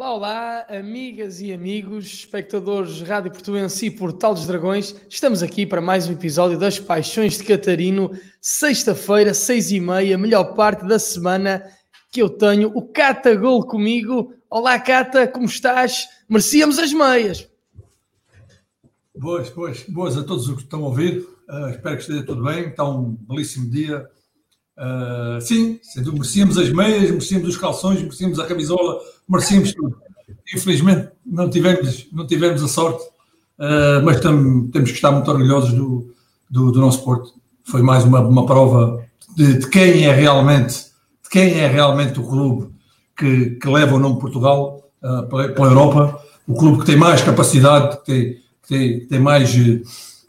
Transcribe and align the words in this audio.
Olá, 0.00 0.14
olá, 0.14 0.66
amigas 0.70 1.42
e 1.42 1.52
amigos, 1.52 2.06
espectadores 2.06 3.02
Rádio 3.02 3.32
Portuense 3.32 3.84
e 3.84 3.90
Portal 3.90 4.32
dos 4.32 4.46
Dragões. 4.46 4.96
Estamos 5.10 5.42
aqui 5.42 5.66
para 5.66 5.82
mais 5.82 6.08
um 6.08 6.12
episódio 6.12 6.58
das 6.58 6.78
Paixões 6.78 7.36
de 7.36 7.44
Catarino, 7.44 8.10
sexta-feira, 8.40 9.34
seis 9.34 9.70
e 9.70 9.78
meia, 9.78 10.16
melhor 10.16 10.54
parte 10.54 10.86
da 10.86 10.98
semana 10.98 11.62
que 12.10 12.22
eu 12.22 12.30
tenho. 12.30 12.72
O 12.74 12.80
Cata 12.80 13.34
Gol 13.36 13.66
comigo. 13.66 14.32
Olá, 14.48 14.80
Cata, 14.80 15.28
como 15.28 15.44
estás? 15.44 16.08
Merecíamos 16.26 16.78
as 16.78 16.94
meias. 16.94 17.46
Boas, 19.14 19.50
boas, 19.50 19.84
boas 19.86 20.16
a 20.16 20.24
todos 20.24 20.48
os 20.48 20.56
que 20.56 20.62
estão 20.62 20.82
a 20.82 20.88
ouvir. 20.88 21.28
Uh, 21.46 21.68
espero 21.68 21.96
que 21.96 22.00
esteja 22.00 22.24
tudo 22.24 22.44
bem. 22.44 22.68
Está 22.68 22.88
um 22.88 23.18
belíssimo 23.28 23.70
dia. 23.70 24.08
Uh, 24.80 25.38
sim, 25.42 25.78
merecíamos 25.94 26.56
as 26.56 26.70
meias, 26.70 27.10
merecíamos 27.10 27.50
os 27.50 27.56
calções, 27.58 28.00
merecíamos 28.00 28.38
a 28.38 28.46
camisola, 28.46 28.98
merecíamos 29.28 29.74
tudo. 29.74 29.94
Infelizmente 30.54 31.10
não 31.24 31.50
tivemos, 31.50 32.06
não 32.10 32.26
tivemos 32.26 32.62
a 32.62 32.68
sorte, 32.68 33.04
uh, 33.58 34.02
mas 34.02 34.20
tam, 34.20 34.68
temos 34.68 34.90
que 34.90 34.96
estar 34.96 35.12
muito 35.12 35.30
orgulhosos 35.30 35.74
do, 35.74 36.14
do, 36.50 36.72
do 36.72 36.80
nosso 36.80 37.04
Porto. 37.04 37.34
Foi 37.62 37.82
mais 37.82 38.04
uma, 38.04 38.20
uma 38.20 38.46
prova 38.46 39.04
de, 39.36 39.58
de, 39.58 39.68
quem 39.68 40.06
é 40.06 40.14
realmente, 40.14 40.74
de 41.22 41.28
quem 41.30 41.60
é 41.60 41.66
realmente 41.66 42.18
o 42.18 42.26
clube 42.26 42.70
que, 43.14 43.50
que 43.50 43.68
leva 43.68 43.96
o 43.96 43.98
nome 43.98 44.18
Portugal 44.18 44.90
uh, 45.02 45.26
pela, 45.28 45.68
Europa, 45.68 46.22
o 46.48 46.54
clube 46.54 46.78
que 46.78 46.86
tem 46.86 46.96
mais 46.96 47.20
capacidade, 47.20 47.98
que 47.98 48.04
tem, 48.06 48.32
que 48.62 48.68
tem, 48.68 49.00
que 49.00 49.06
tem 49.06 49.20
mais, 49.20 49.52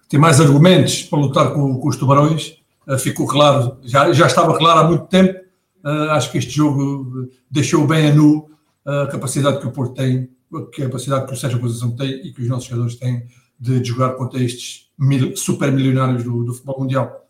tem 0.10 0.20
mais 0.20 0.42
argumentos 0.42 1.04
para 1.04 1.20
lutar 1.20 1.54
com, 1.54 1.80
com 1.80 1.88
os 1.88 1.96
tubarões. 1.96 2.61
Uh, 2.88 2.98
ficou 2.98 3.28
claro, 3.28 3.78
já, 3.84 4.12
já 4.12 4.28
estava 4.28 4.58
claro 4.58 4.80
há 4.80 4.84
muito 4.88 5.06
tempo. 5.08 5.40
acho 5.84 6.32
que 6.32 6.38
este 6.38 6.52
jogo 6.52 7.28
deixou 7.50 7.88
bem 7.88 8.10
a 8.10 8.14
nu 8.14 8.52
a 8.86 9.08
capacidade 9.08 9.60
que 9.60 9.68
o 9.68 9.72
Porto 9.72 9.94
tem, 9.96 10.30
a 10.54 10.82
capacidade 10.82 11.26
que 11.26 11.34
o 11.34 11.38
Sérgio 11.38 11.60
Conceição 11.60 11.96
tem 11.96 12.10
e 12.26 12.34
que 12.34 12.42
os 12.42 12.48
nossos 12.48 12.68
jogadores 12.68 12.96
têm 12.96 13.26
de 13.60 13.84
jogar 13.84 14.16
contra 14.16 14.42
estes 14.44 14.90
mil, 14.98 15.36
super 15.38 15.72
milionários 15.72 16.24
do, 16.24 16.44
do 16.44 16.54
futebol 16.54 16.80
mundial. 16.80 17.28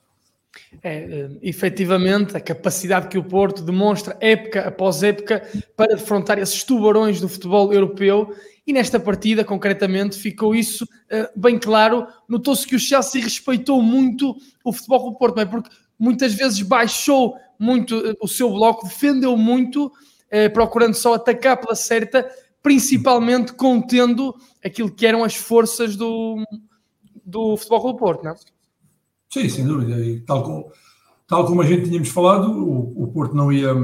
É, 0.81 0.97
eh, 0.97 1.29
efetivamente, 1.41 2.35
a 2.35 2.39
capacidade 2.39 3.07
que 3.07 3.17
o 3.17 3.23
Porto 3.23 3.61
demonstra 3.61 4.17
época 4.19 4.61
após 4.61 5.03
época 5.03 5.45
para 5.75 5.95
defrontar 5.95 6.39
esses 6.39 6.63
tubarões 6.63 7.19
do 7.19 7.27
futebol 7.27 7.73
europeu 7.73 8.33
e 8.65 8.73
nesta 8.73 8.99
partida, 8.99 9.43
concretamente, 9.43 10.17
ficou 10.17 10.53
isso 10.53 10.83
uh, 10.83 11.39
bem 11.39 11.57
claro. 11.57 12.05
Notou-se 12.27 12.65
que 12.65 12.75
o 12.75 12.79
Chelsea 12.79 13.21
respeitou 13.21 13.81
muito 13.81 14.35
o 14.63 14.71
futebol 14.71 15.11
do 15.11 15.17
Porto, 15.17 15.35
não 15.35 15.43
é? 15.43 15.45
Porque 15.45 15.69
muitas 15.97 16.33
vezes 16.33 16.61
baixou 16.61 17.35
muito 17.57 17.97
uh, 17.97 18.15
o 18.21 18.27
seu 18.27 18.51
bloco, 18.51 18.87
defendeu 18.87 19.35
muito 19.35 19.91
eh, 20.33 20.47
procurando 20.47 20.93
só 20.93 21.15
atacar 21.15 21.59
pela 21.59 21.75
certa, 21.75 22.25
principalmente 22.63 23.51
contendo 23.51 24.33
aquilo 24.63 24.89
que 24.89 25.05
eram 25.05 25.25
as 25.25 25.35
forças 25.35 25.97
do, 25.97 26.37
do 27.25 27.57
Futebol 27.57 27.91
do 27.91 27.99
Porto, 27.99 28.23
não 28.23 28.31
é? 28.31 28.35
Sim, 29.29 29.49
sem 29.49 29.65
dúvida. 29.65 29.99
E 29.99 30.21
tal 30.21 30.41
como, 30.41 30.71
tal 31.27 31.45
como 31.45 31.61
a 31.61 31.65
gente 31.65 31.89
tínhamos 31.89 32.07
falado, 32.07 32.49
o, 32.49 33.03
o 33.03 33.07
Porto 33.07 33.35
não 33.35 33.51
ia, 33.51 33.75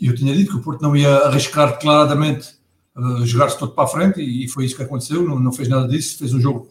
eu 0.00 0.14
tinha 0.14 0.34
dito 0.34 0.52
que 0.52 0.56
o 0.56 0.62
Porto 0.62 0.80
não 0.80 0.96
ia 0.96 1.14
arriscar 1.26 1.72
declaradamente 1.72 2.56
uh, 2.96 3.26
jogar-se 3.26 3.58
todo 3.58 3.72
para 3.72 3.84
a 3.84 3.88
frente 3.88 4.20
e, 4.20 4.44
e, 4.44 4.48
foi 4.48 4.64
isso 4.64 4.76
que 4.76 4.82
aconteceu, 4.82 5.22
não, 5.22 5.38
não 5.38 5.52
fez 5.52 5.68
nada 5.68 5.88
disso, 5.88 6.18
fez 6.18 6.32
um 6.32 6.40
jogo 6.40 6.68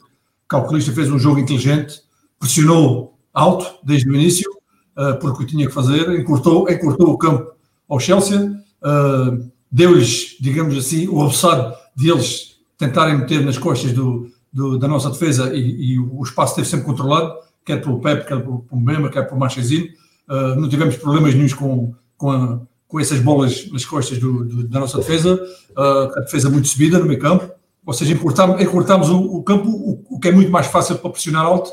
calculista, 0.48 0.92
fez 0.92 1.10
um 1.12 1.20
jogo 1.20 1.40
inteligente, 1.40 2.02
pressionou 2.40 3.18
alto 3.34 3.80
desde 3.84 4.10
o 4.10 4.16
início, 4.16 4.50
uh, 4.98 5.18
porque 5.20 5.44
o 5.44 5.48
tinha 5.48 5.68
que 5.68 5.74
fazer, 5.74 6.10
encurtou, 6.20 6.70
encurtou 6.70 7.10
o 7.10 7.18
campo 7.18 7.54
ao 7.90 8.00
Chelsea, 8.00 8.40
uh, 8.40 9.52
deu-lhes, 9.72 10.38
digamos 10.40 10.78
assim, 10.78 11.08
o 11.08 11.16
roçado 11.16 11.76
de 11.96 12.10
eles 12.10 12.54
tentarem 12.78 13.18
meter 13.18 13.44
nas 13.44 13.58
costas 13.58 13.92
do, 13.92 14.30
do, 14.52 14.78
da 14.78 14.88
nossa 14.88 15.10
defesa 15.10 15.54
e, 15.56 15.94
e, 15.94 16.00
o 16.00 16.22
espaço 16.22 16.52
esteve 16.52 16.68
sempre 16.68 16.86
controlado, 16.86 17.34
quer 17.66 17.82
pelo 17.82 18.00
Pep, 18.00 18.28
quer 18.28 18.42
pelo 18.42 18.66
Mbemba, 18.72 19.10
quer 19.10 19.24
pelo 19.24 19.40
Marchezinho. 19.40 19.88
Uh, 20.30 20.60
não 20.60 20.70
tivemos 20.70 20.96
problemas 20.98 21.34
nenhums 21.34 21.54
com, 21.54 21.94
com, 22.18 22.32
a, 22.32 22.62
com 22.94 23.00
essas 23.00 23.20
bolas 23.20 23.68
nas 23.72 23.84
costas 23.84 24.20
do, 24.20 24.46
do, 24.46 24.68
da 24.68 24.80
nossa 24.80 25.00
defesa, 25.00 25.44
uh, 25.76 26.16
a 26.16 26.20
defesa 26.20 26.48
muito 26.48 26.68
subida 26.68 27.00
no 27.00 27.08
meio 27.08 27.20
campo, 27.20 27.52
ou 27.84 27.92
seja, 27.92 28.14
encurtámos 28.14 29.10
o, 29.10 29.20
o, 29.20 29.42
campo, 29.42 29.68
o, 29.68 30.00
o, 30.12 30.20
que 30.20 30.28
é 30.28 30.32
muito 30.32 30.52
mais 30.52 30.68
fácil 30.68 31.00
para 31.00 31.10
pressionar 31.10 31.44
alto, 31.44 31.72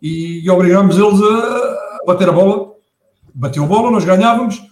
e, 0.00 0.44
e 0.44 0.48
eles 0.48 1.20
a 1.20 2.06
bater 2.06 2.28
a 2.28 2.32
bola. 2.32 2.70
Bateu 3.34 3.64
a 3.64 3.66
bola, 3.66 3.90
nós 3.90 4.04
ganhávamos, 4.04 4.62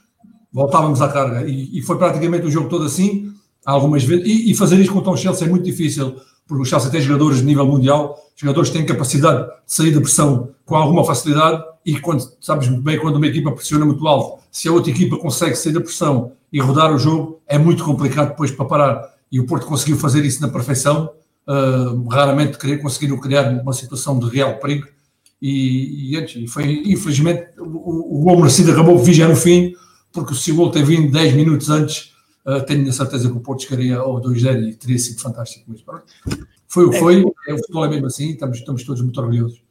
voltávamos 0.52 1.02
à 1.02 1.08
carga. 1.08 1.48
E, 1.48 1.76
e, 1.76 1.82
foi 1.82 1.98
praticamente 1.98 2.46
o 2.46 2.50
jogo 2.50 2.68
todo 2.68 2.84
assim, 2.84 3.32
algumas 3.66 4.04
vezes. 4.04 4.24
E, 4.24 4.52
e 4.52 4.54
fazer 4.54 4.78
isto 4.78 4.92
contra 4.92 5.10
o 5.10 5.16
Chelsea 5.16 5.48
é 5.48 5.50
muito 5.50 5.64
difícil, 5.64 6.14
porque 6.48 6.62
o 6.62 6.64
Chelsea 6.64 6.90
tem 6.90 7.00
jogadores 7.00 7.38
de 7.38 7.44
nível 7.44 7.66
mundial, 7.66 8.18
jogadores 8.34 8.70
que 8.70 8.76
têm 8.76 8.86
capacidade 8.86 9.44
de 9.46 9.52
sair 9.66 9.92
da 9.92 10.00
pressão 10.00 10.50
com 10.64 10.74
alguma 10.74 11.04
facilidade. 11.04 11.62
E 11.84 12.00
quando, 12.00 12.26
sabes 12.40 12.68
muito 12.68 12.82
bem, 12.82 12.98
quando 12.98 13.16
uma 13.16 13.26
equipa 13.26 13.52
pressiona 13.52 13.84
muito 13.84 14.06
alto, 14.08 14.42
se 14.50 14.66
a 14.66 14.72
outra 14.72 14.90
equipa 14.90 15.16
consegue 15.18 15.54
sair 15.54 15.72
da 15.72 15.80
pressão 15.80 16.32
e 16.52 16.58
rodar 16.58 16.92
o 16.92 16.98
jogo, 16.98 17.40
é 17.46 17.58
muito 17.58 17.84
complicado 17.84 18.30
depois 18.30 18.50
para 18.50 18.64
parar. 18.64 19.14
E 19.30 19.38
o 19.38 19.46
Porto 19.46 19.66
conseguiu 19.66 19.96
fazer 19.96 20.24
isso 20.24 20.40
na 20.40 20.48
perfeição. 20.48 21.10
Uh, 21.46 22.08
raramente 22.08 22.58
conseguiram 22.78 23.18
criar 23.18 23.48
uma 23.62 23.72
situação 23.72 24.18
de 24.18 24.28
real 24.28 24.58
perigo. 24.58 24.88
E, 25.40 26.16
e, 26.16 26.48
foi, 26.48 26.82
infelizmente, 26.86 27.46
o, 27.58 28.18
o 28.18 28.24
gol 28.24 28.38
merecido 28.38 28.72
acabou 28.72 28.96
por 28.96 29.04
vir 29.04 29.28
no 29.28 29.36
fim 29.36 29.72
porque 30.12 30.34
se 30.34 30.52
o 30.52 30.56
gol 30.56 30.70
tem 30.70 30.84
vindo 30.84 31.12
10 31.12 31.34
minutos 31.34 31.70
antes, 31.70 32.12
uh, 32.48 32.64
tenho 32.64 32.88
a 32.88 32.92
certeza 32.92 33.28
que 33.28 33.36
o 33.36 33.40
Porto 33.40 33.64
chegaria 33.64 33.98
ao 33.98 34.20
2-0 34.20 34.70
e 34.70 34.74
teria 34.74 34.98
sido 34.98 35.20
fantástico. 35.20 35.66
Mas 35.68 35.82
pronto, 35.82 36.04
foi 36.66 36.84
o 36.86 36.90
que 36.90 36.98
foi, 36.98 37.24
é, 37.48 37.54
o 37.54 37.58
futebol 37.58 37.84
é 37.84 37.88
mesmo 37.88 38.06
assim, 38.06 38.30
estamos, 38.30 38.58
estamos 38.58 38.84
todos 38.84 39.02
muito 39.02 39.20
orgulhosos. 39.20 39.62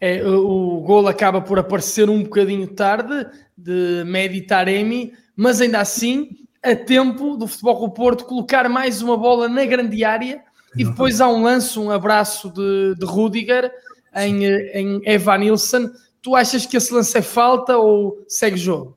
É, 0.00 0.26
o 0.26 0.80
gol 0.80 1.06
acaba 1.08 1.42
por 1.42 1.58
aparecer 1.58 2.08
um 2.08 2.22
bocadinho 2.22 2.66
tarde, 2.68 3.26
de 3.56 4.02
Medi 4.06 4.40
Taremi, 4.40 5.12
mas 5.36 5.60
ainda 5.60 5.80
assim, 5.80 6.30
a 6.62 6.74
tempo 6.74 7.36
do 7.36 7.46
Futebol 7.46 7.88
do 7.88 7.92
Porto 7.92 8.24
colocar 8.24 8.68
mais 8.68 9.02
uma 9.02 9.16
bola 9.16 9.48
na 9.48 9.64
grande 9.66 10.02
área 10.02 10.42
e 10.76 10.84
depois 10.84 11.20
há 11.20 11.28
um 11.28 11.42
lance, 11.42 11.78
um 11.78 11.90
abraço 11.90 12.50
de, 12.50 12.94
de 12.96 13.04
Rudiger 13.04 13.70
em, 14.14 14.44
em 14.44 15.00
Evan 15.04 15.38
Nilsson. 15.38 15.90
Tu 16.22 16.34
achas 16.34 16.64
que 16.64 16.76
esse 16.76 16.92
lance 16.92 17.16
é 17.16 17.22
falta 17.22 17.76
ou 17.76 18.24
segue 18.28 18.56
jogo? 18.56 18.96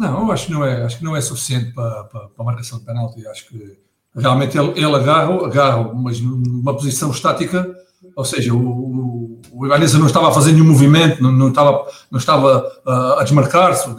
Não, 0.00 0.32
acho 0.32 0.46
que 0.46 0.52
não 0.52 0.64
é, 0.64 0.82
acho 0.82 0.96
que 0.96 1.04
não 1.04 1.14
é 1.14 1.20
suficiente 1.20 1.74
para, 1.74 2.04
para, 2.04 2.20
para 2.28 2.42
a 2.42 2.44
marcação 2.44 2.78
de 2.78 2.86
penalti. 2.86 3.26
Acho 3.26 3.46
que 3.48 3.78
realmente 4.16 4.56
ele, 4.56 4.70
ele 4.70 4.96
agarra, 4.96 5.46
agarra, 5.46 5.92
mas 5.92 6.18
numa 6.22 6.72
posição 6.72 7.10
estática, 7.10 7.70
ou 8.16 8.24
seja, 8.24 8.54
o, 8.54 9.40
o 9.52 9.66
não 9.68 10.06
estava 10.06 10.30
a 10.30 10.32
fazer 10.32 10.52
nenhum 10.52 10.64
movimento, 10.64 11.22
não, 11.22 11.30
não 11.30 11.48
estava, 11.50 11.86
não 12.10 12.18
estava 12.18 12.66
uh, 12.86 13.18
a 13.18 13.24
desmarcar-se, 13.24 13.90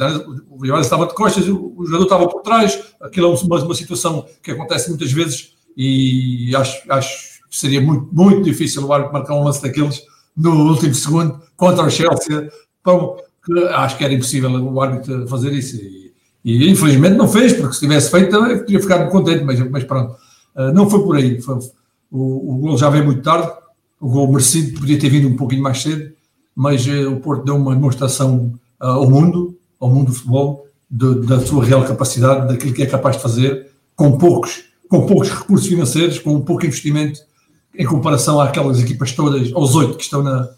o 0.49 0.65
Ibanez 0.65 0.87
estava 0.87 1.05
de 1.05 1.13
costas, 1.13 1.47
o, 1.47 1.71
o 1.77 1.85
jogador 1.85 2.05
estava 2.05 2.27
por 2.27 2.41
trás, 2.41 2.81
aquilo 2.99 3.31
é 3.31 3.37
uma, 3.37 3.63
uma 3.63 3.75
situação 3.75 4.25
que 4.41 4.49
acontece 4.49 4.89
muitas 4.89 5.11
vezes 5.11 5.53
e 5.77 6.51
acho, 6.55 6.81
acho 6.91 7.41
que 7.47 7.55
seria 7.55 7.79
muito, 7.79 8.09
muito 8.11 8.41
difícil 8.41 8.83
o 8.83 8.91
árbitro 8.91 9.13
marcar 9.13 9.35
um 9.35 9.43
lance 9.43 9.61
daqueles 9.61 10.01
no 10.35 10.67
último 10.67 10.95
segundo 10.95 11.39
contra 11.55 11.85
o 11.85 11.91
Chelsea, 11.91 12.51
para, 12.81 13.17
que 13.43 13.59
acho 13.65 13.97
que 13.97 14.03
era 14.03 14.13
impossível 14.13 14.51
o 14.51 14.81
árbitro 14.81 15.27
fazer 15.27 15.51
isso. 15.53 15.75
E, 15.77 16.13
e 16.43 16.69
infelizmente 16.69 17.15
não 17.15 17.27
fez, 17.27 17.53
porque 17.53 17.73
se 17.73 17.81
tivesse 17.81 18.09
feito 18.09 18.31
também 18.31 18.59
teria 18.59 18.79
ficado 18.79 19.09
contente, 19.09 19.43
mas, 19.43 19.59
mas 19.69 19.83
pronto, 19.83 20.15
uh, 20.55 20.71
não 20.73 20.89
foi 20.89 21.03
por 21.03 21.15
aí. 21.15 21.41
Foi, 21.41 21.57
o, 22.11 22.55
o 22.55 22.57
gol 22.57 22.77
já 22.77 22.89
veio 22.89 23.05
muito 23.05 23.21
tarde, 23.21 23.51
o 23.99 24.09
gol 24.09 24.27
merecido 24.27 24.79
podia 24.79 24.99
ter 24.99 25.09
vindo 25.09 25.27
um 25.27 25.35
pouquinho 25.35 25.63
mais 25.63 25.81
cedo, 25.81 26.11
mas 26.55 26.85
uh, 26.87 27.11
o 27.11 27.19
Porto 27.19 27.45
deu 27.45 27.55
uma 27.55 27.75
demonstração 27.75 28.53
uh, 28.81 28.85
ao 28.85 29.09
mundo, 29.09 29.57
ao 29.79 29.89
mundo 29.89 30.07
do 30.07 30.13
futebol, 30.13 30.67
de, 30.89 31.21
da 31.25 31.39
sua 31.39 31.63
real 31.63 31.83
capacidade, 31.85 32.47
daquilo 32.47 32.73
que 32.73 32.83
é 32.83 32.85
capaz 32.85 33.15
de 33.15 33.21
fazer, 33.21 33.71
com 33.95 34.17
poucos, 34.17 34.63
com 34.89 35.05
poucos 35.05 35.29
recursos 35.29 35.67
financeiros, 35.67 36.19
com 36.19 36.41
pouco 36.41 36.65
investimento, 36.65 37.21
em 37.73 37.85
comparação 37.85 38.41
àquelas 38.41 38.79
equipas 38.79 39.13
todas, 39.13 39.53
aos 39.53 39.75
oito 39.75 39.95
que 39.95 40.03
estão 40.03 40.21
na, 40.21 40.49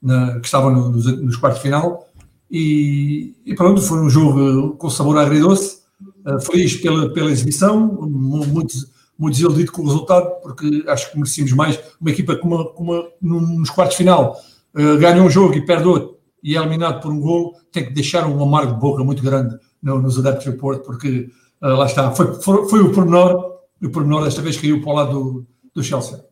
na 0.00 0.40
que 0.40 0.46
estavam 0.46 0.90
nos, 0.90 1.04
nos 1.20 1.36
quartos 1.36 1.60
de 1.60 1.68
final, 1.68 2.08
e, 2.56 3.34
e, 3.44 3.52
pronto, 3.56 3.82
foi 3.82 3.98
um 3.98 4.08
jogo 4.08 4.76
com 4.76 4.88
sabor 4.88 5.18
agridoce, 5.18 5.78
uh, 6.24 6.40
feliz 6.40 6.76
pela, 6.76 7.12
pela 7.12 7.32
exibição, 7.32 7.80
muito, 8.08 8.76
muito 9.18 9.34
desiludido 9.34 9.72
com 9.72 9.82
o 9.82 9.86
resultado, 9.86 10.40
porque 10.40 10.84
acho 10.86 11.10
que 11.10 11.16
merecíamos 11.18 11.52
mais. 11.52 11.80
Uma 12.00 12.10
equipa 12.10 12.36
com 12.36 12.46
uma, 12.46 12.72
uma 12.78 13.10
nos 13.20 13.70
quartos 13.70 13.96
final 13.96 14.40
uh, 14.72 14.96
ganha 14.98 15.20
um 15.20 15.28
jogo 15.28 15.54
e 15.54 15.66
perde 15.66 15.88
outro 15.88 16.14
e 16.44 16.56
é 16.56 16.60
eliminado 16.60 17.00
por 17.00 17.10
um 17.10 17.18
gol, 17.18 17.56
tem 17.72 17.86
que 17.86 17.92
deixar 17.92 18.24
um 18.24 18.40
amargo 18.40 18.74
de 18.74 18.78
boca 18.78 19.02
muito 19.02 19.20
grande 19.20 19.58
no, 19.82 20.00
nos 20.00 20.16
adeptos 20.16 20.44
do 20.44 20.52
Porto, 20.52 20.84
porque 20.84 21.28
uh, 21.60 21.66
lá 21.66 21.86
está, 21.86 22.12
foi, 22.12 22.40
foi, 22.40 22.68
foi, 22.68 22.80
o 22.82 22.92
pormenor, 22.92 23.62
o 23.82 23.90
pormenor 23.90 24.22
desta 24.22 24.42
vez 24.42 24.56
caiu 24.56 24.80
para 24.80 24.92
o 24.92 24.94
lado 24.94 25.12
do, 25.12 25.46
do 25.74 25.82
Chelsea. 25.82 26.24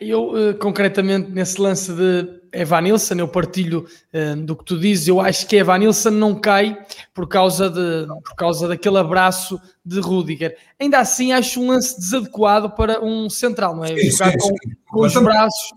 Eu, 0.00 0.36
eh, 0.36 0.54
concretamente, 0.54 1.30
nesse 1.30 1.60
lance 1.60 1.92
de 1.92 2.24
Evanilson, 2.54 3.14
eu 3.14 3.28
partilho 3.28 3.86
uh, 4.12 4.36
do 4.36 4.56
que 4.56 4.64
tu 4.64 4.78
dizes. 4.78 5.08
Eu 5.08 5.20
acho 5.20 5.46
que 5.46 5.56
Evanilson 5.56 6.10
não 6.10 6.34
cai 6.34 6.78
por 7.12 7.28
causa, 7.28 7.68
de, 7.68 8.06
por 8.06 8.34
causa 8.36 8.68
daquele 8.68 8.98
abraço 8.98 9.60
de 9.84 10.00
Rudiger. 10.00 10.56
Ainda 10.80 10.98
assim, 10.98 11.32
acho 11.32 11.60
um 11.60 11.68
lance 11.68 11.98
desadequado 11.98 12.70
para 12.70 13.04
um 13.04 13.28
central, 13.28 13.76
não 13.76 13.84
é? 13.84 13.88
Sim, 13.88 14.10
Jogar 14.10 14.30
sim, 14.32 14.38
com, 14.38 14.48
sim. 14.48 14.76
com 14.86 15.00
os 15.00 15.14
braços 15.14 15.72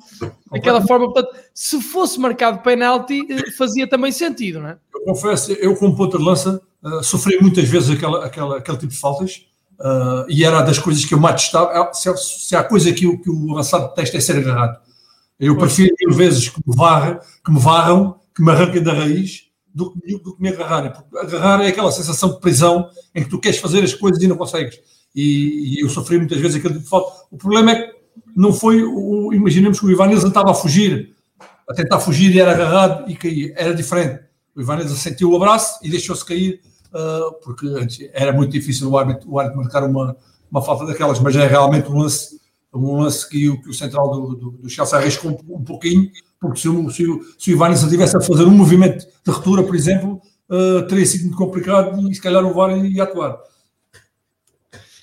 daquela 0.52 0.82
forma. 0.82 1.12
Portanto, 1.12 1.36
se 1.54 1.82
fosse 1.82 2.20
marcado 2.20 2.60
penalti, 2.60 3.22
uh, 3.22 3.58
fazia 3.58 3.88
também 3.88 4.12
sentido, 4.12 4.60
não 4.60 4.70
é? 4.70 4.78
Eu 4.94 5.02
confesso, 5.02 5.52
eu, 5.54 5.76
como 5.76 5.96
ponta 5.96 6.18
de 6.18 6.24
lança, 6.24 6.62
uh, 6.84 7.04
sofri 7.04 7.40
muitas 7.42 7.68
vezes 7.68 7.90
aquela, 7.90 8.26
aquela, 8.26 8.58
aquele 8.58 8.78
tipo 8.78 8.94
de 8.94 9.00
faltas. 9.00 9.46
Uh, 9.80 10.26
e 10.28 10.44
era 10.44 10.62
das 10.64 10.80
coisas 10.80 11.06
que 11.06 11.14
eu 11.14 11.20
mais 11.20 11.44
testava. 11.44 11.94
Se, 11.94 12.12
se 12.18 12.56
há 12.56 12.64
coisa 12.64 12.92
que, 12.92 13.06
o, 13.06 13.20
que 13.22 13.30
o 13.30 13.52
avançado 13.52 13.94
testa 13.94 14.18
é 14.18 14.20
ser 14.20 14.38
agarrado. 14.38 14.87
Eu 15.40 15.56
prefiro 15.58 15.94
mil 16.00 16.16
vezes 16.16 16.50
que 16.50 16.60
me, 16.66 16.76
varra, 16.76 17.20
que 17.46 17.52
me 17.52 17.60
varram, 17.60 18.20
que 18.36 18.42
me 18.42 18.52
arranquem 18.52 18.82
da 18.82 18.94
raiz, 18.94 19.44
do 19.74 19.92
que, 19.92 20.18
do 20.18 20.36
que 20.36 20.42
me 20.42 20.50
agarrarem. 20.50 20.92
Porque 20.92 21.18
agarrar 21.18 21.64
é 21.64 21.68
aquela 21.68 21.92
sensação 21.92 22.34
de 22.34 22.40
prisão 22.40 22.90
em 23.14 23.24
que 23.24 23.30
tu 23.30 23.40
queres 23.40 23.60
fazer 23.60 23.84
as 23.84 23.94
coisas 23.94 24.22
e 24.22 24.28
não 24.28 24.36
consegues. 24.36 24.80
E, 25.14 25.78
e 25.78 25.82
eu 25.82 25.90
sofri 25.90 26.18
muitas 26.18 26.40
vezes 26.40 26.58
aquele 26.58 26.74
tipo 26.74 26.84
de 26.86 26.90
falta. 26.90 27.26
O 27.30 27.38
problema 27.38 27.72
é 27.72 27.82
que 27.84 27.98
não 28.36 28.52
foi. 28.52 28.84
O, 28.84 29.32
imaginemos 29.32 29.80
que 29.80 29.86
o 29.86 29.92
Ivan 29.92 30.08
Nilsson 30.08 30.30
estava 30.30 30.52
a 30.52 30.56
fugir, 30.56 31.16
a 31.70 31.74
tentar 31.74 32.00
fugir 32.00 32.34
e 32.34 32.40
era 32.40 32.52
agarrado 32.52 33.10
e 33.10 33.16
caía. 33.16 33.54
Era 33.56 33.76
diferente. 33.76 34.24
O 34.56 34.62
Ivan 34.62 34.78
Nilsson 34.78 34.96
sentiu 34.96 35.32
o 35.32 35.36
abraço 35.36 35.80
e 35.84 35.90
deixou-se 35.90 36.26
cair, 36.26 36.62
uh, 36.88 37.34
porque 37.44 37.68
antes 37.68 38.10
era 38.12 38.34
muito 38.34 38.52
difícil 38.52 38.90
o 38.90 38.98
árbitro, 38.98 39.30
o 39.30 39.40
árbitro 39.40 39.62
marcar 39.62 39.84
uma, 39.84 40.18
uma 40.50 40.64
falta 40.64 40.86
daquelas, 40.88 41.20
mas 41.20 41.36
é 41.36 41.46
realmente 41.46 41.90
um 41.92 42.00
lance 42.00 42.40
um 42.74 43.02
lance 43.02 43.28
que 43.30 43.50
o, 43.50 43.62
que 43.62 43.70
o 43.70 43.74
central 43.74 44.10
do, 44.12 44.36
do, 44.36 44.52
do 44.52 44.70
Chelsea 44.70 44.98
arriscou 44.98 45.32
um, 45.32 45.56
um, 45.56 45.64
pouquinho, 45.64 46.12
porque 46.40 46.60
se 46.60 46.70
o, 46.70 46.90
se 46.90 47.08
o, 47.08 47.22
se 47.38 47.52
o 47.52 47.56
Ivanilson 47.56 47.90
tivesse 47.90 48.18
a 48.18 48.22
fazer 48.22 48.44
um 48.44 48.52
movimento 48.52 49.06
de 49.06 49.32
ruptura, 49.32 49.64
por 49.64 49.76
exemplo, 49.76 50.22
uh, 50.50 50.88
teria 50.88 51.06
sido 51.06 51.24
muito 51.24 51.38
complicado 51.38 52.10
e 52.10 52.14
se 52.14 52.22
calhar 52.22 52.44
o 52.46 52.54
VAR 52.54 52.78
ia 52.86 53.04
atuar. 53.04 53.38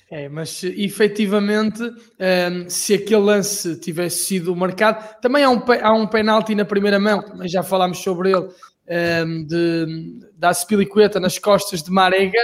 É, 0.09 0.29
mas 0.29 0.63
efetivamente, 0.63 1.81
um, 1.81 1.95
ehm, 2.19 2.69
se 2.69 2.93
aquele 2.93 3.21
lance 3.21 3.75
tivesse 3.79 4.25
sido 4.25 4.55
marcado, 4.55 5.03
também 5.19 5.43
há 5.43 5.49
um, 5.49 5.61
há 5.81 5.93
um 5.93 6.05
penalti 6.05 6.53
na 6.53 6.63
primeira 6.63 6.99
mão, 6.99 7.23
também 7.23 7.49
já 7.49 7.63
falámos 7.63 7.97
sobre 7.97 8.31
ele, 8.31 8.45
um, 8.45 8.51
ehm, 8.87 9.43
de, 9.45 10.19
da 10.37 10.53
Spilicueta 10.53 11.19
nas 11.19 11.39
costas 11.39 11.81
de 11.81 11.89
Marega. 11.89 12.39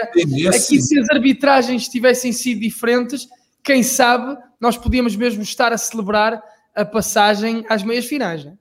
Aqui, 0.50 0.82
se 0.82 0.98
as 0.98 1.10
arbitragens 1.12 1.88
tivessem 1.88 2.34
sido 2.34 2.62
diferentes, 2.62 3.28
quem 3.64 3.84
sabe 3.84 4.38
nós 4.60 4.78
podíamos 4.78 5.16
mesmo 5.16 5.42
estar 5.42 5.74
a 5.74 5.78
celebrar 5.78 6.42
a 6.76 6.86
passagem 6.86 7.66
às 7.68 7.84
meias 7.84 8.06
finais, 8.06 8.46
não 8.46 8.52
é? 8.52 8.56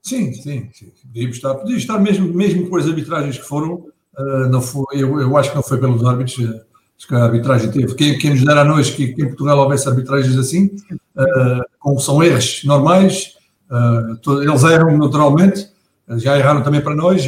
Sim, 0.00 0.32
sim, 0.32 0.68
sim. 0.72 0.92
Podíamos 1.06 1.36
estar, 1.36 1.64
estar 1.68 1.98
mesmo, 1.98 2.32
mesmo 2.32 2.68
com 2.68 2.76
as 2.76 2.86
arbitragens 2.86 3.38
que 3.38 3.44
foram, 3.44 3.74
uh, 4.18 4.48
não 4.50 4.60
foi, 4.60 4.84
eu, 5.00 5.20
eu 5.20 5.36
acho 5.36 5.50
que 5.50 5.56
não 5.56 5.62
foi 5.62 5.78
pelos 5.78 6.04
árbitros, 6.04 6.38
acho 6.98 7.06
que 7.06 7.14
a 7.14 7.24
arbitragem 7.24 7.70
teve. 7.70 7.94
Quem, 7.94 8.18
quem 8.18 8.30
nos 8.30 8.44
dera 8.44 8.62
a 8.62 8.64
nós 8.64 8.90
que, 8.90 9.12
que 9.12 9.22
em 9.22 9.28
Portugal 9.28 9.58
houvesse 9.58 9.88
arbitragens 9.88 10.36
assim, 10.36 10.74
uh, 11.16 12.00
são 12.00 12.20
erros 12.22 12.62
normais, 12.64 13.36
uh, 13.70 14.42
eles 14.42 14.64
erram 14.64 14.98
naturalmente, 14.98 15.70
já 16.16 16.36
erraram 16.36 16.64
também 16.64 16.80
para 16.80 16.96
nós, 16.96 17.24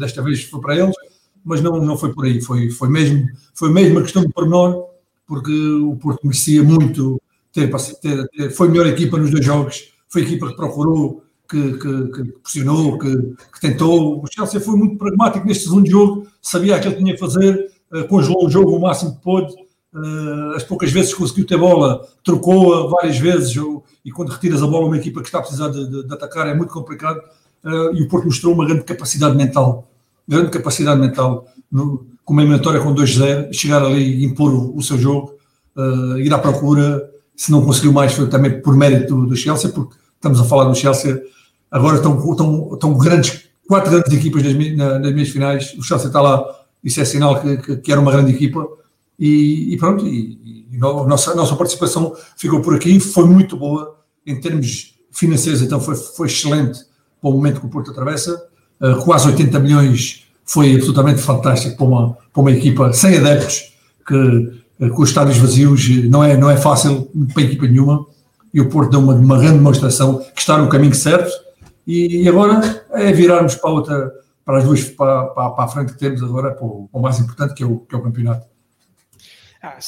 desta 0.00 0.20
vez 0.20 0.42
foi 0.42 0.60
para 0.60 0.76
eles, 0.76 0.96
mas 1.44 1.62
não, 1.62 1.80
não 1.80 1.96
foi 1.96 2.12
por 2.12 2.24
aí, 2.24 2.40
foi, 2.40 2.70
foi, 2.70 2.88
mesmo, 2.88 3.24
foi 3.54 3.72
mesmo 3.72 3.92
uma 3.92 4.02
questão 4.02 4.22
de 4.22 4.32
pormenor 4.32 4.95
porque 5.26 5.52
o 5.52 5.96
Porto 5.96 6.20
merecia 6.24 6.62
muito 6.62 7.20
ter, 7.52 7.70
ter, 8.00 8.28
ter, 8.28 8.50
foi 8.50 8.68
a 8.68 8.70
melhor 8.70 8.86
equipa 8.86 9.18
nos 9.18 9.30
dois 9.30 9.44
jogos, 9.44 9.92
foi 10.08 10.22
a 10.22 10.24
equipa 10.24 10.48
que 10.48 10.56
procurou, 10.56 11.22
que, 11.48 11.72
que, 11.78 12.08
que 12.08 12.24
pressionou, 12.42 12.98
que, 12.98 13.16
que, 13.52 13.60
tentou. 13.60 14.22
O 14.22 14.26
Chelsea 14.32 14.60
foi 14.60 14.76
muito 14.76 14.96
pragmático 14.96 15.46
neste 15.46 15.64
segundo 15.64 15.88
jogo, 15.88 16.26
sabia 16.42 16.76
aquilo 16.76 16.94
que 16.94 17.02
tinha 17.02 17.14
que 17.14 17.20
fazer, 17.20 17.70
uh, 17.92 18.06
congelou 18.08 18.46
o 18.46 18.50
jogo 18.50 18.76
o 18.76 18.80
máximo 18.80 19.16
que 19.16 19.22
pôde. 19.22 19.54
Uh, 19.94 20.54
as 20.54 20.62
poucas 20.62 20.92
vezes 20.92 21.12
que 21.12 21.18
conseguiu 21.18 21.46
ter 21.46 21.56
bola, 21.56 22.06
trocou-a 22.22 22.86
várias 22.88 23.18
vezes, 23.18 23.56
e 24.04 24.10
quando 24.10 24.28
retiras 24.30 24.62
a 24.62 24.66
bola 24.66 24.86
uma 24.86 24.98
equipa 24.98 25.20
que 25.20 25.28
está 25.28 25.38
a 25.38 25.42
precisar 25.42 25.68
de, 25.68 25.88
de, 25.88 26.06
de 26.06 26.14
atacar 26.14 26.46
é 26.46 26.54
muito 26.54 26.72
complicado. 26.72 27.18
Uh, 27.64 27.94
e 27.94 28.02
o 28.02 28.08
Porto 28.08 28.26
mostrou 28.26 28.52
uma 28.52 28.66
grande 28.66 28.84
capacidade 28.84 29.36
mental, 29.36 29.88
grande 30.28 30.50
capacidade 30.50 31.00
mental. 31.00 31.48
No, 31.72 32.06
com 32.26 32.32
uma 32.32 32.42
eliminatória 32.42 32.80
com 32.80 32.92
2-0, 32.92 33.52
chegar 33.52 33.82
ali 33.82 34.02
e 34.02 34.24
impor 34.24 34.52
o, 34.52 34.76
o 34.76 34.82
seu 34.82 34.98
jogo, 34.98 35.34
uh, 35.76 36.18
ir 36.18 36.34
à 36.34 36.38
procura. 36.38 37.08
Se 37.36 37.52
não 37.52 37.64
conseguiu 37.64 37.92
mais, 37.92 38.12
foi 38.12 38.28
também 38.28 38.60
por 38.60 38.76
mérito 38.76 39.14
do, 39.14 39.26
do 39.28 39.36
Chelsea, 39.36 39.70
porque 39.70 39.94
estamos 40.16 40.40
a 40.40 40.44
falar 40.44 40.64
do 40.64 40.74
Chelsea. 40.74 41.22
Agora 41.70 41.96
estão, 41.96 42.18
estão, 42.30 42.70
estão 42.74 42.98
grandes, 42.98 43.48
quatro 43.68 43.92
grandes 43.92 44.12
equipas 44.12 44.42
nas, 44.42 45.00
nas 45.00 45.12
minhas 45.12 45.28
finais. 45.28 45.72
O 45.78 45.82
Chelsea 45.82 46.08
está 46.08 46.20
lá, 46.20 46.44
isso 46.82 47.00
é 47.00 47.04
sinal 47.04 47.40
que, 47.40 47.58
que, 47.58 47.76
que 47.76 47.92
era 47.92 48.00
uma 48.00 48.10
grande 48.10 48.32
equipa. 48.32 48.66
E, 49.16 49.72
e 49.72 49.76
pronto, 49.76 50.04
e, 50.04 50.66
e 50.72 50.76
a, 50.78 51.06
nossa, 51.06 51.32
nossa 51.32 51.54
participação 51.54 52.12
ficou 52.36 52.60
por 52.60 52.74
aqui. 52.74 52.98
Foi 52.98 53.24
muito 53.24 53.56
boa 53.56 53.98
em 54.26 54.40
termos 54.40 54.96
financeiros, 55.12 55.62
então 55.62 55.80
foi, 55.80 55.94
foi 55.94 56.26
excelente 56.26 56.80
para 57.20 57.30
o 57.30 57.32
momento 57.32 57.60
que 57.60 57.66
o 57.66 57.70
Porto 57.70 57.92
atravessa. 57.92 58.48
Uh, 58.80 59.00
quase 59.04 59.28
80 59.28 59.60
milhões 59.60 60.25
foi 60.46 60.76
absolutamente 60.76 61.20
fantástico 61.20 61.76
para 61.76 61.86
uma, 61.86 62.12
para 62.32 62.40
uma 62.40 62.52
equipa 62.52 62.92
sem 62.92 63.18
adeptos, 63.18 63.74
que 64.06 64.62
eh, 64.80 64.88
com 64.88 65.02
os 65.02 65.08
estádios 65.08 65.36
vazios 65.38 65.88
não 66.08 66.22
é, 66.22 66.36
não 66.36 66.48
é 66.48 66.56
fácil 66.56 67.10
para 67.34 67.42
equipa 67.42 67.66
nenhuma. 67.66 68.06
E 68.54 68.60
o 68.60 68.68
Porto 68.68 68.90
deu 68.90 69.00
uma, 69.00 69.14
uma 69.14 69.38
grande 69.38 69.58
demonstração 69.58 70.18
que 70.34 70.40
está 70.40 70.56
no 70.56 70.68
caminho 70.68 70.94
certo. 70.94 71.30
E, 71.86 72.22
e 72.22 72.28
agora 72.28 72.84
é 72.92 73.12
virarmos 73.12 73.56
para 73.56 73.70
outra, 73.70 74.12
para 74.44 74.58
as 74.58 74.64
duas 74.64 74.84
para, 74.84 75.26
para, 75.26 75.50
para 75.50 75.64
a 75.64 75.68
frente 75.68 75.92
que 75.92 75.98
temos 75.98 76.22
agora, 76.22 76.52
para 76.52 76.64
o, 76.64 76.88
para 76.90 76.98
o 76.98 77.02
mais 77.02 77.18
importante 77.18 77.52
que 77.52 77.62
é 77.62 77.66
o, 77.66 77.78
que 77.80 77.94
é 77.94 77.98
o 77.98 78.02
campeonato. 78.02 78.46
Ah, 79.62 79.78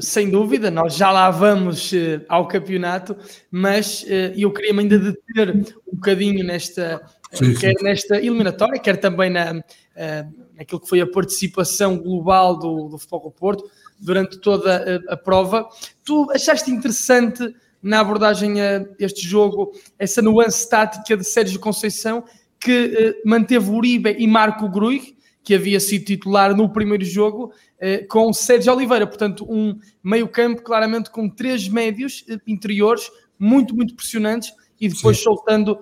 sem 0.00 0.30
dúvida, 0.30 0.70
nós 0.70 0.94
já 0.94 1.10
lá 1.10 1.28
vamos 1.28 1.92
eh, 1.92 2.20
ao 2.28 2.46
campeonato, 2.46 3.16
mas 3.50 4.04
eh, 4.06 4.32
eu 4.36 4.52
queria 4.52 4.78
ainda 4.78 4.96
deter 4.96 5.56
um 5.90 5.96
bocadinho 5.96 6.44
nesta, 6.44 7.02
sim, 7.32 7.54
quer 7.54 7.74
sim. 7.78 7.84
nesta 7.84 8.16
eliminatória, 8.18 8.78
quer 8.78 8.96
também 8.98 9.30
na, 9.30 9.52
uh, 9.52 10.52
naquilo 10.54 10.80
que 10.80 10.88
foi 10.88 11.00
a 11.00 11.06
participação 11.06 11.98
global 11.98 12.58
do, 12.58 12.88
do 12.88 12.98
Futebol 12.98 13.20
do 13.20 13.30
Porto 13.30 13.70
durante 13.98 14.38
toda 14.38 15.02
a, 15.08 15.14
a, 15.14 15.16
prova. 15.16 15.68
Tu 16.04 16.30
achaste 16.32 16.70
interessante 16.70 17.54
na 17.82 18.00
abordagem 18.00 18.60
a 18.60 18.86
este 18.98 19.26
jogo 19.26 19.72
essa 19.98 20.20
nuance 20.20 20.68
tática 20.68 21.16
de 21.16 21.24
Sérgio 21.24 21.58
Conceição 21.58 22.24
que 22.60 22.86
uh, 22.86 23.28
manteve 23.28 23.70
Uribe 23.70 24.14
e 24.18 24.26
Marco 24.26 24.68
Gruig, 24.68 25.16
que 25.42 25.54
havia 25.54 25.80
sido 25.80 26.04
titular 26.04 26.54
no 26.54 26.68
primeiro 26.68 27.04
jogo, 27.04 27.46
uh, 27.80 28.06
com 28.08 28.32
Sérgio 28.32 28.72
Oliveira. 28.72 29.06
Portanto, 29.06 29.44
um 29.48 29.78
meio-campo 30.02 30.62
claramente 30.62 31.10
com 31.10 31.28
três 31.28 31.68
médios 31.68 32.24
interiores 32.46 33.10
muito, 33.38 33.74
muito 33.74 33.96
pressionantes 33.96 34.52
e 34.80 34.88
depois 34.88 35.16
Sim. 35.16 35.24
soltando 35.24 35.78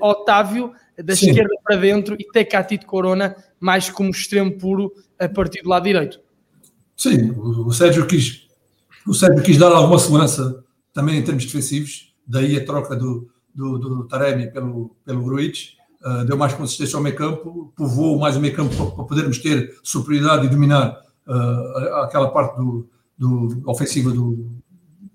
Otávio 0.00 0.72
da 1.02 1.16
Sim. 1.16 1.30
esquerda 1.30 1.54
para 1.62 1.76
dentro 1.76 2.16
e 2.18 2.24
Tecatito 2.30 2.86
Corona 2.86 3.36
mais 3.58 3.90
como 3.90 4.10
extremo 4.10 4.52
puro 4.52 4.92
a 5.18 5.28
partir 5.28 5.62
do 5.62 5.68
lado 5.68 5.84
direito. 5.84 6.20
Sim, 6.96 7.30
o 7.30 7.72
Sérgio 7.72 8.06
quis, 8.06 8.46
o 9.06 9.14
Sérgio 9.14 9.42
quis 9.42 9.58
dar 9.58 9.72
alguma 9.72 9.98
segurança 9.98 10.64
também 10.92 11.18
em 11.18 11.22
termos 11.24 11.44
defensivos, 11.44 12.14
daí 12.26 12.56
a 12.56 12.64
troca 12.64 12.94
do, 12.94 13.28
do, 13.54 13.78
do 13.78 14.04
Taremi 14.08 14.50
pelo, 14.52 14.96
pelo 15.04 15.24
Gruitch, 15.24 15.72
uh, 16.04 16.24
deu 16.24 16.36
mais 16.36 16.54
consistência 16.54 16.96
ao 16.96 17.02
meio 17.02 17.16
campo, 17.16 17.72
povoou 17.76 18.18
mais 18.18 18.36
o 18.36 18.40
meio 18.40 18.54
campo 18.54 18.74
para, 18.76 18.90
para 18.92 19.04
podermos 19.04 19.38
ter 19.38 19.76
superioridade 19.82 20.46
e 20.46 20.48
dominar 20.48 21.00
uh, 21.26 21.94
aquela 22.04 22.30
parte 22.30 22.56
do, 22.56 22.88
do 23.18 23.62
ofensiva 23.66 24.10
do, 24.10 24.52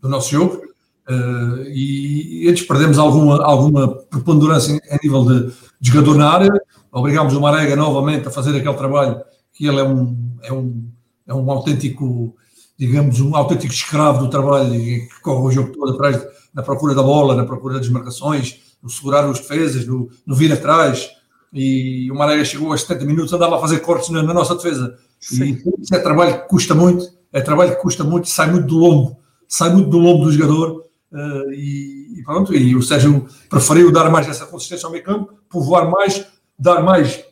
do 0.02 0.10
nosso 0.10 0.32
jogo. 0.32 0.69
Uh, 1.10 1.64
e, 1.70 2.48
antes 2.48 2.64
perdemos 2.68 3.00
alguma, 3.00 3.44
alguma 3.44 3.88
preponderância 3.88 4.80
a 4.92 4.98
nível 5.04 5.26
de, 5.26 5.54
de 5.82 5.92
jogador 5.92 6.16
na 6.16 6.30
área, 6.30 6.62
obrigámos 6.92 7.34
o 7.34 7.42
Marega 7.42 7.76
novamente 7.76 8.28
a 8.28 8.32
fazer 8.32 8.56
aquele 8.56 8.76
trabalho 8.76 9.20
que 9.52 9.66
ele 9.66 9.80
é 9.80 9.84
um, 9.84 10.16
é 10.44 10.54
um, 10.54 10.88
é 11.26 11.34
um 11.34 11.50
autêntico, 11.50 12.36
digamos, 12.78 13.20
um 13.22 13.36
autêntico 13.36 13.74
escravo 13.74 14.20
do 14.20 14.30
trabalho 14.30 14.76
e 14.76 15.08
que 15.08 15.22
corre 15.22 15.48
o 15.48 15.52
jogo 15.52 15.72
todo 15.74 15.94
atrás 15.94 16.24
na 16.54 16.62
procura 16.62 16.94
da 16.94 17.02
bola, 17.02 17.36
na 17.36 17.44
procura 17.44 17.80
das 17.80 17.90
marcações, 17.90 18.60
no 18.82 18.90
segurar 18.90 19.28
os 19.28 19.40
defesas, 19.40 19.88
no, 19.88 20.10
no 20.28 20.36
vir 20.36 20.54
atrás. 20.54 21.10
E 21.52 22.10
o 22.12 22.16
Marega 22.16 22.46
chegou 22.46 22.72
aos 22.72 22.82
70 22.82 23.06
minutos, 23.06 23.34
andava 23.34 23.58
a 23.58 23.60
fazer 23.60 23.80
cortes 23.80 24.10
na, 24.10 24.22
na 24.22 24.34
nossa 24.34 24.56
defesa. 24.56 24.96
Sim. 25.20 25.60
E 25.66 25.82
isso 25.82 25.96
é 25.96 26.00
trabalho 26.00 26.42
que 26.42 26.48
custa 26.50 26.76
muito, 26.76 27.04
é 27.34 27.42
trabalho 27.42 27.76
que 27.76 27.82
custa 27.82 28.04
muito, 28.04 28.30
sai 28.30 28.52
muito 28.52 28.68
do 28.68 28.78
lombo, 28.78 29.18
sai 29.48 29.74
muito 29.74 29.90
do 29.90 29.98
lombo 29.98 30.26
do 30.26 30.32
jogador 30.32 30.89
Uh, 31.12 31.52
e, 31.52 32.20
e, 32.20 32.24
pronto, 32.24 32.54
e 32.54 32.76
o 32.76 32.82
Sérgio 32.84 33.26
preferiu 33.50 33.92
dar 33.92 34.10
mais 34.12 34.28
essa 34.28 34.46
consistência 34.46 34.86
ao 34.86 34.92
meio 34.92 35.04
campo, 35.04 35.34
povoar 35.50 35.90
mais, 35.90 36.24
dar 36.58 36.84
mais, 36.84 37.24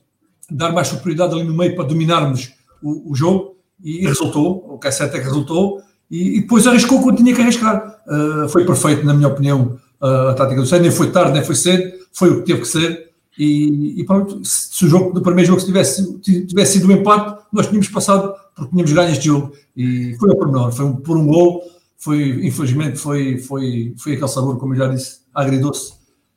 dar 0.50 0.72
mais 0.72 0.88
superioridade 0.88 1.34
ali 1.36 1.43
no 1.43 1.55
meio 1.55 1.75
para 1.75 1.86
dominarmos 1.86 2.53
o, 2.81 3.12
o 3.12 3.15
jogo 3.15 3.55
e, 3.84 4.03
e, 4.03 4.07
resultou, 4.07 4.65
o 4.67 4.79
que 4.79 4.88
é 4.88 4.91
certo 4.91 5.15
é 5.15 5.19
que 5.19 5.25
resultou 5.25 5.79
e, 6.10 6.38
e 6.38 6.41
depois 6.41 6.65
arriscou 6.65 7.01
quando 7.01 7.17
tinha 7.17 7.36
que 7.36 7.41
arriscar. 7.41 8.01
Uh, 8.07 8.50
foi 8.50 8.65
perfeito, 8.65 9.05
na 9.05 9.13
minha 9.13 9.27
opinião, 9.27 9.77
uh, 10.01 10.29
a 10.29 10.34
tática 10.34 10.60
do 10.60 10.67
Sérgio, 10.67 10.88
nem 10.88 10.91
foi 10.91 11.12
tarde, 11.12 11.34
nem 11.34 11.43
foi 11.43 11.55
cedo, 11.55 11.93
foi 12.12 12.31
o 12.31 12.39
que 12.39 12.48
teve 12.48 12.62
que 12.62 12.67
ser. 12.67 13.07
E, 13.38 14.01
e 14.01 14.05
pronto, 14.05 14.41
se 14.43 14.86
o 14.86 14.89
jogo 14.89 15.13
do 15.13 15.22
primeiro 15.22 15.50
jogo 15.50 15.63
tivesse, 15.63 16.19
tivesse 16.22 16.79
sido 16.79 16.88
um 16.88 16.91
empate, 16.91 17.43
nós 17.53 17.67
tínhamos 17.67 17.88
passado 17.89 18.34
porque 18.55 18.72
tínhamos 18.72 18.91
ganho 18.91 19.12
este 19.12 19.25
jogo. 19.25 19.53
E 19.75 20.15
foi 20.19 20.31
a 20.31 20.36
pormenor, 20.36 20.72
foi 20.72 20.86
um, 20.86 20.96
por 20.96 21.15
um 21.15 21.27
gol, 21.27 21.62
foi, 21.98 22.46
infelizmente, 22.46 22.98
foi, 22.98 23.38
foi, 23.39 23.94
foi 23.98 24.13
aquele 24.13 24.27
sabor, 24.27 24.58
como 24.58 24.74
eu 24.74 24.77
já 24.77 24.88
disse, 24.88 25.20
agridoce, 25.34 25.94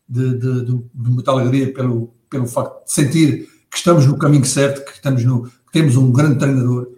de, 0.09 0.35
de, 0.39 0.65
de, 0.65 0.73
de 0.95 1.11
muita 1.11 1.31
alegria 1.31 1.73
pelo, 1.73 2.13
pelo 2.29 2.47
facto 2.47 2.85
de 2.85 2.93
sentir 2.93 3.49
que 3.71 3.77
estamos 3.77 4.07
no 4.07 4.19
caminho 4.19 4.45
certo, 4.45 4.85
que, 4.85 4.93
estamos 4.93 5.25
no, 5.25 5.45
que 5.45 5.73
temos 5.73 5.97
um 5.97 6.11
grande 6.11 6.39
treinador, 6.39 6.89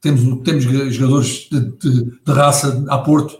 temos, 0.00 0.22
temos 0.44 0.64
jogadores 0.94 1.48
de, 1.50 1.60
de, 1.60 2.04
de 2.04 2.32
raça 2.32 2.84
a 2.88 2.98
Porto 2.98 3.38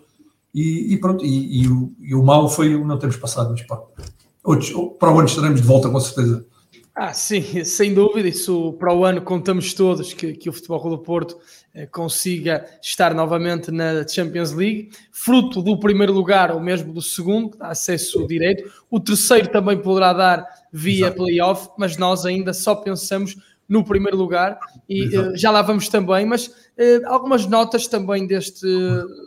e, 0.55 0.95
e 0.95 0.99
pronto, 0.99 1.25
e, 1.25 1.63
e, 1.63 1.69
o, 1.69 1.93
e, 2.01 2.15
o, 2.15 2.23
mal 2.23 2.49
foi 2.49 2.83
não 2.83 2.99
termos 2.99 3.17
passado, 3.17 3.51
mas 3.51 3.63
pá, 3.63 3.79
para 4.99 5.13
o 5.13 5.19
ano 5.19 5.29
estaremos 5.29 5.61
de 5.61 5.67
volta 5.67 5.89
com 5.89 6.01
certeza. 6.01 6.45
Ah, 7.03 7.15
sim, 7.15 7.41
sem 7.65 7.95
dúvida, 7.95 8.29
isso 8.29 8.75
para 8.75 8.93
o 8.93 9.07
ano 9.07 9.23
contamos 9.23 9.73
todos 9.73 10.13
que, 10.13 10.35
que 10.35 10.51
o 10.51 10.53
Futebol 10.53 10.91
do 10.91 10.99
Porto 10.99 11.39
eh, 11.73 11.87
consiga 11.87 12.67
estar 12.83 13.15
novamente 13.15 13.71
na 13.71 14.07
Champions 14.07 14.53
League, 14.53 14.91
fruto 15.11 15.63
do 15.63 15.81
primeiro 15.81 16.13
lugar 16.13 16.53
ou 16.53 16.61
mesmo 16.61 16.93
do 16.93 17.01
segundo, 17.01 17.57
acesso 17.59 18.27
direito, 18.27 18.71
o 18.91 19.01
terceiro 19.01 19.49
também 19.49 19.81
poderá 19.81 20.13
dar 20.13 20.47
via 20.71 21.07
Exato. 21.07 21.17
playoff, 21.17 21.71
mas 21.79 21.97
nós 21.97 22.27
ainda 22.27 22.53
só 22.53 22.75
pensamos 22.75 23.35
no 23.67 23.83
primeiro 23.83 24.19
lugar 24.19 24.59
e 24.87 25.17
uh, 25.17 25.35
já 25.35 25.51
lá 25.51 25.63
vamos 25.63 25.89
também, 25.89 26.27
mas 26.27 26.49
uh, 26.49 27.07
algumas 27.07 27.47
notas 27.47 27.87
também 27.87 28.27
deste, 28.27 28.67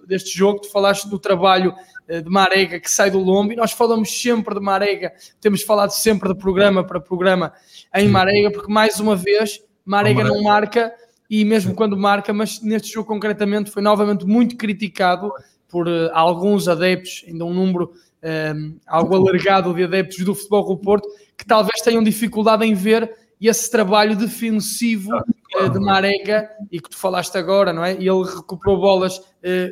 deste 0.05 0.37
jogo, 0.37 0.59
tu 0.59 0.69
falaste 0.69 1.09
do 1.09 1.17
trabalho 1.17 1.73
de 2.07 2.29
Marega 2.29 2.79
que 2.79 2.89
sai 2.89 3.09
do 3.09 3.19
Lombo 3.19 3.53
e 3.53 3.55
nós 3.55 3.71
falamos 3.71 4.21
sempre 4.21 4.53
de 4.53 4.61
Marega, 4.61 5.13
temos 5.39 5.61
falado 5.63 5.91
sempre 5.91 6.29
de 6.29 6.35
programa 6.39 6.83
para 6.83 6.99
programa 6.99 7.53
em 7.95 8.07
Marega, 8.07 8.51
porque 8.51 8.71
mais 8.71 8.99
uma 8.99 9.15
vez 9.15 9.61
Marega 9.85 10.23
não 10.23 10.41
marca 10.43 10.93
e 11.29 11.43
mesmo 11.43 11.73
quando 11.73 11.97
marca, 11.97 12.33
mas 12.33 12.61
neste 12.61 12.93
jogo 12.93 13.07
concretamente 13.07 13.71
foi 13.71 13.81
novamente 13.81 14.25
muito 14.25 14.55
criticado 14.55 15.31
por 15.67 15.87
alguns 16.13 16.67
adeptos, 16.67 17.25
ainda 17.27 17.45
um 17.45 17.53
número 17.53 17.91
um, 18.23 18.77
algo 18.87 19.15
alargado 19.15 19.73
de 19.73 19.83
adeptos 19.83 20.23
do 20.23 20.35
Futebol 20.35 20.75
do 20.75 20.77
Porto, 20.77 21.07
que 21.37 21.45
talvez 21.45 21.81
tenham 21.81 22.03
dificuldade 22.03 22.65
em 22.65 22.73
ver 22.73 23.11
esse 23.41 23.69
trabalho 23.69 24.15
defensivo 24.15 25.13
uh, 25.13 25.23
de 25.71 25.79
Marega 25.79 26.49
e 26.71 26.79
que 26.79 26.89
tu 26.89 26.97
falaste 26.97 27.37
agora, 27.37 27.71
não 27.71 27.83
é? 27.83 27.93
Ele 27.93 28.23
recuperou 28.23 28.79
bolas 28.79 29.17
uh, 29.17 29.23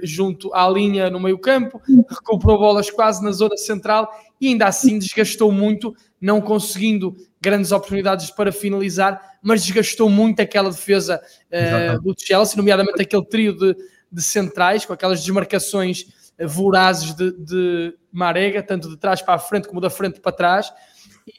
junto 0.04 0.54
à 0.54 0.70
linha 0.70 1.10
no 1.10 1.20
meio 1.20 1.40
campo, 1.40 1.82
recuperou 2.10 2.58
bolas 2.58 2.90
quase 2.90 3.24
na 3.24 3.32
zona 3.32 3.58
central 3.58 4.10
e 4.40 4.48
ainda 4.48 4.66
assim 4.66 4.98
desgastou 4.98 5.52
muito, 5.52 5.94
não 6.20 6.42
conseguindo 6.42 7.16
grandes 7.40 7.72
oportunidades 7.72 8.30
para 8.32 8.52
finalizar, 8.52 9.38
mas 9.42 9.64
desgastou 9.64 10.10
muito 10.10 10.40
aquela 10.40 10.70
defesa 10.70 11.22
uh, 11.48 12.02
do 12.02 12.16
Chelsea, 12.18 12.56
nomeadamente 12.58 13.02
aquele 13.02 13.26
trio 13.26 13.58
de, 13.58 13.76
de 14.12 14.22
centrais, 14.22 14.86
com 14.86 14.94
aquelas 14.94 15.22
desmarcações 15.22 16.06
vorazes 16.48 17.14
de, 17.14 17.32
de, 17.32 17.94
Marega, 18.12 18.62
tanto 18.62 18.90
de 18.90 18.98
trás 18.98 19.22
para 19.22 19.36
a 19.36 19.40
frente 19.40 19.68
como 19.68 19.80
da 19.80 19.90
frente 19.90 20.20
para 20.20 20.32
trás, 20.32 20.72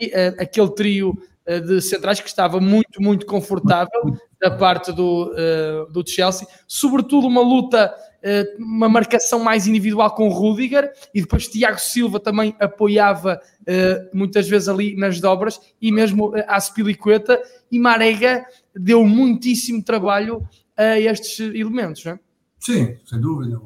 e 0.00 0.06
uh, 0.06 0.40
aquele 0.40 0.70
trio 0.70 1.10
uh, 1.46 1.60
de 1.60 1.80
centrais 1.80 2.20
que 2.20 2.28
estava 2.28 2.60
muito, 2.60 3.00
muito 3.00 3.26
confortável 3.26 4.16
da 4.42 4.50
parte 4.50 4.90
do, 4.90 5.32
uh, 5.32 5.92
do 5.92 6.04
Chelsea, 6.04 6.46
sobretudo 6.66 7.28
uma 7.28 7.40
luta, 7.40 7.94
uma 8.58 8.88
marcação 8.88 9.40
mais 9.40 9.66
individual 9.66 10.14
com 10.14 10.28
Rudiger, 10.28 10.92
e 11.14 11.20
depois 11.20 11.48
Tiago 11.48 11.80
Silva 11.80 12.20
também 12.20 12.54
apoiava 12.60 13.40
muitas 14.14 14.48
vezes 14.48 14.68
ali 14.68 14.94
nas 14.94 15.20
dobras, 15.20 15.60
e 15.80 15.90
mesmo 15.90 16.32
a 16.46 16.60
Spilicueta, 16.60 17.40
e 17.70 17.80
Marega 17.80 18.44
deu 18.76 19.04
muitíssimo 19.04 19.82
trabalho 19.82 20.46
a 20.76 21.00
estes 21.00 21.40
elementos, 21.40 22.04
não 22.04 22.12
é? 22.12 22.18
Sim, 22.60 22.96
sem 23.04 23.20
dúvida. 23.20 23.60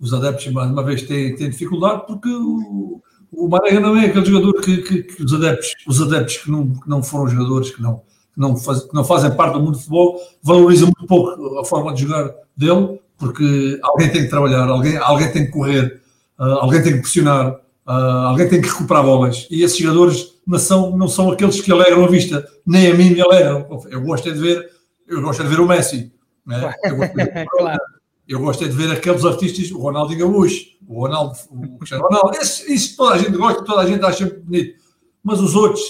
Os 0.00 0.12
adeptos, 0.12 0.48
mais 0.48 0.68
uma 0.68 0.82
vez, 0.82 1.02
têm, 1.02 1.36
têm 1.36 1.50
dificuldade 1.50 2.06
porque 2.08 2.28
o, 2.28 3.00
o 3.32 3.48
Marega 3.48 3.80
não 3.80 3.96
é 3.96 4.06
aquele 4.06 4.24
jogador 4.26 4.60
que, 4.60 4.78
que, 4.78 5.02
que, 5.02 5.22
os 5.22 5.32
adeptos, 5.32 5.74
os 5.86 6.02
adeptos 6.02 6.38
que 6.38 6.50
não, 6.50 6.74
que 6.74 6.88
não 6.88 7.02
foram 7.02 7.28
jogadores, 7.28 7.70
que 7.70 7.80
não, 7.82 8.02
que, 8.36 8.40
não 8.40 8.56
faz, 8.56 8.82
que 8.82 8.94
não 8.94 9.02
fazem 9.02 9.34
parte 9.34 9.54
do 9.54 9.60
mundo 9.60 9.72
do 9.72 9.78
futebol, 9.78 10.20
valorizam 10.42 10.86
muito 10.86 11.06
pouco 11.06 11.58
a 11.58 11.64
forma 11.64 11.94
de 11.94 12.02
jogar 12.02 12.34
dele, 12.54 13.00
porque 13.16 13.80
alguém 13.82 14.12
tem 14.12 14.22
que 14.22 14.28
trabalhar, 14.28 14.68
alguém, 14.68 14.96
alguém 14.98 15.32
tem 15.32 15.46
que 15.46 15.52
correr, 15.52 16.02
uh, 16.38 16.44
alguém 16.60 16.82
tem 16.82 16.92
que 16.92 17.00
pressionar, 17.00 17.54
uh, 17.86 17.90
alguém 17.90 18.48
tem 18.48 18.60
que 18.60 18.68
recuperar 18.68 19.02
bolas. 19.02 19.48
E 19.50 19.62
esses 19.62 19.78
jogadores 19.78 20.34
não 20.46 20.58
são, 20.58 20.96
não 20.96 21.08
são 21.08 21.32
aqueles 21.32 21.60
que 21.60 21.72
alegram 21.72 22.04
a 22.04 22.08
vista, 22.08 22.46
nem 22.66 22.92
a 22.92 22.94
mim 22.94 23.10
me 23.10 23.22
alegram. 23.22 23.66
Eu 23.90 24.02
gosto 24.02 24.28
é 24.28 24.32
de 24.32 24.40
ver, 24.40 24.70
eu 25.08 25.22
gosto 25.22 25.40
é 25.40 25.44
de 25.46 25.50
ver 25.50 25.60
o 25.60 25.66
Messi. 25.66 26.12
Né? 26.44 26.74
Eu 26.84 26.96
gosto 26.96 27.16
de 27.16 27.24
ver, 27.24 27.46
claro. 27.50 27.80
Eu 28.28 28.40
gostei 28.40 28.68
de 28.68 28.74
ver 28.74 28.90
aqueles 28.90 29.24
artistas, 29.24 29.70
o 29.70 29.78
Ronaldo 29.78 30.16
Gaúcho, 30.16 30.66
o 30.88 31.02
Ronaldo, 31.02 31.36
o 31.48 31.78
Cristiano 31.78 32.02
Ronaldo, 32.02 32.36
isso, 32.36 32.70
isso 32.70 32.96
toda 32.96 33.14
a 33.14 33.18
gente 33.18 33.36
gosta, 33.36 33.64
toda 33.64 33.82
a 33.82 33.86
gente 33.86 34.04
acha 34.04 34.26
bonito. 34.26 34.74
Mas 35.22 35.40
os 35.40 35.54
outros, 35.54 35.82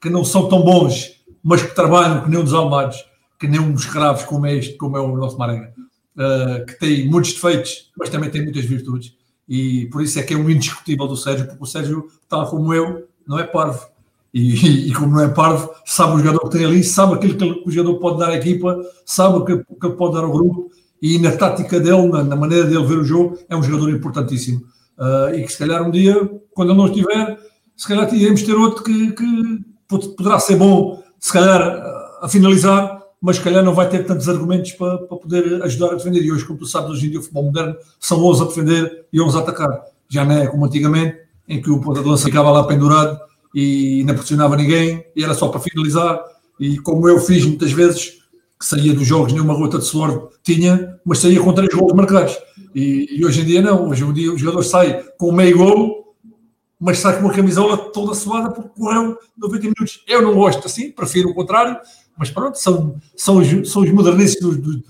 que 0.00 0.08
não 0.08 0.24
são 0.24 0.48
tão 0.48 0.62
bons, 0.62 1.21
mas 1.42 1.62
que 1.62 1.74
trabalham 1.74 2.22
que 2.22 2.30
nem 2.30 2.42
dos 2.42 2.54
almados, 2.54 3.04
que 3.38 3.48
nem 3.48 3.72
dos 3.72 3.84
escravos 3.84 4.24
como 4.24 4.46
é 4.46 4.54
este, 4.54 4.76
como 4.76 4.96
é 4.96 5.00
o 5.00 5.16
nosso 5.16 5.38
Maranhão, 5.38 5.68
uh, 6.16 6.64
que 6.66 6.78
tem 6.78 7.08
muitos 7.08 7.32
defeitos, 7.32 7.90
mas 7.98 8.08
também 8.08 8.30
tem 8.30 8.42
muitas 8.42 8.64
virtudes. 8.64 9.14
E 9.48 9.86
por 9.86 10.02
isso 10.02 10.18
é 10.18 10.22
que 10.22 10.34
é 10.34 10.36
um 10.36 10.48
indiscutível 10.48 11.06
do 11.06 11.16
Sérgio, 11.16 11.46
porque 11.46 11.62
o 11.62 11.66
Sérgio, 11.66 12.08
tal 12.28 12.48
como 12.48 12.72
eu, 12.72 13.08
não 13.26 13.38
é 13.38 13.44
parvo. 13.44 13.86
E, 14.32 14.88
e, 14.88 14.94
como 14.94 15.12
não 15.12 15.20
é 15.20 15.28
parvo, 15.28 15.70
sabe 15.84 16.14
o 16.14 16.18
jogador 16.18 16.48
que 16.48 16.56
tem 16.56 16.64
ali, 16.64 16.82
sabe 16.82 17.14
aquilo 17.14 17.36
que 17.36 17.68
o 17.68 17.70
jogador 17.70 17.98
pode 17.98 18.18
dar 18.18 18.30
à 18.30 18.34
equipa, 18.36 18.80
sabe 19.04 19.36
o 19.36 19.44
que, 19.44 19.58
que 19.58 19.90
pode 19.90 20.14
dar 20.14 20.24
ao 20.24 20.32
grupo 20.32 20.70
e 21.02 21.18
na 21.18 21.32
tática 21.32 21.80
dele, 21.80 22.06
na, 22.06 22.22
na, 22.22 22.36
maneira 22.36 22.64
dele 22.64 22.86
ver 22.86 22.96
o 22.96 23.04
jogo, 23.04 23.36
é 23.48 23.56
um 23.56 23.62
jogador 23.62 23.90
importantíssimo. 23.90 24.62
Uh, 24.96 25.34
e 25.34 25.42
que 25.42 25.52
se 25.52 25.58
calhar 25.58 25.82
um 25.82 25.90
dia, 25.90 26.14
quando 26.54 26.70
ele 26.70 26.78
não 26.78 26.86
estiver, 26.86 27.38
se 27.76 27.88
calhar 27.88 28.14
iremos 28.14 28.42
ter 28.42 28.54
outro 28.54 28.84
que, 28.84 29.10
que 29.10 29.58
poderá 29.88 30.38
ser 30.38 30.56
bom, 30.56 31.02
se 31.22 31.32
calhar 31.32 31.80
a 32.20 32.28
finalizar, 32.28 33.00
mas 33.20 33.36
se 33.36 33.42
calhar 33.42 33.64
não 33.64 33.72
vai 33.72 33.88
ter 33.88 34.04
tantos 34.04 34.28
argumentos 34.28 34.72
para, 34.72 34.98
para 34.98 35.16
poder 35.16 35.62
ajudar 35.62 35.92
a 35.92 35.94
defender. 35.94 36.20
E 36.20 36.32
hoje, 36.32 36.44
como 36.44 36.58
tu 36.58 36.66
sabes, 36.66 36.90
hoje 36.90 37.06
em 37.06 37.10
dia 37.10 37.20
o 37.20 37.22
futebol 37.22 37.44
moderno 37.44 37.76
são 38.00 38.22
11 38.24 38.42
a 38.42 38.44
defender 38.46 39.06
e 39.12 39.20
11 39.20 39.36
a 39.36 39.40
atacar. 39.40 39.82
Já 40.08 40.24
não 40.24 40.36
é 40.36 40.48
como 40.48 40.66
antigamente, 40.66 41.16
em 41.48 41.62
que 41.62 41.70
o 41.70 41.80
ponta 41.80 42.02
de 42.02 42.08
lança 42.08 42.24
ficava 42.24 42.50
lá 42.50 42.64
pendurado 42.64 43.20
e 43.54 44.02
não 44.04 44.14
pressionava 44.14 44.56
ninguém 44.56 45.04
e 45.14 45.22
era 45.22 45.32
só 45.32 45.46
para 45.46 45.60
finalizar. 45.60 46.20
E 46.58 46.76
como 46.78 47.08
eu 47.08 47.20
fiz 47.20 47.46
muitas 47.46 47.70
vezes, 47.70 48.18
que 48.58 48.66
saía 48.66 48.92
dos 48.92 49.06
jogos, 49.06 49.32
nenhuma 49.32 49.54
gota 49.54 49.78
de 49.78 49.84
suor 49.84 50.30
tinha, 50.42 50.98
mas 51.04 51.18
saía 51.18 51.40
com 51.40 51.52
três 51.52 51.72
gols 51.72 51.92
marcados. 51.92 52.36
E, 52.74 53.06
e, 53.16 53.24
hoje 53.24 53.42
em 53.42 53.44
dia 53.44 53.62
não, 53.62 53.88
hoje 53.88 54.02
em 54.02 54.12
dia 54.12 54.32
o 54.32 54.38
jogador 54.38 54.64
sai 54.64 55.04
com 55.16 55.30
meio 55.30 55.56
gol, 55.56 56.01
mas 56.82 56.98
sai 56.98 57.14
com 57.14 57.26
uma 57.26 57.32
camisola 57.32 57.76
toda 57.76 58.12
suada 58.12 58.50
porque 58.50 58.70
correu 58.70 59.16
90 59.38 59.62
minutos. 59.62 60.02
Eu 60.08 60.20
não 60.20 60.34
gosto 60.34 60.66
assim, 60.66 60.90
prefiro 60.90 61.30
o 61.30 61.34
contrário, 61.34 61.78
mas 62.16 62.28
pronto, 62.28 62.58
são, 62.58 62.96
são, 63.16 63.36
os, 63.36 63.70
são 63.70 63.82
os 63.82 63.90
modernistas 63.92 64.42
dos, 64.42 64.56
dos, 64.58 64.82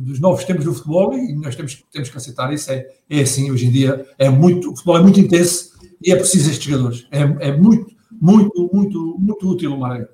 dos 0.00 0.20
novos 0.20 0.44
tempos 0.44 0.64
do 0.64 0.72
futebol 0.72 1.12
e 1.12 1.34
nós 1.34 1.56
temos, 1.56 1.82
temos 1.90 2.08
que 2.08 2.16
aceitar 2.16 2.52
isso. 2.52 2.70
É, 2.70 2.86
é 3.10 3.22
assim, 3.22 3.50
hoje 3.50 3.66
em 3.66 3.72
dia 3.72 4.06
é 4.16 4.30
muito, 4.30 4.70
o 4.70 4.76
futebol 4.76 4.98
é 4.98 5.02
muito 5.02 5.18
intenso 5.18 5.72
e 6.00 6.12
é 6.12 6.16
preciso 6.16 6.50
estes 6.50 6.70
jogadores. 6.70 7.08
É, 7.10 7.48
é 7.48 7.56
muito, 7.56 7.96
muito, 8.12 8.70
muito, 8.72 9.16
muito 9.18 9.50
útil 9.50 9.74
o 9.74 9.80
Maranhão. 9.80 10.08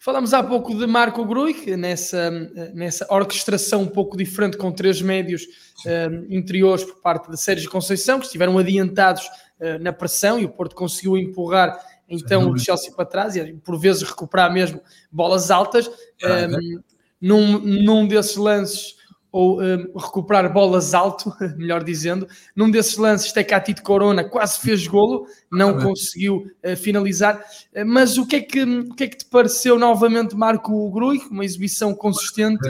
Falamos 0.00 0.34
há 0.34 0.42
pouco 0.42 0.74
de 0.74 0.84
Marco 0.84 1.24
Gruig, 1.26 1.76
nessa, 1.76 2.30
nessa 2.74 3.06
orquestração 3.08 3.82
um 3.82 3.86
pouco 3.86 4.16
diferente 4.16 4.56
com 4.56 4.72
três 4.72 5.00
médios 5.00 5.46
um, 5.86 6.34
interiores 6.34 6.82
por 6.82 6.96
parte 7.02 7.30
de 7.30 7.38
Sérgio 7.38 7.70
Conceição, 7.70 8.18
que 8.18 8.24
estiveram 8.24 8.58
adiantados 8.58 9.28
na 9.80 9.92
pressão 9.92 10.38
e 10.38 10.44
o 10.44 10.48
Porto 10.48 10.74
conseguiu 10.74 11.16
empurrar 11.16 11.78
então 12.10 12.50
o 12.50 12.58
Chelsea 12.58 12.92
para 12.92 13.04
trás 13.04 13.36
e 13.36 13.52
por 13.54 13.78
vezes 13.78 14.02
recuperar 14.02 14.52
mesmo 14.52 14.80
bolas 15.12 15.50
altas. 15.50 15.88
Um, 15.88 16.82
num, 17.20 17.58
num 17.58 18.08
desses 18.08 18.36
lances 18.36 18.96
ou 19.32 19.62
um, 19.62 19.92
recuperar 19.96 20.52
bolas 20.52 20.92
alto, 20.92 21.32
melhor 21.56 21.84
dizendo. 21.84 22.26
Num 22.56 22.70
desses 22.70 22.96
lances, 22.96 23.32
Tecatito 23.32 23.82
Corona 23.82 24.24
quase 24.24 24.58
fez 24.58 24.86
golo, 24.86 25.26
não 25.52 25.78
conseguiu 25.78 26.46
uh, 26.64 26.76
finalizar. 26.76 27.40
Uh, 27.74 27.86
mas 27.86 28.18
o 28.18 28.26
que, 28.26 28.36
é 28.36 28.40
que, 28.40 28.62
o 28.64 28.94
que 28.94 29.04
é 29.04 29.08
que 29.08 29.18
te 29.18 29.26
pareceu 29.26 29.78
novamente 29.78 30.34
Marco 30.34 30.90
Grui? 30.90 31.18
Uma 31.30 31.44
exibição 31.44 31.94
consistente 31.94 32.68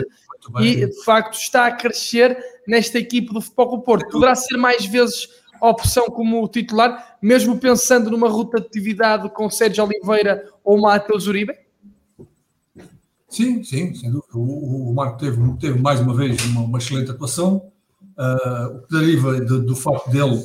e 0.61 0.87
de 0.87 1.05
facto 1.05 1.35
está 1.35 1.67
a 1.67 1.73
crescer 1.73 2.37
nesta 2.67 2.99
equipe 2.99 3.33
do 3.33 3.41
Futebol 3.41 3.79
do 3.79 3.83
Porto. 3.83 4.11
Poderá 4.11 4.35
ser 4.35 4.57
mais 4.57 4.85
vezes 4.85 5.29
opção 5.69 6.07
como 6.07 6.47
titular, 6.49 7.17
mesmo 7.21 7.59
pensando 7.59 8.11
numa 8.11 8.29
rotatividade 8.29 9.29
com 9.31 9.51
Sérgio 9.51 9.85
Oliveira 9.85 10.49
ou 10.65 10.81
Matheus 10.81 11.27
Uribe? 11.27 11.55
Sim, 13.29 13.63
sim, 13.63 13.95
sem 13.95 14.11
dúvida. 14.11 14.37
O, 14.37 14.91
o 14.91 14.95
Marco 14.95 15.19
teve, 15.19 15.37
teve 15.59 15.79
mais 15.79 16.01
uma 16.01 16.15
vez 16.15 16.45
uma, 16.47 16.63
uma 16.63 16.79
excelente 16.79 17.11
atuação. 17.11 17.71
uh, 18.19 18.77
o 18.77 18.81
que 18.83 18.99
deriva 18.99 19.41
de, 19.41 19.61
do 19.61 19.77
facto 19.77 20.11
dele 20.11 20.45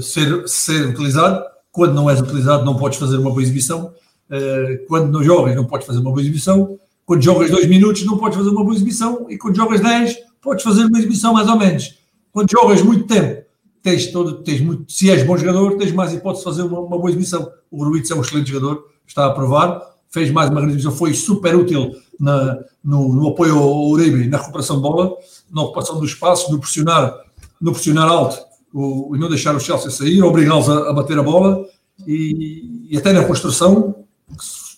ser, 0.00 0.48
ser 0.48 0.86
utilizado. 0.86 1.44
Quando 1.72 1.94
não 1.94 2.08
és 2.08 2.20
utilizado, 2.20 2.64
não 2.64 2.76
podes 2.76 2.98
fazer 2.98 3.16
uma 3.16 3.30
boa 3.30 3.42
exibição. 3.42 3.92
Uh, 4.30 4.86
quando 4.86 5.10
não 5.10 5.22
jogas, 5.22 5.56
não 5.56 5.64
podes 5.64 5.86
fazer 5.86 5.98
uma 5.98 6.10
boa 6.10 6.22
exibição. 6.22 6.78
Quando 7.04 7.22
jogas 7.22 7.50
dois 7.50 7.66
minutos, 7.68 8.04
não 8.04 8.18
podes 8.18 8.36
fazer 8.36 8.50
uma 8.50 8.62
boa 8.62 8.74
exibição. 8.74 9.26
E 9.28 9.36
quando 9.38 9.56
jogas 9.56 9.80
10, 9.80 10.16
podes 10.40 10.64
fazer 10.64 10.84
uma 10.84 10.98
exibição 10.98 11.32
mais 11.32 11.48
ou 11.48 11.56
menos. 11.56 11.98
Quando 12.32 12.50
jogas 12.50 12.82
muito 12.82 13.06
tempo, 13.06 13.45
tens 13.86 14.08
todo, 14.08 14.42
tens 14.42 14.60
muito, 14.60 14.90
se 14.90 15.08
és 15.08 15.22
bom 15.22 15.36
jogador, 15.36 15.76
tens 15.76 15.92
mais 15.92 16.12
hipótese 16.12 16.40
de 16.40 16.50
fazer 16.50 16.62
uma, 16.62 16.80
uma 16.80 16.98
boa 16.98 17.08
exibição. 17.08 17.48
O 17.70 17.84
Ruiz 17.84 18.10
é 18.10 18.16
um 18.16 18.20
excelente 18.20 18.50
jogador, 18.50 18.84
está 19.06 19.26
a 19.26 19.30
provar, 19.30 19.80
fez 20.10 20.28
mais 20.32 20.50
uma 20.50 20.60
grande 20.60 20.74
exibição, 20.74 20.90
foi 20.90 21.14
super 21.14 21.54
útil 21.54 21.92
na, 22.18 22.58
no, 22.82 23.12
no, 23.12 23.28
apoio 23.28 23.56
ao 23.56 23.86
Uribe, 23.86 24.26
na 24.26 24.38
recuperação 24.38 24.76
de 24.76 24.82
bola, 24.82 25.16
na 25.52 25.62
ocupação 25.62 26.00
dos 26.00 26.10
espaços, 26.10 26.50
no 26.50 26.58
pressionar, 26.58 27.14
no 27.60 27.70
pressionar 27.70 28.08
alto 28.08 28.44
o, 28.74 29.14
e 29.14 29.20
não 29.20 29.28
deixar 29.28 29.54
o 29.54 29.60
Chelsea 29.60 29.88
sair, 29.88 30.20
obrigá-los 30.20 30.68
a, 30.68 30.90
a, 30.90 30.92
bater 30.92 31.16
a 31.16 31.22
bola 31.22 31.64
e, 32.04 32.88
e, 32.90 32.98
até 32.98 33.12
na 33.12 33.24
construção, 33.24 34.04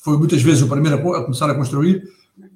foi 0.02 0.18
muitas 0.18 0.42
vezes 0.42 0.60
o 0.60 0.68
primeiro 0.68 1.14
a, 1.14 1.18
a 1.18 1.24
começar 1.24 1.48
a 1.48 1.54
construir 1.54 2.02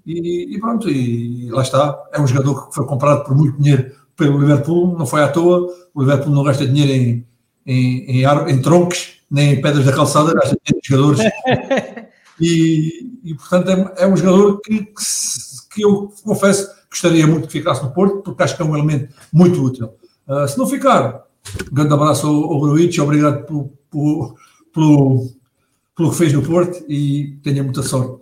e, 0.06 0.54
e, 0.54 0.60
pronto, 0.60 0.90
e 0.90 1.48
lá 1.50 1.62
está. 1.62 1.98
É 2.12 2.20
um 2.20 2.26
jogador 2.26 2.68
que 2.68 2.74
foi 2.74 2.84
comprado 2.84 3.24
por 3.24 3.34
muito 3.34 3.56
dinheiro 3.58 3.90
pelo 4.16 4.38
Liverpool, 4.38 4.96
não 4.98 5.06
foi 5.06 5.22
à 5.22 5.28
toa. 5.28 5.66
O 5.94 6.00
Liverpool 6.00 6.32
não 6.32 6.42
gasta 6.42 6.66
dinheiro 6.66 6.92
em, 6.92 7.26
em, 7.66 8.22
em, 8.22 8.50
em 8.50 8.62
troncos, 8.62 9.20
nem 9.30 9.52
em 9.52 9.60
pedras 9.60 9.84
da 9.84 9.92
calçada, 9.92 10.34
gasta 10.34 10.56
dinheiro 10.64 10.80
em 10.82 10.88
jogadores. 10.88 11.20
e, 12.40 13.10
e, 13.24 13.34
portanto, 13.34 13.70
é, 13.70 14.04
é, 14.04 14.06
um 14.06 14.16
jogador 14.16 14.60
que, 14.60 14.78
que, 14.78 14.94
que, 15.74 15.84
eu 15.84 16.12
confesso 16.24 16.68
gostaria 16.90 17.26
muito 17.26 17.46
que 17.46 17.52
ficasse 17.52 17.82
no 17.82 17.92
Porto, 17.92 18.22
porque 18.22 18.42
acho 18.42 18.56
que 18.56 18.62
é 18.62 18.64
um 18.64 18.76
elemento 18.76 19.14
muito 19.32 19.62
útil. 19.62 19.94
Uh, 20.28 20.46
se 20.46 20.58
não 20.58 20.66
ficar, 20.66 21.24
um 21.70 21.74
grande 21.74 21.94
abraço 21.94 22.26
ao, 22.26 22.52
ao 22.52 22.60
Gruitch, 22.60 22.98
obrigado 22.98 23.46
pelo, 23.46 23.72
pelo, 23.90 24.36
pelo, 24.72 25.30
pelo 25.96 26.10
que 26.10 26.16
fez 26.16 26.32
no 26.32 26.42
Porto 26.42 26.84
e 26.88 27.38
tenha 27.42 27.62
muita 27.62 27.82
sorte. 27.82 28.21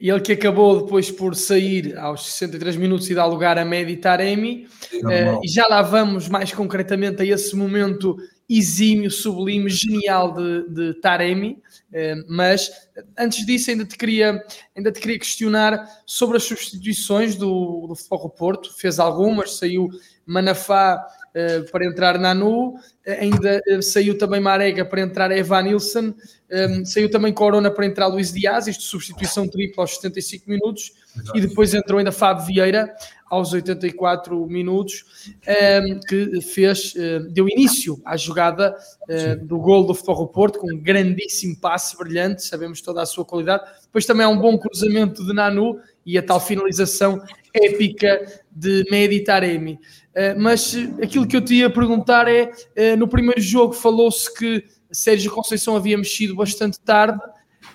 Ele 0.00 0.20
que 0.20 0.32
acabou 0.32 0.82
depois 0.82 1.08
por 1.08 1.36
sair 1.36 1.96
aos 1.96 2.26
63 2.26 2.74
minutos 2.74 3.08
e 3.08 3.14
dar 3.14 3.26
lugar 3.26 3.56
a 3.56 3.64
Medi 3.64 3.96
Taremi, 3.96 4.66
uh, 4.94 5.40
e 5.40 5.48
já 5.48 5.68
lá 5.68 5.82
vamos 5.82 6.28
mais 6.28 6.52
concretamente 6.52 7.22
a 7.22 7.24
esse 7.24 7.54
momento 7.54 8.16
exímio, 8.50 9.08
sublime, 9.08 9.70
genial 9.70 10.34
de, 10.34 10.68
de 10.68 10.94
Taremi, 10.94 11.62
uh, 11.92 12.24
mas 12.28 12.72
antes 13.16 13.46
disso 13.46 13.70
ainda 13.70 13.84
te, 13.84 13.96
queria, 13.96 14.42
ainda 14.76 14.90
te 14.90 14.98
queria 14.98 15.18
questionar 15.18 15.88
sobre 16.04 16.38
as 16.38 16.42
substituições 16.42 17.36
do, 17.36 17.86
do 17.86 17.94
Futebol 17.94 18.30
Porto, 18.30 18.76
fez 18.76 18.98
algumas, 18.98 19.58
saiu 19.58 19.88
Manafá 20.26 21.06
uh, 21.28 21.70
para 21.70 21.86
entrar 21.86 22.18
Nanu, 22.18 22.74
ainda 23.06 23.62
saiu 23.80 24.18
também 24.18 24.40
Marega 24.40 24.84
para 24.84 25.02
entrar 25.02 25.30
Evan 25.30 25.62
Nilsson, 25.62 26.14
um, 26.50 26.84
saiu 26.84 27.10
também 27.10 27.32
Corona 27.32 27.70
para 27.70 27.84
entrar 27.84 28.06
Luís 28.06 28.32
Dias, 28.32 28.66
isto 28.66 28.82
substituição 28.82 29.46
tripla 29.46 29.84
aos 29.84 29.96
75 29.96 30.48
minutos, 30.48 30.92
Exato. 31.14 31.38
e 31.38 31.40
depois 31.42 31.74
entrou 31.74 31.98
ainda 31.98 32.10
Fábio 32.10 32.46
Vieira 32.46 32.94
aos 33.28 33.52
84 33.52 34.46
minutos, 34.46 35.04
um, 35.46 36.00
que 36.00 36.40
fez, 36.40 36.94
uh, 36.94 37.30
deu 37.30 37.46
início 37.48 38.00
à 38.02 38.16
jogada 38.16 38.74
uh, 39.08 39.44
do 39.44 39.58
gol 39.58 39.84
do 39.84 39.92
Futebol 39.92 40.28
Porto, 40.28 40.58
com 40.58 40.72
um 40.72 40.78
grandíssimo 40.78 41.54
passe 41.60 41.96
brilhante, 41.98 42.42
sabemos 42.42 42.80
toda 42.80 43.02
a 43.02 43.06
sua 43.06 43.26
qualidade. 43.26 43.64
Depois 43.82 44.06
também 44.06 44.24
há 44.24 44.28
um 44.30 44.38
bom 44.38 44.56
cruzamento 44.56 45.26
de 45.26 45.34
Nanu 45.34 45.78
e 46.06 46.16
a 46.16 46.22
tal 46.22 46.40
finalização 46.40 47.22
épica 47.52 48.42
de 48.50 48.86
Mehdi 48.90 49.20
Taremi. 49.20 49.74
Uh, 49.74 50.40
mas 50.40 50.74
aquilo 51.02 51.26
que 51.26 51.36
eu 51.36 51.44
te 51.44 51.56
ia 51.56 51.68
perguntar 51.68 52.26
é, 52.26 52.96
no 52.96 53.06
primeiro 53.06 53.40
jogo 53.40 53.74
falou-se 53.74 54.32
que 54.34 54.64
Sérgio 54.90 55.30
Conceição 55.30 55.76
havia 55.76 55.96
mexido 55.96 56.34
bastante 56.34 56.80
tarde. 56.80 57.18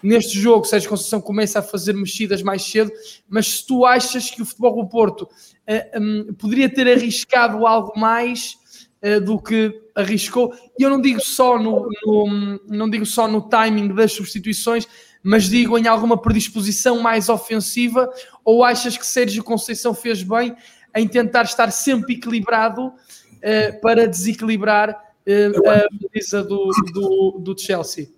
Neste 0.01 0.39
jogo, 0.39 0.65
Sérgio 0.65 0.89
Conceição 0.89 1.21
começa 1.21 1.59
a 1.59 1.61
fazer 1.61 1.93
mexidas 1.93 2.41
mais 2.41 2.63
cedo, 2.63 2.91
mas 3.29 3.47
se 3.47 3.67
tu 3.67 3.85
achas 3.85 4.31
que 4.31 4.41
o 4.41 4.45
Futebol 4.45 4.83
do 4.83 4.89
Porto 4.89 5.23
uh, 5.23 6.01
um, 6.01 6.33
poderia 6.33 6.69
ter 6.69 6.87
arriscado 6.87 7.65
algo 7.67 7.97
mais 7.97 8.55
uh, 9.03 9.21
do 9.21 9.39
que 9.41 9.81
arriscou, 9.95 10.53
e 10.77 10.83
eu 10.83 10.89
não 10.89 10.99
digo 10.99 11.21
só 11.21 11.59
no, 11.59 11.87
no, 12.05 12.59
não 12.67 12.89
digo 12.89 13.05
só 13.05 13.27
no 13.27 13.41
timing 13.47 13.93
das 13.93 14.13
substituições, 14.13 14.87
mas 15.21 15.45
digo 15.45 15.77
em 15.77 15.87
alguma 15.87 16.19
predisposição 16.21 16.99
mais 16.99 17.29
ofensiva, 17.29 18.09
ou 18.43 18.63
achas 18.63 18.97
que 18.97 19.05
Sérgio 19.05 19.43
Conceição 19.43 19.93
fez 19.93 20.23
bem 20.23 20.55
em 20.95 21.07
tentar 21.07 21.43
estar 21.43 21.71
sempre 21.71 22.15
equilibrado 22.15 22.87
uh, 22.87 23.81
para 23.81 24.07
desequilibrar 24.07 25.12
a 25.27 25.87
baliza 26.01 26.43
do, 26.43 26.69
do, 26.93 27.39
do 27.39 27.59
Chelsea. 27.59 28.09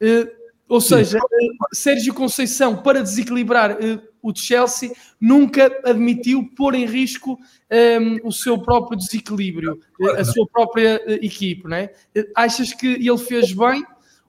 Uh, 0.00 0.28
ou 0.68 0.80
seja, 0.80 1.18
uh, 1.18 1.66
Sérgio 1.72 2.14
Conceição, 2.14 2.76
para 2.76 3.02
desequilibrar 3.02 3.76
o 4.22 4.34
Chelsea, 4.34 4.92
nunca 5.20 5.70
admitiu 5.84 6.50
pôr 6.56 6.74
em 6.74 6.86
risco 6.86 7.32
um, 7.32 7.38
ehm, 7.70 8.20
o 8.24 8.32
seu 8.32 8.58
próprio 8.58 8.96
desequilíbrio, 8.96 9.78
a 10.16 10.24
sua 10.24 10.46
própria 10.46 11.02
equipe, 11.22 11.68
não 11.68 11.76
é? 11.76 11.92
Achas 12.34 12.72
que 12.72 12.86
ele 12.86 13.18
fez 13.18 13.52
bem 13.52 13.84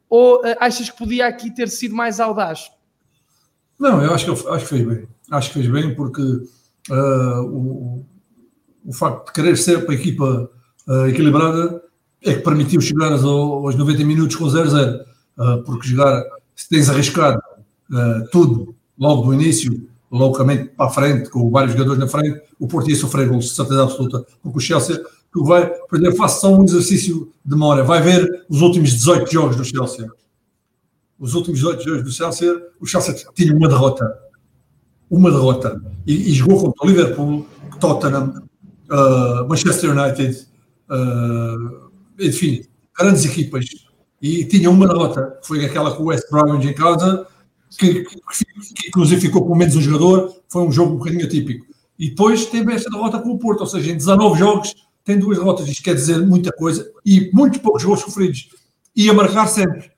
ou 0.09 0.41
achas 0.59 0.89
que 0.89 0.97
podia 0.97 1.27
aqui 1.27 1.49
ter 1.49 1.69
sido 1.69 1.95
mais 1.95 2.19
audaz? 2.19 2.69
Não, 3.79 4.01
eu 4.01 4.13
acho 4.13 4.25
que, 4.25 4.49
acho 4.49 4.63
que 4.65 4.69
fez 4.69 4.87
bem. 4.87 5.07
Acho 5.31 5.47
que 5.49 5.53
fez 5.59 5.67
bem 5.71 5.95
porque 5.95 6.21
uh, 6.21 7.41
o, 7.45 8.05
o 8.85 8.93
facto 8.93 9.27
de 9.27 9.33
querer 9.33 9.57
ser 9.57 9.85
para 9.85 9.93
a 9.93 9.97
equipa 9.97 10.49
uh, 10.87 11.07
equilibrada 11.07 11.81
é 12.25 12.33
que 12.33 12.41
permitiu 12.41 12.81
chegar 12.81 13.11
aos 13.11 13.75
90 13.75 14.03
minutos 14.03 14.35
com 14.35 14.45
0-0, 14.45 15.01
uh, 15.37 15.63
porque 15.63 15.87
jogar, 15.87 16.23
se 16.55 16.67
tens 16.67 16.89
arriscado 16.89 17.39
uh, 17.91 18.27
tudo 18.31 18.75
logo 18.97 19.27
do 19.27 19.33
início, 19.33 19.87
loucamente 20.11 20.69
para 20.69 20.87
a 20.87 20.89
frente, 20.89 21.29
com 21.29 21.51
vários 21.51 21.73
jogadores 21.73 21.99
na 21.99 22.07
frente, 22.07 22.41
o 22.59 22.67
Porto 22.67 22.89
ia 22.89 22.95
sofrer 22.95 23.29
gols, 23.29 23.55
certeza 23.55 23.83
absoluta, 23.83 24.25
porque 24.41 24.57
o 24.57 24.61
Chelsea, 24.61 24.99
tu 25.31 25.43
vai, 25.43 25.71
exemplo, 25.93 26.15
faça 26.15 26.39
só 26.39 26.55
um 26.55 26.63
exercício 26.63 27.31
de 27.45 27.51
memória, 27.51 27.83
vai 27.83 28.01
ver 28.01 28.45
os 28.49 28.61
últimos 28.61 28.91
18 28.91 29.31
jogos 29.31 29.55
do 29.55 29.63
Chelsea. 29.63 30.09
Os 31.19 31.35
últimos 31.35 31.59
18 31.59 31.83
jogos 31.83 32.03
do 32.03 32.11
Chelsea, 32.11 32.61
o 32.79 32.85
Chelsea 32.87 33.15
tinha 33.35 33.55
uma 33.55 33.67
derrota. 33.67 34.11
Uma 35.09 35.29
derrota. 35.29 35.81
E, 36.07 36.31
e 36.31 36.33
jogou 36.33 36.59
contra 36.59 36.85
o 36.85 36.89
Liverpool, 36.89 37.45
Tottenham, 37.79 38.41
uh, 38.89 39.47
Manchester 39.47 39.91
United, 39.91 40.47
uh, 40.89 41.84
enfim, 42.19 42.65
grandes 42.97 43.25
equipas. 43.25 43.65
E 44.21 44.45
tinha 44.45 44.69
uma 44.69 44.87
derrota, 44.87 45.39
foi 45.43 45.65
aquela 45.65 45.95
com 45.95 46.03
o 46.03 46.05
West 46.07 46.29
Bromwich 46.29 46.67
em 46.67 46.73
casa, 46.73 47.27
que, 47.77 48.03
que, 48.03 48.15
que, 48.73 48.87
inclusive 48.87 49.21
ficou 49.21 49.45
com 49.45 49.55
menos 49.55 49.75
um 49.75 49.81
jogador, 49.81 50.41
foi 50.49 50.63
um 50.63 50.71
jogo 50.71 50.93
um 50.93 50.97
bocadinho 50.97 51.25
atípico. 51.25 51.65
E 51.97 52.09
depois 52.09 52.45
teve 52.45 52.73
esta 52.73 52.89
derrota 52.89 53.19
com 53.19 53.31
o 53.31 53.39
Porto, 53.39 53.61
ou 53.61 53.67
seja, 53.67 53.91
em 53.91 53.97
19 53.97 54.39
jogos 54.39 54.73
tem 55.03 55.19
duas 55.19 55.37
derrotas, 55.37 55.67
isto 55.67 55.83
quer 55.83 55.93
dizer 55.93 56.17
muita 56.25 56.51
coisa, 56.51 56.91
e 57.05 57.29
muito 57.31 57.59
poucos 57.59 57.83
gols 57.83 57.99
sofridos. 58.01 58.49
E 58.95 59.09
a 59.09 59.13
marcar 59.13 59.47
sempre. 59.47 59.91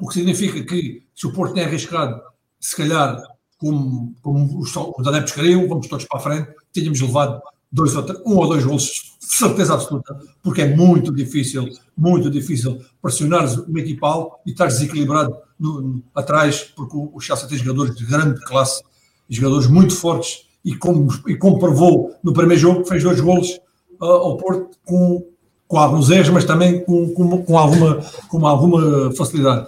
O 0.00 0.08
que 0.08 0.14
significa 0.14 0.64
que, 0.64 1.04
se 1.14 1.26
o 1.26 1.32
Porto 1.32 1.54
tem 1.54 1.64
arriscado, 1.64 2.20
se 2.58 2.76
calhar, 2.76 3.22
como, 3.56 4.16
como 4.20 4.58
os, 4.58 4.74
os 4.74 5.06
adeptos 5.06 5.32
queriam, 5.32 5.68
vamos 5.68 5.86
todos 5.86 6.04
para 6.06 6.18
a 6.18 6.22
frente, 6.22 6.50
tínhamos 6.72 7.00
levado 7.00 7.40
dois 7.70 7.94
ou 7.94 8.04
um 8.26 8.36
ou 8.36 8.48
dois 8.48 8.64
gols, 8.64 9.11
certeza 9.32 9.74
absoluta, 9.74 10.18
porque 10.42 10.62
é 10.62 10.76
muito 10.76 11.12
difícil, 11.12 11.66
muito 11.96 12.30
difícil 12.30 12.80
pressionar 13.00 13.48
uma 13.66 13.80
equipa 13.80 14.06
alta 14.06 14.36
e 14.46 14.50
estar 14.50 14.66
desequilibrado 14.66 15.34
no, 15.58 15.80
no, 15.80 16.02
atrás, 16.14 16.70
porque 16.76 16.96
o, 16.96 17.18
Chelsea 17.18 17.48
tem 17.48 17.58
jogadores 17.58 17.96
de 17.96 18.04
grande 18.04 18.40
classe, 18.44 18.82
jogadores 19.28 19.66
muito 19.66 19.94
fortes, 19.94 20.46
e 20.64 20.74
como, 20.76 21.08
e 21.26 21.34
como 21.34 21.58
provou 21.58 22.14
no 22.22 22.32
primeiro 22.32 22.60
jogo, 22.60 22.84
fez 22.84 23.02
dois 23.02 23.20
gols 23.20 23.58
uh, 24.00 24.04
ao 24.04 24.36
Porto 24.36 24.76
com, 24.84 25.26
com 25.66 25.78
alguns 25.78 26.10
erros, 26.10 26.28
mas 26.28 26.44
também 26.44 26.84
com, 26.84 27.12
com, 27.14 27.42
com, 27.42 27.58
alguma, 27.58 28.00
com 28.28 28.46
alguma 28.46 29.12
facilidade. 29.12 29.66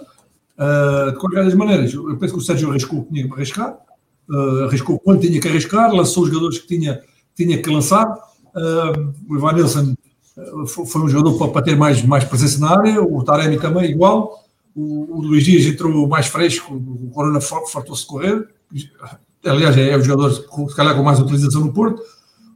Uh, 0.57 1.11
de 1.11 1.17
qualquer 1.17 1.43
das 1.43 1.53
maneiras, 1.53 1.93
eu 1.93 2.17
penso 2.17 2.35
que 2.35 2.39
o 2.39 2.43
Sérgio 2.43 2.69
arriscou 2.69 2.99
o 2.99 3.03
que 3.03 3.13
tinha 3.13 3.27
que 3.27 3.33
arriscar, 3.33 3.77
uh, 4.29 4.65
arriscou 4.65 4.99
quando 4.99 5.21
tinha 5.21 5.41
que 5.41 5.47
arriscar, 5.47 5.91
lançou 5.91 6.23
os 6.23 6.29
jogadores 6.29 6.59
que 6.59 6.67
tinha 6.67 7.01
tinha 7.35 7.61
que 7.61 7.69
lançar. 7.69 8.07
Uh, 8.55 9.13
o 9.29 9.35
Ivan 9.35 9.53
Nilsson 9.53 9.95
uh, 10.37 10.65
foi 10.65 11.01
um 11.01 11.09
jogador 11.09 11.49
para, 11.49 11.61
ter 11.61 11.75
mais, 11.75 12.01
mais 12.03 12.23
presença 12.23 12.59
na 12.59 12.71
área, 12.71 13.01
o 13.01 13.21
Taremi 13.23 13.59
também 13.59 13.91
igual. 13.91 14.45
O, 14.73 15.17
o 15.17 15.21
Luís 15.21 15.43
Dias 15.43 15.65
entrou 15.65 16.07
mais 16.07 16.27
fresco, 16.27 16.73
o 16.73 17.09
Corona 17.13 17.41
fartou-se 17.41 18.05
correr. 18.05 18.47
Aliás, 19.45 19.77
é, 19.77 19.89
é 19.89 19.97
o 19.97 20.01
jogador, 20.01 20.31
se 20.31 20.75
calhar, 20.75 20.95
com 20.95 21.03
mais 21.03 21.19
utilização 21.19 21.61
no 21.61 21.73
Porto. 21.73 22.01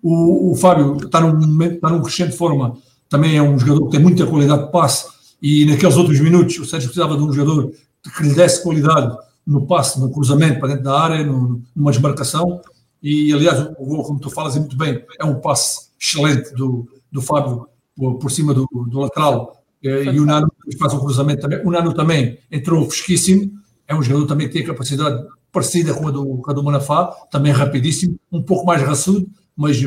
O, 0.02 0.52
o 0.52 0.56
Fábio 0.56 0.98
está 0.98 1.20
num, 1.20 1.64
está 1.64 1.90
num 1.90 2.02
crescente 2.02 2.36
forma, 2.36 2.78
também 3.10 3.38
é 3.38 3.42
um 3.42 3.60
jogador 3.60 3.86
que 3.86 3.92
tem 3.92 4.00
muita 4.00 4.26
qualidade 4.26 4.66
de 4.66 4.72
passe. 4.72 5.08
E 5.42 5.66
naqueles 5.66 5.98
outros 5.98 6.20
minutos, 6.20 6.58
o 6.60 6.66
Sérgio 6.66 6.90
precisava 6.90 7.18
de 7.18 7.24
um 7.24 7.32
jogador 7.34 7.72
que 8.16 8.24
lhe 8.24 8.34
desse 8.34 8.64
qualidade 8.64 9.16
no 9.46 9.66
passe, 9.66 10.00
no 10.00 10.10
cruzamento 10.10 10.60
para 10.60 10.70
dentro 10.70 10.84
da 10.84 11.00
área, 11.00 11.26
no, 11.26 11.62
numa 11.76 11.92
desmarcação 11.92 12.62
e 13.02 13.34
aliás, 13.34 13.60
o 13.78 13.86
gol, 13.86 14.04
como 14.04 14.20
tu 14.20 14.30
falas, 14.30 14.56
é 14.56 14.60
muito 14.60 14.76
bem, 14.76 15.04
é 15.20 15.26
um 15.26 15.40
passe 15.40 15.90
excelente 16.00 16.54
do, 16.54 16.88
do 17.12 17.22
Fábio 17.22 17.68
por 17.96 18.32
cima 18.32 18.54
do, 18.54 18.68
do 18.88 19.00
lateral. 19.00 19.64
Eh, 19.84 20.06
e 20.06 20.20
o 20.20 20.26
Nano 20.26 20.52
faz 20.78 20.94
um 20.94 21.00
cruzamento 21.00 21.42
também. 21.42 21.62
O 21.66 21.72
Nano 21.72 21.94
também 21.94 22.40
entrou 22.52 22.90
fresquíssimo, 22.90 23.52
é 23.88 23.96
um 23.96 24.02
jogador 24.02 24.28
também 24.28 24.48
que 24.48 24.54
tem 24.54 24.64
capacidade 24.64 25.26
parecida 25.52 25.94
com 25.94 26.08
a 26.08 26.12
do, 26.12 26.38
com 26.38 26.52
a 26.52 26.54
do 26.54 26.64
Manafá, 26.64 27.08
também 27.32 27.52
rapidíssimo, 27.52 28.20
um 28.32 28.42
pouco 28.42 28.66
mais 28.66 28.82
raçudo, 28.82 29.28
mas 29.56 29.78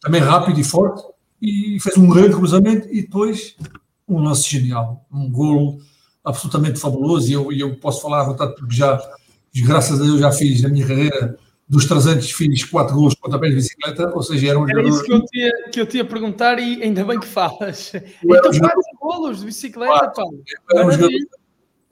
também 0.00 0.20
rápido 0.20 0.60
e 0.60 0.64
forte, 0.64 1.02
e 1.40 1.78
fez 1.80 1.96
um 1.96 2.08
grande 2.08 2.34
cruzamento 2.34 2.88
e 2.92 3.02
depois 3.02 3.56
um 4.06 4.20
lance 4.20 4.48
genial, 4.48 5.04
um 5.10 5.30
golo 5.30 5.78
absolutamente 6.24 6.78
fabuloso, 6.78 7.28
e 7.28 7.32
eu, 7.32 7.52
eu 7.52 7.76
posso 7.76 8.02
falar 8.02 8.20
à 8.20 8.24
vontade 8.24 8.54
porque 8.56 8.74
já, 8.74 9.00
graças 9.64 10.00
a 10.00 10.04
Deus, 10.04 10.20
já 10.20 10.30
fiz 10.32 10.60
na 10.62 10.68
minha 10.68 10.86
carreira 10.86 11.38
dos 11.68 11.84
300 11.86 12.30
fiz 12.30 12.64
4 12.64 12.94
gols 12.94 13.14
de 13.14 13.20
pontapés 13.20 13.50
de 13.50 13.56
bicicleta, 13.56 14.12
ou 14.14 14.22
seja, 14.22 14.50
era 14.50 14.58
um 14.58 14.68
era 14.68 14.82
jogador... 14.82 14.88
isso 14.88 15.04
que 15.04 15.12
eu, 15.12 15.24
tinha, 15.26 15.52
que 15.72 15.80
eu 15.80 15.86
tinha 15.86 16.02
a 16.04 16.06
perguntar 16.06 16.58
e 16.58 16.82
ainda 16.82 17.04
bem 17.04 17.18
que 17.18 17.26
falas. 17.26 17.92
Então, 17.94 18.50
um 18.50 18.58
4 18.58 18.80
golos 19.00 19.40
de 19.40 19.46
bicicleta, 19.46 20.10
Paulo. 20.10 20.42
Era 20.70 20.86
um, 20.86 20.92
jogador, 20.92 21.18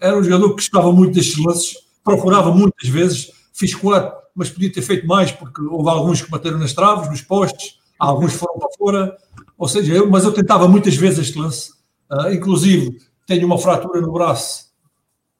era 0.00 0.16
um 0.16 0.22
jogador 0.22 0.48
que 0.50 0.54
gostava 0.54 0.92
muito 0.92 1.14
destes 1.14 1.44
lances, 1.44 1.76
procurava 2.04 2.52
muitas 2.52 2.88
vezes, 2.88 3.32
fiz 3.52 3.74
4, 3.74 4.16
mas 4.34 4.48
podia 4.50 4.72
ter 4.72 4.82
feito 4.82 5.06
mais, 5.06 5.32
porque 5.32 5.62
houve 5.62 5.88
alguns 5.88 6.22
que 6.22 6.30
bateram 6.30 6.58
nas 6.58 6.72
traves, 6.72 7.10
nos 7.10 7.22
postes, 7.22 7.80
alguns 7.98 8.34
foram 8.34 8.58
para 8.58 8.68
fora, 8.78 9.16
ou 9.58 9.66
seja, 9.66 9.92
eu, 9.92 10.08
mas 10.08 10.24
eu 10.24 10.32
tentava 10.32 10.68
muitas 10.68 10.94
vezes 10.94 11.20
este 11.20 11.38
lance, 11.38 11.72
uh, 12.10 12.30
inclusive 12.32 12.98
tenho 13.26 13.46
uma 13.46 13.58
fratura 13.58 14.00
no 14.00 14.12
braço, 14.12 14.66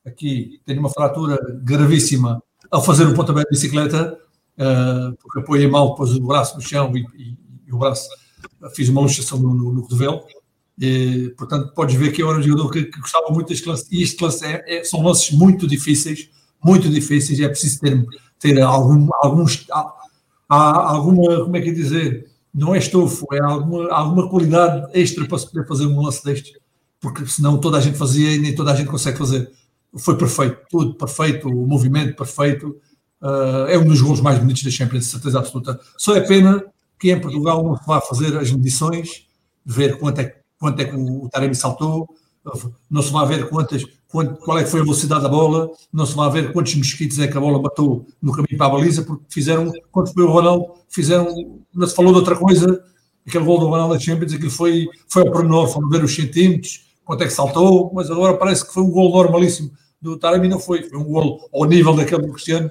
aqui, 0.05 0.61
tenho 0.65 0.81
uma 0.81 0.91
fratura 0.91 1.39
gravíssima 1.63 2.43
ao 2.71 2.83
fazer 2.83 3.07
um 3.07 3.15
pontapé 3.15 3.41
de 3.43 3.51
bicicleta, 3.51 4.19
uh, 4.59 5.17
porque 5.21 5.41
apoiei 5.41 5.67
mal, 5.67 5.95
pôs 5.95 6.15
o 6.15 6.21
braço 6.21 6.57
no 6.57 6.63
chão 6.63 6.97
e, 6.97 7.01
e, 7.17 7.37
e 7.67 7.73
o 7.73 7.79
braço, 7.79 8.09
fiz 8.75 8.89
uma 8.89 9.01
luxação 9.01 9.39
no, 9.39 9.55
no, 9.55 9.73
no 9.73 9.83
cotovelo, 9.83 10.23
e, 10.79 11.33
portanto, 11.37 11.73
podes 11.75 11.95
ver 11.95 12.13
que 12.13 12.23
eu 12.23 12.29
era 12.29 12.39
um 12.39 12.43
jogador 12.43 12.71
que, 12.71 12.85
que 12.85 13.01
gostava 13.01 13.29
muito 13.31 13.49
deste 13.49 13.69
lance, 13.69 13.87
e 13.91 14.03
este 14.03 14.23
lance 14.23 14.45
é, 14.45 14.65
é, 14.67 14.85
são 14.85 15.03
lances 15.03 15.31
muito 15.31 15.67
difíceis, 15.67 16.29
muito 16.63 16.89
difíceis, 16.89 17.39
é 17.41 17.49
preciso 17.49 17.81
ter, 17.81 18.05
ter 18.39 18.61
algum, 18.61 19.09
alguns, 19.23 19.67
há, 19.71 19.95
há 20.49 20.91
alguma, 20.91 21.45
como 21.45 21.57
é 21.57 21.61
que 21.61 21.71
é 21.71 21.73
dizer, 21.73 22.31
não 22.53 22.75
é 22.75 22.79
estofo, 22.79 23.27
é 23.33 23.41
alguma, 23.41 23.89
alguma 23.93 24.29
qualidade 24.29 24.89
extra 24.95 25.27
para 25.27 25.39
se 25.39 25.51
poder 25.51 25.67
fazer 25.67 25.87
um 25.87 26.01
lance 26.01 26.25
deste, 26.25 26.59
porque 27.01 27.27
senão 27.27 27.59
toda 27.59 27.79
a 27.79 27.81
gente 27.81 27.99
fazia 27.99 28.33
e 28.33 28.39
nem 28.39 28.55
toda 28.55 28.73
a 28.73 28.75
gente 28.75 28.89
consegue 28.89 29.19
fazer. 29.19 29.51
Foi 29.99 30.17
perfeito, 30.17 30.59
tudo 30.71 30.95
perfeito, 30.95 31.49
o 31.49 31.67
movimento 31.67 32.17
perfeito, 32.17 32.81
Uh, 33.25 33.65
é 33.71 33.79
um 33.79 33.87
dos 33.87 34.03
gols 34.03 34.21
mais 34.21 34.39
bonitos 34.39 34.63
da 34.63 34.71
Champions, 34.71 35.05
de 35.05 35.11
certeza 35.11 35.39
absoluta. 35.39 35.81
Só 35.97 36.15
é 36.15 36.21
pena 36.21 36.63
que 37.01 37.11
em 37.11 37.19
Portugal 37.19 37.65
não 37.65 37.75
se 37.75 37.87
vá 37.87 37.99
fazer 37.99 38.37
as 38.37 38.53
medições, 38.53 39.27
ver 39.65 39.99
quanto 39.99 40.21
é, 40.21 40.37
quanto 40.59 40.81
é 40.81 40.85
que 40.85 40.95
o 40.95 41.27
Taremi 41.31 41.55
saltou, 41.55 42.07
não 42.91 43.01
se 43.01 43.11
vai 43.11 43.27
ver 43.27 43.49
quantas, 43.49 43.83
quanto, 44.09 44.35
qual 44.41 44.59
é 44.59 44.65
que 44.65 44.69
foi 44.69 44.81
a 44.81 44.83
velocidade 44.83 45.23
da 45.23 45.29
bola, 45.31 45.71
não 45.91 46.05
se 46.05 46.15
vai 46.15 46.31
ver 46.31 46.53
quantos 46.53 46.75
mosquitos 46.75 47.19
é 47.19 47.27
que 47.27 47.39
a 47.39 47.41
bola 47.41 47.63
matou 47.63 48.07
no 48.21 48.31
caminho 48.31 48.59
para 48.59 48.67
a 48.67 48.71
baliza, 48.71 49.03
porque 49.03 49.25
fizeram, 49.31 49.73
quando 49.91 50.13
foi 50.13 50.23
o 50.23 50.31
Ronaldo, 50.31 50.67
fizeram, 50.91 51.27
não 51.75 51.87
se 51.87 51.95
falou 51.95 52.13
de 52.13 52.19
outra 52.19 52.37
coisa, 52.37 52.85
aquele 53.27 53.45
gol 53.45 53.59
do 53.59 53.69
Ronaldo 53.69 53.95
da 53.95 54.01
Champions, 54.01 54.35
aquilo 54.35 54.51
foi, 54.51 54.87
foi 55.09 55.23
ao 55.23 55.33
pormenor, 55.33 55.69
foram 55.69 55.89
ver 55.89 56.05
os 56.05 56.15
centímetros, 56.15 56.85
quanto 57.07 57.23
é 57.23 57.27
que 57.27 57.33
saltou, 57.33 57.91
mas 57.95 58.11
agora 58.11 58.37
parece 58.37 58.67
que 58.67 58.75
foi 58.75 58.83
um 58.83 58.91
gol 58.91 59.11
normalíssimo 59.11 59.71
do 60.01 60.19
Taremi, 60.19 60.49
não 60.49 60.61
foi, 60.61 60.83
foi 60.83 60.99
um 60.99 61.05
gol 61.05 61.49
ao 61.53 61.65
nível 61.65 61.95
daquele 61.95 62.27
do 62.27 62.33
Cristiano, 62.33 62.71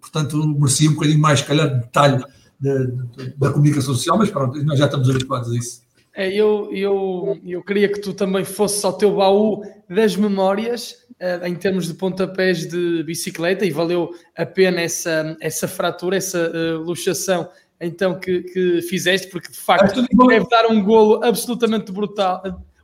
portanto, 0.00 0.46
merecia 0.46 0.90
um 0.90 0.94
bocadinho 0.94 1.18
mais, 1.18 1.40
se 1.40 1.46
calhar, 1.46 1.68
de 1.68 1.80
detalhe 1.80 2.24
de, 2.58 2.86
de, 2.86 3.36
da 3.36 3.50
comunicação 3.50 3.94
social, 3.94 4.18
mas 4.18 4.30
pronto, 4.30 4.62
nós 4.64 4.78
já 4.78 4.86
estamos 4.86 5.08
habituados 5.08 5.52
a 5.52 5.56
isso. 5.56 5.82
É, 6.14 6.32
eu, 6.32 6.70
eu, 6.72 7.38
eu 7.44 7.62
queria 7.62 7.88
que 7.88 8.00
tu 8.00 8.14
também 8.14 8.44
fosses 8.44 8.82
ao 8.84 8.94
teu 8.94 9.14
baú 9.14 9.62
das 9.88 10.16
memórias, 10.16 11.04
uh, 11.20 11.46
em 11.46 11.54
termos 11.54 11.86
de 11.86 11.94
pontapés 11.94 12.66
de 12.66 13.02
bicicleta, 13.02 13.66
e 13.66 13.70
valeu 13.70 14.10
a 14.34 14.46
pena 14.46 14.80
essa, 14.80 15.36
essa 15.40 15.68
fratura, 15.68 16.16
essa 16.16 16.50
uh, 16.50 16.82
luxação 16.82 17.48
então 17.80 18.18
que, 18.18 18.40
que 18.42 18.82
fizeste, 18.82 19.28
porque 19.28 19.50
de 19.50 19.58
facto 19.58 20.02
deve 20.26 20.48
dar 20.48 20.66
um 20.66 20.82
golo 20.82 21.22
absolutamente 21.22 21.92
brutal 21.92 22.42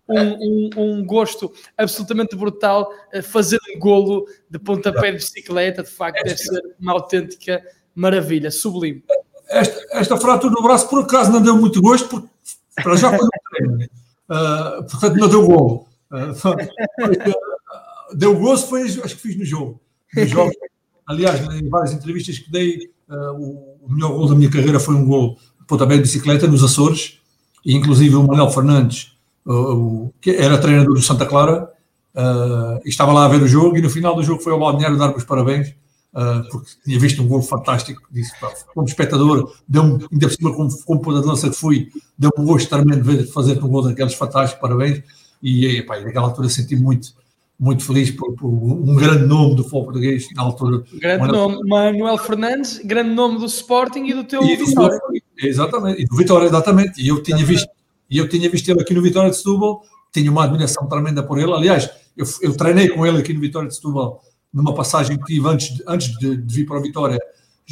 um, 0.09 0.19
um, 0.19 0.71
um, 0.77 1.07
gosto 1.07 1.53
absolutamente 1.77 2.37
brutal 2.37 2.91
fazer 3.23 3.59
um 3.75 3.79
golo 3.79 4.27
de 4.51 4.59
pontapé 4.59 5.12
de 5.12 5.19
bicicleta, 5.19 5.83
de 5.83 5.91
facto, 5.91 6.23
deve 6.25 6.38
ser 6.38 6.61
uma 6.79 6.93
autêntica 6.93 7.62
maravilha, 7.95 8.51
sublime. 8.51 9.03
Esta, 9.49 9.99
esta 9.99 10.17
fratura 10.17 10.53
no 10.53 10.62
braço, 10.62 10.88
por 10.88 11.03
acaso, 11.03 11.31
não 11.31 11.43
deu 11.43 11.57
muito 11.57 11.81
gosto, 11.81 12.09
porque 12.09 12.29
para 12.83 12.97
já 12.97 13.11
foi 13.11 13.27
um 13.27 13.29
treino, 13.51 13.85
uh, 13.85 14.85
portanto, 14.85 15.17
não 15.17 15.29
deu 15.29 15.47
golo. 15.47 15.87
Uh, 16.11 18.15
deu 18.17 18.38
gosto, 18.38 18.69
foi, 18.69 18.83
acho 18.83 19.01
que 19.01 19.17
fiz 19.17 19.37
no 19.37 19.45
jogo. 19.45 19.81
No 20.15 20.27
jogo. 20.27 20.53
Aliás, 21.07 21.41
em 21.55 21.69
várias 21.69 21.93
entrevistas 21.93 22.38
que 22.38 22.51
dei, 22.51 22.91
o, 23.09 23.77
o 23.83 23.88
melhor 23.91 24.12
gol 24.12 24.29
da 24.29 24.35
minha 24.35 24.51
carreira 24.51 24.81
foi 24.81 24.95
um 24.95 25.07
gol 25.07 25.38
de 25.61 25.67
pontapé 25.67 25.97
de 25.97 26.03
bicicleta 26.03 26.47
nos 26.47 26.62
Açores, 26.62 27.19
e 27.65 27.75
inclusive 27.75 28.15
o 28.17 28.27
Manuel 28.27 28.51
Fernandes 28.51 29.12
o, 29.47 30.13
que 30.21 30.31
era 30.31 30.59
treinador 30.59 30.95
do 30.95 31.03
Santa 31.03 31.27
Clara, 31.27 31.69
uh, 32.15 32.81
estava 32.85 33.13
lá 33.13 33.25
a 33.25 33.29
ver 33.29 33.43
o 33.43 33.49
jogo 33.49 33.77
e 33.77 33.83
no 33.83 33.91
final 33.91 34.15
do 34.15 34.23
jogo 34.23 34.43
foi 34.43 34.53
ao 34.53 34.61
balneário 34.61 34.97
dar-me 34.97 35.17
os 35.17 35.25
parabéns, 35.25 35.69
uh, 36.15 36.49
porque 36.51 36.71
tinha 36.85 36.99
visto 36.99 37.23
um 37.23 37.29
gol 37.29 37.43
fantástico. 37.43 38.01
Disse, 38.11 38.39
pá, 38.41 38.53
como 38.75 38.87
espectador, 38.87 39.53
deu-me, 39.69 40.07
ainda 40.13 40.29
por 40.29 40.35
cima, 40.35 40.55
como, 40.55 40.83
como 40.85 41.01
pôr 41.01 41.15
da 41.15 41.21
dança 41.21 41.51
que 41.51 41.57
fui, 41.57 41.89
deu-me 42.17 42.43
um 42.43 42.47
gosto 42.47 42.69
tremendo 42.69 43.03
de 43.03 43.33
fazer 43.33 43.63
um 43.63 43.69
gol 43.69 43.83
daqueles 43.83 44.15
fantásticos, 44.15 44.61
parabéns. 44.61 45.03
E, 45.43 45.83
pá, 45.83 45.99
naquela 46.01 46.27
altura 46.27 46.49
senti 46.49 46.77
muito, 46.77 47.09
muito 47.59 47.85
feliz 47.85 48.13
por, 48.13 48.33
por, 48.35 48.47
um 48.47 48.95
grande 48.95 49.27
nome 49.27 49.57
do 49.57 49.65
futebol 49.65 49.85
português 49.87 50.29
na 50.37 50.43
altura. 50.43 50.85
Grande 50.95 51.27
nome, 51.27 51.69
Manuel 51.69 52.19
Fernandes, 52.19 52.79
grande 52.85 53.11
nome 53.11 53.41
do 53.41 53.47
Sporting 53.47 54.05
e 54.05 54.15
do 54.15 54.23
teu 54.23 54.45
e 54.45 54.55
Vitória. 54.55 55.01
Exatamente, 55.37 56.03
e 56.03 56.07
do 56.07 56.17
Vitória, 56.17 56.47
exatamente. 56.47 57.03
E 57.03 57.09
eu 57.09 57.21
tinha 57.21 57.45
visto 57.45 57.69
e 58.12 58.18
eu 58.18 58.29
tinha 58.29 58.48
visto 58.51 58.68
ele 58.68 58.83
aqui 58.83 58.92
no 58.92 59.01
Vitória 59.01 59.31
de 59.31 59.37
Setúbal, 59.38 59.83
tinha 60.12 60.31
uma 60.31 60.44
admiração 60.44 60.87
tremenda 60.87 61.22
por 61.22 61.38
ele. 61.38 61.51
Aliás, 61.51 61.88
eu, 62.14 62.27
eu 62.42 62.55
treinei 62.55 62.90
com 62.90 63.07
ele 63.07 63.16
aqui 63.18 63.33
no 63.33 63.40
Vitória 63.40 63.66
de 63.66 63.75
Setúbal, 63.75 64.22
numa 64.53 64.75
passagem 64.75 65.16
que 65.16 65.25
tive 65.25 65.48
antes 65.48 65.75
de, 65.75 65.83
antes 65.88 66.18
de, 66.18 66.37
de 66.37 66.55
vir 66.55 66.66
para 66.66 66.79
o 66.79 66.83
Vitória, 66.83 67.18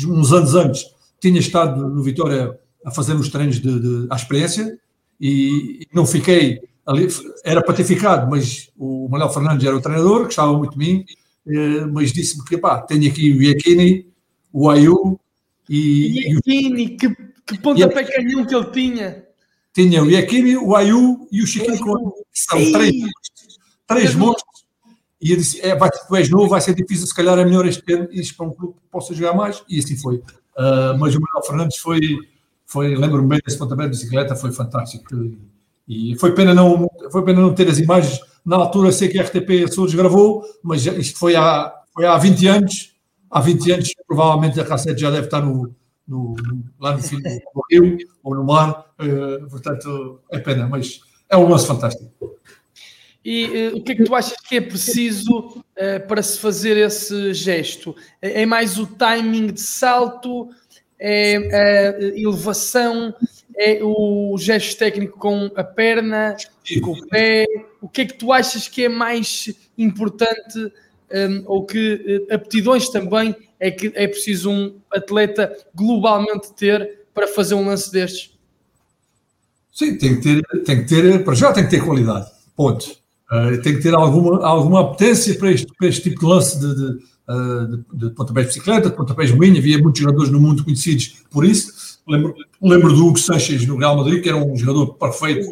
uns 0.07 0.33
anos 0.33 0.55
antes, 0.55 0.87
tinha 1.21 1.39
estado 1.39 1.87
no 1.87 2.03
Vitória 2.03 2.59
a 2.83 2.91
fazer 2.91 3.13
os 3.13 3.29
treinos 3.29 3.61
de, 3.61 3.81
de, 3.81 4.07
à 4.09 4.17
experiência 4.17 4.79
e, 5.21 5.83
e 5.83 5.89
não 5.93 6.07
fiquei 6.07 6.59
ali, 6.87 7.07
era 7.45 7.63
para 7.63 7.75
ter 7.75 7.85
ficado, 7.85 8.31
mas 8.31 8.71
o 8.79 9.11
Manuel 9.11 9.29
Fernandes 9.29 9.67
era 9.67 9.77
o 9.77 9.83
treinador, 9.83 10.25
gostava 10.25 10.57
muito 10.57 10.73
de 10.73 10.79
mim, 10.79 11.05
eh, 11.47 11.85
mas 11.85 12.15
disse-me 12.15 12.43
que 12.47 12.57
pá, 12.57 12.81
tenho 12.81 13.11
aqui 13.11 13.31
o 13.31 13.43
Iacchini, 13.43 14.07
o 14.51 14.71
Ayu 14.71 15.21
e. 15.69 16.33
Iacchini, 16.33 16.97
que, 16.97 17.15
que 17.47 17.59
pontapé 17.59 18.05
canhão 18.05 18.47
que 18.47 18.55
ele 18.55 18.71
tinha! 18.71 19.30
Tinha 19.73 20.03
o 20.03 20.11
Iacchini, 20.11 20.57
o 20.57 20.75
Ayu 20.75 21.29
e 21.31 21.43
o 21.43 21.47
Chiquinho, 21.47 22.13
são 22.33 22.73
três, 22.73 22.95
três 23.87 24.15
monstros. 24.15 24.65
E 25.21 25.33
eu 25.33 25.37
disse: 25.37 25.61
é, 25.61 25.77
vai, 25.77 25.91
tu 25.91 26.17
és 26.17 26.31
novo, 26.31 26.49
vai 26.49 26.61
ser 26.61 26.75
difícil, 26.75 27.07
se 27.07 27.15
calhar 27.15 27.39
é 27.39 27.45
melhor 27.45 27.67
este 27.67 27.93
ano 27.93 28.09
ir 28.11 28.35
para 28.35 28.47
um 28.47 28.51
clube 28.51 28.75
que 28.75 28.89
possa 28.91 29.15
jogar 29.15 29.35
mais. 29.35 29.63
E 29.69 29.79
assim 29.79 29.97
foi. 29.97 30.17
Uh, 30.17 30.99
mas 30.99 31.15
o 31.15 31.21
Manuel 31.21 31.47
Fernandes 31.47 31.77
foi, 31.79 32.01
foi 32.67 32.97
lembro-me 32.97 33.29
bem 33.29 33.41
desse 33.45 33.59
pontapé 33.59 33.85
de 33.85 33.91
bicicleta, 33.91 34.35
foi 34.35 34.53
fantástico. 34.53 35.09
E 35.87 36.17
foi 36.19 36.35
pena, 36.35 36.55
não, 36.55 36.89
foi 37.11 37.25
pena 37.25 37.41
não 37.41 37.55
ter 37.55 37.69
as 37.69 37.79
imagens. 37.79 38.21
Na 38.45 38.57
altura, 38.57 38.91
sei 38.93 39.09
que 39.09 39.19
a 39.19 39.23
RTP 39.23 39.65
Açores 39.65 39.95
gravou, 39.95 40.43
mas 40.63 40.87
isto 40.87 41.19
foi 41.19 41.37
há, 41.37 41.73
foi 41.93 42.07
há 42.07 42.17
20 42.17 42.47
anos. 42.47 42.95
Há 43.31 43.41
20 43.41 43.73
anos, 43.73 43.89
provavelmente 44.07 44.61
a 44.61 44.65
cassete 44.65 45.01
já 45.01 45.11
deve 45.11 45.27
estar 45.27 45.41
no, 45.41 45.73
no, 46.07 46.35
lá 46.81 46.97
no 46.97 47.03
fim 47.03 47.21
do 47.21 47.63
rio 47.71 47.99
ou 48.25 48.35
no 48.35 48.45
mar, 48.45 48.90
uh, 49.01 49.49
portanto 49.49 50.21
é 50.31 50.39
pena, 50.39 50.69
mas 50.69 51.01
é 51.29 51.37
um 51.37 51.49
lance 51.49 51.67
fantástico. 51.67 52.39
E 53.25 53.45
uh, 53.45 53.77
o 53.77 53.83
que 53.83 53.93
é 53.93 53.95
que 53.95 54.05
tu 54.05 54.15
achas 54.15 54.37
que 54.41 54.57
é 54.57 54.61
preciso 54.61 55.39
uh, 55.39 56.07
para 56.09 56.23
se 56.23 56.39
fazer 56.39 56.77
esse 56.77 57.35
gesto? 57.35 57.95
É, 58.21 58.43
é 58.43 58.47
mais 58.47 58.79
o 58.79 58.87
timing 58.87 59.49
de 59.49 59.61
salto? 59.61 60.49
É 60.99 61.37
a 61.37 62.19
elevação? 62.19 63.15
É 63.57 63.81
o 63.83 64.37
gesto 64.39 64.79
técnico 64.79 65.19
com 65.19 65.51
a 65.55 65.65
perna, 65.65 66.37
com 66.83 66.93
o 66.93 67.07
pé? 67.09 67.47
O 67.81 67.89
que 67.89 68.03
é 68.03 68.05
que 68.07 68.15
tu 68.15 68.33
achas 68.33 68.69
que 68.69 68.85
é 68.85 68.89
mais 68.89 69.51
importante 69.77 70.59
um, 71.13 71.43
ou 71.47 71.67
que 71.67 72.27
aptidões 72.31 72.89
também 72.89 73.35
é 73.59 73.71
que 73.71 73.93
é 73.95 74.07
preciso 74.07 74.51
um 74.51 74.81
atleta 74.91 75.55
globalmente 75.75 76.53
ter 76.55 77.01
para 77.13 77.29
fazer 77.29 77.55
um 77.55 77.67
lance 77.67 77.91
destes? 77.93 78.39
Sim, 79.73 79.97
tem 79.97 80.17
que 80.17 80.23
ter, 80.23 80.65
tem 80.65 80.83
que 80.83 80.89
ter 80.89 81.25
para 81.25 81.35
já 81.35 81.53
tem 81.53 81.65
que 81.65 81.71
ter 81.71 81.85
qualidade, 81.85 82.27
ponto. 82.57 82.85
Uh, 83.31 83.63
tem 83.63 83.77
que 83.77 83.83
ter 83.83 83.95
alguma, 83.95 84.45
alguma 84.45 84.81
apetência 84.81 85.39
para 85.39 85.53
este, 85.53 85.73
para 85.79 85.89
este 85.89 86.11
tipo 86.11 86.21
de 86.21 86.27
lance 86.27 86.59
de, 86.59 86.75
de 86.75 87.11
uh, 87.31 87.67
de, 87.67 87.85
de 87.93 88.11
pontapés 88.11 88.47
de 88.47 88.53
bicicleta, 88.55 88.91
de 88.91 88.97
pontapés 88.97 89.31
de 89.31 89.37
moinho, 89.37 89.59
havia 89.59 89.79
muitos 89.79 90.01
jogadores 90.01 90.31
no 90.31 90.41
mundo 90.41 90.65
conhecidos 90.65 91.23
por 91.31 91.45
isso. 91.45 92.01
Lembro, 92.09 92.35
lembro 92.61 92.93
do 92.93 93.07
Hugo 93.07 93.19
Sanches 93.19 93.67
no 93.67 93.77
Real 93.77 93.97
Madrid, 93.97 94.23
que 94.23 94.29
era 94.29 94.39
um 94.39 94.57
jogador 94.57 94.95
perfeito. 94.95 95.49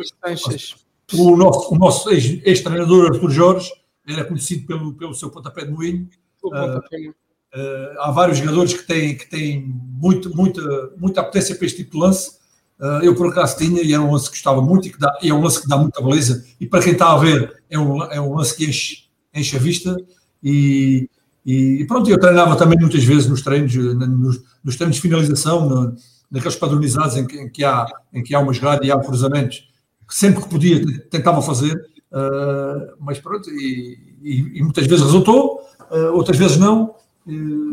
O 1.15 1.37
nosso, 1.37 1.75
o 1.75 1.79
nosso 1.79 2.11
ex-treinador 2.11 3.13
Arthur 3.13 3.31
Jorge 3.31 3.71
era 4.07 4.25
conhecido 4.25 4.67
pelo, 4.67 4.93
pelo 4.95 5.15
seu 5.15 5.31
pontapé 5.31 5.65
de 5.65 5.71
moinho. 5.71 6.09
Uh, 6.43 6.51
uh, 6.51 8.01
há 8.01 8.11
vários 8.11 8.39
jogadores 8.39 8.75
que 8.75 8.87
têm, 8.87 9.17
que 9.17 9.29
têm 9.29 9.67
muito, 9.67 10.35
muita, 10.35 10.61
muita 10.97 11.21
apetência 11.21 11.55
para 11.55 11.67
este 11.67 11.85
tipo 11.85 11.93
de 11.93 11.99
lance. 11.99 12.39
Uh, 12.81 13.03
eu, 13.03 13.15
por 13.15 13.29
acaso, 13.29 13.57
tinha 13.59 13.83
e 13.83 13.93
era 13.93 14.03
um 14.03 14.13
lance 14.13 14.27
que 14.27 14.37
gostava 14.37 14.63
muito 14.63 14.87
e, 14.87 14.91
que 14.93 14.99
dá, 14.99 15.19
e 15.21 15.31
é 15.31 15.35
um 15.35 15.43
lance 15.43 15.61
que 15.61 15.69
dá 15.69 15.77
muita 15.77 16.01
beleza. 16.01 16.45
E 16.61 16.67
para 16.67 16.83
quem 16.83 16.93
está 16.93 17.13
a 17.13 17.19
ver, 17.19 17.63
é 17.69 17.79
um, 17.79 18.03
é 18.05 18.21
um 18.21 18.37
lance 18.37 18.57
que 18.57 18.65
enche, 18.65 19.05
enche 19.35 19.57
a 19.57 19.59
vista. 19.59 19.97
E, 20.43 21.09
e 21.45 21.85
pronto, 21.87 22.09
eu 22.09 22.21
treinava 22.21 22.55
também 22.57 22.79
muitas 22.79 23.03
vezes 23.03 23.27
nos 23.27 23.43
treinos, 23.43 23.75
nos, 23.75 24.41
nos 24.63 24.77
treinos 24.77 24.97
de 24.97 25.03
finalização, 25.03 25.69
no, 25.69 25.97
naqueles 26.31 26.57
padronizados 26.57 27.17
em 27.17 27.27
que, 27.27 27.39
em 27.39 27.49
que, 27.49 27.65
há, 27.65 27.87
em 28.13 28.23
que 28.23 28.35
há 28.35 28.39
uma 28.39 28.53
jogada 28.53 28.85
e 28.85 28.93
há 28.93 28.99
cruzamentos, 28.99 29.69
que 30.07 30.15
sempre 30.15 30.43
que 30.43 30.49
podia 30.49 31.01
tentava 31.09 31.43
fazer, 31.43 31.75
uh, 32.13 32.95
mas 33.01 33.19
pronto, 33.19 33.51
e, 33.51 34.17
e, 34.23 34.59
e, 34.59 34.63
muitas 34.63 34.87
vezes 34.87 35.05
resultou, 35.05 35.63
uh, 35.91 36.15
outras 36.15 36.37
vezes 36.37 36.57
não, 36.57 36.95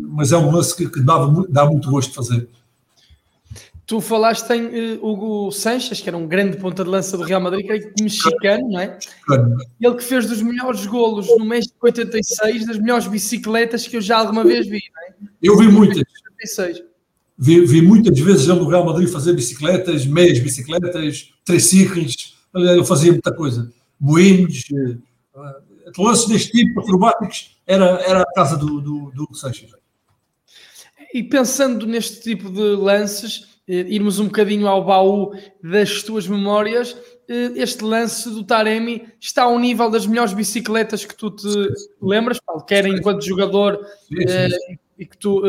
mas 0.10 0.32
é 0.32 0.38
um 0.38 0.52
lance 0.52 0.76
que, 0.76 0.90
que 0.90 1.02
dava, 1.02 1.46
dá 1.50 1.66
muito 1.66 1.90
gosto 1.90 2.10
de 2.10 2.16
fazer. 2.16 2.50
Tu 3.86 4.02
falaste 4.02 4.50
em 4.52 4.96
uh, 4.96 5.06
Hugo 5.06 5.52
Sanches, 5.52 6.02
que 6.02 6.10
era 6.10 6.18
um 6.18 6.28
grande 6.28 6.58
ponta 6.58 6.84
de 6.84 6.90
lança 6.90 7.16
do 7.16 7.24
Real 7.24 7.40
Madrid, 7.40 7.68
creio 7.68 7.94
que 7.94 8.04
mexicano, 8.04 8.72
não 8.72 8.80
é? 8.80 8.98
Ele 9.80 9.96
que 9.96 10.04
fez 10.04 10.28
dos 10.28 10.42
melhores 10.42 10.88
golos 10.88 11.28
no 11.38 11.46
México 11.46 11.76
86, 11.82 12.66
das 12.66 12.80
melhores 12.80 13.08
bicicletas 13.08 13.88
que 13.88 13.98
eu 13.98 14.02
já 14.02 14.18
alguma 14.18 14.44
vez 14.44 14.66
vi, 14.68 14.82
não 14.94 15.04
é? 15.04 15.30
Eu 15.42 15.58
vi 15.58 15.68
muitas. 15.68 15.98
86. 15.98 16.84
Vi, 17.38 17.66
vi, 17.66 17.82
muitas 17.82 18.18
vezes 18.18 18.48
ele 18.48 18.60
no 18.60 18.68
Real 18.68 18.86
Madrid 18.86 19.08
fazer 19.08 19.34
bicicletas, 19.34 20.06
meias 20.06 20.40
bicicletas, 20.40 21.32
triciclos, 21.44 22.36
ele 22.56 22.86
fazia 22.86 23.12
muita 23.12 23.34
coisa. 23.34 23.72
Moinhos, 24.00 24.64
uh, 24.72 26.02
lances 26.02 26.28
deste 26.28 26.52
tipo, 26.52 26.80
acrobáticos, 26.80 27.56
era, 27.68 27.86
era 28.02 28.22
a 28.22 28.34
casa 28.34 28.58
do, 28.58 28.82
do, 28.82 29.12
do 29.12 29.36
Sanches. 29.36 29.70
E 31.14 31.24
pensando 31.24 31.86
neste 31.86 32.22
tipo 32.22 32.50
de 32.50 32.76
lances, 32.76 33.55
irmos 33.68 34.20
um 34.20 34.26
bocadinho 34.26 34.68
ao 34.68 34.86
baú 34.86 35.32
das 35.64 36.04
tuas 36.04 36.28
memórias, 36.28 36.96
eh, 37.28 37.52
este 37.56 37.84
lance 37.84 38.30
do 38.30 38.44
Taremi 38.44 39.08
está 39.20 39.44
ao 39.44 39.58
nível 39.58 39.90
das 39.90 40.06
melhores 40.06 40.34
bicicletas 40.34 41.04
que 41.04 41.16
tu 41.16 41.32
te 41.32 41.48
lembras, 42.02 42.40
Paulo, 42.40 42.64
quer 42.64 42.86
enquanto 42.86 43.26
jogador. 43.26 43.80
Eh, 44.12 44.50
e 44.98 45.06
que 45.06 45.18
tu 45.18 45.42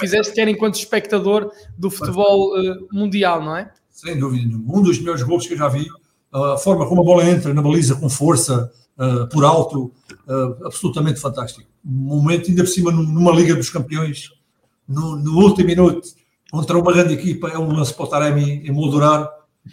fizeste, 0.00 0.32
quer 0.32 0.48
enquanto 0.48 0.76
espectador 0.76 1.50
do 1.76 1.90
futebol 1.90 2.54
mundial, 2.90 3.42
não 3.42 3.54
é? 3.54 3.70
Sem 3.90 4.18
dúvida 4.18 4.46
nenhuma. 4.46 4.78
Um 4.78 4.82
dos 4.82 4.98
melhores 4.98 5.22
gols 5.22 5.46
que 5.46 5.52
eu 5.52 5.58
já 5.58 5.68
vi, 5.68 5.86
a 6.32 6.56
forma 6.56 6.88
como 6.88 7.02
a 7.02 7.04
bola 7.04 7.28
entra 7.28 7.52
na 7.52 7.60
baliza 7.60 7.96
com 7.96 8.08
força, 8.08 8.72
por 9.30 9.44
alto, 9.44 9.92
absolutamente 10.64 11.20
fantástico. 11.20 11.68
Um 11.84 12.16
momento 12.16 12.48
ainda 12.48 12.62
por 12.62 12.70
cima 12.70 12.90
numa 12.90 13.30
Liga 13.30 13.54
dos 13.54 13.68
Campeões, 13.68 14.30
no, 14.88 15.16
no 15.16 15.36
último 15.36 15.66
minuto, 15.66 16.08
contra 16.54 16.78
uma 16.78 16.92
grande 16.92 17.14
equipa, 17.14 17.48
é 17.48 17.58
um 17.58 17.72
lance 17.72 17.92
para 17.92 18.04
o 18.04 18.08
Taremi 18.08 18.66
emoldurar 18.66 19.28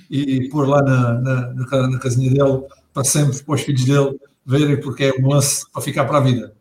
e 0.09 0.49
pôr 0.49 0.67
lá 0.67 0.81
na, 0.81 1.13
na, 1.13 1.53
na, 1.53 1.87
na 1.89 1.99
casinha 1.99 2.29
dele, 2.31 2.63
para 2.91 3.03
sempre, 3.03 3.37
para 3.43 3.55
os 3.55 3.61
filhos 3.61 3.85
dele 3.85 4.19
verem, 4.45 4.79
porque 4.79 5.05
é 5.05 5.13
um 5.19 5.29
lance 5.29 5.69
para 5.71 5.81
ficar 5.81 6.05
para 6.05 6.17
a 6.17 6.21
vida. 6.21 6.53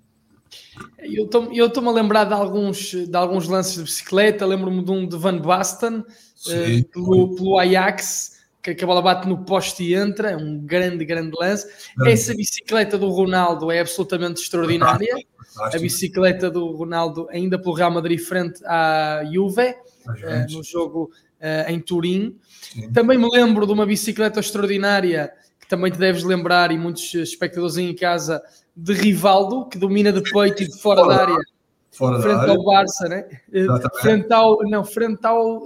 Eu 0.98 1.24
estou-me 1.66 1.88
a 1.88 1.92
lembrar 1.92 2.24
de 2.24 2.34
alguns, 2.34 2.92
de 2.92 3.16
alguns 3.16 3.48
lances 3.48 3.74
de 3.74 3.82
bicicleta, 3.82 4.44
lembro-me 4.44 4.84
de 4.84 4.90
um 4.90 5.08
de 5.08 5.16
Van 5.16 5.38
Basten, 5.38 5.98
uh, 5.98 6.88
pelo, 6.92 7.34
pelo 7.34 7.58
Ajax, 7.58 8.38
que, 8.62 8.74
que, 8.74 8.84
a 8.84 8.86
bola 8.86 9.00
bate 9.00 9.26
no 9.26 9.44
poste 9.44 9.82
e 9.82 9.94
entra, 9.94 10.32
é 10.32 10.36
um 10.36 10.58
grande, 10.58 11.04
grande 11.04 11.34
lance. 11.38 11.66
Essa 12.04 12.34
bicicleta 12.34 12.98
do 12.98 13.08
Ronaldo 13.08 13.70
é 13.70 13.80
absolutamente 13.80 14.42
extraordinária. 14.42 15.16
A 15.56 15.78
bicicleta 15.78 16.50
do 16.50 16.70
Ronaldo, 16.72 17.26
ainda 17.30 17.58
pelo 17.58 17.74
Real 17.74 17.90
Madrid, 17.90 18.20
frente 18.20 18.62
à 18.66 19.22
Juve, 19.32 19.74
uh, 20.06 20.52
no 20.52 20.62
jogo 20.62 21.10
uh, 21.40 21.70
em 21.70 21.80
Turim. 21.80 22.38
Sim. 22.60 22.92
Também 22.92 23.18
me 23.18 23.28
lembro 23.30 23.66
de 23.66 23.72
uma 23.72 23.86
bicicleta 23.86 24.40
extraordinária 24.40 25.32
que 25.60 25.68
também 25.68 25.92
te 25.92 25.98
deves 25.98 26.24
lembrar, 26.24 26.72
e 26.72 26.78
muitos 26.78 27.14
espectadores 27.14 27.76
em 27.76 27.94
casa, 27.94 28.42
de 28.74 28.92
Rivaldo, 28.92 29.68
que 29.68 29.78
domina 29.78 30.12
de 30.12 30.22
peito 30.22 30.62
e 30.62 30.68
de 30.68 30.80
fora, 30.80 31.02
fora 31.02 31.16
da 31.16 31.22
área. 31.22 31.44
Fora 31.92 32.22
frente 32.22 32.48
ao 32.48 32.64
Barça, 32.64 33.08
né? 33.08 33.26
Exatamente. 33.52 34.00
Frente 34.00 34.32
ao, 34.32 34.58
não, 34.62 34.84
frente 34.84 35.26
ao, 35.26 35.64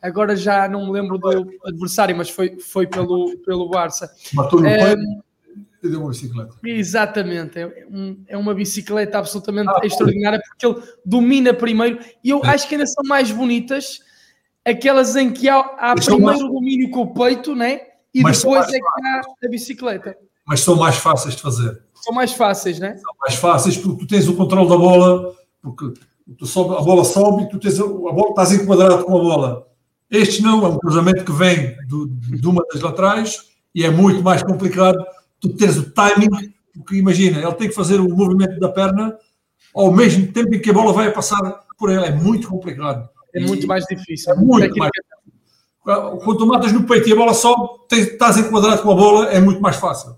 agora 0.00 0.36
já 0.36 0.68
não 0.68 0.86
me 0.86 0.92
lembro 0.92 1.18
do 1.18 1.50
adversário, 1.64 2.16
mas 2.16 2.30
foi, 2.30 2.58
foi 2.60 2.86
pelo, 2.86 3.36
pelo 3.38 3.68
Barça. 3.68 4.10
Matou 4.32 4.60
no 4.60 4.66
é, 4.66 4.94
e 5.82 5.88
deu 5.88 6.00
uma 6.00 6.10
bicicleta. 6.10 6.54
Exatamente, 6.64 7.58
é, 7.58 7.86
um, 7.90 8.24
é 8.28 8.36
uma 8.36 8.54
bicicleta 8.54 9.18
absolutamente 9.18 9.70
ah, 9.70 9.80
extraordinária 9.84 10.40
porque 10.40 10.66
ele 10.66 10.82
domina 11.04 11.52
primeiro 11.52 11.98
e 12.22 12.30
eu 12.30 12.40
é. 12.44 12.48
acho 12.48 12.68
que 12.68 12.74
ainda 12.74 12.86
são 12.86 13.02
mais 13.04 13.30
bonitas 13.30 14.00
aquelas 14.64 15.16
em 15.16 15.32
que 15.32 15.48
há, 15.48 15.58
há 15.58 15.94
primeiro 15.94 16.24
mais... 16.24 16.42
o 16.42 16.48
domínio 16.48 16.90
com 16.90 17.02
o 17.02 17.14
peito, 17.14 17.54
né? 17.54 17.80
E 18.14 18.22
mas 18.22 18.38
depois 18.38 18.68
é 18.68 18.78
que 18.78 18.84
há 18.84 19.22
a 19.44 19.48
bicicleta. 19.48 20.16
Mas 20.46 20.60
são 20.60 20.76
mais 20.76 20.96
fáceis 20.96 21.34
de 21.34 21.42
fazer. 21.42 21.82
São 21.94 22.12
mais 22.14 22.32
fáceis, 22.32 22.78
né? 22.78 22.96
São 22.96 23.14
mais 23.20 23.34
fáceis 23.34 23.76
porque 23.76 24.04
tu 24.04 24.06
tens 24.06 24.28
o 24.28 24.36
controle 24.36 24.68
da 24.68 24.76
bola, 24.76 25.34
porque 25.62 25.92
sobe, 26.44 26.76
a 26.76 26.80
bola 26.80 27.04
sobe 27.04 27.44
e 27.44 27.48
tu 27.48 27.58
tens 27.58 27.80
a, 27.80 27.84
a 27.84 27.86
bola, 27.86 28.30
estás 28.30 28.52
enquadrado 28.52 29.04
com 29.04 29.16
a 29.16 29.20
bola. 29.20 29.66
Este 30.10 30.42
não, 30.42 30.64
é 30.64 30.68
um 30.68 30.78
cruzamento 30.78 31.24
que 31.24 31.32
vem 31.32 31.74
do, 31.88 32.06
de 32.06 32.46
uma 32.46 32.62
das 32.70 32.82
laterais 32.82 33.50
e 33.74 33.84
é 33.84 33.90
muito 33.90 34.22
mais 34.22 34.42
complicado 34.42 34.98
tu 35.42 35.48
teres 35.56 35.76
o 35.76 35.90
timing, 35.90 36.54
porque 36.72 36.96
imagina, 36.96 37.42
ele 37.42 37.54
tem 37.54 37.68
que 37.68 37.74
fazer 37.74 38.00
o 38.00 38.08
movimento 38.08 38.58
da 38.60 38.68
perna 38.68 39.18
ao 39.74 39.92
mesmo 39.92 40.32
tempo 40.32 40.54
em 40.54 40.60
que 40.60 40.70
a 40.70 40.72
bola 40.72 40.92
vai 40.92 41.10
passar 41.10 41.38
por 41.76 41.90
ele. 41.90 42.06
É 42.06 42.12
muito 42.12 42.48
complicado. 42.48 43.08
É 43.34 43.40
muito 43.40 43.66
mais 43.66 43.84
difícil. 43.84 44.32
É 44.32 44.36
muito 44.36 44.76
mais 44.76 44.90
Quando 45.84 46.38
tu 46.38 46.46
matas 46.46 46.72
no 46.72 46.84
peito 46.84 47.08
e 47.08 47.12
a 47.12 47.16
bola 47.16 47.34
sobe, 47.34 47.68
estás 47.90 48.38
enquadrado 48.38 48.82
com 48.82 48.92
a 48.92 48.94
bola, 48.94 49.26
é 49.30 49.40
muito 49.40 49.60
mais 49.60 49.76
fácil. 49.76 50.16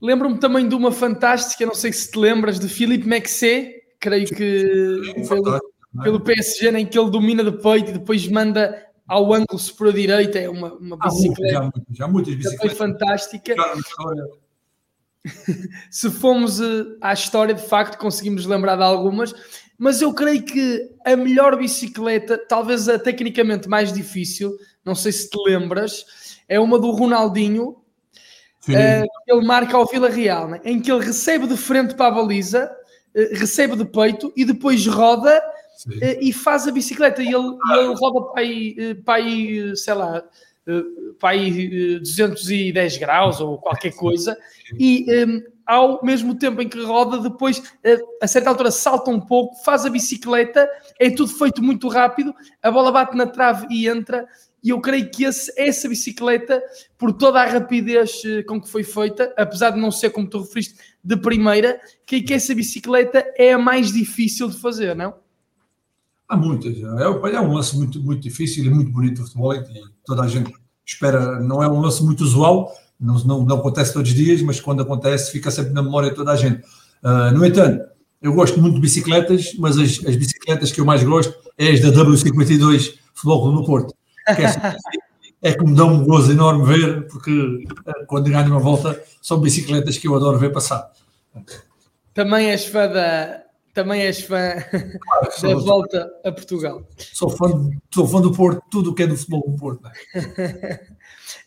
Lembro-me 0.00 0.38
também 0.38 0.68
de 0.68 0.74
uma 0.74 0.92
fantástica, 0.92 1.66
não 1.66 1.74
sei 1.74 1.92
se 1.92 2.10
te 2.10 2.18
lembras, 2.18 2.60
de 2.60 2.68
Philippe 2.68 3.08
Maxé, 3.08 3.74
creio 3.98 4.28
que 4.28 5.24
pelo, 5.28 5.56
é? 5.56 5.60
pelo 6.04 6.20
PSG, 6.20 6.68
em 6.68 6.86
que 6.86 6.96
ele 6.96 7.10
domina 7.10 7.42
de 7.42 7.50
peito 7.50 7.90
e 7.90 7.94
depois 7.94 8.28
manda 8.28 8.87
ao 9.08 9.32
ângulo 9.32 9.58
superior 9.58 9.94
direita, 9.94 10.38
é 10.38 10.48
uma, 10.48 10.74
uma 10.74 10.96
bicicleta. 10.98 11.52
já, 11.52 11.70
já, 11.90 12.08
muitas 12.08 12.34
bicicletas. 12.34 12.76
Foi 12.76 12.88
fantástica. 12.88 13.54
se 15.90 16.10
fomos 16.10 16.60
uh, 16.60 16.96
à 17.00 17.12
história, 17.12 17.54
de 17.54 17.62
facto, 17.62 17.98
conseguimos 17.98 18.44
lembrar 18.44 18.76
de 18.76 18.82
algumas, 18.82 19.34
mas 19.78 20.02
eu 20.02 20.12
creio 20.12 20.44
que 20.44 20.90
a 21.04 21.16
melhor 21.16 21.56
bicicleta, 21.56 22.36
talvez 22.36 22.88
a 22.88 22.98
tecnicamente 22.98 23.68
mais 23.68 23.92
difícil, 23.92 24.56
não 24.84 24.94
sei 24.94 25.12
se 25.12 25.30
te 25.30 25.38
lembras, 25.46 26.04
é 26.46 26.60
uma 26.60 26.78
do 26.78 26.90
Ronaldinho, 26.90 27.76
Uh, 28.68 29.06
ele 29.26 29.46
marca 29.46 29.76
ao 29.78 29.86
Vila 29.86 30.10
Real, 30.10 30.46
né? 30.46 30.60
em 30.62 30.78
que 30.78 30.92
ele 30.92 31.02
recebe 31.02 31.46
de 31.46 31.56
frente 31.56 31.94
para 31.94 32.08
a 32.08 32.10
baliza, 32.10 32.70
uh, 33.14 33.38
recebe 33.38 33.74
de 33.76 33.84
peito 33.86 34.30
e 34.36 34.44
depois 34.44 34.86
roda 34.86 35.42
e 36.20 36.32
faz 36.32 36.66
a 36.66 36.72
bicicleta. 36.72 37.22
E 37.22 37.28
ele, 37.28 37.56
ele 37.72 37.94
roda 37.94 38.32
para 38.32 38.40
aí, 38.42 38.94
para 39.04 39.14
aí, 39.14 39.76
sei 39.76 39.94
lá, 39.94 40.22
para 41.18 41.30
aí 41.30 41.98
210 41.98 42.96
graus 42.98 43.40
ou 43.40 43.58
qualquer 43.58 43.94
coisa. 43.94 44.36
E 44.78 45.06
um, 45.26 45.42
ao 45.66 46.02
mesmo 46.02 46.34
tempo 46.34 46.62
em 46.62 46.68
que 46.68 46.82
roda, 46.82 47.18
depois, 47.18 47.62
a 48.22 48.26
certa 48.26 48.50
altura, 48.50 48.70
salta 48.70 49.10
um 49.10 49.20
pouco, 49.20 49.54
faz 49.64 49.84
a 49.84 49.90
bicicleta, 49.90 50.68
é 50.98 51.10
tudo 51.10 51.28
feito 51.28 51.62
muito 51.62 51.88
rápido, 51.88 52.34
a 52.62 52.70
bola 52.70 52.90
bate 52.90 53.16
na 53.16 53.26
trave 53.26 53.66
e 53.70 53.86
entra 53.86 54.26
e 54.62 54.70
eu 54.70 54.80
creio 54.80 55.10
que 55.10 55.24
esse, 55.24 55.52
essa 55.56 55.88
bicicleta, 55.88 56.62
por 56.96 57.12
toda 57.12 57.40
a 57.40 57.46
rapidez 57.46 58.22
eh, 58.24 58.42
com 58.42 58.60
que 58.60 58.68
foi 58.68 58.82
feita, 58.82 59.32
apesar 59.36 59.70
de 59.70 59.78
não 59.78 59.90
ser 59.90 60.10
como 60.10 60.28
tu 60.28 60.40
referiste, 60.40 60.74
de 61.02 61.16
primeira, 61.16 61.80
creio 62.04 62.24
que 62.24 62.34
essa 62.34 62.54
bicicleta 62.54 63.24
é 63.36 63.52
a 63.52 63.58
mais 63.58 63.92
difícil 63.92 64.48
de 64.48 64.60
fazer, 64.60 64.96
não? 64.96 65.14
Há 66.28 66.36
muitas. 66.36 66.76
É, 66.76 67.34
é 67.34 67.40
um 67.40 67.52
lance 67.52 67.76
muito, 67.76 68.00
muito 68.02 68.20
difícil 68.20 68.64
e 68.64 68.70
muito 68.70 68.90
bonito 68.90 69.16
de 69.16 69.22
futebol 69.22 69.54
e 69.54 69.64
toda 70.04 70.22
a 70.22 70.28
gente 70.28 70.52
espera. 70.84 71.40
Não 71.40 71.62
é 71.62 71.68
um 71.68 71.80
lance 71.80 72.02
muito 72.04 72.22
usual, 72.22 72.72
não, 73.00 73.18
não, 73.24 73.44
não 73.44 73.56
acontece 73.56 73.92
todos 73.92 74.10
os 74.10 74.16
dias, 74.16 74.42
mas 74.42 74.60
quando 74.60 74.82
acontece 74.82 75.32
fica 75.32 75.50
sempre 75.50 75.72
na 75.72 75.82
memória 75.82 76.10
de 76.10 76.16
toda 76.16 76.32
a 76.32 76.36
gente. 76.36 76.62
Uh, 77.02 77.32
no 77.32 77.46
entanto, 77.46 77.84
eu 78.20 78.32
gosto 78.34 78.60
muito 78.60 78.74
de 78.74 78.80
bicicletas, 78.80 79.54
mas 79.58 79.78
as, 79.78 80.04
as 80.04 80.16
bicicletas 80.16 80.72
que 80.72 80.80
eu 80.80 80.84
mais 80.84 81.02
gosto 81.02 81.34
é 81.56 81.70
as 81.70 81.80
da 81.80 81.88
W52 81.88 82.94
Futebol 83.14 83.42
Clube 83.42 83.56
no 83.56 83.64
Porto 83.64 83.98
que 84.34 84.42
é, 84.42 85.50
é 85.50 85.54
que 85.54 85.64
me 85.64 85.74
dá 85.74 85.84
um 85.84 86.04
gozo 86.04 86.32
enorme 86.32 86.64
ver, 86.64 87.06
porque 87.08 87.64
eh, 87.86 88.04
quando 88.06 88.30
ganho 88.30 88.50
uma 88.50 88.58
volta 88.58 89.00
são 89.22 89.40
bicicletas 89.40 89.96
que 89.96 90.08
eu 90.08 90.14
adoro 90.14 90.38
ver 90.38 90.52
passar. 90.52 90.90
Também 92.12 92.50
és 92.50 92.66
fã 92.66 92.88
da, 92.88 93.42
também 93.78 94.00
és 94.00 94.20
fã 94.20 94.54
claro, 95.00 95.40
da 95.40 95.54
volta 95.54 96.10
a 96.24 96.32
Portugal. 96.32 96.82
Sou 96.96 97.30
fã, 97.30 97.70
sou 97.94 98.08
fã 98.08 98.20
do 98.20 98.32
Porto, 98.32 98.60
tudo 98.68 98.90
o 98.90 98.94
que 98.94 99.04
é 99.04 99.06
do 99.06 99.16
futebol 99.16 99.44
do 99.46 99.56
Porto. 99.56 99.88
É? 100.16 100.80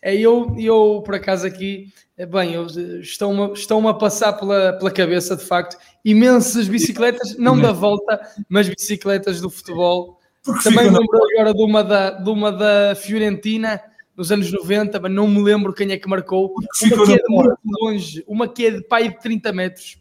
é, 0.00 0.16
eu, 0.16 0.56
eu, 0.58 1.02
por 1.04 1.14
acaso, 1.14 1.46
aqui, 1.46 1.92
bem, 2.30 2.54
estão-me 3.02 3.52
estão 3.52 3.86
a 3.86 3.92
passar 3.92 4.32
pela, 4.32 4.72
pela 4.72 4.90
cabeça, 4.90 5.36
de 5.36 5.44
facto, 5.44 5.76
imensas 6.02 6.68
bicicletas, 6.68 7.36
não 7.36 7.60
da 7.60 7.70
volta, 7.70 8.18
mas 8.48 8.66
bicicletas 8.66 9.42
do 9.42 9.50
futebol. 9.50 10.18
Porque 10.42 10.70
Também 10.70 10.90
me 10.90 10.98
lembro 10.98 11.20
agora 11.34 11.52
de 11.52 11.62
uma 11.62 11.84
da, 11.84 12.10
de 12.12 12.30
uma 12.30 12.50
da 12.50 12.94
Fiorentina, 12.94 13.78
nos 14.16 14.32
anos 14.32 14.50
90, 14.50 14.98
mas 15.00 15.12
não 15.12 15.28
me 15.28 15.42
lembro 15.42 15.74
quem 15.74 15.92
é 15.92 15.98
que 15.98 16.08
marcou. 16.08 16.54
Uma 16.56 17.06
que 17.06 17.12
é 17.12 17.16
de 17.16 17.28
muito 17.28 17.58
longe, 17.66 18.24
uma 18.26 18.48
que 18.48 18.66
é 18.66 18.70
de 18.70 18.82
pai 18.84 19.10
de 19.10 19.20
30 19.20 19.52
metros. 19.52 19.98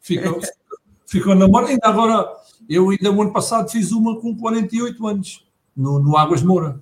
Ficou, 0.00 0.40
ficou 1.08 1.34
na 1.34 1.46
memória. 1.46 1.68
Ainda 1.70 1.88
agora, 1.88 2.28
eu 2.68 2.90
ainda 2.90 3.10
no 3.10 3.22
ano 3.22 3.32
passado 3.32 3.68
fiz 3.68 3.90
uma 3.90 4.20
com 4.20 4.36
48 4.36 5.06
anos, 5.06 5.44
no, 5.76 5.98
no 5.98 6.16
Águas 6.16 6.40
de 6.40 6.46
Moura. 6.46 6.80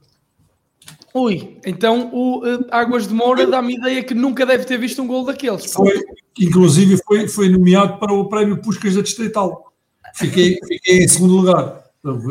Ui, 1.15 1.57
então 1.65 2.11
o 2.13 2.45
uh, 2.45 2.67
Águas 2.71 3.09
de 3.09 3.15
Moura 3.15 3.47
dá-me 3.47 3.77
ideia 3.77 4.05
que 4.05 4.13
nunca 4.13 4.45
deve 4.45 4.65
ter 4.65 4.77
visto 4.77 5.01
um 5.01 5.07
gol 5.07 5.25
daqueles. 5.25 5.73
Foi, 5.73 6.05
inclusive 6.39 6.99
foi, 7.07 7.27
foi 7.27 7.49
nomeado 7.49 7.99
para 7.99 8.13
o 8.13 8.29
prémio 8.29 8.61
Puscas 8.61 8.95
da 8.95 9.01
Distrital. 9.01 9.73
Fiquei, 10.15 10.59
fiquei 10.67 11.05
em 11.05 11.09
segundo 11.09 11.37
lugar. 11.37 11.87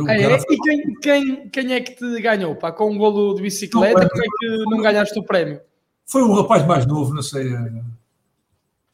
É, 0.08 0.24
é, 0.24 0.38
e 0.38 0.58
quem, 0.58 0.94
quem, 1.02 1.50
quem 1.50 1.74
é 1.74 1.82
que 1.82 1.96
te 1.96 2.22
ganhou? 2.22 2.56
Pá? 2.56 2.72
Com 2.72 2.92
um 2.92 2.98
golo 2.98 3.34
de 3.34 3.42
bicicleta, 3.42 4.08
como 4.08 4.24
é 4.24 4.28
que 4.40 4.70
não 4.70 4.82
ganhaste 4.82 5.20
o 5.20 5.24
prémio? 5.24 5.60
Foi 6.06 6.24
um 6.24 6.34
rapaz 6.34 6.66
mais 6.66 6.86
novo, 6.86 7.14
não 7.14 7.22
sei. 7.22 7.52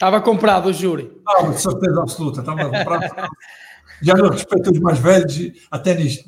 Estava 0.02 0.20
comprado 0.20 0.66
o 0.66 0.74
júri. 0.74 1.12
Não, 1.24 1.52
de 1.52 1.62
certeza 1.62 2.02
absoluta, 2.02 2.40
estava 2.40 2.64
comprado. 2.64 3.30
Já 4.02 4.16
não 4.16 4.30
respeito 4.30 4.72
os 4.72 4.80
mais 4.80 4.98
velhos, 4.98 5.52
até 5.70 5.94
nisto. 5.94 6.28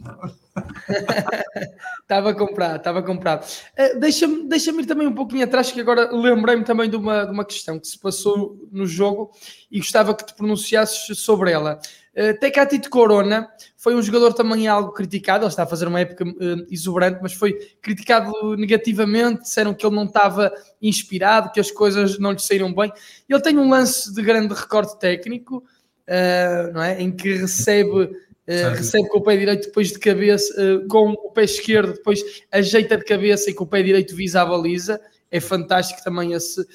estava 2.04 2.36
comprado, 2.36 2.78
estava 2.78 3.02
comprado. 3.02 3.44
Uh, 3.44 4.00
Deixa-me 4.00 4.48
deixa 4.48 4.70
ir 4.70 4.86
também 4.86 5.08
um 5.08 5.16
pouquinho 5.16 5.44
atrás, 5.44 5.72
que 5.72 5.82
agora 5.82 6.12
lembrei-me 6.12 6.64
também 6.64 6.88
de 6.88 6.96
uma, 6.96 7.26
de 7.26 7.32
uma 7.32 7.44
questão 7.44 7.80
que 7.80 7.88
se 7.88 7.98
passou 7.98 8.60
no 8.72 8.86
jogo 8.86 9.32
e 9.72 9.80
gostava 9.80 10.14
que 10.14 10.24
te 10.24 10.36
pronunciasses 10.36 11.18
sobre 11.18 11.50
ela. 11.52 11.80
Uh, 12.16 12.40
Tecatito 12.40 12.92
Corona 12.92 13.50
foi 13.76 13.96
um 13.96 14.02
jogador 14.02 14.34
também 14.34 14.68
algo 14.68 14.92
criticado, 14.92 15.46
ele 15.46 15.50
está 15.50 15.64
a 15.64 15.68
fazer 15.68 15.88
uma 15.88 16.00
época 16.00 16.24
uh, 16.24 16.66
exuberante, 16.70 17.20
mas 17.24 17.34
foi 17.34 17.54
criticado 17.82 18.56
negativamente, 18.56 19.42
disseram 19.42 19.74
que 19.74 19.84
ele 19.84 19.96
não 19.96 20.06
estava 20.06 20.54
inspirado, 20.80 21.52
que 21.52 21.60
as 21.60 21.72
coisas 21.72 22.20
não 22.20 22.32
lhe 22.32 22.40
saíram 22.40 22.72
bem. 22.72 22.92
Ele 23.28 23.42
tem 23.42 23.58
um 23.58 23.68
lance 23.68 24.14
de 24.14 24.22
grande 24.22 24.54
recorde 24.54 25.00
técnico, 25.00 25.64
uh, 26.08 26.72
não 26.72 26.84
é? 26.84 27.02
em 27.02 27.12
que 27.12 27.34
recebe 27.34 28.12
recebe 28.46 29.08
com 29.08 29.20
o 29.20 29.24
pé 29.24 29.38
direito 29.38 29.68
depois 29.68 29.88
de 29.88 29.98
cabeça, 29.98 30.54
com 30.90 31.12
o 31.12 31.32
pé 31.32 31.46
esquerdo, 31.46 31.94
depois 31.94 32.44
ajeita 32.52 32.98
de 32.98 33.06
cabeça 33.06 33.50
e 33.50 33.54
com 33.54 33.64
o 33.64 33.68
pé 33.68 33.82
direito 33.82 34.14
visa 34.14 34.42
a 34.42 34.46
baliza. 34.46 35.00
É 35.32 35.40
fantástico 35.40 36.04
também 36.04 36.34
esse, 36.34 36.68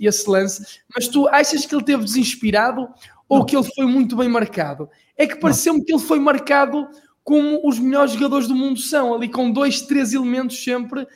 esse 0.00 0.28
lance. 0.28 0.80
Mas 0.92 1.06
tu 1.06 1.28
achas 1.28 1.64
que 1.64 1.72
ele 1.72 1.84
teve 1.84 2.02
desinspirado 2.02 2.88
ou 3.28 3.44
que 3.44 3.56
ele 3.56 3.68
foi 3.74 3.86
muito 3.86 4.16
bem 4.16 4.28
marcado? 4.28 4.88
É 5.16 5.26
que 5.26 5.36
pareceu-me 5.36 5.84
que 5.84 5.92
ele 5.92 6.02
foi 6.02 6.18
marcado 6.18 6.88
como 7.24 7.60
os 7.68 7.78
melhores 7.78 8.12
jogadores 8.12 8.46
do 8.46 8.54
mundo 8.54 8.78
são, 8.78 9.14
ali 9.14 9.28
com 9.28 9.50
dois, 9.50 9.80
três 9.82 10.12
elementos 10.12 10.62
sempre 10.62 11.06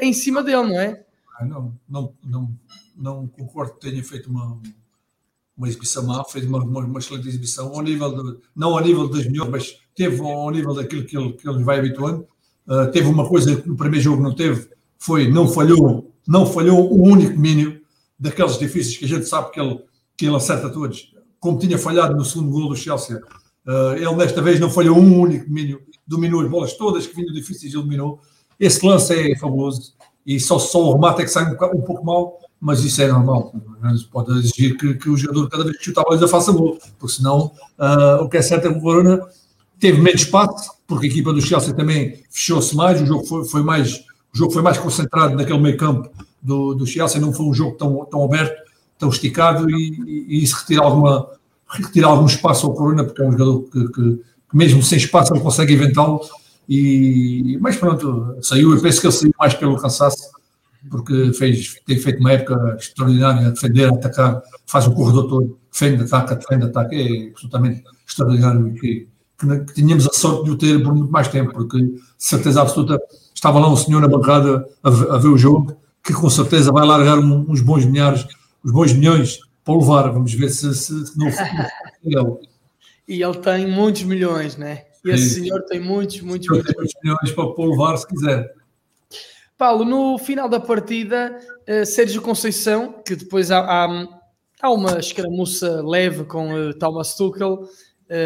em 0.00 0.12
cima 0.12 0.42
dele, 0.42 0.64
não 0.64 0.80
é? 0.80 1.04
Ah, 1.38 1.44
não, 1.44 1.72
não, 1.88 2.12
não, 2.24 2.50
não 2.96 3.26
concordo 3.28 3.74
que 3.74 3.88
tenha 3.88 4.02
feito 4.02 4.28
uma 4.28 4.60
uma 5.60 5.68
exibição 5.68 6.06
má, 6.06 6.24
fez 6.24 6.46
uma, 6.46 6.64
uma, 6.64 6.80
uma, 6.80 6.98
excelente 6.98 7.28
exibição, 7.28 7.68
ao 7.74 7.82
nível 7.82 8.10
de, 8.10 8.38
não 8.56 8.70
ao 8.70 8.82
nível 8.82 9.06
das 9.06 9.26
melhores, 9.26 9.50
mas 9.52 9.78
teve 9.94 10.18
ao 10.22 10.50
nível 10.50 10.72
daquilo 10.72 11.04
que 11.04 11.14
ele, 11.14 11.34
que 11.34 11.46
ele 11.46 11.62
vai 11.62 11.78
habituando. 11.78 12.26
Uh, 12.66 12.90
teve 12.90 13.06
uma 13.06 13.28
coisa 13.28 13.54
que 13.54 13.68
no 13.68 13.76
primeiro 13.76 14.02
jogo 14.02 14.22
não 14.22 14.34
teve, 14.34 14.70
foi 14.98 15.30
não 15.30 15.46
falhou, 15.46 16.10
não 16.26 16.46
falhou 16.46 16.90
um 16.90 17.02
único 17.02 17.38
mínimo 17.38 17.78
daqueles 18.18 18.58
difíceis 18.58 18.96
que 18.96 19.04
a 19.04 19.08
gente 19.08 19.26
sabe 19.26 19.50
que 19.50 19.60
ele, 19.60 19.84
que 20.16 20.26
ele 20.26 20.36
acerta 20.36 20.70
todos. 20.70 21.14
Como 21.40 21.58
tinha 21.58 21.78
falhado 21.78 22.14
no 22.14 22.24
segundo 22.24 22.50
gol 22.50 22.68
do 22.68 22.76
Chelsea, 22.76 23.16
uh, 23.16 23.94
ele 23.96 24.14
desta 24.14 24.40
vez 24.42 24.60
não 24.60 24.70
falhou 24.70 24.96
um 24.96 25.18
único 25.18 25.50
mínimo, 25.50 25.80
dominou 26.06 26.42
as 26.42 26.48
bolas 26.48 26.74
todas 26.74 27.06
que 27.06 27.16
vinham 27.16 27.32
difíceis 27.32 27.72
e 27.72 27.76
eliminou. 27.76 28.20
Esse 28.58 28.86
lance 28.86 29.14
é 29.14 29.36
fabuloso 29.36 29.94
e 30.26 30.38
só, 30.38 30.58
só 30.58 30.80
o 30.82 30.92
remate 30.92 31.22
é 31.22 31.24
que 31.24 31.30
sai 31.30 31.44
um, 31.44 31.54
um 31.54 31.82
pouco 31.82 32.04
mal, 32.04 32.38
mas 32.60 32.84
isso 32.84 33.00
é 33.00 33.08
normal. 33.08 33.54
Pode 34.12 34.38
exigir 34.38 34.76
que, 34.76 34.94
que, 34.94 35.08
o 35.08 35.16
jogador, 35.16 35.48
cada 35.48 35.64
vez 35.64 35.78
que 35.78 35.84
chuta 35.84 36.02
a 36.02 36.04
baliza, 36.04 36.28
faça 36.28 36.52
gol, 36.52 36.78
porque 36.98 37.14
senão 37.14 37.52
uh, 37.78 38.22
o 38.22 38.28
que 38.28 38.36
é 38.36 38.42
certo 38.42 38.68
é 38.68 38.72
que 38.72 38.78
o 38.78 38.82
Corona 38.82 39.20
teve 39.78 40.00
menos 40.00 40.20
espaço, 40.20 40.72
porque 40.86 41.06
a 41.06 41.10
equipa 41.10 41.32
do 41.32 41.40
Chelsea 41.40 41.72
também 41.72 42.22
fechou-se 42.30 42.76
mais, 42.76 43.00
o 43.00 43.06
jogo 43.06 43.24
foi, 43.24 43.44
foi, 43.46 43.62
mais, 43.62 43.96
o 44.32 44.36
jogo 44.36 44.52
foi 44.52 44.62
mais 44.62 44.76
concentrado 44.76 45.34
naquele 45.34 45.58
meio 45.58 45.76
campo 45.78 46.10
do, 46.42 46.74
do 46.74 46.86
Chelsea, 46.86 47.20
não 47.20 47.32
foi 47.32 47.46
um 47.46 47.54
jogo 47.54 47.76
tão, 47.76 48.04
tão 48.04 48.22
aberto, 48.22 48.60
tão 49.00 49.08
esticado, 49.08 49.68
e, 49.70 50.26
e 50.28 50.44
isso 50.44 50.56
retira, 50.56 50.82
alguma, 50.82 51.26
retira 51.68 52.06
algum 52.06 52.26
espaço 52.26 52.66
ao 52.66 52.74
Corona, 52.74 53.02
porque 53.02 53.22
é 53.22 53.26
um 53.26 53.32
jogador 53.32 53.62
que, 53.62 53.88
que, 53.88 54.20
que 54.50 54.56
mesmo 54.56 54.82
sem 54.82 54.98
espaço 54.98 55.34
não 55.34 55.40
consegue 55.40 55.72
inventá-lo, 55.72 56.20
e, 56.68 57.58
mas 57.60 57.76
pronto, 57.76 58.36
saiu, 58.42 58.72
eu 58.72 58.80
penso 58.80 59.00
que 59.00 59.06
ele 59.06 59.12
saiu 59.12 59.34
mais 59.38 59.54
pelo 59.54 59.76
cansaço, 59.76 60.30
porque 60.88 61.32
fez, 61.32 61.74
tem 61.84 61.98
feito 61.98 62.20
uma 62.20 62.32
época 62.32 62.76
extraordinária 62.78 63.50
defender, 63.50 63.92
atacar, 63.92 64.42
faz 64.66 64.86
o 64.86 64.92
corredor 64.92 65.28
todo, 65.28 65.58
defende, 65.72 66.04
ataca, 66.04 66.36
defende, 66.36 66.66
ataca, 66.66 66.94
é 66.94 67.28
absolutamente 67.30 67.82
extraordinário 68.06 68.72
que, 68.74 69.08
que, 69.38 69.74
tínhamos 69.74 70.06
a 70.06 70.12
sorte 70.12 70.44
de 70.44 70.50
o 70.50 70.56
ter 70.56 70.82
por 70.82 70.94
muito 70.94 71.10
mais 71.10 71.28
tempo, 71.28 71.52
porque 71.52 71.96
certeza 72.18 72.62
absoluta 72.62 73.00
estava 73.34 73.58
lá 73.58 73.68
um 73.68 73.76
senhor 73.76 74.00
na 74.00 74.08
bancada 74.08 74.64
a, 74.82 74.90
ver 74.90 75.28
o 75.28 75.38
jogo, 75.38 75.76
que 76.02 76.12
com 76.12 76.30
certeza 76.30 76.72
vai 76.72 76.86
largar 76.86 77.18
uns 77.18 77.60
bons 77.60 77.84
milhares, 77.84 78.26
uns 78.64 78.72
bons 78.72 78.92
milhões 78.92 79.38
para 79.64 79.74
o 79.74 79.80
levar, 79.80 80.10
vamos 80.10 80.32
ver 80.32 80.50
se, 80.50 80.74
se, 80.74 81.06
se 81.06 81.18
não 81.18 81.28
E 83.08 83.22
ele 83.22 83.38
tem 83.38 83.66
muitos 83.66 84.02
milhões, 84.04 84.56
né? 84.56 84.84
E 85.04 85.10
esse 85.10 85.30
Sim. 85.30 85.42
senhor 85.42 85.62
tem 85.62 85.80
muitos, 85.80 86.20
muitos, 86.20 86.48
muitos 86.48 86.92
milhões 87.02 87.32
para, 87.32 87.44
o 87.44 87.70
levar 87.70 87.96
se 87.96 88.06
quiser. 88.06 88.54
Paulo, 89.58 89.84
no 89.84 90.16
final 90.16 90.48
da 90.48 90.60
partida, 90.60 91.36
uh, 91.68 91.84
Sérgio 91.84 92.22
Conceição, 92.22 93.02
que 93.04 93.16
depois 93.16 93.50
há, 93.50 93.58
há, 93.58 94.08
há 94.62 94.70
uma 94.70 94.98
escaramuça 94.98 95.82
leve 95.82 96.24
com 96.24 96.54
uh, 96.54 96.72
Thomas 96.78 97.14
Tuchel, 97.14 97.68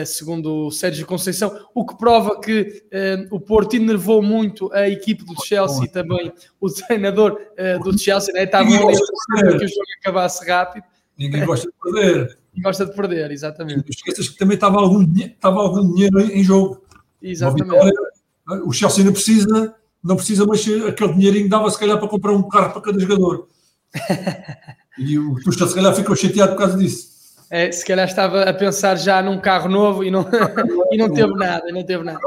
segundo 0.07 0.67
o 0.67 0.71
Sérgio 0.71 1.07
Conceição, 1.07 1.59
o 1.75 1.85
que 1.85 1.97
prova 1.97 2.41
que 2.41 2.85
o 3.31 3.39
Porto 3.39 3.75
enervou 3.75 4.23
muito 4.23 4.73
a 4.73 4.89
equipe 4.89 5.25
do 5.25 5.35
Chelsea 5.45 5.89
também, 5.89 6.33
o 6.61 6.71
treinador 6.71 7.39
do 7.83 7.99
Chelsea, 7.99 8.33
né? 8.33 8.45
estava 8.45 8.65
a 8.65 8.69
que 8.69 8.75
o 8.75 9.69
jogo 9.69 9.87
acabasse 10.01 10.49
rápido. 10.49 10.85
Ninguém 11.19 11.45
gosta 11.45 11.69
de 11.69 11.75
perder. 11.83 12.39
Ninguém 12.53 12.63
gosta 12.63 12.87
de 12.87 12.95
perder, 12.95 13.31
exatamente. 13.31 13.77
Não 13.77 13.85
esqueças 13.89 14.29
que 14.29 14.39
também 14.39 14.55
estava 14.55 14.79
algum, 14.81 15.03
estava 15.19 15.61
algum 15.61 15.93
dinheiro 15.93 16.21
em 16.21 16.43
jogo. 16.43 16.83
Exatamente. 17.23 17.71
Vitória, 17.71 18.65
o 18.67 18.73
Chelsea 18.73 19.01
ainda 19.01 19.13
precisa 19.13 19.75
não 20.05 20.17
precisa, 20.17 20.45
mas 20.45 20.61
aquele 20.87 21.15
dinheirinho 21.15 21.49
dava 21.49 21.71
se 21.71 21.79
calhar 21.79 21.99
para 21.99 22.07
comprar 22.07 22.33
um 22.33 22.47
carro 22.47 22.75
para 22.75 22.83
cada 22.83 23.01
jogador. 23.01 23.49
e 24.99 25.19
o 25.19 25.37
Tuchel 25.37 25.67
se 25.67 25.75
calhar 25.75 25.95
ficou 25.95 26.15
chateado 26.15 26.53
por 26.53 26.59
causa 26.59 26.77
disso. 26.77 27.14
É, 27.55 27.71
se 27.71 27.85
calhar 27.85 28.09
estava 28.09 28.43
a 28.43 28.53
pensar 28.53 28.97
já 28.97 29.23
num 29.23 29.39
carro 29.41 29.69
novo 29.69 30.03
e 30.03 30.11
não, 30.11 30.27
e 30.91 30.97
não 30.97 31.09
teve 31.15 31.33
nada, 31.35 31.71
não 31.71 31.85
teve 31.85 32.03
nada. 32.03 32.19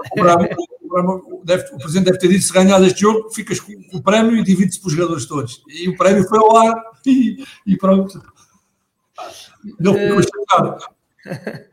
O, 0.89 1.41
deve, 1.43 1.65
o 1.73 1.77
presidente 1.77 2.05
deve 2.05 2.17
ter 2.17 2.29
dito: 2.29 2.45
se 2.45 2.53
ganhar 2.53 2.81
este 2.83 3.01
jogo, 3.01 3.29
ficas 3.31 3.59
com, 3.59 3.73
o 3.91 4.01
prémio 4.01 4.37
e 4.37 4.41
divide-se 4.41 4.79
para 4.79 4.87
os 4.87 4.93
jogadores 4.93 5.25
todos. 5.25 5.61
E 5.67 5.89
o 5.89 5.97
prémio 5.97 6.23
foi 6.29 6.39
ao 6.39 6.55
ar 6.55 6.81
e, 7.05 7.43
e 7.65 7.75
pronto. 7.75 8.23
Não 9.77 9.95
ficou 9.95 10.23
chateado. 10.23 10.85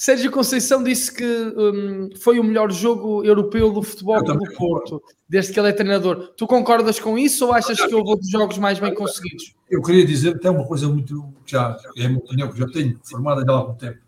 Sérgio 0.00 0.30
Conceição 0.30 0.80
disse 0.80 1.12
que 1.12 1.24
um, 1.24 2.10
foi 2.20 2.38
o 2.38 2.44
melhor 2.44 2.70
jogo 2.70 3.24
europeu 3.24 3.72
do 3.72 3.82
futebol 3.82 4.22
do 4.22 4.38
Porto, 4.56 5.02
desde 5.28 5.52
que 5.52 5.58
ele 5.58 5.70
é 5.70 5.72
treinador. 5.72 6.34
Tu 6.36 6.46
concordas 6.46 7.00
com 7.00 7.18
isso 7.18 7.46
ou 7.46 7.52
achas 7.52 7.76
que 7.76 7.92
houve 7.92 8.10
outros 8.10 8.30
jogos 8.30 8.58
mais 8.58 8.78
bem 8.78 8.94
conseguidos? 8.94 9.56
Eu 9.68 9.82
queria 9.82 10.06
dizer 10.06 10.36
até 10.36 10.48
uma 10.48 10.64
coisa 10.64 10.88
muito, 10.88 11.34
já 11.44 11.76
é 11.96 12.06
uma 12.06 12.18
opinião 12.18 12.48
que 12.48 12.60
já 12.60 12.66
tenho 12.68 12.96
formada 13.02 13.44
há 13.50 13.52
algum 13.52 13.74
tempo. 13.74 13.98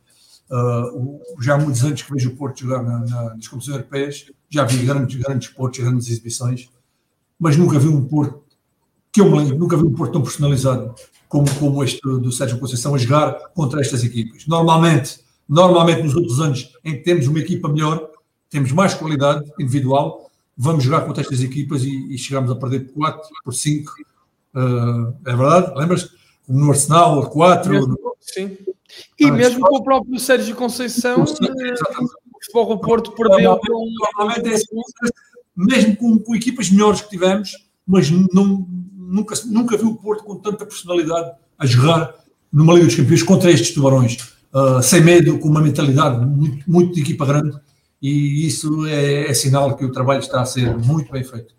Uh, 0.49 1.21
já 1.43 1.57
há 1.57 1.59
muitos 1.59 1.83
anos 1.83 2.01
que 2.03 2.12
vejo 2.12 2.31
o 2.31 2.37
Porto 2.37 2.61
jogar 2.61 2.85
na, 2.85 3.01
na, 3.01 3.35
nas 3.35 3.49
competições 3.49 3.77
europeias, 3.77 4.27
já 4.49 4.62
vi 4.62 4.87
grandes, 4.87 5.17
grandes 5.17 5.49
Portos, 5.49 5.81
grandes 5.81 6.09
exibições, 6.09 6.71
mas 7.37 7.57
nunca 7.57 7.81
vi 7.81 7.89
um 7.89 8.05
Porto, 8.07 8.45
que 9.12 9.21
eu 9.21 9.29
me 9.29 9.39
lembro, 9.39 9.59
nunca 9.59 9.77
vi 9.77 9.83
um 9.83 9.93
Porto 9.93 10.12
tão 10.12 10.23
personalizado 10.23 10.95
como, 11.29 11.53
como 11.59 11.83
este 11.83 12.01
do 12.01 12.31
Sérgio 12.31 12.61
Conceição 12.61 12.95
a 12.95 12.99
jogar 12.99 13.33
contra 13.55 13.81
estas 13.81 14.05
equipas. 14.05 14.47
Normalmente, 14.47 15.29
Normalmente, 15.51 16.05
nos 16.05 16.15
outros 16.15 16.39
anos 16.39 16.73
em 16.85 16.93
que 16.93 17.01
temos 17.01 17.27
uma 17.27 17.41
equipa 17.41 17.69
melhor, 17.69 18.09
temos 18.49 18.71
mais 18.71 18.95
qualidade 18.95 19.51
individual, 19.59 20.31
vamos 20.57 20.85
jogar 20.85 21.01
contra 21.01 21.23
estas 21.23 21.43
equipas 21.43 21.83
e, 21.83 22.15
e 22.15 22.17
chegamos 22.17 22.53
a 22.53 22.55
perder 22.55 22.87
por 22.87 22.95
4, 22.95 23.29
por 23.45 23.53
5. 23.53 23.93
Uh, 24.55 25.13
é 25.27 25.37
verdade? 25.37 25.77
Lembras? 25.77 26.11
No 26.49 26.71
Arsenal, 26.71 27.29
4. 27.29 27.99
Sim, 28.21 28.57
E 29.19 29.25
ah, 29.25 29.33
mesmo 29.33 29.61
com 29.67 29.77
o 29.79 29.83
próprio 29.83 30.21
Sérgio 30.21 30.55
Conceição, 30.55 31.25
eh, 31.25 31.75
o 31.75 32.45
Futebol 32.45 32.77
do 32.77 32.79
Porto 32.79 33.13
perdeu. 33.13 33.59
Provavelmente 33.59 34.53
é 34.53 34.55
assim, 34.55 34.81
mesmo 35.57 35.97
com, 35.97 36.17
com, 36.21 36.35
equipas 36.35 36.71
melhores 36.71 37.01
que 37.01 37.11
tivemos, 37.11 37.57
mas 37.85 38.09
não, 38.09 38.69
nunca, 38.95 39.35
nunca 39.47 39.77
vi 39.77 39.85
o 39.85 39.97
Porto 39.97 40.23
com 40.23 40.37
tanta 40.37 40.65
personalidade 40.65 41.33
a 41.59 41.67
jogar 41.67 42.15
numa 42.53 42.75
Liga 42.75 42.87
dos 42.87 42.95
Campeões 42.95 43.23
contra 43.25 43.51
estes 43.51 43.75
tubarões, 43.75 44.17
uh, 44.53 44.83
sem 44.83 45.01
medo, 45.01 45.39
com 45.39 45.49
uma 45.49 45.61
mentalidade 45.61 46.25
muito, 46.25 46.71
muito 46.71 46.95
de 46.95 47.01
equipa 47.01 47.27
grande, 47.27 47.57
e 48.01 48.47
isso 48.47 48.87
é, 48.87 49.31
é 49.31 49.35
sinal 49.35 49.77
que 49.77 49.85
o 49.85 49.93
trabalho 49.93 50.21
está 50.21 50.41
a 50.41 50.47
ser 50.47 50.77
muito 50.77 51.13
bem 51.13 51.25
feito. 51.25 51.55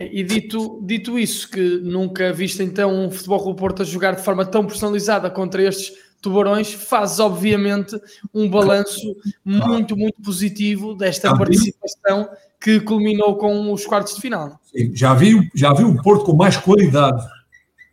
E 0.00 0.22
dito, 0.22 0.80
dito 0.84 1.18
isso, 1.18 1.50
que 1.50 1.80
nunca 1.80 2.32
viste 2.32 2.62
então 2.62 3.06
um 3.06 3.10
Futebol 3.10 3.44
do 3.44 3.54
Porto 3.54 3.82
a 3.82 3.84
jogar 3.84 4.14
de 4.14 4.22
forma 4.22 4.46
tão 4.46 4.64
personalizada 4.64 5.28
contra 5.28 5.62
estes 5.62 5.92
tubarões, 6.22 6.72
fazes 6.72 7.18
obviamente 7.18 7.96
um 8.32 8.48
balanço 8.48 9.16
muito, 9.44 9.96
muito 9.96 10.20
positivo 10.22 10.94
desta 10.94 11.36
participação 11.36 12.28
que 12.60 12.80
culminou 12.80 13.36
com 13.36 13.72
os 13.72 13.86
quartos 13.86 14.14
de 14.14 14.20
final. 14.20 14.60
Sim, 14.64 14.94
já 14.94 15.14
vi, 15.14 15.48
já 15.54 15.72
vi 15.72 15.84
um 15.84 15.96
Porto 15.96 16.24
com 16.24 16.34
mais 16.34 16.56
qualidade 16.56 17.24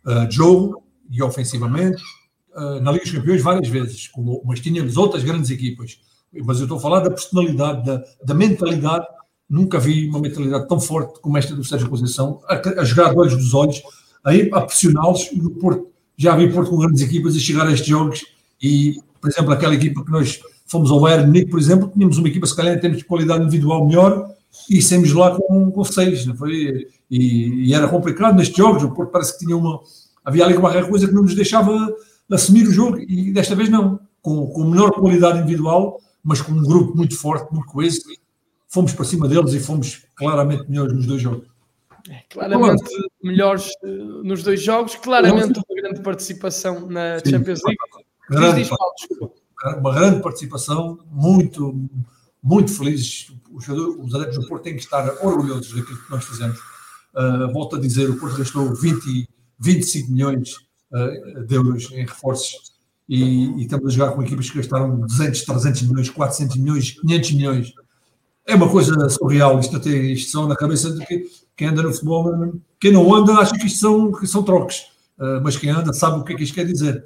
uh, 0.04 0.26
de 0.28 0.36
jogo 0.36 0.82
e 1.10 1.22
ofensivamente 1.22 2.02
uh, 2.56 2.80
na 2.80 2.92
Liga 2.92 3.04
dos 3.04 3.12
Campeões 3.12 3.42
várias 3.42 3.68
vezes, 3.68 4.08
como, 4.08 4.42
mas 4.44 4.60
tínhamos 4.60 4.96
outras 4.96 5.22
grandes 5.22 5.50
equipas. 5.50 6.00
Mas 6.44 6.58
eu 6.58 6.64
estou 6.64 6.78
a 6.78 6.80
falar 6.80 7.00
da 7.00 7.10
personalidade, 7.10 7.84
da, 7.84 8.02
da 8.24 8.34
mentalidade. 8.34 9.06
Nunca 9.48 9.78
vi 9.78 10.08
uma 10.08 10.18
mentalidade 10.18 10.66
tão 10.66 10.80
forte 10.80 11.20
como 11.20 11.38
esta 11.38 11.54
do 11.54 11.64
Sérgio 11.64 11.88
Conceição, 11.88 12.40
a, 12.48 12.80
a 12.80 12.84
jogar 12.84 13.10
de 13.10 13.18
olhos 13.18 13.36
dos 13.36 13.54
olhos, 13.54 13.80
a, 14.24 14.58
a 14.58 14.60
pressioná-los. 14.62 15.30
Já 16.18 16.34
vi 16.34 16.52
Porto 16.52 16.70
com 16.70 16.78
grandes 16.78 17.02
equipas 17.02 17.36
a 17.36 17.38
chegar 17.38 17.66
a 17.66 17.72
estes 17.72 17.88
jogos 17.88 18.24
e, 18.60 19.00
por 19.20 19.30
exemplo, 19.30 19.52
aquela 19.52 19.74
equipa 19.74 20.04
que 20.04 20.10
nós 20.10 20.40
fomos 20.66 20.90
ao 20.90 21.00
Bayern 21.00 21.26
Munique, 21.26 21.50
por 21.50 21.60
exemplo, 21.60 21.90
tínhamos 21.92 22.18
uma 22.18 22.28
equipa, 22.28 22.46
se 22.46 22.56
calhar, 22.56 22.74
em 22.74 22.80
termos 22.80 22.98
de 22.98 23.04
qualidade 23.04 23.44
individual 23.44 23.86
melhor, 23.86 24.28
e 24.68 24.82
saímos 24.82 25.12
lá 25.12 25.36
com, 25.36 25.70
com 25.70 25.84
seis, 25.84 26.26
não 26.26 26.34
foi? 26.34 26.88
E, 27.10 27.68
e, 27.68 27.74
era 27.74 27.88
complicado 27.88 28.36
nestes 28.36 28.56
jogos, 28.56 28.82
o 28.82 28.90
Porto 28.90 29.10
parece 29.10 29.32
que 29.32 29.44
tinha 29.44 29.56
uma. 29.56 29.80
Havia 30.24 30.44
ali 30.44 30.54
qualquer 30.54 30.88
coisa 30.88 31.06
que 31.06 31.14
não 31.14 31.22
nos 31.22 31.34
deixava 31.34 31.72
assumir 32.30 32.66
o 32.66 32.72
jogo, 32.72 32.98
e 32.98 33.32
desta 33.32 33.54
vez 33.54 33.68
não. 33.68 34.00
Com, 34.20 34.48
com 34.48 34.64
menor 34.64 34.90
qualidade 34.90 35.38
individual, 35.38 36.00
mas 36.22 36.40
com 36.40 36.50
um 36.50 36.62
grupo 36.62 36.96
muito 36.96 37.16
forte, 37.16 37.52
muito 37.52 37.68
coeso, 37.68 38.00
fomos 38.66 38.92
para 38.92 39.04
cima 39.04 39.28
deles 39.28 39.52
e 39.52 39.60
fomos 39.60 40.04
claramente 40.16 40.68
melhores 40.68 40.92
nos 40.92 41.06
dois 41.06 41.22
jogos. 41.22 41.46
É, 42.10 42.22
claramente 42.28 42.82
melhores 43.22 43.68
uh, 43.84 44.24
nos 44.24 44.42
dois 44.42 44.60
jogos, 44.60 44.96
claramente 44.96 45.58
uma 45.58 45.80
grande 45.80 46.00
participação 46.00 46.88
na 46.88 47.20
Sim, 47.20 47.30
Champions 47.30 47.60
League. 47.64 47.78
Grande, 48.28 48.62
diz, 48.62 48.68
diz, 48.68 49.30
uma 49.78 49.94
grande 49.94 50.20
participação, 50.20 50.98
muito, 51.12 51.88
muito 52.42 52.72
felizes 52.72 53.30
os, 53.56 53.68
os 53.68 54.14
adeptos 54.14 54.38
do 54.38 54.48
Porto 54.48 54.64
têm 54.64 54.74
que 54.74 54.82
estar 54.82 55.24
orgulhosos 55.24 55.72
daquilo 55.74 55.98
que 55.98 56.10
nós 56.10 56.24
fizemos. 56.24 56.58
Uh, 57.14 57.50
volto 57.52 57.76
a 57.76 57.80
dizer, 57.80 58.10
o 58.10 58.18
Porto 58.18 58.36
gastou 58.36 58.74
20, 58.74 59.28
25 59.58 60.12
milhões 60.12 60.65
uh, 60.92 61.44
de 61.44 61.54
euros 61.54 61.90
em 61.92 62.04
reforços 62.04 62.74
e, 63.08 63.22
e, 63.22 63.62
estamos 63.62 63.86
a 63.86 63.90
jogar 63.90 64.12
com 64.12 64.22
equipas 64.22 64.50
que 64.50 64.58
gastaram 64.58 65.00
200, 65.00 65.42
300 65.42 65.82
milhões, 65.82 66.10
400 66.10 66.56
milhões, 66.56 66.90
500 66.90 67.32
milhões. 67.32 67.72
É 68.46 68.54
uma 68.54 68.68
coisa 68.68 69.08
surreal, 69.08 69.58
isto 69.60 69.76
até 69.76 69.90
isto 69.90 70.30
são 70.30 70.48
na 70.48 70.56
cabeça 70.56 70.92
de 70.92 71.04
que, 71.06 71.24
quem 71.56 71.68
anda 71.68 71.82
no 71.82 71.92
futebol, 71.92 72.52
quem 72.80 72.92
não 72.92 73.14
anda 73.14 73.34
acha 73.34 73.54
que 73.54 73.66
isto 73.66 73.78
são, 73.78 74.12
que 74.12 74.26
são 74.26 74.42
troques, 74.42 74.86
uh, 75.18 75.40
mas 75.42 75.56
quem 75.56 75.70
anda 75.70 75.92
sabe 75.92 76.20
o 76.20 76.24
que 76.24 76.32
é 76.32 76.36
que 76.36 76.44
isto 76.44 76.54
quer 76.54 76.66
dizer. 76.66 77.04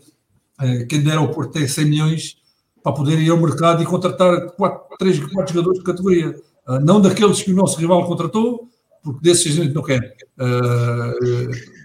quem 0.88 1.02
dera 1.02 1.20
ao 1.20 1.30
Porto 1.30 1.52
ter 1.52 1.68
100 1.68 1.84
milhões 1.86 2.40
para 2.82 2.92
poder 2.92 3.18
ir 3.18 3.30
ao 3.30 3.38
mercado 3.38 3.82
e 3.82 3.86
contratar 3.86 4.50
quatro, 4.52 4.96
três, 4.98 5.18
quatro 5.32 5.52
jogadores 5.52 5.78
de 5.78 5.84
categoria. 5.84 6.36
Uh, 6.66 6.80
não 6.80 7.00
daqueles 7.00 7.42
que 7.42 7.52
o 7.52 7.56
nosso 7.56 7.78
rival 7.78 8.06
contratou, 8.06 8.68
porque 9.02 9.20
desses 9.22 9.58
a 9.58 9.62
gente 9.62 9.74
não 9.74 9.82
quer. 9.82 10.16
Uh, 10.38 11.79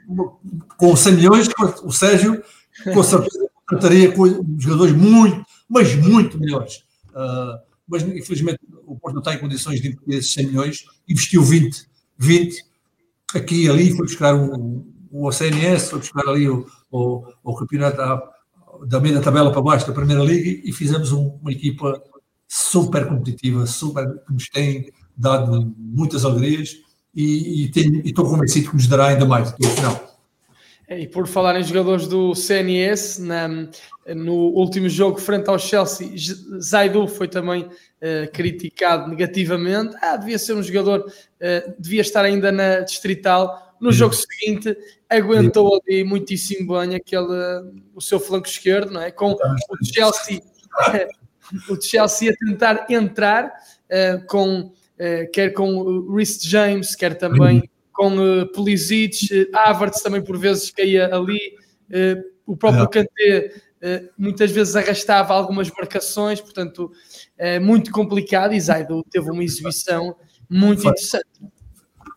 com 0.78 0.96
100 0.96 1.14
milhões, 1.14 1.48
o 1.84 1.92
Sérgio 1.92 2.44
com 2.94 3.04
certeza 3.04 3.48
contrataria 3.68 4.14
jogadores 4.58 4.96
muito, 4.96 5.46
mas 5.70 5.96
muito 5.96 6.40
melhores. 6.40 6.86
Uh, 7.10 7.60
mas 7.88 8.04
infelizmente 8.04 8.60
o 8.86 8.98
Porto 8.98 9.16
não 9.16 9.22
está 9.22 9.34
em 9.34 9.40
condições 9.40 9.82
de 9.82 9.90
investir 9.90 10.14
esses 10.18 10.34
100 10.34 10.48
milhões, 10.48 10.86
investiu 11.08 11.44
20, 11.44 11.88
20 12.18 12.66
aqui 13.34 13.64
e 13.64 13.70
ali, 13.70 13.92
foi 13.92 14.06
buscar 14.06 14.36
o, 14.36 14.86
o 15.12 15.32
CNS, 15.32 15.90
foi 15.90 16.00
buscar 16.00 16.28
ali 16.28 16.48
o, 16.48 16.66
o, 16.92 17.28
o 17.44 17.56
campeonato 17.56 17.98
da 18.88 19.00
meia 19.00 19.16
da 19.16 19.22
tabela 19.22 19.52
para 19.52 19.62
baixo 19.62 19.88
da 19.88 19.94
Primeira 19.94 20.24
Liga 20.24 20.62
e 20.64 20.72
fizemos 20.72 21.12
uma 21.12 21.52
equipa 21.52 22.02
super 22.48 23.08
competitiva, 23.08 23.66
super, 23.66 24.06
que 24.26 24.34
nos 24.34 24.50
tem 24.50 24.92
dado 25.16 25.74
muitas 25.78 26.26
alegrias 26.26 26.76
e, 27.16 27.72
e, 27.74 28.10
estou 28.10 28.30
convencido 28.30 28.70
que 28.70 28.76
nos 28.76 28.88
dará 28.88 29.08
ainda 29.08 29.26
mais 29.26 29.54
no 29.58 29.70
final. 29.70 30.16
É, 30.88 31.00
e 31.00 31.08
por 31.08 31.28
falar 31.28 31.60
em 31.60 31.64
jogadores 31.64 32.08
do 32.08 32.36
CNS, 32.36 33.18
na, 33.20 33.48
no 34.16 34.34
último 34.34 34.88
jogo 34.88 35.20
frente 35.20 35.50
ao 35.50 35.58
Chelsea, 35.58 36.12
Zaidu 36.60 37.08
foi 37.08 37.28
também 37.28 37.64
uh, 37.64 38.32
criticado 38.32 39.10
negativamente. 39.10 39.96
Ah, 40.00 40.16
devia 40.16 40.38
ser 40.38 40.54
um 40.54 40.62
jogador, 40.62 41.00
uh, 41.02 41.74
devia 41.80 42.02
estar 42.02 42.24
ainda 42.24 42.52
na 42.52 42.82
Distrital. 42.82 43.76
No 43.82 43.92
jogo 43.92 44.14
seguinte, 44.14 44.78
aguentou 45.10 45.82
ali 45.82 46.04
muitíssimo 46.04 46.78
bem 46.80 46.96
aquele, 46.96 47.28
o 47.94 48.00
seu 48.00 48.20
flanco 48.20 48.48
esquerdo, 48.48 48.92
não 48.92 49.02
é? 49.02 49.12
Com 49.12 49.32
o 49.32 49.86
Chelsea, 49.86 50.42
o 51.70 51.82
Chelsea 51.82 52.32
a 52.32 52.36
tentar 52.46 52.86
entrar, 52.90 53.48
uh, 53.48 54.26
com, 54.28 54.72
uh, 55.00 55.32
quer 55.32 55.54
com 55.54 55.76
o 55.76 56.16
Rhys 56.16 56.40
James, 56.42 56.96
quer 56.96 57.18
também 57.18 57.70
com 57.92 58.18
uh, 58.18 58.52
Pulisic, 58.52 59.28
uh, 59.34 59.58
Havertz 59.58 60.02
também 60.02 60.24
por 60.24 60.38
vezes 60.38 60.72
caía 60.72 61.14
ali, 61.14 61.40
o 62.46 62.58
próprio 62.58 62.90
Kanté 62.90 63.52
muitas 64.18 64.50
vezes 64.50 64.76
arrastava 64.76 65.34
algumas 65.34 65.70
marcações, 65.70 66.42
portanto, 66.42 66.92
é 67.38 67.60
muito 67.60 67.92
complicado. 67.92 68.54
E 68.54 68.60
Zaido 68.60 69.04
teve 69.12 69.30
uma 69.30 69.44
exibição 69.44 70.16
muito 70.50 70.82
interessante. 70.82 71.28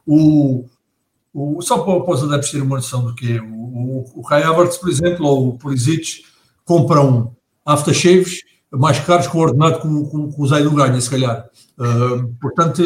O, 0.06 0.64
o, 1.34 1.60
só 1.60 1.84
para, 1.84 2.00
para 2.00 2.14
os 2.14 2.22
adeptos 2.24 2.50
terem 2.50 2.64
uma 2.64 2.76
noção 2.76 3.04
do 3.04 3.14
que 3.14 3.36
é, 3.36 3.40
o, 3.42 3.44
o, 3.44 4.04
o 4.16 4.22
Kai 4.22 4.42
Havertz, 4.42 4.78
por 4.78 4.88
exemplo, 4.88 5.26
ou 5.26 5.48
o 5.48 5.58
Pulisic, 5.58 6.22
compram 6.64 7.36
aftershaves 7.66 8.40
mais 8.70 8.98
caros 9.00 9.26
que 9.26 9.36
o 9.36 9.40
ordenado 9.40 9.80
com, 9.80 10.04
com, 10.06 10.30
com 10.30 10.42
o 10.42 10.46
Zaidu 10.46 10.70
ganha, 10.70 11.00
se 11.00 11.10
calhar. 11.10 11.48
Portanto, 12.40 12.82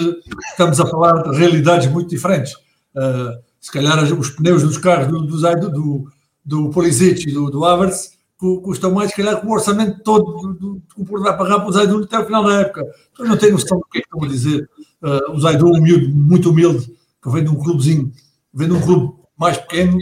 estamos 0.50 0.80
a 0.80 0.86
falar 0.86 1.22
de 1.22 1.36
realidades 1.36 1.90
muito 1.90 2.10
diferentes. 2.10 2.54
Uh, 2.94 3.40
se 3.60 3.70
calhar 3.72 4.02
os 4.12 4.30
pneus 4.30 4.62
dos 4.62 4.76
carros 4.76 5.08
do, 5.08 5.22
do, 5.22 6.10
do, 6.44 6.70
do 6.70 6.86
e 6.86 7.32
do, 7.32 7.50
do 7.50 7.64
Havertz 7.64 8.18
custam 8.36 8.90
mais, 8.90 9.10
se 9.10 9.16
calhar, 9.16 9.40
com 9.40 9.46
o 9.46 9.52
orçamento 9.52 10.02
todo 10.02 10.54
do, 10.54 10.82
que 10.94 11.14
o 11.14 11.22
dar 11.22 11.34
para 11.34 11.64
o 11.64 11.72
Zaidu 11.72 12.02
até 12.02 12.18
o 12.18 12.26
final 12.26 12.42
da 12.42 12.60
época. 12.60 12.84
Então, 13.12 13.26
não 13.26 13.36
tenho 13.36 13.52
noção 13.52 13.78
do 13.78 13.84
que 13.84 13.98
é 13.98 14.00
que 14.00 14.06
estão 14.08 14.24
a 14.24 14.28
dizer. 14.28 14.68
Uh, 15.00 15.32
o 15.32 15.40
Zaidu, 15.40 15.66
humilde, 15.66 16.08
muito 16.08 16.50
humilde, 16.50 16.92
que 17.22 17.30
vem 17.30 17.44
de 17.44 17.50
um 17.50 17.54
clubezinho 17.54 18.12
vendo 18.52 18.76
um 18.76 18.80
clube 18.80 19.14
mais 19.38 19.56
pequeno, 19.56 19.96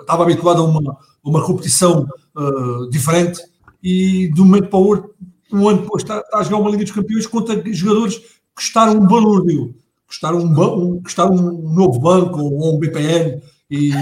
estava 0.00 0.22
habituado 0.22 0.62
a 0.62 0.64
uma, 0.64 0.96
uma 1.22 1.44
competição 1.44 2.08
uh, 2.36 2.88
diferente 2.90 3.40
e 3.82 4.30
de 4.32 4.40
um 4.40 4.44
momento 4.44 4.68
para 4.68 4.78
o 4.78 4.86
outro, 4.86 5.14
um 5.52 5.68
ano 5.68 5.82
depois 5.82 6.02
está, 6.02 6.18
está, 6.20 6.38
a 6.38 6.42
jogar 6.42 6.58
uma 6.58 6.70
Liga 6.70 6.84
dos 6.84 6.92
Campeões 6.92 7.26
contra 7.26 7.62
jogadores 7.72 8.18
que 8.18 8.26
custaram 8.54 8.98
um 8.98 9.06
valor, 9.06 9.46
digo, 9.46 9.74
custaram 10.06 10.38
um, 10.38 10.62
um, 10.62 11.02
custaram 11.02 11.34
um 11.34 11.74
novo 11.74 11.98
banco 12.00 12.40
ou 12.40 12.74
um 12.74 12.78
BPN 12.78 13.40
e, 13.70 13.92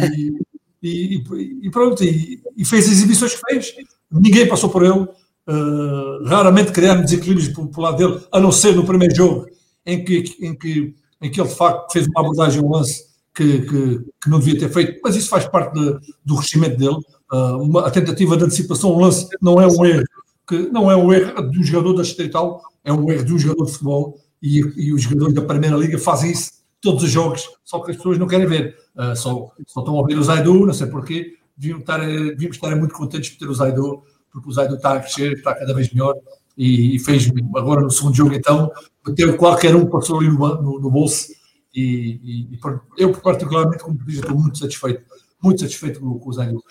e, 0.83 1.23
e, 1.63 1.71
pronto, 1.71 2.03
e, 2.05 2.41
e, 2.57 2.65
fez 2.65 2.87
as 2.87 2.93
exibições 2.93 3.35
que 3.35 3.41
fez. 3.49 3.75
Ninguém 4.11 4.49
passou 4.49 4.71
por 4.71 4.85
ele. 4.85 5.07
Uh, 5.49 6.25
raramente 6.25 6.73
criaram 6.73 7.03
desequilíbrios 7.03 7.49
por, 7.49 7.69
por 7.69 7.81
lado 7.81 7.97
dele, 7.97 8.21
a 8.33 8.41
não 8.41 8.51
ser 8.51 8.75
no 8.75 8.85
primeiro 8.85 9.15
jogo 9.15 9.47
em 9.87 10.05
que, 10.05 10.37
em 10.41 10.59
que, 10.59 10.95
em 11.23 11.31
que 11.31 11.41
ele 11.41 11.49
de 11.49 11.55
facto 11.55 11.93
fez 11.93 12.07
uma 12.09 12.21
abordagem 12.21 12.61
ao 12.61 12.69
lance 12.69 13.05
que, 13.33 13.61
que, 13.61 14.01
que, 14.23 14.29
não 14.29 14.41
devia 14.41 14.59
ter 14.59 14.69
feito, 14.73 15.01
mas 15.05 15.15
isso 15.15 15.29
faz 15.29 15.47
parte 15.47 15.73
de, 15.75 15.99
do 16.25 16.37
crescimento 16.37 16.77
dele. 16.77 16.97
Uh, 17.33 17.63
uma, 17.63 17.87
a 17.87 17.91
tentativa 17.91 18.37
de 18.37 18.45
antecipação, 18.45 18.91
o 18.91 18.99
lance 18.99 19.29
não 19.41 19.61
é 19.61 19.67
um 19.69 19.85
erro, 19.85 20.03
que 20.47 20.69
não 20.71 20.91
é 20.91 20.97
um 20.97 21.13
erro 21.13 21.33
um 21.49 21.63
jogador 21.63 21.95
da 21.95 22.03
Distrital, 22.03 22.63
é 22.85 22.93
um 22.93 23.11
erro 23.11 23.35
um 23.35 23.39
jogador 23.39 23.65
de 23.65 23.73
futebol 23.73 24.21
e, 24.43 24.59
e 24.77 24.93
os 24.93 25.03
jogadores 25.03 25.35
da 25.35 25.43
Primeira 25.43 25.77
Liga 25.77 25.99
fazem 25.99 26.31
isso 26.31 26.53
todos 26.81 27.03
os 27.03 27.11
jogos, 27.11 27.49
só 27.65 27.81
que 27.81 27.91
as 27.91 27.97
pessoas 27.97 28.19
não 28.19 28.27
querem 28.27 28.47
ver. 28.47 28.77
Uh, 28.95 29.17
só, 29.17 29.53
só 29.67 29.81
estão 29.81 30.03
a 30.03 30.07
ver 30.07 30.19
o 30.19 30.23
Zaidu, 30.23 30.67
não 30.67 30.73
sei 30.73 30.87
porquê, 30.87 31.35
deviam 31.57 31.81
estar, 31.81 31.99
devíamos 31.99 32.57
estar 32.57 32.75
muito 32.77 32.95
contentes 32.95 33.31
por 33.31 33.39
ter 33.39 33.51
o 33.51 33.55
Zaidu, 33.55 34.03
porque 34.31 34.49
o 34.49 34.53
Zaidu 34.53 34.77
está 34.77 34.95
a 34.95 35.01
crescer, 35.01 35.33
está 35.33 35.55
cada 35.55 35.75
vez 35.75 35.93
melhor 35.93 36.15
e, 36.57 36.95
e 36.95 36.99
fez 36.99 37.31
agora 37.57 37.81
no 37.81 37.91
segundo 37.91 38.15
jogo 38.15 38.35
então, 38.35 38.71
meteu 39.07 39.37
qualquer 39.37 39.75
um 39.75 39.87
passou 39.87 40.21
ali 40.21 40.29
no, 40.29 40.39
no, 40.39 40.81
no 40.81 40.91
bolso 40.91 41.33
e, 41.75 42.49
e, 42.53 42.59
eu, 42.97 43.13
particularmente, 43.13 43.83
como 43.83 43.99
diz, 44.07 44.21
estou 44.21 44.39
muito 44.39 44.59
satisfeito, 44.59 45.03
muito 45.43 45.61
satisfeito 45.61 46.01
com, 46.01 46.19
com 46.19 46.31
o 46.31 46.33
Zangel. 46.33 46.63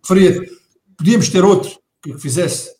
Preferia, 0.00 0.40
podíamos 0.96 1.28
ter 1.28 1.44
outro 1.44 1.78
que 2.02 2.16
fizesse, 2.18 2.75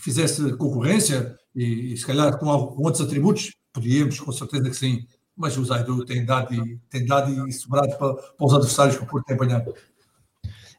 fizesse 0.00 0.56
concorrência 0.56 1.36
e, 1.54 1.92
e 1.92 1.96
se 1.96 2.06
calhar 2.06 2.38
com, 2.38 2.46
com, 2.46 2.82
outros 2.82 3.04
atributos, 3.04 3.52
podíamos, 3.72 4.18
com 4.20 4.32
certeza 4.32 4.68
que 4.68 4.76
sim, 4.76 5.06
mas 5.36 5.56
o 5.56 5.64
Zaidu 5.64 6.04
tem 6.04 6.24
dado 6.24 6.54
e, 6.54 6.78
tem 6.90 7.04
dado 7.04 7.48
e 7.48 7.52
sobrado 7.52 7.96
para, 7.96 8.14
para 8.14 8.46
os 8.46 8.54
adversários 8.54 8.96
que 8.96 9.04
o 9.04 9.06
Porto 9.06 9.26
tem 9.26 9.36
apanhado. 9.36 9.74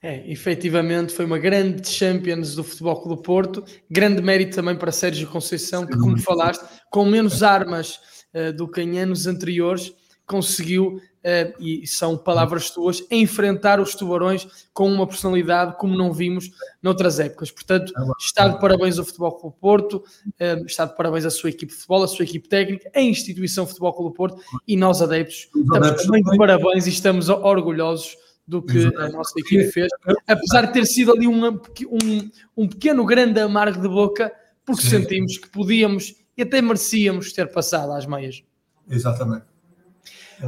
É, 0.04 0.32
efetivamente 0.32 1.14
foi 1.14 1.26
uma 1.26 1.38
grande 1.38 1.88
Champions 1.88 2.56
do 2.56 2.64
Futebol 2.64 3.02
Clube 3.02 3.16
do 3.18 3.22
Porto, 3.22 3.64
grande 3.90 4.20
mérito 4.20 4.56
também 4.56 4.76
para 4.76 4.92
Sérgio 4.92 5.30
Conceição, 5.30 5.86
que, 5.86 5.96
como 5.96 6.18
falaste, 6.20 6.66
com 6.90 7.06
menos 7.06 7.44
armas 7.44 8.00
uh, 8.34 8.52
do 8.52 8.68
que 8.68 8.82
em 8.82 9.00
anos 9.00 9.28
anteriores, 9.28 9.94
conseguiu, 10.32 10.96
uh, 10.96 11.62
e 11.62 11.86
são 11.86 12.18
palavras 12.18 12.70
tuas, 12.70 13.04
enfrentar 13.12 13.82
os 13.82 13.94
tubarões 13.94 14.48
com 14.74 14.90
uma 14.90 15.06
personalidade 15.06 15.78
como 15.78 15.98
não 15.98 16.14
vimos 16.14 16.50
noutras 16.82 17.20
épocas. 17.20 17.52
Portanto, 17.52 17.92
é 17.96 18.02
está 18.18 18.48
de 18.48 18.60
parabéns 18.60 18.98
ao 18.98 19.04
Futebol 19.04 19.34
Clube 19.34 19.56
Porto, 19.60 19.96
uh, 19.96 20.66
está 20.66 20.86
de 20.86 20.96
parabéns 20.96 21.26
à 21.26 21.30
sua 21.30 21.50
equipe 21.50 21.72
de 21.72 21.78
futebol, 21.78 22.04
à 22.04 22.08
sua 22.08 22.24
equipe 22.24 22.48
técnica, 22.48 22.90
à 22.96 23.02
instituição 23.02 23.68
Futebol 23.68 23.94
Clube 23.94 24.16
Porto 24.16 24.42
e 24.66 24.78
nós 24.78 25.02
adeptos 25.02 25.50
estamos 25.54 26.04
também 26.04 26.24
de 26.24 26.38
parabéns 26.38 26.88
e 26.88 26.90
estamos 26.90 27.28
orgulhosos 27.28 28.16
do 28.48 28.62
que 28.62 28.86
a 28.98 29.10
nossa 29.10 29.40
equipe 29.40 29.66
fez, 29.72 29.88
apesar 30.28 30.66
de 30.66 30.74
ter 30.74 30.86
sido 30.86 31.14
ali 31.14 31.28
um, 31.28 31.46
um, 31.48 32.30
um 32.58 32.68
pequeno 32.68 33.06
grande 33.06 33.40
amargo 33.40 33.82
de 33.82 33.88
boca, 33.88 34.32
porque 34.66 34.82
Sim. 34.82 35.02
sentimos 35.02 35.38
que 35.38 35.50
podíamos 35.50 36.16
e 36.36 36.42
até 36.42 36.62
merecíamos 36.62 37.32
ter 37.32 37.52
passado 37.52 37.92
às 37.92 38.06
meias. 38.06 38.44
Exatamente. 38.90 39.51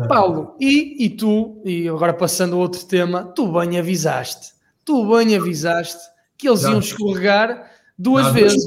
Paulo, 0.08 0.56
e, 0.60 1.06
e 1.06 1.10
tu, 1.10 1.62
e 1.64 1.88
agora 1.88 2.14
passando 2.14 2.56
a 2.56 2.60
outro 2.60 2.86
tema, 2.86 3.26
tu 3.36 3.52
bem 3.52 3.78
avisaste, 3.78 4.54
tu 4.84 5.08
bem 5.10 5.36
avisaste 5.36 6.02
que 6.38 6.48
eles 6.48 6.64
iam 6.64 6.80
escorregar 6.80 7.72
duas 7.98 8.26
Não, 8.28 8.34
vezes. 8.34 8.64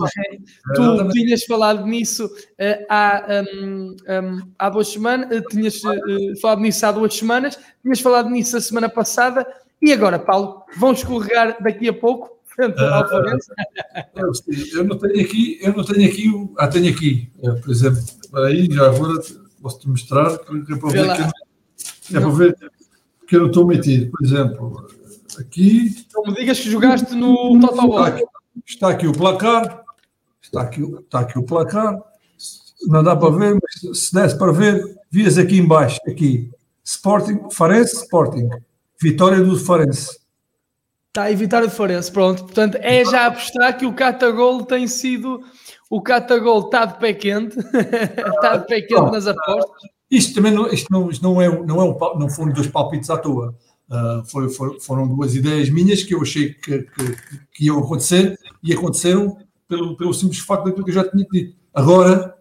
Tu 0.74 1.08
tinhas 1.08 1.44
falado 1.44 1.86
nisso 1.86 2.26
uh, 2.26 2.86
há, 2.88 3.44
um, 3.62 3.96
um, 4.08 4.52
há 4.58 4.70
duas 4.70 4.88
semanas, 4.88 5.38
uh, 5.38 5.42
tinhas 5.48 5.82
uh, 5.82 6.40
falado 6.40 6.60
nisso 6.60 6.86
há 6.86 6.92
duas 6.92 7.14
semanas, 7.14 7.58
tinhas 7.82 8.00
falado 8.00 8.30
nisso 8.30 8.56
a 8.56 8.60
semana 8.60 8.88
passada, 8.88 9.46
e 9.82 9.92
agora, 9.92 10.18
Paulo, 10.18 10.62
vão 10.78 10.92
escorregar 10.92 11.62
daqui 11.62 11.88
a 11.88 11.92
pouco? 11.92 12.36
Eu, 14.16 14.32
eu 14.74 14.84
não 14.84 14.96
tenho 14.96 15.20
aqui, 15.22 15.58
eu 15.60 15.74
não 15.74 15.84
tenho 15.84 16.08
aqui, 16.08 16.50
ah, 16.56 16.68
tenho 16.68 16.90
aqui, 16.90 17.30
por 17.62 17.70
exemplo, 17.70 18.00
aí 18.46 18.66
já 18.72 18.86
agora 18.86 19.20
posso-te 19.66 19.88
mostrar, 19.88 20.38
que 20.38 20.72
é 20.72 20.76
para 20.76 20.90
ver 20.90 21.16
que, 22.06 22.16
é 22.16 22.20
para 22.20 22.30
ver 22.30 22.56
que 23.26 23.34
eu 23.34 23.40
não 23.40 23.46
estou 23.48 23.66
metido, 23.66 24.10
por 24.12 24.24
exemplo, 24.24 24.86
aqui. 25.40 26.06
Não 26.14 26.22
me 26.22 26.34
digas 26.34 26.60
que 26.60 26.70
jogaste 26.70 27.16
no 27.16 27.58
Total 27.60 28.20
Está 28.64 28.90
aqui 28.90 29.08
o 29.08 29.12
placar. 29.12 29.84
Está 30.40 30.62
aqui, 30.62 30.82
está 30.82 31.20
aqui 31.20 31.38
o 31.38 31.42
placar. 31.42 31.98
Não 32.86 33.02
dá 33.02 33.16
para 33.16 33.30
ver, 33.30 33.58
mas 33.60 33.98
se 33.98 34.14
desse 34.14 34.38
para 34.38 34.52
ver, 34.52 34.96
vias 35.10 35.36
aqui 35.36 35.58
embaixo, 35.58 35.98
aqui. 36.06 36.48
Sporting, 36.84 37.48
Farense, 37.50 37.96
Sporting. 37.96 38.48
Vitória 39.02 39.42
do 39.42 39.58
Farense. 39.58 40.20
Está 41.08 41.24
aí, 41.24 41.34
Vitória 41.34 41.66
do 41.66 41.74
Farense, 41.74 42.12
pronto. 42.12 42.44
Portanto, 42.44 42.76
é 42.80 43.04
já 43.04 43.22
a 43.22 43.26
apostar 43.26 43.76
que 43.76 43.84
o 43.84 43.92
Catagol 43.92 44.64
tem 44.64 44.86
sido... 44.86 45.42
O 45.88 46.02
Catagol 46.02 46.66
está 46.66 46.84
de 46.84 46.98
pé 46.98 47.14
quente. 47.14 47.58
está 47.58 48.56
de 48.58 48.66
pé 48.66 48.82
quente 48.82 49.10
nas 49.10 49.26
apostas. 49.26 49.90
Isto 50.10 50.34
também 50.34 50.52
não, 50.52 50.68
isto 50.68 50.86
não, 50.90 51.10
isto 51.10 51.22
não, 51.22 51.42
é, 51.42 51.48
não, 51.48 51.80
é 51.80 51.84
um, 51.84 52.18
não 52.18 52.28
foram 52.28 52.52
dois 52.52 52.68
palpites 52.68 53.10
à 53.10 53.16
toa. 53.16 53.54
Uh, 53.88 54.24
foi, 54.26 54.48
foi, 54.48 54.80
foram 54.80 55.06
duas 55.06 55.34
ideias 55.34 55.70
minhas 55.70 56.02
que 56.02 56.14
eu 56.14 56.20
achei 56.20 56.54
que, 56.54 56.82
que, 56.82 57.16
que 57.52 57.64
iam 57.66 57.78
acontecer 57.78 58.36
e 58.62 58.72
aconteceram 58.72 59.36
pelo, 59.68 59.96
pelo 59.96 60.12
simples 60.12 60.40
facto 60.40 60.64
daquilo 60.64 60.84
que 60.84 60.90
eu 60.90 60.94
já 60.94 61.08
tinha 61.08 61.24
dito. 61.30 61.56
Agora, 61.72 62.34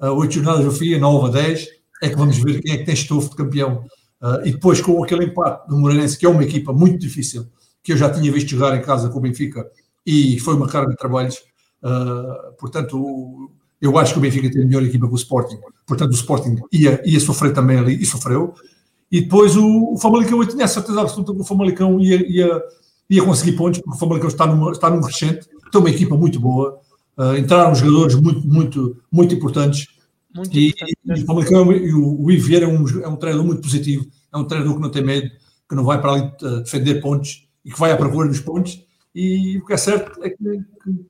uh, 0.00 0.12
oito 0.12 0.34
jornadas 0.34 0.64
do 0.64 0.72
FIA, 0.72 0.98
nove 0.98 1.28
a 1.28 1.42
dez, 1.42 1.68
é 2.02 2.08
que 2.08 2.16
vamos 2.16 2.38
ver 2.38 2.60
quem 2.60 2.74
é 2.74 2.78
que 2.78 2.84
tem 2.84 2.94
estofo 2.94 3.30
de 3.30 3.36
campeão. 3.36 3.84
Uh, 4.20 4.46
e 4.46 4.52
depois, 4.52 4.80
com 4.80 5.02
aquele 5.02 5.26
empate 5.26 5.68
do 5.68 5.76
Moreirense, 5.76 6.18
que 6.18 6.26
é 6.26 6.28
uma 6.28 6.42
equipa 6.42 6.72
muito 6.72 6.98
difícil, 6.98 7.46
que 7.82 7.92
eu 7.92 7.96
já 7.96 8.10
tinha 8.10 8.30
visto 8.32 8.48
jogar 8.48 8.76
em 8.76 8.82
casa 8.82 9.08
com 9.08 9.18
o 9.18 9.20
Benfica, 9.20 9.68
e 10.04 10.38
foi 10.40 10.54
uma 10.54 10.68
carga 10.68 10.90
de 10.90 10.96
trabalhos. 10.96 11.36
Uh, 11.82 12.52
portanto, 12.58 13.50
eu 13.80 13.96
acho 13.98 14.12
que 14.12 14.18
o 14.18 14.22
Benfica 14.22 14.50
tem 14.50 14.62
a 14.62 14.66
melhor 14.66 14.82
equipa 14.82 15.06
que 15.06 15.14
o 15.14 15.16
Sporting. 15.16 15.58
Portanto, 15.86 16.10
o 16.10 16.14
Sporting 16.14 16.56
ia, 16.72 17.00
ia 17.04 17.20
sofrer 17.20 17.52
também 17.52 17.78
ali, 17.78 18.00
e 18.00 18.04
sofreu. 18.04 18.54
E 19.10 19.22
depois 19.22 19.56
o, 19.56 19.92
o 19.92 19.98
Famalicão, 19.98 20.40
eu 20.40 20.48
tinha 20.48 20.64
a 20.64 20.68
certeza 20.68 21.00
absoluta 21.00 21.32
que 21.32 21.40
o 21.40 21.44
Famalicão 21.44 21.98
ia, 22.00 22.26
ia, 22.30 22.62
ia 23.08 23.24
conseguir 23.24 23.52
pontos, 23.52 23.80
porque 23.80 23.96
o 23.96 23.98
Famalicão 23.98 24.28
está 24.28 24.46
num, 24.46 24.70
está 24.70 24.90
num 24.90 25.00
crescente, 25.00 25.48
tem 25.70 25.80
uma 25.80 25.90
equipa 25.90 26.16
muito 26.16 26.38
boa, 26.40 26.78
uh, 27.16 27.36
entraram 27.36 27.74
jogadores 27.74 28.16
muito, 28.16 28.46
muito, 28.46 28.96
muito 29.10 29.34
importantes. 29.34 29.86
Muito 30.34 30.56
e, 30.56 30.68
importante. 30.68 30.94
e, 31.06 31.22
o 31.22 31.26
Famalicão 31.26 31.72
e 31.72 31.94
o, 31.94 32.22
o 32.22 32.30
Ivier 32.30 32.64
é 32.64 32.66
um, 32.66 32.84
é 33.02 33.08
um 33.08 33.16
treinador 33.16 33.46
muito 33.46 33.62
positivo, 33.62 34.06
é 34.32 34.36
um 34.36 34.44
treinador 34.44 34.74
que 34.76 34.82
não 34.82 34.90
tem 34.90 35.02
medo, 35.02 35.30
que 35.68 35.74
não 35.74 35.84
vai 35.84 36.00
para 36.00 36.12
ali 36.12 36.32
uh, 36.42 36.60
defender 36.60 37.00
pontos 37.00 37.48
e 37.64 37.70
que 37.70 37.78
vai 37.78 37.92
à 37.92 37.96
procura 37.96 38.28
dos 38.28 38.40
pontos. 38.40 38.84
E 39.14 39.58
o 39.58 39.64
que 39.64 39.72
é 39.72 39.76
certo 39.76 40.22
é 40.22 40.30
que, 40.30 40.36
que 40.36 41.06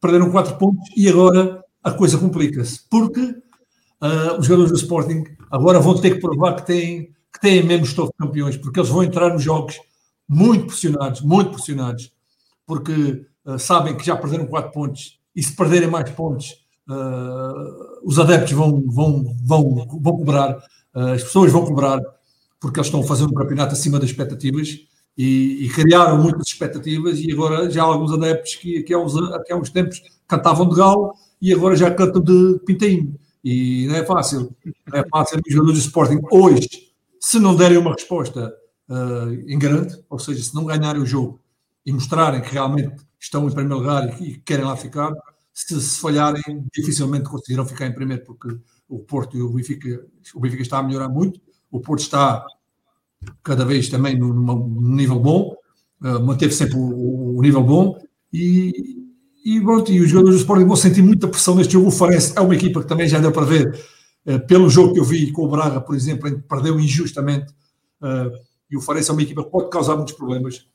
perderam 0.00 0.30
quatro 0.30 0.56
pontos 0.56 0.88
e 0.96 1.08
agora 1.08 1.62
a 1.82 1.92
coisa 1.92 2.18
complica-se, 2.18 2.80
porque 2.88 3.20
uh, 3.20 4.38
os 4.38 4.46
jogadores 4.46 4.72
do 4.72 4.78
Sporting 4.78 5.24
agora 5.50 5.80
vão 5.80 5.98
ter 6.00 6.14
que 6.14 6.20
provar 6.20 6.56
que 6.56 6.66
têm 6.66 7.12
que 7.32 7.40
têm 7.40 7.62
mesmo 7.62 7.84
estofo 7.84 8.10
de 8.12 8.26
campeões, 8.26 8.56
porque 8.56 8.80
eles 8.80 8.88
vão 8.88 9.02
entrar 9.02 9.32
nos 9.32 9.42
jogos 9.42 9.78
muito 10.26 10.66
pressionados, 10.66 11.20
muito 11.20 11.52
pressionados, 11.52 12.10
porque 12.66 13.26
uh, 13.44 13.58
sabem 13.58 13.96
que 13.96 14.04
já 14.04 14.16
perderam 14.16 14.46
4 14.46 14.72
pontos 14.72 15.20
e 15.36 15.42
se 15.42 15.54
perderem 15.54 15.90
mais 15.90 16.10
pontos, 16.10 16.54
uh, 16.88 18.00
os 18.02 18.18
adeptos 18.18 18.52
vão, 18.52 18.82
vão, 18.86 19.36
vão, 19.44 19.86
vão 20.00 20.16
cobrar, 20.16 20.58
as 20.94 21.22
pessoas 21.22 21.52
vão 21.52 21.64
cobrar, 21.64 22.00
porque 22.58 22.80
eles 22.80 22.88
estão 22.88 23.02
fazer 23.04 23.24
um 23.24 23.32
campeonato 23.32 23.74
acima 23.74 24.00
das 24.00 24.10
expectativas 24.10 24.70
e, 25.18 25.64
e 25.64 25.68
criaram 25.70 26.16
muitas 26.22 26.46
expectativas 26.46 27.18
e 27.18 27.32
agora 27.32 27.68
já 27.68 27.82
há 27.82 27.86
alguns 27.86 28.12
adeptos 28.12 28.54
que, 28.54 28.84
que, 28.84 28.94
há 28.94 28.98
uns, 28.98 29.14
há 29.16 29.56
uns 29.56 29.68
tempos 29.68 30.00
cantavam 30.28 30.68
de 30.68 30.76
galo 30.76 31.12
e 31.42 31.52
agora 31.52 31.74
já 31.74 31.90
cantam 31.90 32.22
de 32.22 32.60
pintainho. 32.64 33.18
E 33.42 33.88
não 33.88 33.96
é 33.96 34.06
fácil. 34.06 34.54
Não 34.64 35.00
é 35.00 35.04
fácil 35.08 35.40
os 35.44 35.52
jogadores 35.52 35.80
de 35.80 35.86
Sporting 35.88 36.20
hoje 36.30 36.68
se 37.20 37.40
não 37.40 37.56
derem 37.56 37.78
uma 37.78 37.92
resposta 37.92 38.54
uh, 38.88 39.32
em 39.48 39.58
grande, 39.58 40.00
ou 40.08 40.20
seja, 40.20 40.40
se 40.40 40.54
não 40.54 40.64
ganharem 40.64 41.02
o 41.02 41.06
jogo 41.06 41.40
e 41.84 41.92
mostrarem 41.92 42.40
que 42.40 42.52
realmente 42.52 43.04
estão 43.18 43.48
em 43.48 43.52
primeiro 43.52 43.78
lugar 43.78 44.20
e, 44.20 44.30
e 44.30 44.38
querem 44.38 44.64
lá 44.64 44.76
ficar, 44.76 45.12
se, 45.52 45.80
se, 45.80 46.00
falharem, 46.00 46.64
dificilmente 46.72 47.28
conseguirão 47.28 47.66
ficar 47.66 47.86
em 47.86 47.92
primeiro, 47.92 48.24
porque 48.24 48.56
o 48.88 49.00
Porto 49.00 49.36
e 49.36 49.42
o 49.42 49.50
Benfica, 49.50 50.06
o 50.32 50.40
Benfica 50.40 50.62
está 50.62 50.78
a 50.78 50.82
melhorar 50.82 51.08
muito, 51.08 51.40
o 51.72 51.80
Porto 51.80 52.02
está 52.02 52.46
cada 53.42 53.64
vez 53.64 53.88
também 53.88 54.18
num, 54.18 54.94
nível 54.94 55.18
bom, 55.18 55.54
uh, 56.02 56.20
manteve 56.24 56.52
sempre 56.52 56.76
o, 56.76 57.36
o, 57.36 57.42
nível 57.42 57.62
bom 57.62 57.98
e, 58.32 58.72
e, 59.44 59.60
pronto, 59.60 59.90
e 59.90 60.00
os 60.00 60.10
jogadores 60.10 60.36
do 60.36 60.40
Sporting 60.40 60.66
vão 60.66 60.76
sentir 60.76 61.02
muita 61.02 61.28
pressão 61.28 61.54
neste 61.54 61.72
jogo. 61.72 61.88
O 61.88 61.92
Farense 61.92 62.32
é 62.36 62.40
uma 62.40 62.54
equipa 62.54 62.80
que 62.80 62.86
também 62.86 63.08
já 63.08 63.18
deu 63.18 63.32
para 63.32 63.44
ver 63.44 63.72
eh, 64.28 64.38
pelo 64.38 64.68
jogo 64.68 64.92
que 64.92 65.00
eu 65.00 65.04
vi 65.04 65.32
com 65.32 65.46
o 65.46 65.48
Braga, 65.48 65.80
por 65.80 65.96
exemplo, 65.96 66.30
perdeu 66.42 66.78
injustamente, 66.78 67.50
uh, 68.02 68.30
e 68.70 68.76
o 68.76 68.80
Farense 68.82 69.08
é 69.08 69.12
uma 69.14 69.22
equipa 69.22 69.42
que 69.42 69.50
pode 69.50 69.70
causar 69.70 69.96
muitos 69.96 70.12
problemas. 70.12 70.66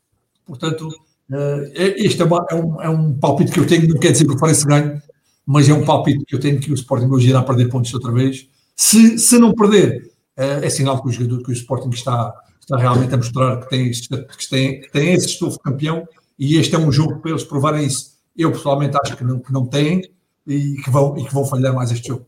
Portanto, 0.44 0.88
uh, 0.88 1.72
este 1.74 2.24
é, 2.24 2.26
uma, 2.26 2.44
é, 2.50 2.56
um, 2.56 2.82
é, 2.82 2.89
um, 2.89 3.14
palpite 3.14 3.52
que 3.52 3.60
eu 3.60 3.68
tenho, 3.68 3.88
não 3.88 4.00
quer 4.00 4.12
dizer 4.12 4.26
que 4.26 4.34
o 4.34 4.39
Farense 4.39 4.66
ganhe, 4.66 5.00
mas 5.46 5.70
é 5.70 5.74
um 5.74 5.86
palpite 5.86 6.26
que 6.26 6.36
eu 6.36 6.39
tenho 6.39 6.60
que 6.60 6.72
o 6.72 6.74
Sporting 6.74 7.06
hoje 7.06 7.30
irá 7.30 7.44
perder 7.44 7.70
pontos 7.70 7.94
outra 7.94 8.12
vez. 8.12 8.50
Se, 8.76 9.20
se 9.20 9.38
não 9.38 9.54
perder, 9.54 10.02
uh, 10.02 10.12
é 10.36 10.69
sinal 10.69 11.01
que 11.01 11.09
o 11.09 11.11
jogador, 11.11 11.43
que 11.43 11.51
o 11.51 11.53
Sporting 11.53 11.89
está, 11.89 12.34
está 12.59 12.77
realmente 12.77 13.13
a 13.13 13.17
mostrar 13.17 13.59
que 13.61 13.69
tem, 13.69 13.91
que 13.91 14.49
tem, 14.49 14.81
que 14.81 14.91
tem 14.91 15.13
esse 15.13 15.27
estofo 15.27 15.59
campeão, 15.59 16.07
e 16.38 16.57
este 16.57 16.75
é 16.75 16.79
um 16.79 16.91
jogo 16.91 17.19
para 17.19 17.31
eles 17.31 17.43
provarem 17.43 17.86
isso. 17.86 18.13
Eu 18.36 18.51
pessoalmente 18.51 18.97
acho 19.03 19.15
que 19.15 19.23
não, 19.23 19.39
que 19.39 19.53
não 19.53 19.65
têm 19.65 20.01
e 20.47 20.75
que, 20.84 20.89
vão, 20.89 21.17
e 21.17 21.25
que 21.25 21.34
vão 21.34 21.45
falhar 21.45 21.73
mais 21.73 21.91
este 21.91 22.07
jogo. 22.07 22.25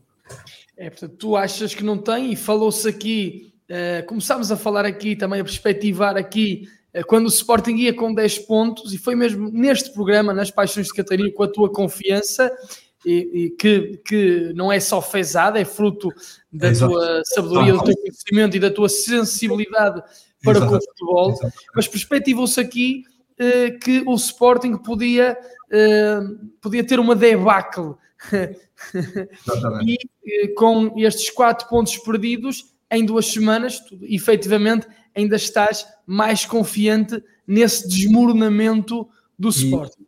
É, 0.76 0.90
portanto, 0.90 1.16
tu 1.16 1.36
achas 1.36 1.74
que 1.74 1.82
não 1.82 1.98
tem 1.98 2.32
e 2.32 2.36
falou-se 2.36 2.86
aqui, 2.86 3.54
uh, 3.70 4.06
começámos 4.06 4.52
a 4.52 4.56
falar 4.56 4.84
aqui, 4.84 5.16
também 5.16 5.40
a 5.40 5.44
perspectivar 5.44 6.16
aqui, 6.16 6.68
uh, 6.94 7.04
quando 7.06 7.24
o 7.24 7.30
Sporting 7.30 7.76
ia 7.76 7.94
com 7.94 8.14
10 8.14 8.40
pontos, 8.40 8.92
e 8.92 8.98
foi 8.98 9.14
mesmo 9.14 9.50
neste 9.50 9.92
programa, 9.92 10.34
nas 10.34 10.50
Paixões 10.50 10.86
de 10.86 10.92
Catarina, 10.92 11.30
com 11.32 11.42
a 11.42 11.48
tua 11.48 11.72
confiança, 11.72 12.52
e, 13.04 13.44
e 13.44 13.50
que, 13.50 14.00
que 14.04 14.52
não 14.54 14.72
é 14.72 14.80
só 14.80 15.00
fezada, 15.02 15.60
é 15.60 15.64
fruto 15.64 16.08
da 16.52 16.68
Exato. 16.68 16.92
tua 16.92 17.22
sabedoria, 17.24 17.72
do 17.72 17.84
teu 17.84 17.96
conhecimento 17.96 18.56
e 18.56 18.60
da 18.60 18.70
tua 18.70 18.88
sensibilidade 18.88 20.02
para 20.42 20.58
Exato. 20.58 20.70
com 20.70 20.76
o 20.76 20.82
futebol, 20.82 21.30
Exato. 21.30 21.52
mas 21.74 21.88
perspectivou-se 21.88 22.60
aqui 22.60 23.04
uh, 23.40 23.78
que 23.78 24.02
o 24.06 24.14
Sporting 24.14 24.76
podia, 24.76 25.36
podia 26.60 26.84
ter 26.84 26.98
uma 26.98 27.14
debacle 27.14 27.94
e 29.84 29.98
eh, 30.26 30.48
com 30.56 30.94
estes 30.96 31.30
quatro 31.30 31.68
pontos 31.68 31.96
perdidos 31.98 32.74
em 32.90 33.04
duas 33.04 33.26
semanas, 33.26 33.80
tu, 33.80 33.98
efetivamente 34.02 34.86
ainda 35.14 35.36
estás 35.36 35.86
mais 36.06 36.44
confiante 36.46 37.22
nesse 37.46 37.88
desmoronamento 37.88 39.08
do 39.38 39.48
Sporting. 39.48 40.05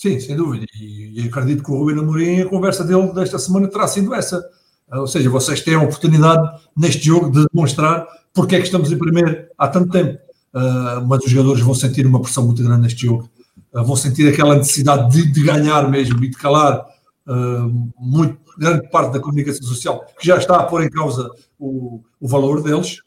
Sim, 0.00 0.18
sem 0.18 0.34
dúvida. 0.34 0.64
E, 0.80 1.20
e 1.20 1.28
acredito 1.28 1.62
que 1.62 1.70
o 1.70 1.76
Rubem 1.76 1.98
Amorim, 1.98 2.40
a 2.40 2.48
conversa 2.48 2.82
dele 2.82 3.12
desta 3.12 3.38
semana 3.38 3.68
terá 3.68 3.86
sido 3.86 4.14
essa. 4.14 4.42
Ou 4.90 5.06
seja, 5.06 5.28
vocês 5.28 5.60
têm 5.60 5.74
a 5.74 5.82
oportunidade 5.82 6.58
neste 6.74 7.04
jogo 7.04 7.30
de 7.30 7.46
demonstrar 7.52 8.06
porque 8.32 8.56
é 8.56 8.60
que 8.60 8.64
estamos 8.64 8.90
em 8.90 8.96
primeiro 8.96 9.44
há 9.58 9.68
tanto 9.68 9.90
tempo. 9.90 10.18
Uh, 10.54 11.06
mas 11.06 11.22
os 11.22 11.30
jogadores 11.30 11.60
vão 11.60 11.74
sentir 11.74 12.06
uma 12.06 12.18
pressão 12.18 12.46
muito 12.46 12.64
grande 12.64 12.80
neste 12.80 13.02
jogo. 13.02 13.28
Uh, 13.74 13.84
vão 13.84 13.94
sentir 13.94 14.26
aquela 14.26 14.56
necessidade 14.56 15.12
de, 15.12 15.30
de 15.30 15.42
ganhar 15.42 15.86
mesmo 15.90 16.24
e 16.24 16.30
de 16.30 16.36
calar 16.38 16.82
uh, 17.26 17.92
muito 17.98 18.38
grande 18.56 18.88
parte 18.88 19.12
da 19.12 19.20
comunicação 19.20 19.68
social, 19.68 20.06
que 20.18 20.26
já 20.26 20.38
está 20.38 20.56
a 20.56 20.62
pôr 20.62 20.82
em 20.82 20.88
causa 20.88 21.30
o, 21.58 22.00
o 22.18 22.26
valor 22.26 22.62
deles, 22.62 23.02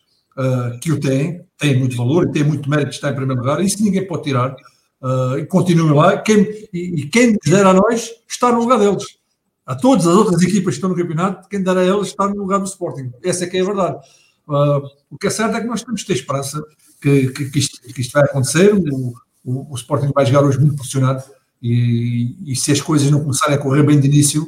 que 0.81 0.91
o 0.91 0.99
têm, 0.99 1.41
têm 1.59 1.77
muito 1.77 1.95
valor 1.95 2.27
e 2.27 2.31
têm 2.31 2.43
muito 2.43 2.67
mérito 2.67 2.89
de 2.89 2.95
estar 2.95 3.11
em 3.11 3.15
primeiro 3.15 3.41
lugar. 3.41 3.61
Isso 3.61 3.83
ninguém 3.83 4.07
pode 4.07 4.23
tirar 4.23 4.55
uh, 5.03 5.37
e 5.37 5.45
continuem 5.45 5.93
lá. 5.93 6.17
Quem, 6.17 6.39
e, 6.73 7.01
e, 7.01 7.07
quem 7.07 7.37
der 7.45 7.65
a 7.65 7.73
nós 7.73 8.09
está 8.27 8.51
no 8.51 8.59
lugar 8.59 8.79
deles. 8.79 9.03
A 9.65 9.75
todas 9.75 10.07
as 10.07 10.15
outras 10.15 10.41
equipas 10.41 10.73
que 10.73 10.77
estão 10.77 10.89
no 10.89 10.95
campeonato, 10.95 11.47
quem 11.47 11.61
der 11.61 11.77
a 11.77 11.83
eles 11.83 12.07
está 12.07 12.27
no 12.27 12.35
lugar 12.35 12.59
do 12.59 12.65
Sporting. 12.65 13.11
Essa 13.23 13.43
é 13.43 13.47
que 13.47 13.57
é 13.57 13.61
a 13.61 13.65
verdade. 13.65 13.97
Uh, 14.47 14.81
o 15.09 15.17
que 15.17 15.27
é 15.27 15.29
certo 15.29 15.55
é 15.55 15.61
que 15.61 15.67
nós 15.67 15.83
temos 15.83 16.01
que 16.01 16.07
ter 16.07 16.13
esperança 16.13 16.61
que, 17.01 17.27
que, 17.29 17.49
que, 17.49 17.59
isto, 17.59 17.81
que 17.81 18.01
isto, 18.01 18.11
vai 18.11 18.23
acontecer. 18.23 18.73
O, 18.73 19.13
o, 19.45 19.73
o, 19.73 19.75
Sporting 19.75 20.11
vai 20.13 20.25
jogar 20.25 20.43
hoje 20.43 20.59
muito 20.59 20.75
pressionado 20.75 21.23
e, 21.61 22.35
e, 22.45 22.55
se 22.55 22.71
as 22.71 22.81
coisas 22.81 23.09
não 23.09 23.21
começarem 23.21 23.55
a 23.55 23.57
correr 23.57 23.83
bem 23.83 23.99
de 23.99 24.07
início, 24.07 24.43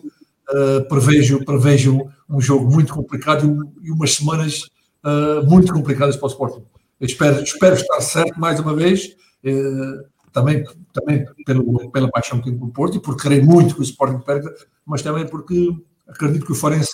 uh, 0.49 0.85
prevejo, 0.89 1.45
prevejo 1.45 2.01
um 2.29 2.41
jogo 2.41 2.69
muito 2.69 2.93
complicado 2.93 3.69
e, 3.81 3.87
e 3.87 3.91
umas 3.91 4.15
semanas 4.15 4.63
uh, 5.03 5.49
muito 5.49 5.71
complicadas 5.71 6.17
para 6.17 6.25
o 6.25 6.29
Sporting. 6.29 6.63
Espero, 6.99 7.41
espero 7.41 7.75
estar 7.75 8.01
certo 8.01 8.37
mais 8.37 8.59
uma 8.59 8.75
vez. 8.75 9.15
Uh, 9.45 10.14
também, 10.35 10.65
também 10.91 11.25
pelo, 11.45 11.89
pela 11.91 12.11
paixão 12.11 12.39
que 12.39 12.45
tenho 12.45 12.59
pelo 12.59 12.71
Porto 12.71 12.97
e 12.97 12.99
por 12.99 13.15
querer 13.15 13.41
muito 13.41 13.73
que 13.73 13.79
o 13.79 13.83
Sporting 13.83 14.19
perca, 14.19 14.53
mas 14.85 15.01
também 15.01 15.25
porque 15.25 15.73
acredito 16.05 16.45
que 16.45 16.51
o 16.51 16.55
Farense, 16.55 16.91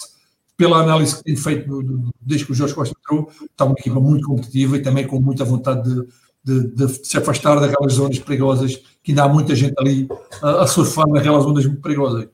pela 0.55 0.77
análise 0.77 1.17
que 1.17 1.23
tem 1.23 1.35
feito 1.35 2.11
desde 2.21 2.45
que 2.45 2.51
o 2.51 2.55
Jorge 2.55 2.75
Costa 2.75 2.95
entrou, 2.99 3.31
está 3.49 3.65
uma 3.65 3.75
equipa 3.77 3.99
muito 3.99 4.27
competitiva 4.27 4.77
e 4.77 4.83
também 4.83 5.07
com 5.07 5.19
muita 5.19 5.43
vontade 5.43 5.81
de, 5.83 6.07
de, 6.43 6.75
de 6.75 7.07
se 7.07 7.17
afastar 7.17 7.59
daquelas 7.59 7.93
zonas 7.93 8.19
perigosas, 8.19 8.75
que 9.01 9.11
ainda 9.11 9.23
há 9.23 9.27
muita 9.27 9.55
gente 9.55 9.73
ali 9.79 10.07
a, 10.43 10.61
a 10.61 10.67
surfar 10.67 11.07
naquelas 11.07 11.43
zonas 11.43 11.65
muito 11.65 11.81
perigosas. 11.81 12.29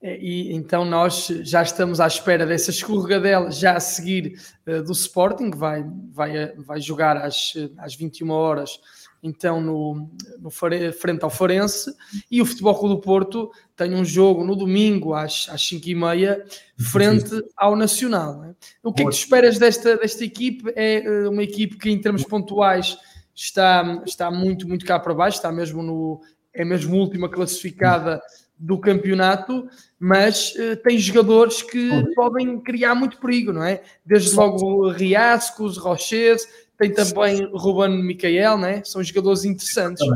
É, 0.00 0.16
e 0.20 0.54
então 0.54 0.84
nós 0.84 1.26
já 1.42 1.60
estamos 1.60 1.98
à 1.98 2.06
espera 2.06 2.46
dessa 2.46 2.70
escorregadela 2.70 3.50
já 3.50 3.76
a 3.76 3.80
seguir 3.80 4.38
uh, 4.64 4.80
do 4.84 4.92
Sporting, 4.92 5.50
que 5.50 5.56
vai, 5.56 5.84
vai, 6.12 6.54
vai 6.54 6.80
jogar 6.80 7.16
às, 7.16 7.54
às 7.78 7.96
21 7.96 8.30
horas 8.30 8.78
então 9.22 9.60
no, 9.60 10.10
no 10.38 10.50
frente 10.50 11.22
ao 11.22 11.30
Farense, 11.30 11.92
e 12.30 12.40
o 12.40 12.46
Futebol 12.46 12.74
Clube 12.78 12.94
do 12.96 13.00
Porto 13.00 13.50
tem 13.74 13.94
um 13.94 14.04
jogo 14.04 14.44
no 14.44 14.54
domingo 14.54 15.14
às, 15.14 15.48
às 15.50 15.62
5h30, 15.62 16.42
frente 16.78 17.42
ao 17.56 17.76
Nacional. 17.76 18.44
É? 18.44 18.54
O 18.82 18.92
que 18.92 19.02
é 19.02 19.04
que 19.04 19.10
tu 19.10 19.16
esperas 19.16 19.58
desta, 19.58 19.96
desta 19.96 20.24
equipe? 20.24 20.72
É 20.76 21.04
eh, 21.04 21.28
uma 21.28 21.42
equipe 21.42 21.76
que 21.76 21.90
em 21.90 22.00
termos 22.00 22.24
pontuais 22.24 22.96
está, 23.34 24.02
está 24.06 24.30
muito, 24.30 24.66
muito 24.68 24.84
cá 24.84 24.98
para 24.98 25.14
baixo, 25.14 25.36
está 25.36 25.52
mesmo 25.52 25.82
no, 25.82 26.20
é 26.54 26.64
mesmo 26.64 26.96
última 26.96 27.28
classificada 27.28 28.20
do 28.58 28.78
campeonato, 28.78 29.68
mas 29.98 30.54
uh, 30.54 30.76
tem 30.82 30.98
jogadores 30.98 31.60
que 31.60 31.90
podem 32.14 32.58
criar 32.60 32.94
muito 32.94 33.18
perigo, 33.18 33.52
não 33.52 33.62
é? 33.62 33.82
Desde 34.04 34.34
logo 34.34 34.88
Riascos, 34.88 35.76
Roches, 35.76 36.46
tem 36.78 36.92
também 36.92 37.48
Ruben 37.52 38.02
Micael, 38.02 38.58
né? 38.58 38.82
São 38.84 39.02
jogadores 39.02 39.44
interessantes. 39.44 40.06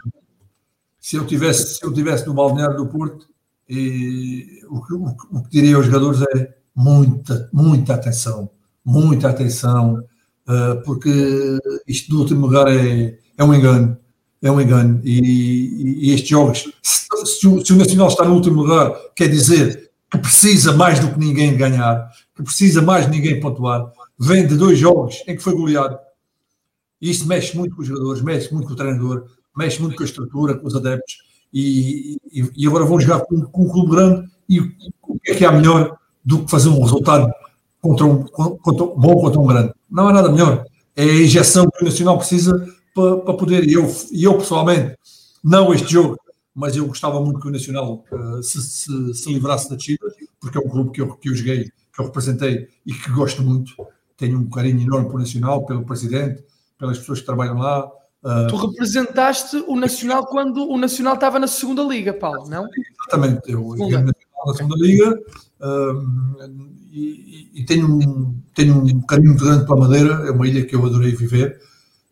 Se 0.99 1.17
eu 1.17 1.27
tivesse, 1.27 1.79
se 1.79 1.85
eu 1.85 1.93
tivesse 1.93 2.27
no 2.27 2.35
balneário 2.35 2.77
do 2.77 2.87
Porto, 2.87 3.27
e, 3.69 4.61
o, 4.69 4.83
que, 4.83 4.95
o, 4.95 5.17
o 5.33 5.43
que 5.45 5.51
diria 5.51 5.77
aos 5.77 5.87
jogadores 5.87 6.21
é 6.35 6.55
muita, 6.75 7.49
muita 7.53 7.95
atenção, 7.95 8.51
muita 8.85 9.31
atenção, 9.31 10.05
uh, 10.49 10.83
porque 10.85 11.11
isto 11.87 12.11
do 12.11 12.21
último 12.21 12.47
lugar 12.47 12.67
é, 12.69 13.17
é 13.39 13.45
um 13.45 13.55
engano, 13.55 13.97
é 14.43 14.51
um 14.51 14.61
engano. 14.61 15.01
E, 15.05 16.09
e, 16.09 16.13
estes 16.13 16.29
jogos, 16.29 16.71
se, 16.83 17.07
se, 17.25 17.47
o, 17.47 17.65
se, 17.65 17.73
o, 17.73 17.77
Nacional 17.77 18.09
está 18.09 18.25
no 18.25 18.35
último 18.35 18.63
lugar, 18.63 18.93
quer 19.15 19.29
dizer 19.29 19.91
que 20.11 20.19
precisa 20.19 20.73
mais 20.73 20.99
do 20.99 21.13
que 21.13 21.19
ninguém 21.19 21.57
ganhar, 21.57 22.11
que 22.35 22.43
precisa 22.43 22.83
mais 22.83 23.07
de 23.07 23.13
ninguém 23.13 23.41
pontuar. 23.41 23.91
Vem 24.19 24.47
de 24.47 24.57
dois 24.57 24.79
jogos 24.79 25.23
em 25.27 25.37
que 25.37 25.43
foi 25.43 25.55
goleado 25.55 25.97
e 27.01 27.11
isso 27.11 27.27
mexe 27.27 27.57
muito 27.57 27.75
com 27.75 27.83
os 27.83 27.89
jogadores, 27.89 28.23
mexe 28.23 28.53
muito 28.53 28.67
com 28.67 28.75
o 28.75 28.77
treinador, 28.77 29.27
mexe 29.57 29.81
muito 29.81 29.97
com 29.97 30.03
a 30.03 30.07
estrutura, 30.07 30.57
com 30.57 30.67
os 30.67 30.77
adeptos. 30.77 31.19
E, 31.53 32.19
e, 32.33 32.51
e 32.57 32.67
agora 32.67 32.85
vão 32.85 33.01
jogar 33.01 33.21
com, 33.21 33.41
com, 33.43 33.63
um 33.63 33.69
clube 33.69 33.91
grande. 33.91 34.29
E 34.49 34.61
o 34.61 35.19
que 35.23 35.33
é 35.33 35.35
que 35.35 35.45
há 35.45 35.53
melhor 35.53 35.97
do 36.25 36.45
que 36.45 36.51
fazer 36.51 36.69
um 36.69 36.83
resultado 36.83 37.33
contra 37.81 38.07
um, 38.07 38.25
contra, 38.25 38.87
bom 38.87 39.21
contra 39.21 39.41
um 39.41 39.47
grande? 39.47 39.73
Não 39.91 40.09
há 40.09 40.13
nada 40.13 40.31
melhor. 40.31 40.65
É 40.95 41.03
a 41.03 41.23
injeção 41.23 41.69
que 41.71 41.83
o 41.83 41.87
Nacional 41.87 42.19
precisa 42.19 42.53
para, 42.95 43.17
para 43.19 43.35
poder. 43.35 43.69
E 43.69 43.73
eu, 43.73 43.91
eu, 44.13 44.39
pessoalmente, 44.39 44.97
não 45.43 45.73
este 45.73 45.93
jogo, 45.93 46.19
mas 46.55 46.77
eu 46.77 46.87
gostava 46.87 47.21
muito 47.21 47.41
que 47.41 47.49
o 47.49 47.51
Nacional 47.51 48.05
uh, 48.13 48.43
se, 48.43 48.61
se, 48.61 49.15
se, 49.15 49.33
livrasse 49.33 49.71
da 49.71 49.79
Chile, 49.79 49.99
porque 50.41 50.59
é 50.59 50.61
um 50.61 50.69
clube 50.69 50.91
que 50.91 51.01
eu, 51.01 51.17
que 51.17 51.31
eu 51.31 51.35
joguei, 51.35 51.65
que 51.65 52.01
eu 52.01 52.05
representei 52.05 52.69
e 52.85 52.93
que 52.93 53.11
gosto 53.11 53.43
muito. 53.43 53.75
Tenho 54.17 54.39
um 54.39 54.51
carinho 54.51 54.83
enorme 54.83 55.07
para 55.07 55.17
o 55.17 55.21
Nacional, 55.21 55.65
pelo 55.65 55.85
presidente, 55.85 56.45
pelas 56.81 56.99
pessoas 56.99 57.21
que 57.21 57.27
trabalham 57.27 57.59
lá. 57.59 57.87
Uh... 58.25 58.49
Tu 58.49 58.57
representaste 58.57 59.65
o 59.69 59.77
Nacional 59.77 60.27
quando 60.27 60.69
o 60.69 60.79
Nacional 60.79 61.15
estava 61.15 61.39
na 61.39 61.47
segunda 61.47 61.83
liga, 61.83 62.13
Paulo, 62.15 62.49
não? 62.49 62.67
Exatamente, 63.07 63.53
eu 63.53 63.77
segunda. 63.77 64.13
na 64.47 64.55
segunda 64.55 64.77
liga 64.77 65.21
uh, 65.61 66.51
e, 66.91 67.51
e, 67.55 67.65
tenho, 67.65 67.87
um, 67.87 68.41
tenho 68.55 68.83
um 68.83 69.01
carinho 69.03 69.37
grande 69.37 69.65
pela 69.65 69.79
Madeira, 69.79 70.15
é 70.27 70.31
uma 70.31 70.49
ilha 70.49 70.65
que 70.65 70.75
eu 70.75 70.85
adorei 70.85 71.13
viver. 71.13 71.61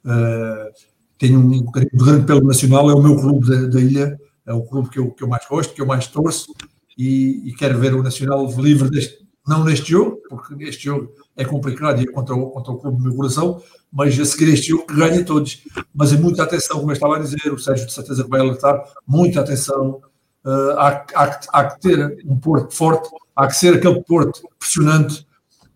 Uh, 0.04 0.70
tenho 1.18 1.40
um 1.40 1.70
carinho 1.70 1.90
grande 1.94 2.26
pelo 2.26 2.46
Nacional, 2.46 2.90
é 2.90 2.94
o 2.94 3.02
meu 3.02 3.16
clube 3.16 3.48
da, 3.48 3.66
da 3.66 3.80
ilha, 3.80 4.18
é 4.46 4.52
o 4.52 4.62
clube 4.62 4.90
que 4.90 4.98
eu, 4.98 5.10
que 5.10 5.24
eu 5.24 5.28
mais 5.28 5.46
gosto, 5.48 5.74
que 5.74 5.82
eu 5.82 5.86
mais 5.86 6.06
torço 6.06 6.54
e, 6.96 7.48
e 7.48 7.54
quero 7.54 7.78
ver 7.78 7.94
o 7.94 8.02
Nacional 8.02 8.46
livre 8.58 8.90
deste, 8.90 9.27
não 9.48 9.64
neste 9.64 9.90
jogo, 9.90 10.20
porque 10.28 10.54
este 10.64 10.84
jogo 10.84 11.10
é 11.36 11.44
complicado 11.44 12.00
e 12.00 12.04
é 12.04 12.12
contra 12.12 12.34
o, 12.34 12.50
contra 12.50 12.72
o 12.72 12.78
clube 12.78 12.98
do 12.98 13.02
meu 13.04 13.14
coração, 13.14 13.62
mas 13.90 14.18
a 14.18 14.24
seguir 14.24 14.52
este 14.52 14.68
jogo 14.68 14.86
que 14.86 14.94
ganha 14.94 15.24
todos. 15.24 15.62
Mas 15.94 16.12
é 16.12 16.16
muita 16.16 16.42
atenção, 16.42 16.78
como 16.78 16.90
eu 16.90 16.94
estava 16.94 17.16
a 17.16 17.20
dizer, 17.20 17.52
o 17.52 17.58
Sérgio 17.58 17.86
de 17.86 17.92
certeza 17.92 18.22
que 18.22 18.30
vai 18.30 18.40
alertar, 18.40 18.84
muita 19.06 19.40
atenção. 19.40 20.00
Uh, 20.44 20.70
há, 20.78 21.04
há, 21.14 21.40
há, 21.52 21.64
que 21.64 21.80
ter 21.80 22.18
um 22.24 22.38
Porto 22.38 22.74
forte, 22.74 23.08
há 23.34 23.46
que 23.46 23.56
ser 23.56 23.74
aquele 23.74 24.02
Porto 24.02 24.40
pressionante, 24.58 25.26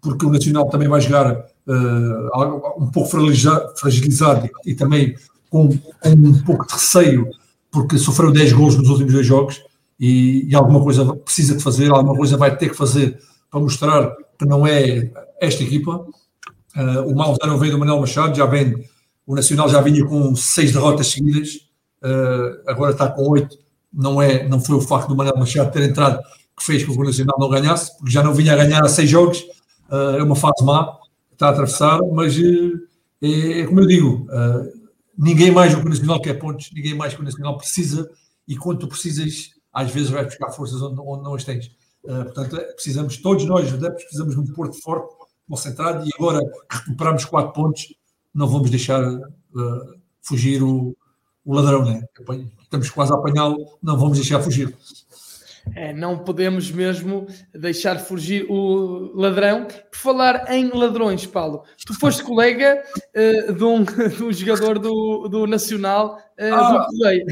porque 0.00 0.24
o 0.24 0.30
Nacional 0.30 0.68
também 0.68 0.88
vai 0.88 1.00
jogar 1.00 1.32
uh, 1.34 2.82
um 2.82 2.90
pouco 2.90 3.10
fragilizado, 3.10 4.48
e, 4.64 4.74
também 4.74 5.16
com, 5.50 5.68
com, 5.68 6.10
um 6.10 6.42
pouco 6.42 6.66
de 6.66 6.72
receio, 6.72 7.28
porque 7.70 7.98
sofreu 7.98 8.30
10 8.30 8.52
gols 8.52 8.76
nos 8.76 8.88
últimos 8.88 9.12
dois 9.12 9.26
jogos 9.26 9.62
e, 9.98 10.46
e 10.48 10.54
alguma 10.54 10.82
coisa 10.82 11.14
precisa 11.16 11.56
de 11.56 11.62
fazer, 11.62 11.90
alguma 11.90 12.14
coisa 12.16 12.36
vai 12.36 12.56
ter 12.56 12.68
que 12.68 12.76
fazer 12.76 13.18
para 13.52 13.60
mostrar 13.60 14.16
que 14.36 14.46
não 14.46 14.66
é 14.66 15.12
esta 15.40 15.62
equipa 15.62 16.04
Uh, 16.76 17.06
o 17.06 17.14
mal 17.14 17.36
já 17.40 17.46
não 17.46 17.58
veio 17.58 17.72
do 17.72 17.78
Manuel 17.78 18.00
Machado, 18.00 18.34
já 18.34 18.46
vem, 18.46 18.74
o 19.26 19.34
Nacional 19.34 19.68
já 19.68 19.80
vinha 19.80 20.04
com 20.06 20.34
seis 20.34 20.72
derrotas 20.72 21.08
seguidas, 21.08 21.68
uh, 22.02 22.62
agora 22.66 22.92
está 22.92 23.08
com 23.08 23.28
oito. 23.28 23.58
Não, 23.92 24.22
é, 24.22 24.48
não 24.48 24.58
foi 24.58 24.76
o 24.76 24.80
facto 24.80 25.08
do 25.08 25.16
Manuel 25.16 25.36
Machado 25.36 25.70
ter 25.70 25.82
entrado 25.82 26.22
que 26.56 26.64
fez 26.64 26.84
com 26.84 26.92
que 26.94 26.98
o 26.98 27.04
Nacional 27.04 27.36
não 27.38 27.50
ganhasse, 27.50 27.96
porque 27.98 28.10
já 28.10 28.22
não 28.22 28.32
vinha 28.32 28.54
a 28.54 28.56
ganhar 28.56 28.82
há 28.82 28.88
seis 28.88 29.08
jogos. 29.08 29.40
Uh, 29.90 30.16
é 30.18 30.22
uma 30.22 30.36
fase 30.36 30.64
má, 30.64 30.96
está 31.30 31.48
a 31.48 31.50
atravessar, 31.50 32.00
mas 32.12 32.34
é, 32.38 33.60
é, 33.60 33.66
como 33.66 33.80
eu 33.80 33.86
digo, 33.86 34.26
ninguém 35.16 35.50
mais 35.50 35.74
do 35.74 35.80
que 35.80 35.86
o 35.86 35.90
Nacional 35.90 36.20
quer 36.22 36.34
pontos, 36.34 36.70
ninguém 36.72 36.94
mais 36.94 37.14
que 37.14 37.20
o 37.20 37.24
Nacional 37.24 37.58
precisa, 37.58 38.10
e 38.48 38.56
quando 38.56 38.78
tu 38.78 38.88
precisas, 38.88 39.50
às 39.72 39.90
vezes 39.90 40.08
vai 40.08 40.24
buscar 40.24 40.50
forças 40.50 40.80
onde, 40.80 41.00
onde 41.00 41.22
não 41.22 41.34
as 41.34 41.44
tens. 41.44 41.70
Portanto, 42.02 42.56
precisamos, 42.74 43.16
todos 43.16 43.44
nós, 43.44 43.70
precisamos 43.70 44.34
de 44.34 44.40
um 44.40 44.46
Porto 44.52 44.80
forte 44.80 45.14
concentrado 45.48 46.06
e 46.06 46.10
agora 46.14 46.40
recuperamos 46.70 47.24
quatro 47.24 47.52
pontos, 47.52 47.94
não 48.34 48.48
vamos 48.48 48.70
deixar 48.70 49.02
uh, 49.02 50.00
fugir 50.22 50.62
o, 50.62 50.96
o 51.44 51.54
ladrão, 51.54 51.84
né? 51.84 52.02
Estamos 52.62 52.88
quase 52.90 53.12
a 53.12 53.16
apanhá-lo, 53.16 53.78
não 53.82 53.98
vamos 53.98 54.18
deixar 54.18 54.40
fugir. 54.42 54.74
É, 55.74 55.92
não 55.92 56.18
podemos 56.18 56.70
mesmo 56.70 57.26
deixar 57.54 57.98
fugir 57.98 58.46
o 58.48 59.12
ladrão. 59.14 59.64
Por 59.64 59.98
falar 59.98 60.52
em 60.52 60.70
ladrões, 60.70 61.24
Paulo, 61.26 61.64
tu 61.86 61.94
foste 61.98 62.22
colega 62.22 62.82
uh, 63.16 63.52
de, 63.52 63.64
um, 63.64 63.84
de, 63.84 64.24
um, 64.24 64.32
jogador 64.32 64.78
do, 64.78 65.28
do 65.28 65.46
Nacional 65.46 66.18
uh, 66.40 66.54
ah, 66.54 66.78
do 66.78 66.86
Correio. 66.86 67.26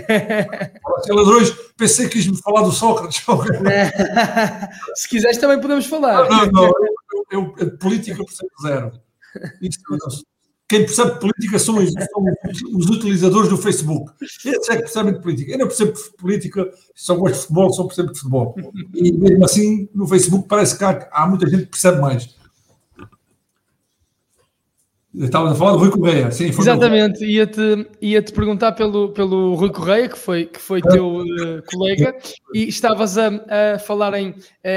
ladrões, 1.17 1.51
pensei 1.77 2.07
que 2.07 2.13
quis-me 2.13 2.41
falar 2.41 2.63
do 2.63 2.73
Sócrates. 2.73 3.25
Se 4.95 5.09
quiseres, 5.09 5.39
também 5.39 5.61
podemos 5.61 5.87
falar. 5.87 6.29
Não, 6.29 6.47
não, 6.47 6.63
não 6.63 6.73
eu, 7.31 7.55
eu, 7.59 7.79
política 7.79 8.25
percebo 8.25 8.51
zero. 8.63 8.93
Isso, 9.61 9.79
quem 10.71 10.85
percebe 10.85 11.19
política 11.19 11.59
são 11.59 11.79
os, 11.79 11.91
são 11.91 12.25
os, 12.77 12.87
utilizadores 12.87 13.49
do 13.49 13.59
Facebook. 13.59 14.13
Esses 14.23 14.69
é 14.69 14.77
que 14.77 14.83
percebem 14.83 15.15
de 15.15 15.21
política. 15.21 15.51
Eu 15.51 15.59
não 15.59 15.67
percebo 15.67 15.93
de 15.93 16.17
política, 16.17 16.71
só 16.95 17.17
gosto 17.17 17.35
de 17.35 17.41
futebol, 17.41 17.73
só 17.73 17.85
percebo 17.85 18.13
de 18.13 18.19
futebol. 18.21 18.55
E 18.95 19.11
mesmo 19.11 19.45
assim, 19.45 19.89
no 19.93 20.07
Facebook 20.07 20.47
parece 20.47 20.79
que 20.79 20.85
há, 20.85 21.09
há 21.11 21.27
muita 21.27 21.49
gente 21.49 21.65
que 21.65 21.71
percebe 21.71 22.01
mais. 22.01 22.39
Estava 25.13 25.51
a 25.51 25.55
falar 25.57 25.73
do 25.73 25.79
Rui 25.79 25.91
Correia, 25.91 26.31
sim. 26.31 26.47
Exatamente, 26.47 27.25
ia-te 27.25 27.89
ia 28.01 28.23
-te 28.23 28.33
perguntar 28.33 28.71
pelo, 28.71 29.09
pelo 29.09 29.57
Rui 29.57 29.71
Correia, 29.71 30.09
que 30.09 30.17
foi, 30.17 30.47
que 30.47 30.61
foi 30.61 30.81
teu 30.81 31.17
uh, 31.17 31.63
colega, 31.67 32.17
e 32.55 32.69
estavas 32.69 33.19
a, 33.19 33.27
a 33.75 33.79
falar 33.81 34.15
em 34.15 34.31
uh, 34.31 34.37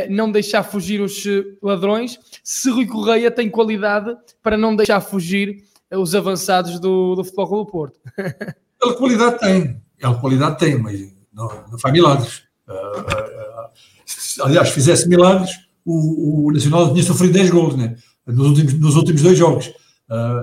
não 0.10 0.32
deixar 0.32 0.64
fugir 0.64 1.02
os 1.02 1.24
eh, 1.28 1.44
ladrões. 1.62 2.20
Se 2.44 2.72
Rui 2.72 2.88
Correia 2.88 3.30
tem 3.30 3.48
qualidade 3.48 4.18
para 4.42 4.58
não 4.58 4.76
deixar 4.76 5.02
fugir 5.02 5.72
os 5.98 6.16
avançados 6.16 6.80
do, 6.80 7.16
do 7.16 7.24
Futebol 7.24 7.66
do 7.66 7.72
Porto. 7.72 8.00
Ele 8.84 8.96
qualidade 8.96 9.40
tem, 9.40 9.82
ele 9.98 10.16
qualidade 10.16 10.60
tem, 10.60 10.78
mas 10.78 11.00
não, 11.34 11.48
não 11.72 11.80
faz 11.80 11.94
milagres. 11.94 12.44
Uh, 12.68 14.44
aliás, 14.44 14.68
se 14.68 14.74
fizesse 14.74 15.08
milagres, 15.08 15.52
o, 15.86 16.48
o 16.48 16.52
Nacional 16.52 16.92
tinha 16.92 17.02
sofrido 17.02 17.32
10 17.32 17.50
gols 17.50 17.76
né? 17.78 17.96
nos, 18.28 18.48
últimos, 18.48 18.74
nos 18.74 18.96
últimos 18.98 19.22
dois 19.22 19.38
jogos 19.38 19.74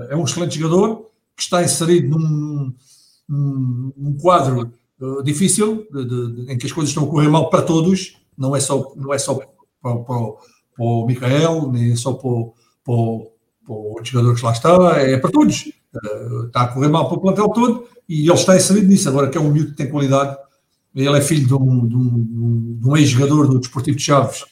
é 0.09 0.15
um 0.15 0.23
excelente 0.23 0.59
jogador 0.59 1.09
que 1.35 1.43
está 1.43 1.63
inserido 1.63 2.17
num, 2.17 2.73
num, 3.27 3.93
num 3.95 4.17
quadro 4.17 4.73
difícil, 5.23 5.87
de, 5.91 6.05
de, 6.05 6.33
de, 6.45 6.51
em 6.51 6.57
que 6.57 6.65
as 6.67 6.71
coisas 6.71 6.89
estão 6.89 7.05
a 7.05 7.07
correr 7.07 7.27
mal 7.27 7.49
para 7.49 7.63
todos, 7.63 8.17
não 8.37 8.55
é 8.55 8.59
só, 8.59 8.93
não 8.95 9.13
é 9.13 9.17
só 9.17 9.33
para, 9.33 9.47
para, 9.81 10.03
para 10.03 10.35
o 10.77 11.05
Micael, 11.07 11.71
nem 11.71 11.95
só 11.95 12.13
para, 12.13 12.29
para, 12.83 13.30
o 13.67 13.99
jogador 14.03 14.35
que 14.35 14.45
lá 14.45 14.51
está, 14.51 14.99
é 14.99 15.17
para 15.17 15.31
todos. 15.31 15.71
Uh, 15.93 16.47
está 16.47 16.61
a 16.61 16.67
correr 16.67 16.87
mal 16.87 17.07
para 17.07 17.17
o 17.17 17.21
plantel 17.21 17.49
todo 17.49 17.85
e 18.07 18.21
ele 18.29 18.33
está 18.33 18.55
inserido 18.55 18.87
nisso. 18.87 19.09
Agora 19.09 19.29
que 19.29 19.37
é 19.37 19.41
um 19.41 19.51
miúdo 19.51 19.71
que 19.71 19.77
tem 19.77 19.89
qualidade, 19.89 20.37
ele 20.95 21.17
é 21.17 21.21
filho 21.21 21.47
de 21.47 21.53
um, 21.53 21.87
de 21.87 21.95
um, 21.95 22.77
de 22.79 22.89
um 22.89 22.97
ex-jogador 22.97 23.47
do 23.47 23.59
Desportivo 23.59 23.97
de 23.97 24.03
Chaves, 24.03 24.45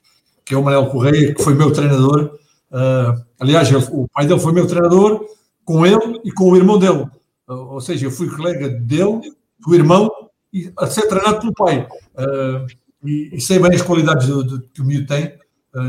que 0.45 0.53
é 0.53 0.57
o 0.57 0.63
Manuel 0.63 0.87
Correia, 0.87 1.33
que 1.33 1.43
foi 1.43 1.53
meu 1.53 1.71
treinador 1.71 2.39
Uh, 2.71 3.25
aliás, 3.39 3.71
o 3.71 4.07
pai 4.13 4.27
dele 4.27 4.39
foi 4.39 4.53
meu 4.53 4.67
treinador, 4.67 5.25
com 5.65 5.85
ele 5.85 6.19
e 6.23 6.31
com 6.31 6.51
o 6.51 6.55
irmão 6.55 6.77
dele. 6.77 7.05
Uh, 7.47 7.73
ou 7.73 7.81
seja, 7.81 8.05
eu 8.05 8.11
fui 8.11 8.29
colega 8.29 8.69
dele, 8.69 9.33
do 9.59 9.75
irmão, 9.75 10.09
e 10.53 10.71
a 10.77 10.87
ser 10.87 11.07
treinado 11.07 11.39
pelo 11.39 11.53
pai. 11.53 11.87
Uh, 12.15 12.67
e, 13.05 13.35
e, 13.35 13.41
sei 13.41 13.59
bem 13.59 13.73
as 13.73 13.81
qualidades 13.81 14.27
do, 14.27 14.43
do, 14.43 14.61
que 14.61 14.81
o 14.81 14.85
miúdo 14.85 15.07
tem. 15.07 15.33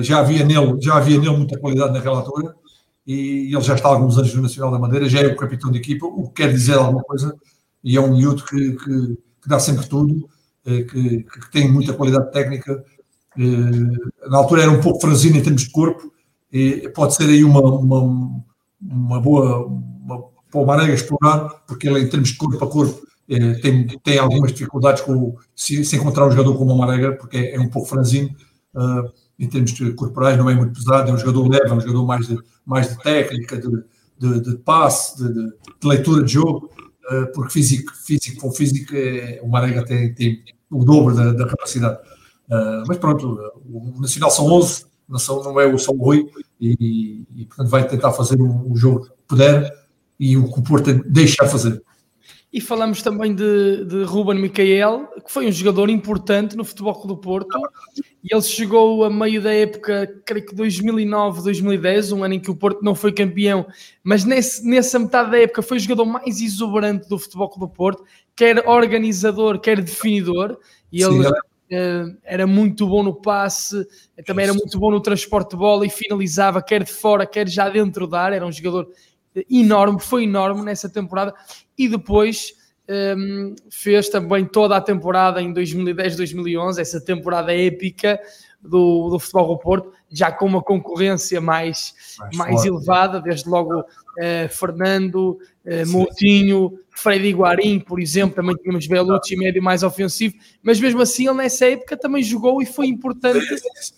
já, 0.00 0.20
havia 0.20 0.44
nele, 0.44 0.76
já 0.80 0.96
havia 0.96 1.18
nele 1.18 1.36
muita 1.36 1.58
qualidade 1.58 1.92
naquela 1.92 2.18
altura. 2.18 2.54
E 3.10 3.52
ele 3.52 3.60
já 3.60 3.74
está 3.74 3.88
há 3.88 3.92
alguns 3.92 4.16
anos 4.16 4.32
no 4.32 4.42
Nacional 4.42 4.70
da 4.70 4.78
Madeira, 4.78 5.08
já 5.08 5.20
é 5.20 5.26
o 5.26 5.36
capitão 5.36 5.68
de 5.68 5.78
equipa, 5.78 6.06
o 6.06 6.28
que 6.28 6.42
quer 6.42 6.52
dizer 6.52 6.74
alguma 6.74 7.02
coisa. 7.02 7.34
E 7.82 7.96
é 7.96 8.00
um 8.00 8.16
miúdo 8.16 8.44
que, 8.44 8.72
que, 8.76 9.18
que 9.42 9.48
dá 9.48 9.58
sempre 9.58 9.84
tudo, 9.88 10.28
que, 10.64 11.24
que, 11.24 11.50
tem 11.50 11.68
muita 11.68 11.92
qualidade 11.92 12.30
técnica. 12.30 12.84
na 13.36 14.38
altura 14.38 14.62
era 14.62 14.70
um 14.70 14.80
pouco 14.80 15.00
franzino 15.00 15.36
em 15.36 15.42
termos 15.42 15.62
de 15.62 15.70
corpo, 15.70 16.12
e 16.52 16.88
pode 16.90 17.16
ser 17.16 17.24
aí 17.24 17.42
uma, 17.42 17.60
uma, 17.60 18.42
uma 18.80 19.20
boa 19.20 19.66
uma, 19.66 20.22
para 20.48 20.60
o 20.60 20.64
Marega 20.64 20.94
explorar, 20.94 21.48
porque 21.66 21.88
ele, 21.88 22.02
em 22.02 22.08
termos 22.08 22.28
de 22.28 22.36
corpo 22.36 22.64
a 22.64 22.68
corpo, 22.68 23.02
eh, 23.28 23.54
tem, 23.54 23.88
tem 24.04 24.18
algumas 24.20 24.52
dificuldades 24.52 25.02
com, 25.02 25.34
se, 25.56 25.84
se 25.84 25.96
encontrar 25.96 26.28
um 26.28 26.30
jogador 26.30 26.56
como 26.56 26.74
o 26.74 26.78
Marega, 26.78 27.16
porque 27.16 27.36
é, 27.36 27.56
é 27.56 27.60
um 27.60 27.68
pouco 27.68 27.88
franzino. 27.88 28.30
Em 29.40 29.48
termos 29.48 29.72
corporais, 29.96 30.36
não 30.36 30.50
é 30.50 30.54
muito 30.54 30.74
pesado, 30.74 31.10
é 31.10 31.14
um 31.14 31.18
jogador 31.18 31.48
leve, 31.48 31.68
é 31.68 31.72
um 31.72 31.80
jogador 31.80 32.06
mais 32.06 32.28
de, 32.28 32.38
mais 32.64 32.90
de 32.90 33.02
técnica, 33.02 33.56
de, 33.56 33.82
de, 34.18 34.40
de 34.40 34.56
passe, 34.58 35.16
de, 35.16 35.32
de, 35.32 35.52
leitura 35.82 36.22
de 36.22 36.34
jogo, 36.34 36.70
uh, 37.10 37.32
porque 37.32 37.54
físico, 37.54 37.90
físico 37.96 38.38
com 38.38 38.52
físico, 38.52 38.94
é, 38.94 39.40
o 39.42 39.48
Marega 39.48 39.82
tem, 39.82 40.12
tem 40.12 40.44
o 40.70 40.84
dobro 40.84 41.14
da, 41.14 41.32
da 41.32 41.46
capacidade. 41.48 41.98
Uh, 42.48 42.84
mas 42.86 42.98
pronto, 42.98 43.38
o 43.64 43.98
Nacional 43.98 44.30
são 44.30 44.44
11, 44.46 44.84
não, 45.08 45.42
não 45.42 45.60
é 45.60 45.66
o 45.66 45.78
São 45.78 45.96
Rui 45.96 46.28
e, 46.60 47.24
e, 47.34 47.44
portanto 47.46 47.68
vai 47.68 47.86
tentar 47.86 48.12
fazer 48.12 48.40
o, 48.40 48.70
o, 48.70 48.76
jogo 48.76 49.06
que 49.06 49.10
puder 49.26 49.72
e 50.18 50.36
o 50.36 50.52
que 50.52 50.60
o 50.60 50.62
Porto 50.62 50.92
deixa 51.06 51.46
fazer. 51.46 51.82
E 52.52 52.60
falamos 52.60 53.00
também 53.00 53.32
de, 53.32 53.84
de 53.84 54.02
Ruben 54.02 54.40
Micael, 54.40 55.06
que 55.24 55.30
foi 55.30 55.46
um 55.46 55.52
jogador 55.52 55.88
importante 55.88 56.56
no 56.56 56.64
Futebol 56.64 57.06
do 57.06 57.16
Porto. 57.16 57.56
E 57.96 58.34
ele 58.34 58.42
chegou 58.42 59.04
a 59.04 59.10
meio 59.10 59.40
da 59.40 59.52
época, 59.52 60.20
creio 60.26 60.44
que 60.44 60.54
2009, 60.54 61.42
2010, 61.42 62.12
um 62.12 62.24
ano 62.24 62.34
em 62.34 62.40
que 62.40 62.50
o 62.50 62.56
Porto 62.56 62.82
não 62.82 62.94
foi 62.94 63.12
campeão, 63.12 63.66
mas 64.02 64.24
nesse, 64.24 64.66
nessa 64.66 64.98
metade 64.98 65.30
da 65.30 65.38
época 65.38 65.62
foi 65.62 65.76
o 65.76 65.80
jogador 65.80 66.04
mais 66.04 66.40
exuberante 66.40 67.08
do 67.08 67.18
Futebol 67.18 67.50
do 67.56 67.68
Porto, 67.68 68.04
quer 68.34 68.68
organizador, 68.68 69.60
quer 69.60 69.80
definidor. 69.80 70.58
E 70.92 71.02
ele, 71.02 71.24
Sim, 71.24 71.32
Uh, 71.72 72.18
era 72.24 72.48
muito 72.48 72.84
bom 72.84 73.00
no 73.00 73.14
passe, 73.14 73.86
também 74.26 74.42
era 74.42 74.52
muito 74.52 74.76
bom 74.76 74.90
no 74.90 75.00
transporte 75.00 75.50
de 75.50 75.56
bola 75.56 75.86
e 75.86 75.88
finalizava 75.88 76.60
quer 76.60 76.82
de 76.82 76.90
fora, 76.90 77.24
quer 77.24 77.48
já 77.48 77.68
dentro 77.68 78.08
da 78.08 78.22
área. 78.22 78.34
Era 78.34 78.44
um 78.44 78.50
jogador 78.50 78.88
enorme, 79.50 80.00
foi 80.00 80.24
enorme 80.24 80.62
nessa 80.62 80.88
temporada. 80.88 81.34
E 81.76 81.88
depois 81.88 82.54
um, 83.16 83.54
fez 83.70 84.08
também 84.08 84.44
toda 84.44 84.76
a 84.76 84.80
temporada 84.80 85.40
em 85.40 85.52
2010, 85.52 86.16
2011, 86.16 86.80
essa 86.80 87.00
temporada 87.00 87.54
épica 87.54 88.20
do, 88.60 89.10
do 89.10 89.18
Futebol 89.18 89.48
do 89.48 89.58
Porto, 89.58 89.92
já 90.10 90.30
com 90.30 90.44
uma 90.44 90.62
concorrência 90.62 91.40
mais, 91.40 91.94
mais, 92.18 92.36
mais 92.36 92.64
elevada, 92.64 93.20
desde 93.20 93.48
logo 93.48 93.80
uh, 93.80 93.84
Fernando, 94.50 95.38
uh, 95.64 95.88
Moutinho, 95.88 96.78
Freddy 96.90 97.30
Guarim, 97.30 97.80
por 97.80 98.00
exemplo, 98.00 98.36
também 98.36 98.56
tínhamos 98.56 98.86
Belucci, 98.86 99.36
médio 99.36 99.62
mais 99.62 99.82
ofensivo, 99.82 100.34
mas 100.62 100.80
mesmo 100.80 101.00
assim 101.00 101.28
ele 101.28 101.38
nessa 101.38 101.66
época 101.66 101.96
também 101.96 102.22
jogou 102.22 102.60
e 102.60 102.66
foi 102.66 102.88
importante 102.88 103.46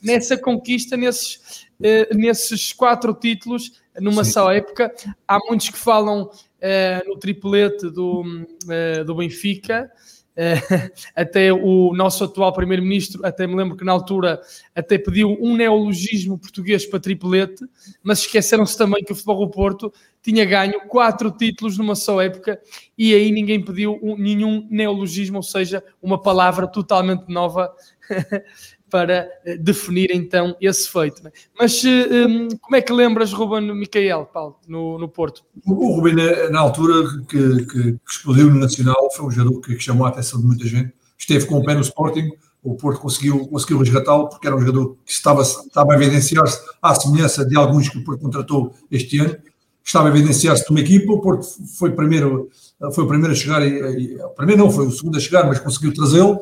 nessa 0.02 0.36
conquista, 0.36 0.96
nesses, 0.96 1.66
uh, 1.80 2.14
nesses 2.14 2.72
quatro 2.72 3.12
títulos, 3.14 3.81
numa 4.00 4.24
Sim. 4.24 4.32
só 4.32 4.52
época. 4.52 4.92
Há 5.26 5.38
muitos 5.48 5.70
que 5.70 5.78
falam 5.78 6.24
uh, 6.24 7.08
no 7.08 7.18
triplete 7.18 7.90
do, 7.90 8.22
uh, 8.22 9.04
do 9.04 9.14
Benfica, 9.14 9.90
até 11.14 11.52
o 11.52 11.92
nosso 11.94 12.24
atual 12.24 12.52
primeiro-ministro, 12.52 13.24
até 13.24 13.46
me 13.46 13.54
lembro 13.54 13.76
que 13.76 13.84
na 13.84 13.92
altura 13.92 14.40
até 14.74 14.96
pediu 14.96 15.36
um 15.40 15.54
neologismo 15.54 16.38
português 16.38 16.86
para 16.86 17.00
triplete, 17.00 17.64
mas 18.02 18.20
esqueceram-se 18.20 18.76
também 18.76 19.04
que 19.04 19.12
o 19.12 19.14
Futebol 19.14 19.46
do 19.46 19.50
Porto 19.50 19.92
tinha 20.22 20.44
ganho 20.44 20.80
quatro 20.88 21.30
títulos 21.30 21.76
numa 21.76 21.94
só 21.94 22.22
época 22.22 22.58
e 22.96 23.14
aí 23.14 23.30
ninguém 23.30 23.62
pediu 23.62 23.98
um, 24.02 24.16
nenhum 24.16 24.66
neologismo, 24.70 25.36
ou 25.36 25.42
seja, 25.42 25.84
uma 26.00 26.20
palavra 26.20 26.66
totalmente 26.66 27.28
nova 27.28 27.70
para 28.92 29.26
eh, 29.46 29.56
definir 29.56 30.10
então 30.12 30.54
esse 30.60 30.86
feito. 30.86 31.26
É? 31.26 31.32
Mas 31.58 31.82
eh, 31.82 32.26
um, 32.26 32.48
como 32.60 32.76
é 32.76 32.82
que 32.82 32.92
lembras 32.92 33.32
Ruben 33.32 33.74
Micael, 33.74 34.26
Paulo, 34.26 34.56
no, 34.68 34.98
no 34.98 35.08
Porto? 35.08 35.42
O 35.66 35.94
Ruben, 35.94 36.14
na 36.50 36.60
altura 36.60 37.08
que, 37.26 37.64
que, 37.64 37.92
que, 37.92 37.98
explodiu 38.06 38.50
no 38.50 38.60
Nacional, 38.60 39.10
foi 39.16 39.24
um 39.24 39.30
jogador 39.30 39.62
que, 39.62 39.76
que, 39.76 39.82
chamou 39.82 40.04
a 40.06 40.10
atenção 40.10 40.38
de 40.38 40.46
muita 40.46 40.66
gente. 40.66 40.92
Esteve 41.16 41.46
com 41.46 41.56
o 41.56 41.64
pé 41.64 41.74
no 41.74 41.80
Sporting, 41.80 42.32
o 42.62 42.74
Porto 42.76 43.00
conseguiu, 43.00 43.48
conseguiu 43.48 43.78
resgatá-lo, 43.78 44.28
porque 44.28 44.46
era 44.46 44.54
um 44.54 44.60
jogador 44.60 44.94
que 45.06 45.12
estava, 45.12 45.40
estava 45.40 45.94
a 45.94 45.96
evidenciar-se 45.96 46.60
à 46.82 46.94
semelhança 46.94 47.46
de 47.46 47.56
alguns 47.56 47.88
que 47.88 47.96
o 47.96 48.04
Porto 48.04 48.20
contratou 48.20 48.74
este 48.90 49.18
ano. 49.20 49.34
Estava 49.82 50.08
a 50.08 50.10
evidenciar-se 50.10 50.66
de 50.66 50.70
uma 50.70 50.80
equipa, 50.80 51.10
o 51.10 51.20
Porto 51.22 51.46
foi, 51.78 51.92
primeiro, 51.92 52.50
foi 52.92 53.04
o 53.04 53.08
primeiro 53.08 53.32
a 53.32 53.36
chegar, 53.36 53.66
e, 53.66 53.70
e, 53.78 54.18
primeiro 54.36 54.62
não, 54.62 54.70
foi 54.70 54.86
o 54.86 54.90
segundo 54.90 55.16
a 55.16 55.20
chegar, 55.20 55.46
mas 55.46 55.58
conseguiu 55.58 55.94
trazê-lo. 55.94 56.38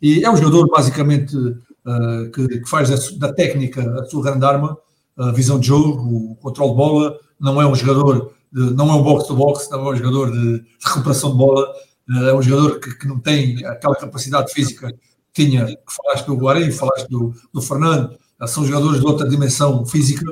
E 0.00 0.24
é 0.24 0.30
um 0.30 0.36
jogador 0.36 0.68
basicamente 0.68 1.36
uh, 1.86 2.30
que, 2.30 2.48
que, 2.60 2.68
faz 2.68 2.90
da, 2.90 3.26
da, 3.26 3.34
técnica 3.34 3.82
a 4.00 4.04
sua 4.04 4.22
grande 4.22 4.44
arma, 4.44 4.76
a 5.16 5.30
visão 5.32 5.58
de 5.58 5.66
jogo, 5.66 6.32
o 6.32 6.36
controle 6.36 6.70
de 6.70 6.76
bola, 6.76 7.18
não 7.38 7.60
é 7.60 7.66
um 7.66 7.74
jogador, 7.74 8.32
de, 8.52 8.74
não 8.74 8.90
é 8.90 8.94
um 8.94 9.02
box-to-box, 9.02 9.70
não 9.70 9.88
é 9.88 9.92
um 9.92 9.96
jogador 9.96 10.30
de, 10.30 10.60
de 10.60 10.66
recuperação 10.84 11.32
de 11.32 11.36
bola, 11.38 11.66
uh, 12.10 12.24
é 12.28 12.34
um 12.34 12.42
jogador 12.42 12.80
que, 12.80 12.94
que, 12.96 13.06
não 13.06 13.18
tem 13.18 13.64
aquela 13.66 13.96
capacidade 13.96 14.52
física 14.52 14.92
que 15.32 15.44
tinha, 15.44 15.66
que 15.66 15.92
falaste 15.94 16.26
do 16.26 16.36
Guarani, 16.36 16.72
falaste 16.72 17.08
do, 17.08 17.34
do 17.52 17.62
Fernando, 17.62 18.16
uh, 18.40 18.46
são 18.48 18.64
jogadores 18.64 19.00
de 19.00 19.06
outra 19.06 19.28
dimensão 19.28 19.84
física, 19.86 20.24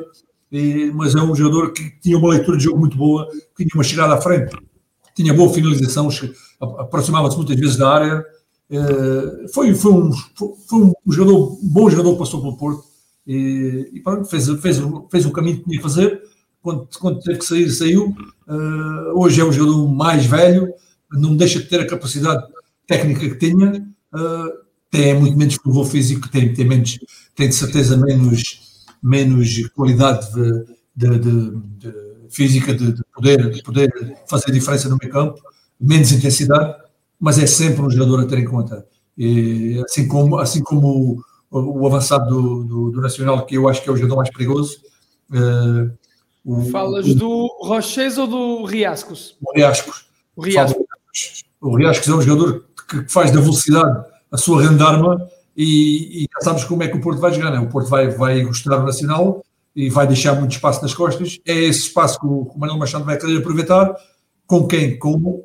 e, 0.51 0.91
mas 0.95 1.15
é 1.15 1.21
um 1.21 1.35
jogador 1.35 1.73
que 1.73 1.91
tinha 2.01 2.19
uma 2.19 2.31
leitura 2.31 2.57
de 2.57 2.65
jogo 2.65 2.79
muito 2.79 2.97
boa, 2.97 3.29
tinha 3.57 3.69
uma 3.75 3.85
chegada 3.85 4.15
à 4.15 4.21
frente, 4.21 4.57
tinha 5.15 5.35
boa 5.35 5.53
finalização, 5.53 6.09
aproximava-se 6.79 7.37
muitas 7.37 7.57
vezes 7.57 7.77
da 7.77 7.91
área, 7.91 8.15
eh, 8.15 8.40
foi, 9.53 9.75
foi, 9.75 9.93
um, 9.93 10.13
foi 10.13 10.81
um 10.81 10.93
jogador, 11.09 11.59
bom 11.63 11.91
jogador 11.91 12.13
que 12.13 12.19
passou 12.19 12.41
pelo 12.41 12.57
Porto 12.57 12.85
e, 13.27 13.91
e 13.93 14.01
pronto, 14.01 14.29
fez, 14.29 14.49
fez, 14.61 14.79
fez 15.11 15.27
o 15.27 15.33
caminho 15.33 15.59
que 15.59 15.65
tinha 15.65 15.77
que 15.77 15.83
fazer. 15.83 16.21
Quando, 16.63 16.89
quando 16.99 17.21
teve 17.21 17.39
que 17.39 17.45
sair, 17.45 17.71
saiu. 17.71 18.15
Uh, 18.47 19.19
hoje 19.19 19.41
é 19.41 19.45
um 19.45 19.53
jogador 19.53 19.89
mais 19.89 20.27
velho, 20.27 20.73
não 21.13 21.37
deixa 21.37 21.59
de 21.59 21.67
ter 21.67 21.81
a 21.81 21.87
capacidade 21.87 22.45
técnica 22.87 23.29
que 23.29 23.37
tinha, 23.37 23.87
uh, 24.13 24.53
tem 24.91 25.15
muito 25.15 25.39
menos 25.39 25.57
provou 25.59 25.85
físico, 25.85 26.29
tem, 26.29 26.53
tem, 26.53 26.67
menos, 26.67 26.99
tem 27.35 27.49
de 27.49 27.55
certeza 27.55 27.97
menos, 27.97 28.85
menos 29.03 29.69
qualidade 29.69 30.27
de, 30.35 30.65
de, 30.97 31.19
de, 31.19 31.51
de 31.79 31.95
física, 32.29 32.75
de, 32.75 32.95
poder, 33.15 33.51
de 33.51 33.63
poder 33.63 34.19
fazer 34.29 34.51
diferença 34.51 34.89
no 34.89 34.99
meio 35.01 35.13
campo, 35.13 35.41
menos 35.81 36.11
intensidade, 36.11 36.75
mas 37.21 37.39
é 37.39 37.47
sempre 37.47 37.83
um 37.83 37.91
jogador 37.91 38.21
a 38.21 38.27
ter 38.27 38.39
em 38.39 38.45
conta. 38.45 38.87
E, 39.17 39.79
assim 39.85 40.09
como, 40.09 40.39
assim 40.39 40.63
como 40.63 41.23
o, 41.51 41.83
o 41.83 41.87
avançado 41.87 42.31
do, 42.31 42.65
do, 42.65 42.91
do, 42.93 43.01
Nacional, 43.03 43.45
que 43.45 43.57
eu 43.57 43.69
acho 43.69 43.83
que 43.83 43.91
é 43.91 43.93
o 43.93 43.97
jogador 43.97 44.17
mais 44.17 44.31
perigoso. 44.31 44.79
Uh, 45.31 45.93
o, 46.45 46.71
Falas 46.71 47.07
o, 47.07 47.15
do 47.15 47.59
Roches 47.61 48.17
ou 48.17 48.27
do 48.27 48.65
Riascos? 48.65 49.37
O 49.43 49.53
Riascos. 49.55 50.07
O 50.35 50.43
Riascos. 50.43 50.87
O 51.61 51.77
Riascos 51.77 52.09
é 52.09 52.15
um 52.15 52.23
jogador 52.23 52.65
que 52.89 53.05
faz 53.09 53.31
da 53.31 53.41
velocidade 53.41 54.07
a 54.33 54.39
sua 54.39 54.65
arma 54.65 55.29
e, 55.55 56.23
e 56.23 56.29
já 56.33 56.41
sabes 56.41 56.65
como 56.65 56.83
é 56.83 56.89
que 56.89 56.97
o 56.97 57.01
Porto 57.01 57.21
vai 57.21 57.33
jogar. 57.35 57.51
Né? 57.51 57.59
O 57.59 57.69
Porto 57.69 57.89
vai, 57.89 58.09
vai 58.09 58.43
gostar 58.43 58.79
do 58.79 58.87
Nacional 58.87 59.45
e 59.77 59.91
vai 59.91 60.07
deixar 60.07 60.35
muito 60.35 60.53
espaço 60.53 60.81
nas 60.81 60.95
costas. 60.95 61.39
É 61.47 61.53
esse 61.53 61.81
espaço 61.81 62.19
que 62.19 62.27
o, 62.27 62.47
que 62.47 62.57
o 62.57 62.59
Manuel 62.59 62.79
Machado 62.79 63.05
vai 63.05 63.19
querer 63.19 63.39
aproveitar. 63.39 63.95
Com 64.47 64.67
quem? 64.67 64.99
Com 64.99 65.45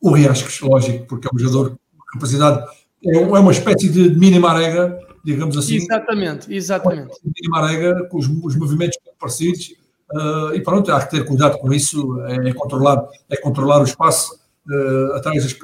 o 0.00 0.12
Riascos, 0.12 0.60
lógico, 0.60 1.06
porque 1.06 1.26
é 1.26 1.30
um 1.34 1.38
jogador 1.38 1.70
com 1.70 2.04
capacidade, 2.14 2.64
é, 3.04 3.16
é 3.16 3.20
uma 3.20 3.52
espécie 3.52 3.88
de 3.88 4.10
mini 4.16 4.38
marega, 4.38 4.98
digamos 5.24 5.56
assim. 5.56 5.76
Exatamente, 5.76 6.52
exatamente. 6.54 7.14
Mini 7.24 7.48
marega, 7.48 8.06
com 8.08 8.18
os, 8.18 8.28
os 8.28 8.56
movimentos 8.56 8.96
parecidos. 9.18 9.74
Uh, 10.12 10.54
e 10.54 10.62
pronto, 10.62 10.92
há 10.92 11.04
que 11.04 11.10
ter 11.10 11.24
cuidado 11.24 11.58
com 11.58 11.72
isso, 11.72 12.20
é, 12.22 12.50
é 12.50 12.52
controlar, 12.52 13.04
é 13.28 13.36
controlar 13.36 13.80
o 13.80 13.84
espaço 13.84 14.38
uh, 14.68 15.14
atrás 15.14 15.42
das, 15.42 15.56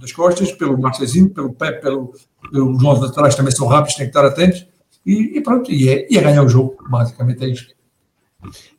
das, 0.00 0.12
costas, 0.12 0.50
pelo 0.52 0.76
Marcezinho, 0.80 1.30
pelo 1.30 1.54
Pep, 1.54 1.80
pelo, 1.80 2.12
os 2.52 2.82
nossos 2.82 3.04
laterais 3.04 3.36
também 3.36 3.52
são 3.52 3.68
rápidos, 3.68 3.94
tem 3.94 4.06
que 4.06 4.10
estar 4.10 4.24
atentos, 4.26 4.66
e, 5.06 5.38
e 5.38 5.40
pronto, 5.40 5.70
e 5.70 5.88
é, 5.88 6.08
e 6.10 6.18
é, 6.18 6.20
ganhar 6.20 6.42
o 6.42 6.48
jogo, 6.48 6.76
basicamente 6.88 7.44
é 7.44 7.48
isto. 7.48 7.74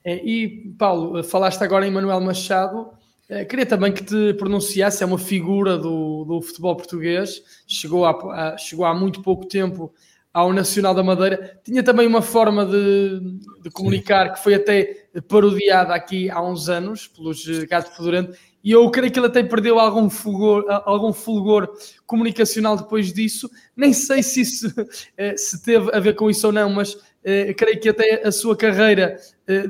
É, 0.04 0.16
e 0.16 0.74
Paulo, 0.78 1.24
falaste 1.24 1.62
agora 1.64 1.88
em 1.88 1.92
Manuel 1.92 2.20
Machado, 2.20 2.90
é, 2.90 3.03
queria 3.46 3.66
também 3.66 3.92
que 3.92 4.04
te 4.04 4.34
pronunciasse, 4.34 5.04
é 5.04 5.06
uma 5.06 5.18
figura 5.18 5.78
do, 5.78 6.26
do 6.26 6.42
futebol 6.42 6.76
português, 6.76 7.42
chegou 7.68 8.06
há, 8.06 8.12
a, 8.12 8.58
chegou 8.58 8.86
há 8.86 8.94
muito 8.94 9.22
pouco 9.22 9.46
tempo 9.48 9.94
ao 10.34 10.52
Nacional 10.52 10.96
da 10.96 11.04
Madeira. 11.04 11.60
Tinha 11.64 11.84
também 11.84 12.08
uma 12.08 12.22
forma 12.22 12.66
de, 12.66 13.20
de 13.62 13.70
comunicar 13.70 14.28
Sim. 14.28 14.34
que 14.34 14.40
foi 14.44 14.56
até 14.56 15.08
parodiada 15.28 15.94
aqui 15.94 16.30
há 16.30 16.42
uns 16.42 16.70
anos 16.70 17.08
pelos 17.08 17.46
Gato 17.66 17.96
Fedorento 17.96 18.36
e 18.64 18.72
eu 18.72 18.90
creio 18.90 19.12
que 19.12 19.20
ele 19.20 19.28
até 19.28 19.44
perdeu 19.44 19.78
algum 19.78 20.10
fulgor, 20.10 20.66
algum 20.86 21.12
fulgor 21.12 21.68
comunicacional 22.08 22.78
depois 22.78 23.12
disso. 23.12 23.50
Nem 23.76 23.92
sei 23.92 24.24
se 24.24 24.42
isso 24.42 24.74
eh, 25.18 25.36
se 25.38 25.62
teve 25.62 25.94
a 25.94 26.00
ver 26.00 26.16
com 26.16 26.30
isso 26.30 26.48
ou 26.48 26.54
não, 26.54 26.70
mas 26.70 26.98
eh, 27.24 27.54
creio 27.54 27.80
que 27.80 27.90
até 27.90 28.26
a 28.26 28.32
sua 28.32 28.56
carreira 28.56 29.18
eh, 29.48 29.68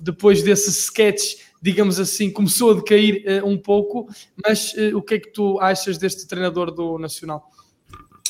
depois 0.00 0.42
desse 0.42 0.70
sketch, 0.70 1.36
digamos 1.66 1.98
assim, 1.98 2.30
começou 2.30 2.70
a 2.70 2.74
decair 2.74 3.44
um 3.44 3.58
pouco. 3.58 4.08
Mas 4.46 4.72
o 4.94 5.02
que 5.02 5.14
é 5.14 5.18
que 5.18 5.32
tu 5.32 5.58
achas 5.60 5.98
deste 5.98 6.26
treinador 6.26 6.70
do 6.70 6.96
Nacional? 6.96 7.50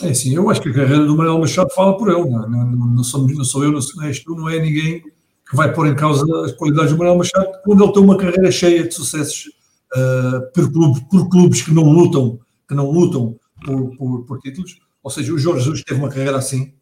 É 0.02 0.12
sim, 0.12 0.34
eu 0.34 0.48
acho 0.50 0.60
que 0.60 0.68
a 0.68 0.74
carreira 0.74 1.04
do 1.04 1.16
Manuel 1.16 1.38
Machado 1.38 1.70
fala 1.70 1.96
por 1.96 2.10
ele, 2.10 2.28
não, 2.28 2.44
é? 2.44 2.48
não, 2.48 2.66
não, 2.66 3.04
sou, 3.04 3.26
não 3.26 3.44
sou 3.44 3.64
eu, 3.64 3.72
não, 3.72 3.80
sou, 3.80 4.02
tu, 4.24 4.34
não 4.34 4.48
é 4.48 4.58
ninguém 4.58 5.02
que 5.48 5.56
vai 5.56 5.72
pôr 5.72 5.86
em 5.86 5.94
causa 5.94 6.24
as 6.44 6.52
qualidades 6.52 6.92
do 6.92 6.98
Manuel 6.98 7.16
Machado 7.16 7.48
quando 7.64 7.82
ele 7.82 7.92
tem 7.92 8.02
uma 8.02 8.16
carreira 8.16 8.50
cheia 8.50 8.86
de 8.86 8.92
sucessos 8.92 9.46
uh, 9.94 10.52
por, 10.52 10.70
clube, 10.70 11.00
por, 11.08 11.28
clubes 11.30 11.62
que 11.62 11.72
não 11.72 11.84
lutam, 11.84 12.38
que 12.68 12.74
não 12.74 12.90
lutam 12.90 13.38
por, 13.64 13.96
por, 13.96 14.24
por, 14.24 14.38
títulos. 14.40 14.78
Ou 15.02 15.10
seja, 15.10 15.32
o 15.32 15.38
Jorge 15.38 15.64
Jesus 15.64 15.82
teve 15.82 16.00
uma 16.00 16.10
carreira 16.10 16.36
assim, 16.36 16.74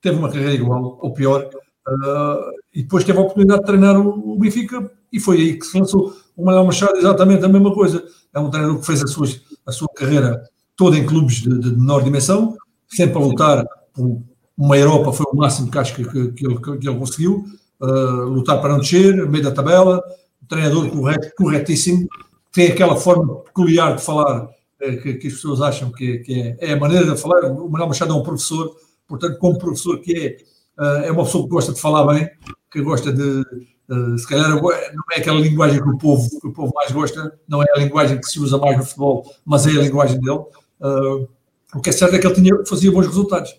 teve 0.00 0.16
uma 0.16 0.30
carreira 0.30 0.54
igual, 0.54 0.98
ou 1.02 1.12
pior, 1.12 1.50
uh, 1.88 2.50
e 2.72 2.82
depois 2.82 3.02
teve 3.02 3.18
a 3.18 3.22
oportunidade 3.22 3.60
de 3.60 3.66
treinar 3.66 3.98
o, 3.98 4.32
o, 4.32 4.38
Benfica 4.38 4.90
e 5.12 5.18
foi 5.20 5.36
aí 5.38 5.58
que 5.58 5.66
se 5.66 5.78
lançou. 5.78 6.14
O 6.36 6.44
Manuel 6.44 6.64
Machado 6.64 6.96
exatamente 6.96 7.44
a 7.44 7.48
mesma 7.48 7.72
coisa. 7.74 8.04
É 8.32 8.38
um 8.38 8.50
treinador 8.50 8.78
que 8.80 8.86
fez 8.86 9.02
a 9.02 9.06
sua, 9.06 9.26
a 9.66 9.72
sua 9.72 9.88
carreira 9.94 10.42
toda 10.76 10.96
em 10.96 11.04
clubes 11.04 11.42
de, 11.42 11.58
de 11.58 11.72
menor 11.72 12.02
dimensão, 12.02 12.56
sempre 12.88 13.18
a 13.18 13.20
lutar 13.20 13.66
por 13.92 14.22
uma 14.56 14.76
Europa, 14.76 15.12
foi 15.12 15.26
o 15.32 15.36
máximo 15.36 15.70
que 15.70 15.78
acho 15.78 15.94
que, 15.94 16.04
que, 16.04 16.32
que, 16.32 16.46
ele, 16.46 16.58
que 16.58 16.88
ele 16.88 16.98
conseguiu 16.98 17.44
uh, 17.80 18.24
lutar 18.24 18.60
para 18.60 18.72
não 18.72 18.80
descer, 18.80 19.26
meio 19.28 19.44
da 19.44 19.50
tabela, 19.50 20.02
um 20.42 20.46
treinador 20.46 20.88
correto, 20.90 21.34
corretíssimo, 21.36 22.08
tem 22.52 22.70
aquela 22.70 22.96
forma 22.96 23.36
peculiar 23.36 23.96
de 23.96 24.02
falar 24.02 24.44
uh, 24.44 25.02
que, 25.02 25.14
que, 25.14 25.26
as 25.28 25.34
pessoas 25.34 25.60
acham 25.60 25.90
que, 25.90 26.18
que 26.18 26.34
é, 26.34 26.56
é, 26.60 26.72
a 26.72 26.76
maneira 26.76 27.06
de 27.06 27.20
falar. 27.20 27.44
O 27.50 27.70
Manuel 27.70 27.88
Machado 27.88 28.12
é 28.12 28.16
um 28.16 28.22
professor, 28.22 28.74
portanto, 29.08 29.38
como 29.38 29.58
professor 29.58 29.98
que 29.98 30.14
é, 30.14 30.82
uh, 30.82 31.04
é 31.04 31.10
uma 31.10 31.24
pessoa 31.24 31.44
que 31.44 31.50
gosta 31.50 31.72
de 31.72 31.80
falar 31.80 32.06
bem, 32.12 32.28
que 32.70 32.82
gosta 32.82 33.12
de, 33.12 33.44
se 34.18 34.26
calhar 34.28 34.48
não 34.50 34.70
é 34.70 35.18
aquela 35.18 35.40
linguagem 35.40 35.82
que 35.82 35.88
o, 35.88 35.98
povo, 35.98 36.28
que 36.40 36.46
o 36.46 36.52
povo 36.52 36.72
mais 36.74 36.92
gosta, 36.92 37.38
não 37.48 37.62
é 37.62 37.66
a 37.74 37.78
linguagem 37.78 38.20
que 38.20 38.26
se 38.26 38.38
usa 38.38 38.56
mais 38.56 38.76
no 38.76 38.84
futebol, 38.84 39.34
mas 39.44 39.66
é 39.66 39.70
a 39.70 39.82
linguagem 39.82 40.20
dele. 40.20 40.44
o 41.74 41.80
que 41.82 41.90
é 41.90 41.92
certo 41.92 42.14
é 42.14 42.18
que 42.18 42.26
ele 42.26 42.34
tinha, 42.34 42.64
fazia 42.66 42.92
bons 42.92 43.06
resultados. 43.06 43.50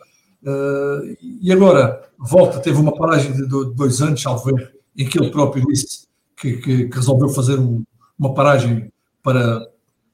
Uh, 0.43 1.15
e 1.21 1.51
agora 1.51 2.09
volta, 2.17 2.59
teve 2.59 2.79
uma 2.79 2.95
paragem 2.95 3.31
de 3.31 3.45
dois 3.47 4.01
anos, 4.01 4.21
salvo 4.21 4.45
ver, 4.45 4.73
em 4.97 5.07
que 5.07 5.19
ele 5.19 5.29
próprio 5.29 5.63
disse 5.67 6.07
que, 6.35 6.57
que, 6.57 6.85
que 6.85 6.95
resolveu 6.95 7.29
fazer 7.29 7.59
um, 7.59 7.83
uma 8.17 8.33
paragem 8.33 8.91
para 9.21 9.67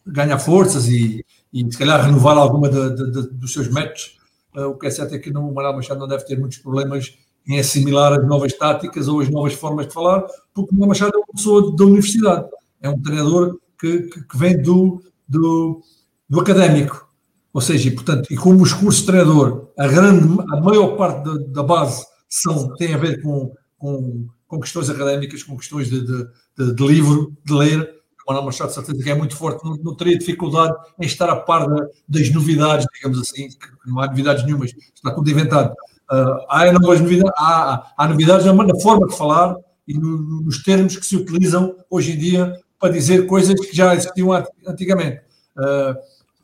ganhar 0.05 0.37
forças 0.37 0.87
e, 0.87 1.25
e 1.53 1.71
se 1.71 1.77
calhar 1.77 2.03
renovar 2.03 2.37
alguma 2.37 2.69
de, 2.69 2.95
de, 2.95 3.11
de, 3.11 3.29
dos 3.29 3.53
seus 3.53 3.69
métodos. 3.69 4.17
Uh, 4.53 4.65
o 4.65 4.77
que 4.77 4.87
é 4.87 4.89
certo 4.89 5.15
é 5.15 5.19
que 5.19 5.29
o 5.29 5.53
Manuel 5.53 5.73
Machado 5.73 5.99
não 5.99 6.07
deve 6.07 6.25
ter 6.25 6.37
muitos 6.37 6.57
problemas 6.57 7.17
em 7.47 7.59
assimilar 7.59 8.13
as 8.13 8.27
novas 8.27 8.53
táticas 8.53 9.07
ou 9.07 9.21
as 9.21 9.29
novas 9.29 9.53
formas 9.53 9.87
de 9.87 9.93
falar, 9.93 10.25
porque 10.53 10.75
o 10.75 10.87
Machado 10.87 11.13
é 11.15 11.17
uma 11.17 11.33
pessoa 11.33 11.75
da 11.75 11.85
universidade, 11.85 12.45
é 12.81 12.89
um 12.89 13.01
treinador 13.01 13.57
que, 13.79 14.03
que, 14.03 14.37
vem 14.37 14.61
do, 14.61 15.01
do, 15.27 15.81
do 16.29 16.39
académico. 16.39 17.07
Ou 17.53 17.61
seja, 17.61 17.87
e, 17.87 17.91
portanto, 17.91 18.31
e 18.31 18.35
como 18.35 18.61
os 18.61 18.73
cursos 18.73 19.01
de 19.01 19.07
treinador, 19.07 19.69
a, 19.77 19.87
grande, 19.87 20.27
a 20.51 20.61
maior 20.61 20.97
parte 20.97 21.23
da, 21.23 21.37
da 21.47 21.63
base 21.63 22.05
são, 22.27 22.73
tem 22.75 22.93
a 22.93 22.97
ver 22.97 23.21
com, 23.21 23.53
com, 23.77 24.27
com 24.47 24.59
questões 24.59 24.89
académicas, 24.89 25.41
com 25.41 25.57
questões 25.57 25.89
de, 25.89 26.05
de, 26.05 26.27
de, 26.57 26.75
de 26.75 26.87
livro, 26.87 27.33
de 27.45 27.53
ler, 27.53 27.97
Manuel 28.27 28.43
Machado, 28.43 28.73
certeza 28.73 29.01
que 29.01 29.09
é 29.09 29.15
muito 29.15 29.37
forte, 29.37 29.63
não, 29.63 29.77
não 29.77 29.95
teria 29.95 30.17
dificuldade 30.17 30.75
em 30.99 31.05
estar 31.05 31.29
a 31.29 31.35
par 31.37 31.65
das 32.07 32.29
novidades, 32.29 32.85
digamos 32.93 33.19
assim, 33.19 33.47
que 33.47 33.67
não 33.85 34.01
há 34.01 34.07
novidades 34.07 34.43
nenhumas, 34.43 34.73
está 34.93 35.11
tudo 35.11 35.31
inventado. 35.31 35.73
Uh, 36.11 36.45
há, 36.49 36.71
novas 36.71 37.01
novidades, 37.01 37.33
há, 37.37 37.93
há 37.97 38.07
novidades 38.07 38.45
na, 38.45 38.53
na, 38.53 38.79
forma 38.79 39.07
de 39.07 39.17
falar 39.17 39.57
e 39.87 39.93
no, 39.93 40.41
nos 40.43 40.63
termos 40.63 40.95
que 40.95 41.05
se 41.05 41.17
utilizam 41.17 41.75
hoje 41.89 42.13
em 42.13 42.17
dia 42.17 42.53
para 42.79 42.93
dizer 42.93 43.27
coisas 43.27 43.59
que 43.59 43.75
já 43.75 43.93
existiam 43.93 44.31
antigamente. 44.65 45.21
Uh, 45.57 45.95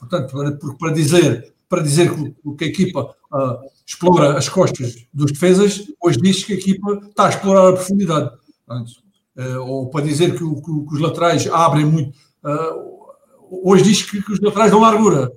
Portanto, 0.04 0.32
para, 0.34 0.76
para 0.78 0.92
dizer, 0.92 1.54
para 1.70 1.82
dizer 1.82 2.14
que, 2.14 2.56
que 2.56 2.64
a 2.66 2.68
equipa 2.68 3.16
uh, 3.34 3.58
explora 3.86 4.38
as 4.38 4.50
costas 4.50 5.08
dos 5.14 5.32
defesas, 5.32 5.84
hoje 6.02 6.20
diz 6.20 6.44
que 6.44 6.54
a 6.54 6.56
equipa 6.56 7.00
está 7.08 7.26
a 7.26 7.30
explorar 7.30 7.70
a 7.70 7.74
profundidade. 7.74 8.32
Portanto, 8.66 8.92
ou 9.66 9.90
para 9.90 10.06
dizer 10.06 10.34
que, 10.34 10.40
que, 10.40 10.94
os 10.94 11.00
laterais 11.00 11.48
abrem 11.48 11.86
muito. 11.86 12.16
Hoje 13.50 13.84
diz 13.84 14.04
que, 14.04 14.22
que, 14.22 14.32
os 14.32 14.40
laterais 14.40 14.70
dão 14.70 14.82
largura. 14.82 15.32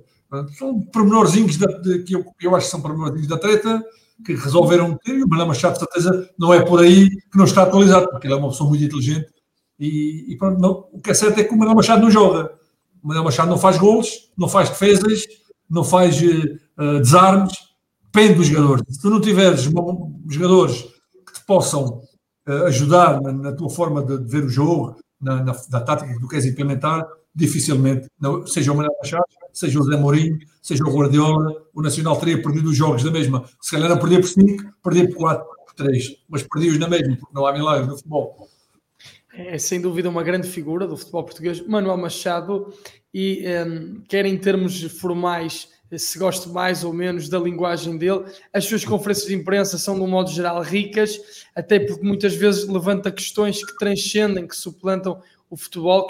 São 0.57 0.79
pormenorzinhos 0.81 1.57
de, 1.57 1.81
de, 1.81 2.03
que 2.03 2.15
eu, 2.15 2.23
eu 2.41 2.55
acho 2.55 2.67
que 2.67 2.71
são 2.71 2.81
pormenorzinhos 2.81 3.27
da 3.27 3.37
treta 3.37 3.83
que 4.25 4.33
resolveram 4.33 4.97
e 5.05 5.23
o 5.23 5.27
Manuel 5.27 5.47
Machado, 5.47 5.73
de 5.73 5.79
certeza, 5.79 6.29
não 6.37 6.53
é 6.53 6.63
por 6.63 6.79
aí 6.79 7.09
que 7.09 7.37
não 7.37 7.45
está 7.45 7.63
atualizado, 7.63 8.09
porque 8.09 8.27
ele 8.27 8.33
é 8.33 8.37
uma 8.37 8.49
pessoa 8.49 8.69
muito 8.69 8.83
inteligente. 8.83 9.27
E, 9.79 10.25
e 10.29 10.37
pronto, 10.37 10.59
não, 10.59 10.87
o 10.91 10.99
que 10.99 11.11
é 11.11 11.13
certo 11.13 11.39
é 11.39 11.43
que 11.43 11.53
o 11.53 11.57
Manuel 11.57 11.75
Machado 11.75 12.01
não 12.01 12.11
joga. 12.11 12.51
O 13.03 13.07
Manuel 13.07 13.25
Machado 13.25 13.49
não 13.49 13.57
faz 13.57 13.77
gols, 13.77 14.31
não 14.37 14.49
faz 14.49 14.69
defesas, 14.69 15.23
não 15.69 15.83
faz 15.83 16.19
uh, 16.21 16.99
desarmes, 16.99 17.53
depende 18.05 18.35
dos 18.35 18.47
jogadores. 18.47 18.83
Se 18.89 19.01
tu 19.01 19.09
não 19.09 19.21
tiveres 19.21 19.61
jogadores 19.61 20.81
que 21.25 21.33
te 21.33 21.45
possam 21.45 22.01
uh, 22.47 22.63
ajudar 22.65 23.21
na, 23.21 23.31
na, 23.31 23.51
tua 23.51 23.69
forma 23.69 24.03
de, 24.03 24.17
de 24.17 24.31
ver 24.31 24.43
o 24.43 24.49
jogo, 24.49 24.95
na, 25.21 25.43
na, 25.43 25.55
na, 25.69 25.81
tática 25.81 26.11
que 26.11 26.19
tu 26.19 26.27
queres 26.27 26.45
implementar, 26.45 27.05
dificilmente, 27.33 28.07
não, 28.19 28.45
seja 28.47 28.71
o 28.71 28.75
Manuel 28.75 28.95
Machado, 28.99 29.25
seja 29.53 29.79
o 29.79 29.83
Zé 29.83 29.95
Mourinho, 29.95 30.39
seja 30.67 30.83
o 30.83 30.93
Guardiola, 30.93 31.65
o 31.73 31.81
Nacional 31.81 32.19
teria 32.19 32.41
perdido 32.41 32.69
os 32.69 32.75
jogos 32.75 33.03
da 33.03 33.09
mesma. 33.09 33.45
Se 33.61 33.71
calhar 33.71 33.89
não 33.89 33.97
perdia 33.97 34.19
por 34.19 34.27
5, 34.27 34.63
perdia 34.83 35.07
por 35.07 35.15
4, 35.15 35.45
por 35.65 35.73
3, 35.75 36.17
mas 36.27 36.43
perdia-os 36.43 36.77
na 36.77 36.89
mesma, 36.89 37.15
porque 37.15 37.33
não 37.33 37.45
há 37.45 37.53
milagres 37.53 37.87
no 37.87 37.95
futebol 37.95 38.49
é 39.37 39.57
sem 39.59 39.79
dúvida 39.79 40.09
uma 40.09 40.23
grande 40.23 40.47
figura 40.47 40.87
do 40.87 40.97
futebol 40.97 41.23
português, 41.23 41.61
Manuel 41.61 41.97
Machado, 41.97 42.73
e 43.13 43.45
um, 43.47 44.01
quer 44.07 44.25
em 44.25 44.35
termos 44.35 44.81
formais, 44.99 45.69
se 45.95 46.17
gosto 46.17 46.49
mais 46.49 46.83
ou 46.83 46.91
menos 46.91 47.29
da 47.29 47.37
linguagem 47.37 47.97
dele, 47.97 48.25
as 48.51 48.65
suas 48.65 48.83
conferências 48.83 49.27
de 49.27 49.35
imprensa 49.35 49.77
são, 49.77 49.95
de 49.95 50.01
um 50.01 50.07
modo 50.07 50.31
geral, 50.31 50.59
ricas, 50.61 51.19
até 51.55 51.79
porque 51.79 52.03
muitas 52.03 52.33
vezes 52.33 52.67
levanta 52.67 53.11
questões 53.11 53.63
que 53.63 53.77
transcendem, 53.77 54.47
que 54.47 54.55
suplantam 54.55 55.21
o 55.49 55.55
futebol, 55.55 56.07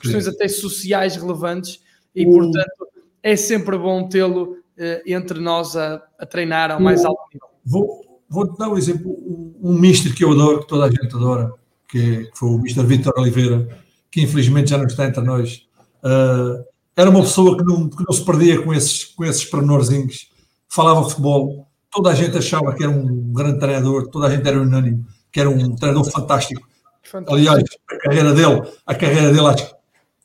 questões 0.00 0.28
até 0.28 0.46
sociais 0.46 1.16
relevantes, 1.16 1.82
e 2.14 2.24
portanto 2.24 2.88
é 3.22 3.36
sempre 3.36 3.76
bom 3.78 4.08
tê-lo 4.08 4.56
uh, 4.78 5.02
entre 5.06 5.40
nós 5.40 5.76
a, 5.76 6.02
a 6.18 6.26
treinar 6.26 6.70
ao 6.70 6.80
mais 6.80 7.04
alto 7.04 7.22
nível. 7.32 7.48
Vou, 7.64 8.22
vou 8.28 8.56
dar 8.56 8.68
um 8.68 8.78
exemplo, 8.78 9.10
um, 9.10 9.54
um 9.62 9.78
mister 9.78 10.14
que 10.14 10.24
eu 10.24 10.32
adoro, 10.32 10.60
que 10.60 10.68
toda 10.68 10.86
a 10.86 10.90
gente 10.90 11.14
adora, 11.14 11.52
que, 11.88 12.30
foi 12.34 12.48
o 12.48 12.58
Mr. 12.58 12.84
Vítor 12.84 13.12
Oliveira, 13.16 13.68
que 14.10 14.22
infelizmente 14.22 14.70
já 14.70 14.78
não 14.78 14.86
está 14.86 15.06
entre 15.06 15.22
nós. 15.22 15.66
Uh, 16.02 16.64
era 16.96 17.10
uma 17.10 17.20
pessoa 17.20 17.56
que 17.56 17.64
não, 17.64 17.88
que 17.88 18.04
não 18.06 18.12
se 18.12 18.24
perdia 18.24 18.62
com 18.62 18.72
esses, 18.74 19.04
com 19.04 19.24
esses 19.24 19.44
pormenorzinhos, 19.44 20.30
falava 20.68 21.08
futebol, 21.08 21.66
toda 21.90 22.10
a 22.10 22.14
gente 22.14 22.36
achava 22.38 22.74
que 22.74 22.82
era 22.82 22.92
um 22.92 23.32
grande 23.32 23.58
treinador, 23.58 24.08
toda 24.08 24.26
a 24.26 24.30
gente 24.30 24.46
era 24.46 24.60
unânime, 24.60 25.04
que 25.32 25.40
era 25.40 25.50
um 25.50 25.74
treinador 25.74 26.10
fantástico. 26.10 26.66
fantástico. 27.02 27.34
Aliás, 27.34 27.64
a 27.88 27.96
carreira 27.98 28.32
dele, 28.32 28.62
a 28.86 28.94
carreira 28.94 29.32
dele, 29.32 29.46
acho 29.46 29.66
que 29.66 29.79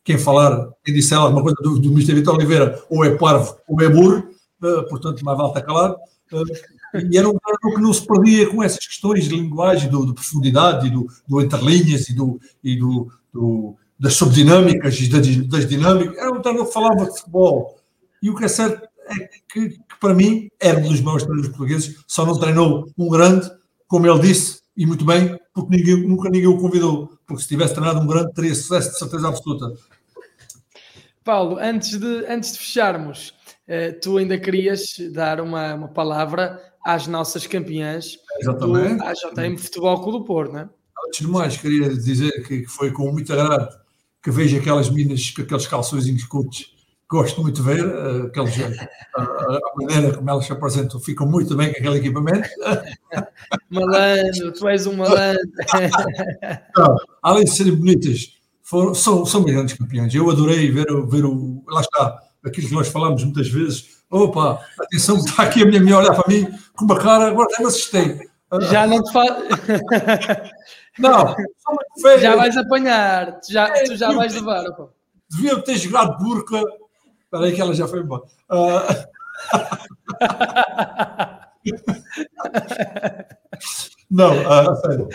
quem 0.05 0.17
falar, 0.19 0.69
quem 0.83 0.93
disser 0.93 1.17
alguma 1.17 1.41
coisa 1.41 1.57
do, 1.61 1.79
do 1.79 1.89
Mr. 1.89 2.13
Vitor 2.13 2.35
Oliveira, 2.35 2.81
ou 2.89 3.03
é 3.03 3.15
parvo 3.17 3.57
ou 3.67 3.81
é 3.81 3.89
burro, 3.89 4.19
uh, 4.61 4.87
portanto, 4.87 5.25
mais 5.25 5.37
vale 5.37 5.49
estar 5.49 5.61
calado. 5.63 5.95
Uh, 6.31 7.09
e 7.11 7.17
era 7.17 7.27
um 7.27 7.37
treinador 7.37 7.75
que 7.75 7.81
não 7.81 7.91
se 7.91 8.05
perdia 8.05 8.49
com 8.49 8.63
essas 8.63 8.85
questões 8.85 9.27
de 9.27 9.35
linguagem, 9.35 9.89
do, 9.89 10.05
de 10.05 10.13
profundidade, 10.13 10.89
do, 10.89 11.07
do 11.27 11.41
entrelinhas 11.41 12.07
e, 12.07 12.15
do, 12.15 12.39
e 12.63 12.77
do, 12.77 13.11
do 13.33 13.75
das 13.99 14.13
subdinâmicas 14.13 14.99
e 14.99 15.09
das, 15.09 15.47
das 15.47 15.67
dinâmicas. 15.67 16.17
Era 16.17 16.31
um 16.31 16.41
treinador 16.41 16.67
que 16.67 16.73
falava 16.73 17.05
de 17.05 17.17
futebol. 17.17 17.79
E 18.21 18.29
o 18.29 18.35
que 18.35 18.45
é 18.45 18.47
certo 18.47 18.87
é 19.07 19.15
que, 19.51 19.69
que 19.69 19.79
para 19.99 20.13
mim, 20.13 20.49
era 20.59 20.77
um 20.79 20.87
dos 20.87 21.01
maiores 21.01 21.23
treinadores 21.23 21.55
portugueses, 21.55 22.03
só 22.07 22.25
não 22.25 22.37
treinou 22.37 22.87
um 22.97 23.09
grande, 23.09 23.49
como 23.87 24.05
ele 24.07 24.19
disse, 24.19 24.59
e 24.77 24.85
muito 24.85 25.05
bem, 25.05 25.37
porque 25.53 25.77
ninguém, 25.77 26.07
nunca 26.07 26.29
ninguém 26.29 26.47
o 26.47 26.57
convidou. 26.57 27.11
Porque 27.25 27.41
se 27.41 27.47
tivesse 27.47 27.73
treinado 27.73 27.99
um 28.01 28.07
grande, 28.07 28.33
teria 28.33 28.53
sucesso 28.53 28.91
de 28.91 28.99
certeza 28.99 29.27
absoluta. 29.27 29.71
Paulo, 31.25 31.57
antes 31.59 31.99
de, 31.99 32.25
antes 32.27 32.53
de 32.53 32.59
fecharmos, 32.59 33.33
uh, 33.67 33.99
tu 33.99 34.17
ainda 34.17 34.37
querias 34.37 34.95
dar 35.11 35.41
uma, 35.41 35.73
uma 35.73 35.87
palavra 35.87 36.61
às 36.85 37.07
nossas 37.07 37.47
campeãs 37.47 38.17
Exatamente. 38.39 38.97
do 38.97 39.03
AJM 39.03 39.57
Futebol 39.57 40.01
Clube 40.01 40.19
do 40.19 40.23
Porto, 40.23 40.53
não 40.53 40.59
é? 40.59 40.69
Antes 41.07 41.19
de 41.19 41.27
mais, 41.27 41.57
queria 41.57 41.89
dizer 41.89 42.31
que 42.47 42.65
foi 42.67 42.91
com 42.91 43.11
muito 43.11 43.33
agrado 43.33 43.75
que 44.23 44.31
vejo 44.31 44.57
aquelas 44.57 44.89
minas 44.89 45.31
com 45.31 45.41
aqueles 45.41 45.67
calções 45.67 46.05
curtos 46.25 46.75
gosto 47.09 47.41
muito 47.41 47.61
de 47.61 47.61
ver, 47.61 47.85
uh, 47.85 48.25
aqueles, 48.27 48.55
a, 49.15 49.21
a, 49.21 49.59
maneira 49.75 50.17
como 50.17 50.29
elas 50.29 50.45
se 50.45 50.51
apresentam, 50.51 50.99
ficam 50.99 51.27
muito 51.27 51.55
bem 51.55 51.71
com 51.71 51.79
aquele 51.79 51.97
equipamento. 51.97 52.49
Malandro, 53.69 54.51
tu 54.51 54.67
és 54.67 54.87
um 54.87 54.95
malandro. 54.95 55.41
Não, 56.75 56.97
além 57.21 57.45
de 57.45 57.51
serem 57.51 57.75
bonitas, 57.75 58.33
foram, 58.65 58.93
são, 58.93 59.25
são 59.25 59.43
grandes 59.43 59.77
campeões. 59.77 60.13
Eu 60.13 60.29
adorei 60.29 60.71
ver, 60.71 60.85
ver 61.07 61.25
o. 61.25 61.63
Lá 61.67 61.81
está, 61.81 62.19
aquilo 62.43 62.67
que 62.67 62.73
nós 62.73 62.89
falamos 62.89 63.23
muitas 63.23 63.47
vezes. 63.47 64.03
Opa, 64.09 64.59
atenção, 64.79 65.17
está 65.17 65.43
aqui 65.43 65.63
a 65.63 65.65
minha 65.65 65.79
mulher 65.79 65.97
olhar 65.97 66.15
para 66.15 66.27
mim 66.27 66.47
com 66.75 66.85
uma 66.85 66.97
cara, 66.97 67.27
agora 67.27 67.47
até 67.51 67.63
me 67.63 67.69
assustei. 67.69 68.19
Já 68.69 68.85
não 68.85 69.03
te 69.03 69.11
falo. 69.11 69.35
Não, 70.97 71.35
já 72.21 72.37
vais 72.37 72.55
apanhar, 72.55 73.41
já, 73.49 73.69
tu 73.83 73.97
já 73.97 74.13
vais 74.13 74.33
levar. 74.33 74.65
Opa. 74.67 74.87
Deviam 75.29 75.59
ter 75.59 75.75
jogado 75.75 76.17
burca 76.23 76.63
Espera 77.35 77.45
aí 77.45 77.53
que 77.53 77.61
ela 77.61 77.73
já 77.73 77.85
foi 77.87 77.99
embora. 77.99 78.23
Uh... 78.49 78.81
Não, 84.09 84.31
uh, 84.31 84.75
sério. 84.77 85.09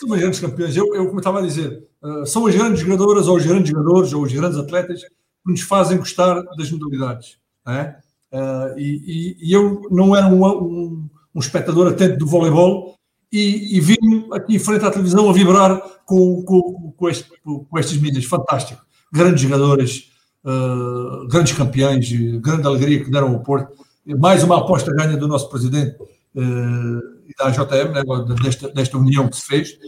São 0.00 0.14
as 0.14 0.20
grandes 0.20 0.40
campeões. 0.40 0.74
Eu, 0.74 0.94
eu 0.94 1.06
como 1.06 1.18
estava 1.18 1.40
a 1.40 1.42
dizer, 1.42 1.86
uh, 2.02 2.24
são 2.24 2.46
as 2.46 2.54
grandes 2.54 2.80
jogadoras, 2.80 3.28
ou 3.28 3.36
os 3.36 3.44
grandes 3.44 3.70
jogadores, 3.70 4.12
ou 4.14 4.22
os 4.22 4.32
grandes 4.32 4.58
atletas 4.58 5.02
que 5.02 5.10
nos 5.50 5.60
fazem 5.60 5.98
gostar 5.98 6.42
das 6.56 6.70
modalidades. 6.70 7.36
É? 7.68 7.96
Uh, 8.32 8.78
e, 8.78 9.36
e, 9.38 9.52
eu 9.52 9.82
não 9.90 10.16
era 10.16 10.26
um, 10.26 10.42
um, 10.42 11.08
um, 11.34 11.38
espectador 11.38 11.88
atento 11.88 12.16
do 12.18 12.26
voleibol 12.26 12.94
e, 13.30 13.76
e 13.76 13.80
vi-me 13.80 14.26
aqui 14.32 14.54
em 14.54 14.58
frente 14.58 14.84
à 14.84 14.90
televisão 14.90 15.28
a 15.28 15.32
vibrar 15.32 15.78
com, 16.06 16.42
com, 16.44 16.94
com, 16.96 17.08
este, 17.08 17.30
com 17.42 17.78
estes 17.78 18.00
meninas. 18.00 18.24
Fantástico. 18.24 18.80
Grandes 19.12 19.42
jogadoras, 19.42 20.10
uh, 20.44 21.28
grandes 21.28 21.52
campeões, 21.52 22.10
grande 22.40 22.66
alegria 22.66 23.04
que 23.04 23.10
deram 23.10 23.34
ao 23.34 23.40
Porto. 23.40 23.72
Mais 24.18 24.42
uma 24.42 24.58
aposta 24.58 24.94
ganha 24.94 25.16
do 25.18 25.28
nosso 25.28 25.50
presidente 25.50 25.96
uh, 26.00 27.19
da 27.40 27.46
AJM, 27.46 27.92
né, 27.92 28.02
desta, 28.42 28.68
desta 28.70 28.98
união 28.98 29.28
que 29.28 29.36
se 29.36 29.46
fez. 29.46 29.78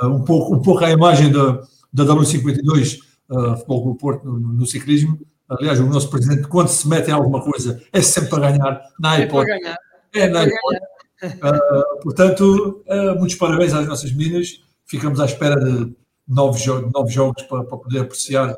Uh, 0.00 0.06
um, 0.06 0.24
pouco, 0.24 0.54
um 0.54 0.62
pouco 0.62 0.84
a 0.84 0.90
imagem 0.90 1.32
da, 1.32 1.62
da 1.92 2.04
W52, 2.04 2.98
uh, 3.30 3.56
Futebol 3.56 3.84
do 3.84 3.94
Porto, 3.96 4.24
no, 4.24 4.38
no, 4.38 4.66
ciclismo. 4.66 5.18
Aliás, 5.48 5.80
o 5.80 5.86
nosso 5.86 6.10
presidente, 6.10 6.46
quando 6.46 6.68
se 6.68 6.86
mete 6.86 7.08
em 7.08 7.12
alguma 7.12 7.42
coisa, 7.42 7.82
é 7.92 8.02
sempre 8.02 8.30
para 8.30 8.50
ganhar. 8.50 8.82
Na 9.00 9.18
é 9.18 9.26
para 9.26 9.44
ganhar. 9.44 9.76
É 10.14 10.28
na 10.28 10.40
iPod. 10.40 10.78
Uh, 11.24 12.02
portanto, 12.02 12.84
uh, 12.86 13.18
muitos 13.18 13.36
parabéns 13.36 13.72
às 13.72 13.86
nossas 13.86 14.12
meninas. 14.12 14.62
Ficamos 14.86 15.18
à 15.20 15.24
espera 15.24 15.56
de 15.56 15.94
novos, 16.26 16.60
jo 16.60 16.90
novos 16.94 17.12
jogos 17.12 17.42
para, 17.44 17.64
para 17.64 17.78
poder 17.78 18.00
apreciar 18.00 18.54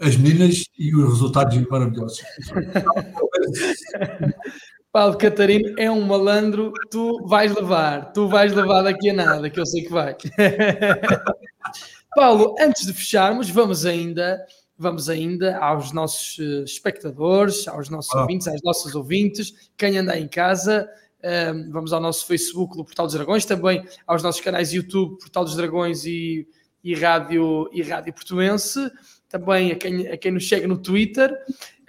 as 0.00 0.16
meninas 0.16 0.64
e 0.78 0.94
os 0.94 1.10
resultados 1.10 1.60
maravilhosos. 1.68 2.22
Paulo 4.92 5.16
Catarino 5.16 5.74
é 5.78 5.90
um 5.90 6.02
malandro, 6.02 6.70
tu 6.90 7.26
vais 7.26 7.54
levar, 7.54 8.12
tu 8.12 8.28
vais 8.28 8.52
levar 8.52 8.82
daqui 8.82 9.08
a 9.08 9.14
nada, 9.14 9.48
que 9.48 9.58
eu 9.58 9.64
sei 9.64 9.84
que 9.84 9.90
vai. 9.90 10.14
Paulo, 12.14 12.54
antes 12.60 12.84
de 12.84 12.92
fecharmos, 12.92 13.48
vamos 13.48 13.86
ainda, 13.86 14.44
vamos 14.76 15.08
ainda 15.08 15.56
aos 15.56 15.92
nossos 15.92 16.36
eh, 16.38 16.64
espectadores, 16.64 17.66
aos 17.66 17.88
nossos 17.88 18.14
ah. 18.14 18.20
ouvintes, 18.20 18.46
às 18.46 18.60
nossas 18.62 18.94
ouvintes, 18.94 19.70
quem 19.78 19.96
anda 19.96 20.18
em 20.18 20.28
casa, 20.28 20.86
ehm, 21.22 21.70
vamos 21.70 21.94
ao 21.94 22.00
nosso 22.00 22.26
Facebook 22.26 22.76
do 22.76 22.84
Portal 22.84 23.06
dos 23.06 23.14
Dragões, 23.14 23.46
também 23.46 23.82
aos 24.06 24.22
nossos 24.22 24.42
canais 24.42 24.74
YouTube, 24.74 25.18
Portal 25.18 25.44
dos 25.44 25.56
Dragões 25.56 26.04
e, 26.04 26.46
e 26.84 26.94
Rádio, 26.94 27.70
e 27.72 27.82
Rádio 27.82 28.12
Portuense 28.12 28.90
também 29.32 29.72
a 29.72 29.76
quem, 29.76 30.08
a 30.08 30.16
quem 30.18 30.32
nos 30.32 30.44
chega 30.44 30.68
no 30.68 30.76
Twitter. 30.76 31.32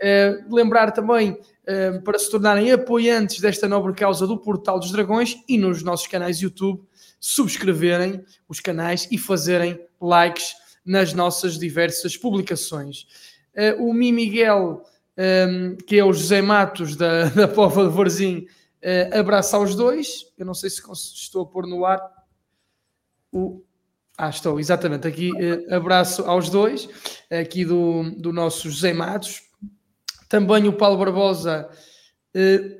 Uh, 0.01 0.55
lembrar 0.55 0.91
também 0.91 1.37
para 2.03 2.19
se 2.19 2.29
tornarem 2.29 2.71
apoiantes 2.71 3.39
desta 3.39 3.67
nobre 3.67 3.93
causa 3.93 4.27
do 4.27 4.37
Portal 4.37 4.79
dos 4.79 4.91
Dragões 4.91 5.37
e 5.47 5.57
nos 5.57 5.81
nossos 5.81 6.07
canais 6.07 6.41
YouTube, 6.41 6.83
subscreverem 7.19 8.23
os 8.49 8.59
canais 8.59 9.07
e 9.09 9.17
fazerem 9.17 9.79
likes 10.01 10.55
nas 10.85 11.13
nossas 11.13 11.57
diversas 11.57 12.17
publicações. 12.17 13.07
Uh, 13.55 13.87
o 13.87 13.93
Mi 13.93 14.11
Miguel, 14.11 14.83
um, 15.17 15.77
que 15.87 15.97
é 15.97 16.03
o 16.03 16.11
José 16.11 16.41
Matos 16.41 16.97
da, 16.97 17.25
da 17.31 17.47
Pova 17.47 17.87
de 17.87 17.95
Varzim, 17.95 18.45
abraça 19.17 19.55
aos 19.55 19.75
dois. 19.75 20.25
Eu 20.37 20.45
não 20.45 20.53
sei 20.53 20.69
se 20.69 20.81
estou 21.15 21.43
a 21.43 21.45
pôr 21.45 21.65
no 21.65 21.85
ar 21.85 22.01
o, 23.31 23.63
ah, 24.17 24.29
estou, 24.29 24.59
exatamente. 24.59 25.07
Aqui 25.07 25.31
eh, 25.39 25.75
abraço 25.75 26.23
aos 26.23 26.47
dois, 26.47 26.87
aqui 27.31 27.65
do, 27.65 28.11
do 28.11 28.31
nosso 28.31 28.69
José 28.69 28.93
Matos. 28.93 29.41
Também 30.33 30.67
o 30.67 30.73
Paulo 30.73 30.97
Barbosa, 30.97 31.69
eh, 32.33 32.79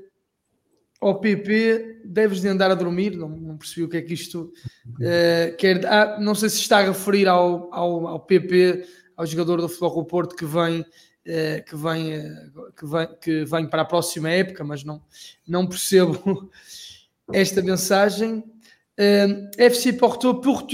ao 1.00 1.20
PP, 1.20 2.02
deves 2.04 2.42
de 2.42 2.48
andar 2.48 2.72
a 2.72 2.74
dormir. 2.74 3.16
Não, 3.16 3.30
não 3.30 3.58
percebi 3.58 3.84
o 3.84 3.90
que 3.90 3.98
é 3.98 4.02
que 4.02 4.16
isto 4.16 4.52
eh, 5.00 5.54
quer. 5.56 5.86
Ah, 5.86 6.18
não 6.20 6.34
sei 6.34 6.50
se 6.50 6.62
está 6.62 6.80
a 6.80 6.88
referir 6.88 7.28
ao, 7.28 7.72
ao, 7.72 8.08
ao 8.08 8.20
PP, 8.22 8.88
ao 9.16 9.28
jogador 9.28 9.62
do 9.62 9.70
Futebol 9.70 9.92
do 9.92 10.06
Porto 10.06 10.36
que 10.36 10.46
vem. 10.46 10.84
Eh, 11.24 11.62
que, 11.62 11.76
vem, 11.76 12.14
eh, 12.14 12.36
que, 12.76 12.88
vem, 12.88 13.08
que 13.22 13.46
vem 13.46 13.70
para 13.70 13.84
a 13.84 13.86
próxima 13.86 14.32
época, 14.32 14.64
mas 14.64 14.84
não, 14.84 15.00
não 15.48 15.68
percebo 15.68 16.50
esta 17.32 17.62
mensagem. 17.62 18.44
Uh, 19.00 19.50
FC 19.60 19.94
Porto 19.94 20.42
por 20.42 20.66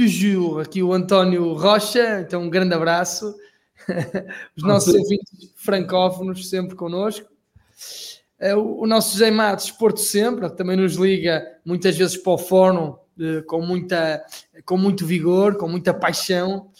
aqui 0.61 0.81
o 0.81 0.93
António 0.93 1.53
Rocha, 1.55 2.21
então 2.21 2.43
um 2.43 2.49
grande 2.49 2.73
abraço. 2.73 3.35
Os 4.55 4.63
nossos 4.63 4.93
ouvintes 4.93 5.53
francófonos 5.55 6.49
sempre 6.49 6.75
connosco. 6.75 7.27
Uh, 8.41 8.81
o, 8.81 8.87
nosso 8.87 9.13
José 9.13 9.31
Matos, 9.31 9.69
Porto 9.71 9.99
sempre, 9.99 10.49
também 10.51 10.77
nos 10.77 10.95
liga 10.95 11.45
muitas 11.65 11.97
vezes 11.97 12.15
para 12.15 12.31
o 12.31 12.37
fórum 12.37 12.91
uh, 12.91 13.43
com, 13.45 13.61
muita, 13.61 14.25
com 14.65 14.77
muito 14.77 15.05
vigor, 15.05 15.57
com 15.57 15.67
muita 15.67 15.93
paixão. 15.93 16.71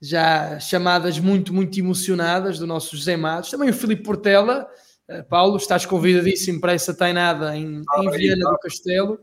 já 0.00 0.58
chamadas 0.58 1.18
muito, 1.18 1.52
muito 1.52 1.78
emocionadas 1.78 2.58
do 2.58 2.66
nosso 2.66 2.96
José 2.96 3.16
Matos. 3.16 3.50
Também 3.50 3.70
o 3.70 3.74
Filipe 3.74 4.02
Portela. 4.02 4.66
Uh, 5.08 5.22
Paulo, 5.24 5.56
estás 5.56 5.84
convidadíssimo 5.84 6.60
para 6.60 6.72
essa 6.72 6.94
tainada 6.94 7.56
em, 7.56 7.82
em 7.98 8.10
Viana 8.10 8.50
do 8.50 8.58
Castelo. 8.58 9.18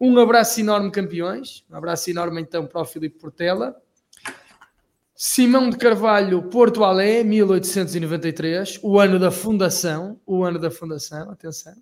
Um 0.00 0.18
abraço 0.18 0.58
enorme, 0.58 0.90
campeões. 0.90 1.62
Um 1.70 1.76
abraço 1.76 2.10
enorme 2.10 2.40
então 2.40 2.66
para 2.66 2.80
o 2.80 2.86
Filipe 2.86 3.18
Portela. 3.18 3.76
Simão 5.22 5.68
de 5.68 5.76
Carvalho, 5.76 6.44
Porto 6.44 6.82
Alé, 6.82 7.22
1893, 7.22 8.80
o 8.82 8.98
ano 8.98 9.18
da 9.18 9.30
fundação. 9.30 10.18
O 10.24 10.42
ano 10.42 10.58
da 10.58 10.70
fundação, 10.70 11.30
atenção. 11.30 11.74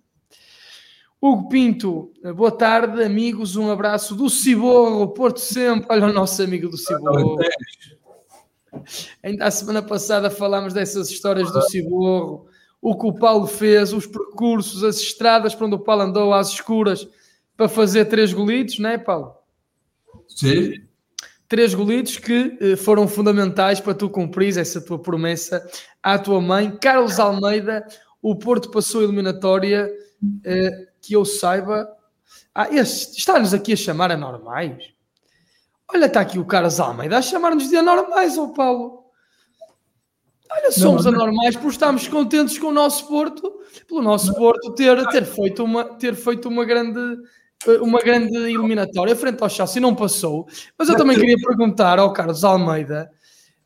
Hugo 1.21 1.47
Pinto, 1.47 2.11
boa 2.35 2.51
tarde, 2.51 3.01
amigos. 3.01 3.55
Um 3.55 3.71
abraço 3.71 4.13
do 4.13 4.29
Ciborro, 4.29 5.07
Porto 5.13 5.39
sempre. 5.39 5.87
Olha 5.89 6.07
o 6.07 6.11
nosso 6.11 6.43
amigo 6.43 6.67
do 6.67 6.77
Ciborro. 6.77 7.37
Ainda 9.23 9.45
a 9.45 9.51
semana 9.51 9.81
passada 9.81 10.29
falámos 10.29 10.73
dessas 10.73 11.09
histórias 11.09 11.49
do 11.49 11.61
Ciborro, 11.61 12.45
o 12.81 12.93
que 12.97 13.07
o 13.07 13.13
Paulo 13.13 13.47
fez, 13.47 13.93
os 13.93 14.05
percursos, 14.05 14.83
as 14.83 14.97
estradas 14.97 15.55
para 15.55 15.65
onde 15.65 15.75
o 15.75 15.79
Paulo 15.79 16.01
andou 16.01 16.33
às 16.33 16.49
escuras 16.49 17.07
para 17.55 17.69
fazer 17.69 18.03
três 18.03 18.33
golitos, 18.33 18.79
não 18.79 18.89
é, 18.89 18.97
Paulo? 18.97 19.33
Sim. 20.27 20.88
Três 21.49 21.73
golitos 21.73 22.17
que 22.17 22.57
eh, 22.61 22.75
foram 22.75 23.07
fundamentais 23.07 23.79
para 23.79 23.95
tu 23.95 24.07
cumprir 24.07 24.55
essa 24.55 24.79
tua 24.79 24.99
promessa 24.99 25.67
à 26.01 26.19
tua 26.19 26.39
mãe. 26.39 26.77
Carlos 26.79 27.19
Almeida, 27.19 27.83
o 28.21 28.35
Porto 28.35 28.69
passou 28.69 29.01
a 29.01 29.03
eliminatória, 29.05 29.91
eh, 30.45 30.87
que 31.01 31.13
eu 31.13 31.25
saiba. 31.25 31.89
Ah, 32.53 32.69
está-nos 32.69 33.51
aqui 33.51 33.73
a 33.73 33.75
chamar 33.75 34.11
anormais? 34.11 34.93
Olha, 35.91 36.05
está 36.05 36.21
aqui 36.21 36.37
o 36.37 36.45
Carlos 36.45 36.79
Almeida 36.79 37.17
a 37.17 37.21
chamar-nos 37.21 37.67
de 37.67 37.77
anormais, 37.77 38.37
ó 38.37 38.49
Paulo. 38.49 39.05
Olha, 40.51 40.71
somos 40.71 41.05
não, 41.05 41.11
não. 41.11 41.21
anormais 41.21 41.55
porque 41.55 41.69
estamos 41.69 42.07
contentes 42.07 42.59
com 42.59 42.67
o 42.67 42.71
nosso 42.71 43.07
Porto, 43.07 43.59
pelo 43.87 44.03
nosso. 44.03 44.35
Porto 44.35 44.75
ter, 44.75 45.03
ter, 45.07 45.25
feito 45.25 45.63
uma, 45.63 45.83
ter 45.83 46.13
feito 46.13 46.47
uma 46.47 46.63
grande 46.63 47.17
uma 47.81 47.99
grande 47.99 48.35
eliminatória 48.35 49.15
frente 49.15 49.41
ao 49.41 49.49
Chelsea, 49.49 49.81
não 49.81 49.95
passou. 49.95 50.47
Mas 50.77 50.89
eu 50.89 50.95
também 50.95 51.17
queria 51.17 51.37
perguntar 51.37 51.99
ao 51.99 52.13
Carlos 52.13 52.43
Almeida, 52.43 53.09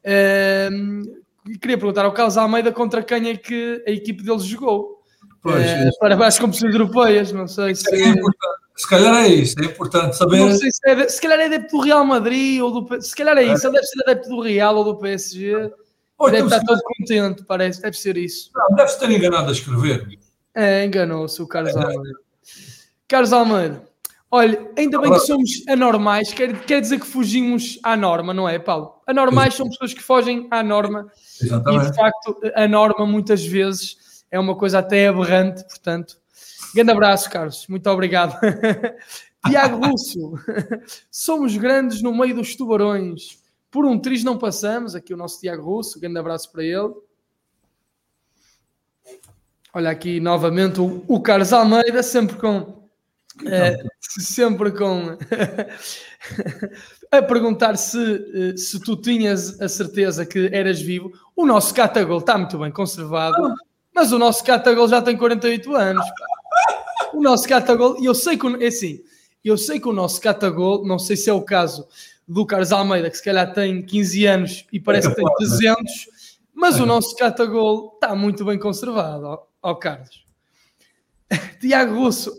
uh, 0.06 1.60
queria 1.60 1.78
perguntar 1.78 2.06
ao 2.06 2.14
Carlos 2.14 2.38
Almeida 2.38 2.72
contra 2.72 3.04
quem 3.04 3.30
é 3.30 3.38
que 3.38 3.84
a 3.88 3.92
equipe 3.92 4.24
deles 4.24 4.44
jogou. 4.44 5.02
Pois, 5.42 5.66
uh, 5.66 6.00
para 6.00 6.28
as 6.28 6.40
competições 6.40 6.74
europeias, 6.74 7.32
não 7.32 7.48
sei 7.48 7.76
se... 7.76 7.94
É 7.94 8.14
se 8.76 8.90
calhar 8.90 9.16
é 9.24 9.28
isso, 9.28 9.56
é 9.60 9.66
importante 9.66 10.18
saber. 10.18 10.40
Não 10.40 10.56
sei 10.56 10.72
se, 10.72 10.90
é, 10.90 11.08
se 11.08 11.22
calhar 11.22 11.40
é 11.40 11.46
adepto 11.46 11.78
do 11.78 11.84
Real 11.84 12.04
Madrid 12.04 12.60
ou 12.60 12.82
do. 12.82 13.02
Se 13.02 13.16
calhar 13.16 13.38
é 13.38 13.44
isso, 13.44 13.68
ele 13.68 13.76
deve 13.76 13.86
ser 13.86 14.02
adepto 14.02 14.30
do 14.30 14.42
Real 14.42 14.76
ou 14.76 14.84
do 14.84 14.98
PSG. 14.98 15.72
Ou 16.18 16.32
deve 16.32 16.46
estar 16.46 16.62
todo 16.62 16.82
contente, 16.82 17.44
parece, 17.44 17.82
deve 17.82 17.98
ser 17.98 18.18
isso. 18.18 18.50
Não, 18.56 18.76
deve-se 18.76 19.00
ter 19.00 19.12
enganado 19.12 19.50
a 19.50 19.52
escrever. 19.52 20.08
É, 20.56 20.86
enganou-se 20.86 21.42
o 21.42 21.48
Carlos 21.48 21.76
Almeida. 21.76 22.20
Carlos 23.14 23.32
Almeida, 23.32 23.84
olha, 24.32 24.72
ainda 24.76 25.00
bem 25.00 25.14
que 25.14 25.20
somos 25.20 25.64
anormais, 25.68 26.34
quer, 26.34 26.66
quer 26.66 26.82
dizer 26.82 27.00
que 27.00 27.06
fugimos 27.06 27.78
à 27.84 27.96
norma, 27.96 28.34
não 28.34 28.50
é, 28.50 28.58
Paulo? 28.58 28.96
Anormais 29.06 29.54
são 29.54 29.70
pessoas 29.70 29.94
que 29.94 30.02
fogem 30.02 30.48
à 30.50 30.64
norma. 30.64 31.12
Exatamente. 31.40 31.86
E 31.86 31.92
de 31.92 31.96
facto, 31.96 32.42
a 32.56 32.68
norma 32.68 33.06
muitas 33.06 33.46
vezes 33.46 34.26
é 34.32 34.40
uma 34.40 34.56
coisa 34.56 34.80
até 34.80 35.10
aberrante, 35.10 35.64
portanto. 35.66 36.18
Grande 36.74 36.90
abraço, 36.90 37.30
Carlos. 37.30 37.68
Muito 37.68 37.88
obrigado. 37.88 38.36
Tiago 39.48 39.86
Russo, 39.86 40.34
somos 41.12 41.56
grandes 41.56 42.02
no 42.02 42.18
meio 42.18 42.34
dos 42.34 42.56
tubarões. 42.56 43.38
Por 43.70 43.86
um 43.86 44.00
triz 44.00 44.24
não 44.24 44.40
passamos. 44.40 44.96
Aqui 44.96 45.14
o 45.14 45.18
nosso 45.18 45.40
Tiago 45.40 45.62
Russo, 45.62 46.00
grande 46.00 46.18
abraço 46.18 46.52
para 46.52 46.64
ele. 46.64 46.94
Olha 49.72 49.92
aqui 49.92 50.20
novamente 50.20 50.82
o, 50.82 51.06
o 51.08 51.22
Carlos 51.22 51.54
Almeida, 51.54 52.02
sempre 52.02 52.38
com. 52.38 52.82
É, 53.46 53.84
sempre 54.00 54.72
com. 54.72 55.18
a 57.12 57.22
perguntar 57.22 57.76
se, 57.78 58.00
eh, 58.00 58.58
se 58.58 58.80
tu 58.80 58.96
tinhas 58.96 59.60
a 59.62 59.68
certeza 59.68 60.26
que 60.26 60.50
eras 60.52 60.82
vivo. 60.82 61.12
O 61.36 61.46
nosso 61.46 61.74
Catagol 61.74 62.20
está 62.20 62.38
muito 62.38 62.58
bem 62.58 62.72
conservado, 62.72 63.54
mas 63.94 64.12
o 64.12 64.20
nosso 64.20 64.44
Catagol 64.44 64.88
já 64.88 65.02
tem 65.02 65.18
48 65.18 65.76
anos. 65.76 66.06
O 67.14 67.22
nosso 67.22 67.48
catagol, 67.48 68.02
e 68.02 68.06
eu 68.06 68.16
sei 68.16 68.38
que, 68.38 68.48
é 68.64 68.68
assim, 68.68 69.04
eu 69.44 69.56
sei 69.56 69.80
que 69.80 69.88
o 69.88 69.94
nosso 69.94 70.20
catagol, 70.20 70.86
não 70.86 70.98
sei 70.98 71.16
se 71.16 71.30
é 71.30 71.34
o 71.34 71.44
caso 71.44 71.88
do 72.28 72.46
Carlos 72.46 72.72
Almeida, 72.72 73.10
que 73.10 73.18
se 73.18 73.24
calhar 73.24 73.54
tem 73.54 73.86
15 73.86 74.26
anos 74.26 74.68
e 74.74 74.80
parece 74.80 75.10
que 75.10 75.16
tem 75.16 75.26
300, 75.38 76.40
mas 76.54 76.80
o 76.80 76.86
nosso 76.86 77.16
catagol 77.16 77.92
está 77.94 78.16
muito 78.16 78.44
bem 78.44 78.58
conservado, 78.58 79.26
ó, 79.26 79.44
ó 79.62 79.76
Carlos. 79.76 80.26
Tiago 81.62 81.96
Russo, 81.96 82.32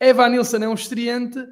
Evan 0.00 0.28
Nilsson 0.28 0.58
é 0.58 0.68
um 0.68 0.74
estreante, 0.74 1.44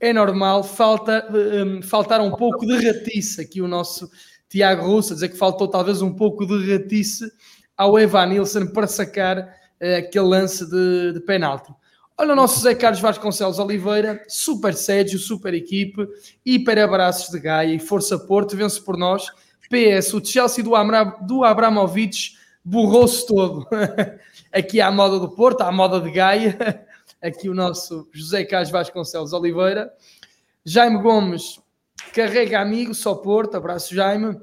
é 0.00 0.12
normal, 0.12 0.64
falta, 0.64 1.28
um, 1.30 1.82
faltar 1.82 2.20
um 2.20 2.30
pouco 2.30 2.66
de 2.66 2.76
ratice 2.86 3.40
aqui 3.40 3.60
o 3.60 3.68
nosso 3.68 4.10
Tiago 4.48 4.86
Russo, 4.86 5.12
a 5.12 5.14
dizer 5.14 5.28
que 5.28 5.36
faltou 5.36 5.68
talvez 5.68 6.00
um 6.00 6.12
pouco 6.12 6.46
de 6.46 6.72
ratice 6.72 7.30
ao 7.76 7.98
Evan 7.98 8.26
Nilsson 8.26 8.66
para 8.66 8.86
sacar 8.86 9.38
uh, 9.38 9.98
aquele 9.98 10.24
lance 10.24 10.68
de, 10.68 11.12
de 11.12 11.20
penalti. 11.20 11.72
Olha 12.16 12.32
o 12.32 12.36
nosso 12.36 12.60
Zé 12.60 12.74
Carlos 12.74 13.00
Vasconcelos 13.00 13.58
Oliveira, 13.58 14.22
super 14.28 14.72
Sérgio, 14.72 15.18
super 15.18 15.52
equipe, 15.52 16.06
hiper 16.46 16.78
abraços 16.78 17.28
de 17.28 17.40
Gaia 17.40 17.74
e 17.74 17.80
Força 17.80 18.18
Porto, 18.18 18.56
vence 18.56 18.80
por 18.80 18.96
nós. 18.96 19.26
PS, 19.68 20.14
o 20.14 20.24
Chelsea 20.24 20.62
do, 20.62 20.76
Amra, 20.76 21.04
do 21.22 21.42
Abramovich 21.42 22.36
borrou-se 22.64 23.26
todo. 23.26 23.66
Aqui 24.52 24.80
à 24.80 24.92
moda 24.92 25.18
do 25.18 25.28
Porto, 25.28 25.62
à 25.62 25.72
moda 25.72 26.00
de 26.00 26.10
Gaia. 26.10 26.86
Aqui 27.24 27.48
o 27.48 27.54
nosso 27.54 28.06
José 28.12 28.44
Carlos 28.44 28.70
Vasconcelos 28.70 29.32
Oliveira. 29.32 29.90
Jaime 30.62 31.00
Gomes, 31.00 31.58
carrega 32.14 32.60
amigo, 32.60 32.92
só 32.92 33.14
Porto, 33.14 33.54
abraço 33.54 33.94
Jaime. 33.94 34.38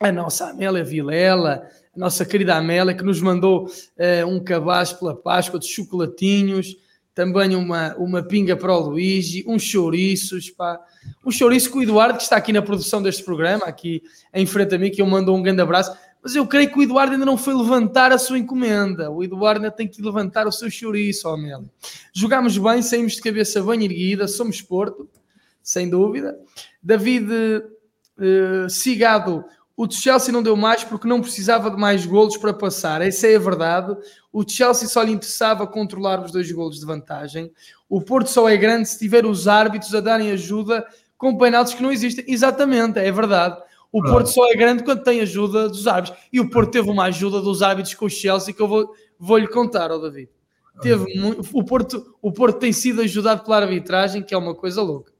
A 0.00 0.10
nossa 0.10 0.48
Amélia 0.48 0.82
Vilela, 0.82 1.68
a 1.94 1.98
nossa 1.98 2.24
querida 2.24 2.56
Amélia, 2.56 2.94
que 2.94 3.04
nos 3.04 3.20
mandou 3.20 3.66
uh, 3.66 4.26
um 4.26 4.42
cabaz 4.42 4.94
pela 4.94 5.14
Páscoa 5.14 5.60
de 5.60 5.66
chocolatinhos 5.66 6.76
também 7.16 7.56
uma, 7.56 7.96
uma 7.96 8.22
pinga 8.22 8.54
para 8.54 8.76
o 8.76 8.90
Luigi, 8.90 9.42
uns 9.48 9.62
chouriços, 9.62 10.50
pá. 10.50 10.78
Um 11.24 11.30
chouriço 11.30 11.70
com 11.70 11.78
o 11.78 11.82
Eduardo, 11.82 12.18
que 12.18 12.22
está 12.22 12.36
aqui 12.36 12.52
na 12.52 12.60
produção 12.60 13.02
deste 13.02 13.24
programa, 13.24 13.64
aqui 13.64 14.02
em 14.34 14.44
frente 14.44 14.74
a 14.74 14.78
mim, 14.78 14.90
que 14.90 15.00
eu 15.00 15.06
mando 15.06 15.34
um 15.34 15.40
grande 15.40 15.62
abraço. 15.62 15.96
Mas 16.26 16.34
eu 16.34 16.44
creio 16.44 16.68
que 16.68 16.76
o 16.76 16.82
Eduardo 16.82 17.12
ainda 17.12 17.24
não 17.24 17.38
foi 17.38 17.54
levantar 17.54 18.10
a 18.10 18.18
sua 18.18 18.36
encomenda. 18.36 19.08
O 19.12 19.22
Eduardo 19.22 19.60
ainda 19.60 19.70
tem 19.70 19.86
que 19.86 20.02
levantar 20.02 20.44
o 20.44 20.50
seu 20.50 20.68
chouriço, 20.68 21.34
Mel. 21.36 21.66
Jogámos 22.12 22.58
bem, 22.58 22.82
saímos 22.82 23.12
de 23.12 23.22
cabeça 23.22 23.62
bem 23.62 23.84
erguida, 23.84 24.26
somos 24.26 24.60
Porto, 24.60 25.08
sem 25.62 25.88
dúvida. 25.88 26.36
David 26.82 27.30
uh, 27.30 28.68
Cigado 28.68 29.44
o 29.76 29.88
Chelsea 29.88 30.32
não 30.32 30.42
deu 30.42 30.56
mais 30.56 30.82
porque 30.82 31.06
não 31.06 31.20
precisava 31.20 31.70
de 31.70 31.76
mais 31.76 32.04
golos 32.04 32.36
para 32.36 32.52
passar. 32.52 33.02
Essa 33.02 33.28
é 33.28 33.36
a 33.36 33.38
verdade. 33.38 33.96
O 34.32 34.42
Chelsea 34.44 34.88
só 34.88 35.02
lhe 35.02 35.12
interessava 35.12 35.64
controlar 35.64 36.20
os 36.24 36.32
dois 36.32 36.50
golos 36.50 36.80
de 36.80 36.86
vantagem. 36.86 37.52
O 37.88 38.02
Porto 38.02 38.26
só 38.30 38.48
é 38.48 38.56
grande 38.56 38.88
se 38.88 38.98
tiver 38.98 39.24
os 39.24 39.46
árbitros 39.46 39.94
a 39.94 40.00
darem 40.00 40.32
ajuda 40.32 40.84
com 41.16 41.38
penaltis 41.38 41.74
que 41.74 41.82
não 41.84 41.92
existem. 41.92 42.24
Exatamente, 42.26 42.98
é 42.98 43.12
verdade. 43.12 43.62
O 43.96 44.02
Porto 44.02 44.26
só 44.26 44.50
é 44.50 44.54
grande 44.54 44.84
quando 44.84 45.02
tem 45.02 45.22
ajuda 45.22 45.70
dos 45.70 45.86
árbitros. 45.86 46.18
E 46.30 46.38
o 46.38 46.50
Porto 46.50 46.70
teve 46.70 46.90
uma 46.90 47.04
ajuda 47.04 47.40
dos 47.40 47.62
árbitros 47.62 47.94
com 47.94 48.04
o 48.04 48.10
Chelsea 48.10 48.52
que 48.52 48.60
eu 48.60 48.68
vou, 48.68 48.92
vou 49.18 49.38
lhe 49.38 49.48
contar, 49.48 49.90
ó 49.90 49.96
David. 49.96 50.28
Teve 50.82 51.18
muito, 51.18 51.40
o, 51.54 51.64
Porto, 51.64 52.14
o 52.20 52.30
Porto 52.30 52.58
tem 52.58 52.74
sido 52.74 53.00
ajudado 53.00 53.42
pela 53.42 53.56
arbitragem, 53.56 54.22
que 54.22 54.34
é 54.34 54.36
uma 54.38 54.54
coisa 54.54 54.82
louca. 54.82 55.10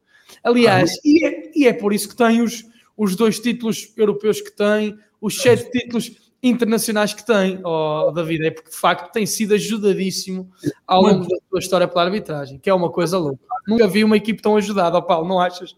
Aliás, 0.44 0.92
e 1.02 1.24
é, 1.24 1.50
e 1.54 1.66
é 1.66 1.72
por 1.72 1.94
isso 1.94 2.06
que 2.10 2.16
tem 2.16 2.42
os, 2.42 2.66
os 2.94 3.16
dois 3.16 3.40
títulos 3.40 3.90
europeus 3.96 4.42
que 4.42 4.54
tem, 4.54 4.98
os 5.22 5.40
sete 5.40 5.70
títulos 5.70 6.12
internacionais 6.42 7.14
que 7.14 7.24
tem, 7.24 7.58
oh, 7.64 8.12
David, 8.14 8.46
é 8.46 8.50
porque 8.50 8.68
de 8.68 8.76
facto 8.76 9.10
tem 9.10 9.24
sido 9.24 9.54
ajudadíssimo 9.54 10.50
ao 10.86 11.00
longo 11.00 11.26
da 11.26 11.36
sua 11.48 11.58
história 11.60 11.88
pela 11.88 12.04
arbitragem, 12.04 12.58
que 12.58 12.68
é 12.68 12.74
uma 12.74 12.90
coisa 12.90 13.16
louca. 13.16 13.42
Nunca 13.66 13.88
vi 13.88 14.04
uma 14.04 14.18
equipe 14.18 14.42
tão 14.42 14.56
ajudada, 14.56 14.98
oh, 14.98 15.02
Paulo, 15.02 15.26
não 15.26 15.40
achas? 15.40 15.74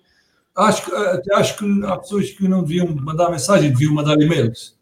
Acho, 0.59 0.93
até 0.93 1.35
acho 1.37 1.57
que 1.57 1.85
há 1.85 1.97
pessoas 1.99 2.31
que 2.31 2.49
não 2.49 2.65
deviam 2.65 2.89
mandar 2.89 3.31
mensagem, 3.31 3.71
deviam 3.71 3.95
mandar 3.95 4.21
e-mails. 4.21 4.77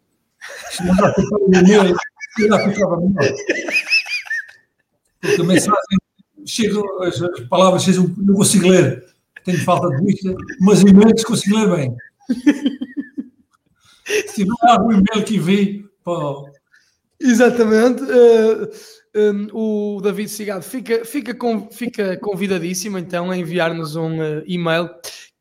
Se 0.71 0.83
mandasse 0.83 1.21
um 1.21 1.55
e-mail, 1.55 1.95
já 2.39 2.59
ficava 2.71 2.97
melhor. 2.97 3.35
Porque 5.21 5.41
a 5.43 5.45
mensagem 5.45 5.99
chega, 6.47 6.81
as, 7.03 7.21
as 7.21 7.41
palavras 7.49 7.83
chegam, 7.83 8.11
não 8.17 8.37
consigo 8.37 8.69
ler, 8.69 9.05
tenho 9.45 9.63
falta 9.65 9.95
de 9.95 10.03
vista, 10.03 10.35
mas 10.61 10.81
e-mails 10.81 11.23
consigo 11.25 11.59
ler 11.59 11.77
bem. 11.77 11.97
Se 14.29 14.47
não 14.47 14.57
há 14.63 14.83
o 14.83 14.93
e-mail 14.93 15.25
que 15.27 15.39
veio 15.39 15.91
para. 16.03 16.53
Exatamente. 17.21 18.03
Uh, 18.03 18.71
eh, 19.15 19.31
um, 19.33 19.49
o 19.53 20.01
David 20.03 20.29
Cigado 20.29 20.63
fica, 20.63 21.05
fica, 21.05 21.35
com, 21.35 21.71
fica 21.71 22.17
convidadíssimo 22.19 22.99
então 22.99 23.31
a 23.31 23.37
enviar-nos 23.37 23.97
um 23.97 24.21
uh, 24.21 24.43
e-mail 24.47 24.91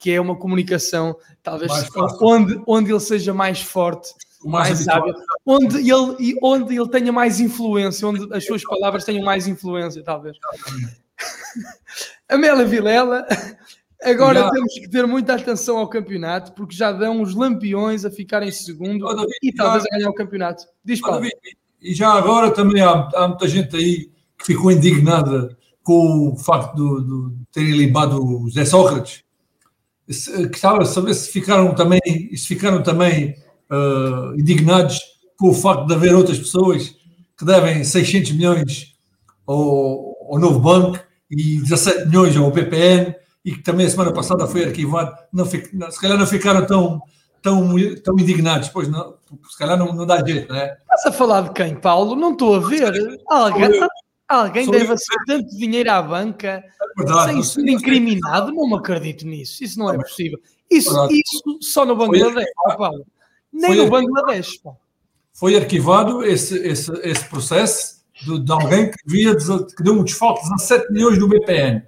que 0.05 0.11
é 0.11 0.21
uma 0.21 0.35
comunicação 0.35 1.17
talvez 1.41 1.71
onde, 2.21 2.61
onde 2.67 2.91
ele 2.91 2.99
seja 2.99 3.33
mais 3.33 3.59
forte, 3.59 4.13
mais, 4.45 4.69
mais 4.69 4.83
sábio, 4.83 5.15
onde 5.43 5.77
ele, 5.77 6.37
onde 6.43 6.77
ele 6.77 6.89
tenha 6.89 7.11
mais 7.11 7.39
influência, 7.39 8.07
onde 8.07 8.31
as 8.31 8.45
suas 8.45 8.63
palavras 8.63 9.03
tenham 9.03 9.25
mais 9.25 9.47
influência, 9.47 10.03
talvez. 10.03 10.37
Amélia 12.29 12.65
Vilela 12.65 13.25
Agora 14.03 14.51
temos 14.51 14.75
que 14.75 14.87
ter 14.87 15.07
muita 15.07 15.33
atenção 15.33 15.79
ao 15.79 15.89
campeonato, 15.89 16.51
porque 16.51 16.75
já 16.75 16.91
dão 16.91 17.23
os 17.23 17.33
lampiões 17.33 18.05
a 18.05 18.11
ficar 18.11 18.43
em 18.43 18.51
segundo 18.51 19.07
oh, 19.07 19.15
David, 19.15 19.39
e 19.41 19.51
talvez 19.51 19.85
já... 19.85 19.89
a 19.91 19.97
ganhar 19.97 20.09
o 20.11 20.13
campeonato. 20.13 20.65
Diz 20.83 21.01
oh, 21.03 21.13
David, 21.13 21.33
E 21.81 21.95
já 21.95 22.13
agora 22.13 22.51
também 22.51 22.83
há, 22.83 23.09
há, 23.15 23.27
muita 23.27 23.47
gente 23.47 23.75
aí 23.75 24.11
que 24.37 24.45
ficou 24.45 24.71
indignada 24.71 25.57
com 25.81 26.31
o 26.31 26.37
facto 26.37 26.75
de, 26.75 27.07
de 27.07 27.45
terem 27.51 27.71
limpado 27.75 28.23
o 28.23 28.47
Zé 28.51 28.65
Sócrates. 28.65 29.24
Gostava 30.07 30.79
de 30.79 30.87
saber 30.87 31.13
se 31.13 31.31
ficaram 31.31 31.73
também, 31.73 31.99
se 32.35 32.47
ficaram 32.47 32.83
também 32.83 33.35
uh, 33.71 34.39
indignados 34.39 34.99
com 35.37 35.49
o 35.49 35.53
facto 35.53 35.87
de 35.87 35.93
haver 35.93 36.15
outras 36.15 36.37
pessoas 36.37 36.95
que 37.37 37.45
devem 37.45 37.83
600 37.83 38.31
milhões 38.31 38.93
ao, 39.47 40.15
ao 40.31 40.39
Novo 40.39 40.59
Banco 40.59 40.99
e 41.29 41.59
17 41.61 42.07
milhões 42.07 42.37
ao 42.37 42.51
PPN 42.51 43.15
e 43.43 43.51
que 43.51 43.61
também 43.61 43.85
a 43.85 43.89
semana 43.89 44.13
passada 44.13 44.47
foi 44.47 44.65
arquivado, 44.65 45.15
não, 45.31 45.45
se 45.45 45.61
calhar 45.99 46.17
não 46.17 46.25
ficaram 46.25 46.65
tão, 46.65 47.01
tão, 47.41 47.75
tão 48.03 48.19
indignados, 48.19 48.69
pois 48.69 48.87
não, 48.87 49.15
se 49.49 49.57
calhar 49.57 49.77
não, 49.77 49.93
não 49.93 50.05
dá 50.05 50.25
jeito, 50.25 50.51
não 50.51 50.59
é? 50.59 50.75
Estás 50.81 51.05
a 51.05 51.11
falar 51.11 51.41
de 51.41 51.51
quem, 51.51 51.75
Paulo? 51.75 52.15
Não 52.15 52.31
estou 52.31 52.55
a 52.55 52.59
ver. 52.59 52.93
Alguém, 53.29 53.69
alguém 54.27 54.69
deve 54.69 54.93
aceitar 54.93 55.23
tanto 55.25 55.55
dinheiro 55.55 55.91
à 55.91 56.01
banca 56.01 56.47
é 56.47 56.63
verdade, 56.97 57.31
sem 57.33 57.43
ser 57.43 57.71
incriminado? 57.71 58.51
Não 58.51 58.67
me 58.67 58.75
acredito 58.75 59.25
nisso. 59.25 59.63
Isso 59.63 59.77
não 59.77 59.89
é 59.89 59.97
possível. 59.97 60.39
Isso, 60.69 61.07
isso 61.11 61.57
só 61.61 61.85
no 61.85 61.95
Bangladesh. 61.95 62.45
Nem 63.51 63.75
no 63.75 63.89
Bangladesh. 63.89 64.59
Foi 65.33 65.55
arquivado 65.55 66.23
esse, 66.23 66.57
esse, 66.57 66.91
esse 67.03 67.25
processo 67.29 68.03
de, 68.13 68.39
de 68.39 68.51
alguém 68.51 68.89
que, 68.89 68.97
via, 69.05 69.35
que 69.35 69.83
deu 69.83 69.93
um 69.93 70.03
desfalque 70.03 70.43
de 70.43 70.49
17 70.55 70.91
milhões 70.91 71.19
do 71.19 71.27
BPN. 71.27 71.83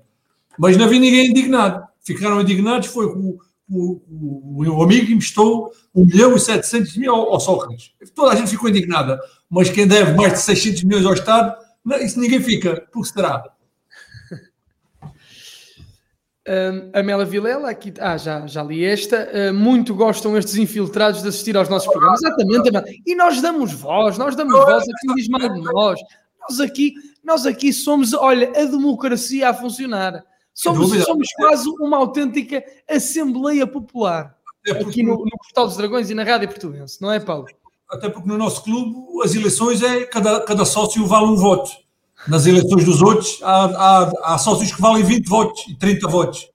Mas 0.58 0.78
não 0.78 0.86
havia 0.86 1.00
ninguém 1.00 1.30
indignado. 1.30 1.88
Ficaram 2.02 2.42
indignados, 2.42 2.88
foi 2.88 3.06
o, 3.06 3.40
o, 3.70 4.02
o, 4.10 4.64
o 4.66 4.84
amigo 4.84 5.12
emprestou 5.12 5.72
1 5.94 6.06
milhão 6.06 6.36
e 6.36 6.40
700 6.40 6.98
mil 6.98 7.14
ao, 7.14 7.34
ao 7.34 7.40
Sócrates. 7.40 7.92
Toda 8.16 8.32
a 8.32 8.36
gente 8.36 8.50
ficou 8.50 8.70
indignada. 8.70 9.20
Mas 9.50 9.70
quem 9.70 9.88
deve 9.88 10.14
mais 10.14 10.34
de 10.34 10.40
600 10.40 10.84
milhões 10.84 11.06
ao 11.06 11.14
Estado, 11.14 11.56
isso 12.02 12.20
ninguém 12.20 12.42
fica. 12.42 12.88
Por 12.92 13.04
que 13.04 13.10
será? 13.10 13.44
Um, 16.50 16.92
a 16.94 17.04
Mela 17.04 17.26
Vilela, 17.26 17.70
aqui, 17.70 17.94
ah, 18.00 18.16
já, 18.16 18.48
já 18.48 18.64
li 18.64 18.86
esta. 18.86 19.30
Uh, 19.34 19.54
muito 19.54 19.94
gostam 19.94 20.38
estes 20.38 20.56
infiltrados 20.56 21.22
de 21.22 21.28
assistir 21.28 21.58
aos 21.58 21.68
nossos 21.68 21.92
programas. 21.92 22.22
Exatamente, 22.24 23.02
e 23.06 23.16
nós 23.16 23.42
damos 23.42 23.74
voz, 23.74 24.18
nós 24.18 24.34
damos 24.34 24.54
voz 24.54 24.84
a 24.84 24.94
quem 25.02 25.16
diz 25.16 25.28
mal 25.28 25.42
de 25.42 25.62
nós. 25.62 26.00
Nós 26.42 26.62
aqui, 26.62 26.94
nós 27.22 27.46
aqui 27.46 27.74
somos, 27.74 28.14
olha, 28.14 28.50
a 28.50 28.66
democracia 28.66 29.50
a 29.50 29.54
funcionar. 29.54 30.24
Somos, 30.54 30.90
somos 31.04 31.28
quase 31.36 31.70
uma 31.82 31.98
autêntica 31.98 32.64
Assembleia 32.90 33.68
Popular 33.68 34.38
aqui 34.72 35.04
no, 35.04 35.18
no 35.18 35.38
Portal 35.38 35.68
dos 35.68 35.78
Dragões 35.78 36.10
e 36.10 36.16
na 36.16 36.24
Rádio 36.24 36.48
Portuguesa, 36.48 36.98
não 37.02 37.12
é, 37.12 37.20
Paulo? 37.20 37.46
Até 37.90 38.10
porque 38.10 38.28
no 38.28 38.38
nosso 38.38 38.64
clube 38.64 38.96
as 39.24 39.34
eleições 39.34 39.82
é 39.82 40.04
cada, 40.06 40.42
cada 40.42 40.66
sócio 40.66 41.06
vale 41.06 41.28
um 41.28 41.36
voto. 41.36 41.72
Nas 42.28 42.46
eleições 42.46 42.84
dos 42.84 43.02
outros 43.02 43.40
há, 43.42 43.66
há, 43.66 44.34
há 44.34 44.38
sócios 44.38 44.74
que 44.74 44.82
valem 44.82 45.04
20 45.04 45.28
votos 45.28 45.66
e 45.70 45.76
30 45.76 46.08
votos. 46.08 46.50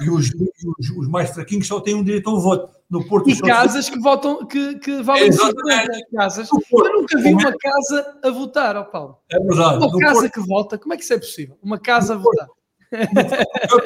E 0.00 0.10
os, 0.10 0.30
os, 0.30 0.90
os, 0.90 1.08
mais 1.08 1.30
fraquinhos 1.30 1.66
só 1.66 1.80
têm 1.80 1.94
um 1.94 2.02
direito 2.02 2.28
a 2.28 2.34
um 2.34 2.40
voto. 2.40 2.74
No 2.88 3.04
Porto, 3.04 3.28
e 3.28 3.40
casas 3.40 3.88
que 3.88 3.98
votam 3.98 4.46
que, 4.46 4.78
que 4.78 5.02
valem 5.02 5.32
50 5.32 5.56
casas. 6.14 6.48
Porto, 6.48 6.86
Eu 6.86 7.00
nunca 7.00 7.18
vi 7.18 7.34
uma 7.34 7.56
casa 7.58 8.18
a 8.22 8.30
votar, 8.30 8.76
ó 8.76 8.84
Paulo. 8.84 9.18
É 9.28 9.40
verdade. 9.40 9.84
Uma 9.84 9.98
casa 9.98 10.20
Porto, 10.20 10.32
que 10.32 10.40
vota, 10.40 10.78
como 10.78 10.94
é 10.94 10.96
que 10.96 11.02
isso 11.02 11.12
é 11.12 11.18
possível? 11.18 11.58
Uma 11.60 11.78
casa 11.78 12.14
a 12.14 12.16
votar. 12.16 12.46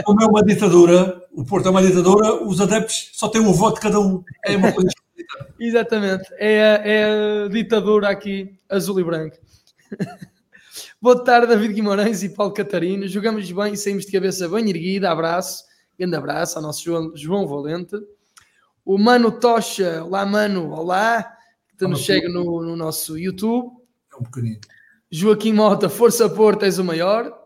Como 0.04 0.22
é 0.22 0.26
uma 0.26 0.42
ditadura, 0.42 1.22
o 1.32 1.44
Porto 1.44 1.66
é 1.66 1.70
uma 1.70 1.82
ditadura, 1.82 2.44
os 2.44 2.60
adeptos 2.60 3.10
só 3.14 3.28
têm 3.28 3.40
um 3.40 3.52
voto 3.52 3.80
cada 3.80 3.98
um. 3.98 4.22
É 4.44 4.54
uma 4.56 4.70
coisa 4.70 4.90
Exatamente, 5.58 6.28
é 6.38 6.62
a, 6.62 6.74
é 6.86 7.44
a 7.44 7.48
ditadura 7.48 8.08
aqui, 8.08 8.58
azul 8.68 9.00
e 9.00 9.04
branco. 9.04 9.36
Boa 11.00 11.24
tarde, 11.24 11.48
David 11.48 11.72
Guimarães 11.72 12.22
e 12.22 12.28
Paulo 12.28 12.52
Catarino. 12.52 13.08
Jogamos 13.08 13.50
bem, 13.50 13.74
saímos 13.74 14.04
de 14.04 14.12
cabeça 14.12 14.48
bem 14.48 14.68
erguida. 14.68 15.10
Abraço, 15.10 15.64
grande 15.98 16.14
abraço 16.14 16.58
ao 16.58 16.62
nosso 16.62 16.84
João, 16.84 17.12
João 17.16 17.46
Valente. 17.46 17.96
O 18.84 18.98
Mano 18.98 19.32
Tocha, 19.32 20.04
olá 20.04 20.26
Mano, 20.26 20.70
olá, 20.70 21.36
que 21.78 21.86
nos 21.86 22.00
chega 22.00 22.28
no, 22.28 22.62
no 22.62 22.76
nosso 22.76 23.18
YouTube. 23.18 23.72
É 24.12 24.16
um 24.16 24.22
pequenino. 24.24 24.60
Joaquim 25.10 25.52
Mota, 25.52 25.88
Força 25.88 26.28
Porto, 26.28 26.64
és 26.64 26.78
o 26.78 26.84
maior. 26.84 27.39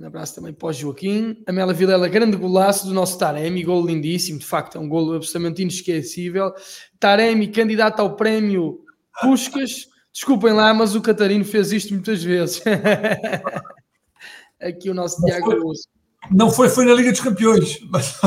Um 0.00 0.06
abraço 0.06 0.34
também 0.34 0.54
para 0.54 0.68
o 0.68 0.72
Joaquim. 0.72 1.36
A 1.46 1.52
Mela 1.52 1.74
Vilela, 1.74 2.08
grande 2.08 2.34
golaço 2.34 2.86
do 2.86 2.94
nosso 2.94 3.18
Taremi, 3.18 3.62
gol 3.62 3.84
lindíssimo, 3.84 4.38
de 4.38 4.46
facto, 4.46 4.78
é 4.78 4.80
um 4.80 4.88
gol 4.88 5.12
absolutamente 5.12 5.60
inesquecível. 5.60 6.54
Taremi, 6.98 7.48
candidato 7.48 8.00
ao 8.00 8.16
prémio 8.16 8.80
Puscas. 9.20 9.88
Desculpem 10.10 10.54
lá, 10.54 10.72
mas 10.72 10.94
o 10.94 11.02
Catarino 11.02 11.44
fez 11.44 11.70
isto 11.70 11.92
muitas 11.92 12.24
vezes. 12.24 12.62
Aqui 14.58 14.88
o 14.88 14.94
nosso 14.94 15.22
Tiago 15.22 15.50
Russo. 15.62 15.86
Não 16.30 16.50
foi, 16.50 16.70
foi 16.70 16.86
na 16.86 16.94
Liga 16.94 17.10
dos 17.10 17.20
Campeões. 17.20 17.78
Mas... 17.90 18.18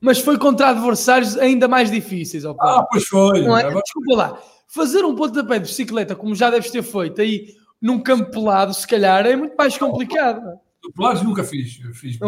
mas 0.00 0.18
foi 0.18 0.36
contra 0.38 0.70
adversários 0.70 1.36
ainda 1.36 1.68
mais 1.68 1.88
difíceis. 1.88 2.44
Ah, 2.44 2.84
pois 2.90 3.04
foi. 3.04 3.44
É? 3.44 3.70
Desculpa 3.70 4.16
lá 4.16 4.42
fazer 4.74 5.04
um 5.04 5.14
pontapé 5.14 5.58
de 5.58 5.68
bicicleta, 5.68 6.16
como 6.16 6.34
já 6.34 6.50
deves 6.50 6.70
ter 6.70 6.82
feito 6.82 7.20
aí 7.20 7.54
num 7.80 8.00
campo 8.00 8.30
pelado, 8.30 8.74
se 8.74 8.86
calhar, 8.86 9.24
é 9.24 9.36
muito 9.36 9.54
mais 9.56 9.78
complicado. 9.78 10.58
Pelados 10.96 11.22
nunca 11.22 11.44
fiz. 11.44 11.78
fiz 11.94 12.18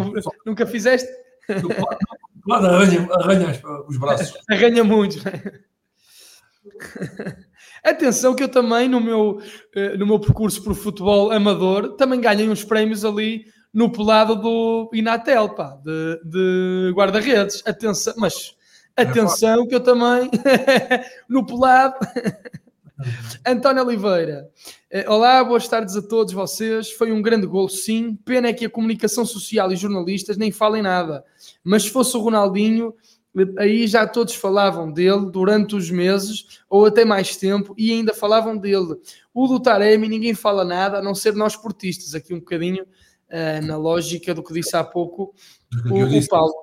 nunca 0.45 0.65
fizeste? 0.67 1.09
Pelado 1.47 2.67
arranha, 2.67 3.09
arranha 3.13 3.61
os 3.89 3.97
braços. 3.97 4.39
Arranha 4.49 4.85
muito. 4.85 5.19
Atenção 7.83 8.35
que 8.35 8.43
eu 8.43 8.49
também, 8.49 8.89
no 8.89 9.01
meu, 9.01 9.41
eh, 9.75 9.97
no 9.97 10.07
meu 10.07 10.19
percurso 10.19 10.63
por 10.63 10.75
futebol 10.75 11.31
amador, 11.31 11.97
também 11.97 12.21
ganhei 12.21 12.49
uns 12.49 12.65
prémios 12.65 13.05
ali 13.05 13.47
no 13.73 13.91
pelado 13.93 14.35
do 14.37 14.91
Inatel, 14.93 15.51
pá, 15.51 15.79
de, 15.85 16.21
de 16.25 16.93
guarda-redes. 16.95 17.63
Atenção, 17.67 18.15
mas 18.17 18.56
Atenção 18.97 19.67
que 19.67 19.75
eu 19.75 19.81
também, 19.81 20.31
no 21.29 21.45
pelado. 21.45 21.97
António 23.47 23.85
Oliveira. 23.85 24.49
Eh, 24.91 25.05
olá, 25.09 25.45
boas 25.45 25.69
tardes 25.69 25.95
a 25.97 26.03
todos 26.03 26.33
vocês. 26.33 26.91
Foi 26.91 27.13
um 27.13 27.21
grande 27.21 27.47
gol, 27.47 27.69
sim. 27.69 28.17
Pena 28.25 28.49
é 28.49 28.53
que 28.55 28.65
a 28.65 28.71
comunicação 28.71 29.27
social 29.27 29.71
e 29.71 29.77
jornalistas 29.77 30.39
nem 30.39 30.51
falem 30.51 30.83
nada. 30.83 31.23
Mas 31.63 31.83
se 31.83 31.91
fosse 31.91 32.17
o 32.17 32.21
Ronaldinho, 32.21 32.95
eh, 33.37 33.63
aí 33.63 33.87
já 33.87 34.07
todos 34.07 34.35
falavam 34.35 34.91
dele 34.91 35.31
durante 35.31 35.77
os 35.77 35.91
meses 35.91 36.63
ou 36.71 36.87
até 36.87 37.05
mais 37.05 37.37
tempo 37.37 37.75
e 37.77 37.93
ainda 37.93 38.15
falavam 38.15 38.57
dele. 38.57 38.97
O 39.35 39.47
do 39.47 39.61
Taremi 39.61 40.09
ninguém 40.09 40.33
fala 40.33 40.65
nada, 40.65 40.99
a 40.99 41.03
não 41.03 41.15
ser 41.15 41.35
nós 41.35 41.55
portistas, 41.55 42.15
aqui 42.15 42.33
um 42.33 42.39
bocadinho 42.39 42.85
uh, 42.85 43.67
na 43.67 43.77
lógica 43.77 44.33
do 44.33 44.43
que 44.43 44.55
disse 44.55 44.75
há 44.75 44.83
pouco 44.83 45.35
o, 45.91 46.03
o 46.03 46.29
Paulo. 46.29 46.55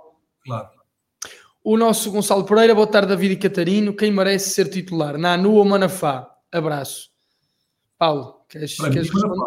Claro. 0.43 0.82
O 1.63 1.77
nosso 1.77 2.11
Gonçalo 2.11 2.43
Pereira, 2.43 2.75
boa 2.75 2.85
tarde, 2.85 3.07
David 3.07 3.33
e 3.35 3.37
Catarino. 3.37 3.95
Quem 3.95 4.11
merece 4.11 4.49
ser 4.49 4.67
titular? 4.67 5.17
Nanu 5.17 5.53
ou 5.53 5.63
Manafá? 5.63 6.29
Abraço. 6.51 7.09
Paulo, 7.97 8.41
queres, 8.49 8.75
queres 8.75 9.09
responder? 9.09 9.45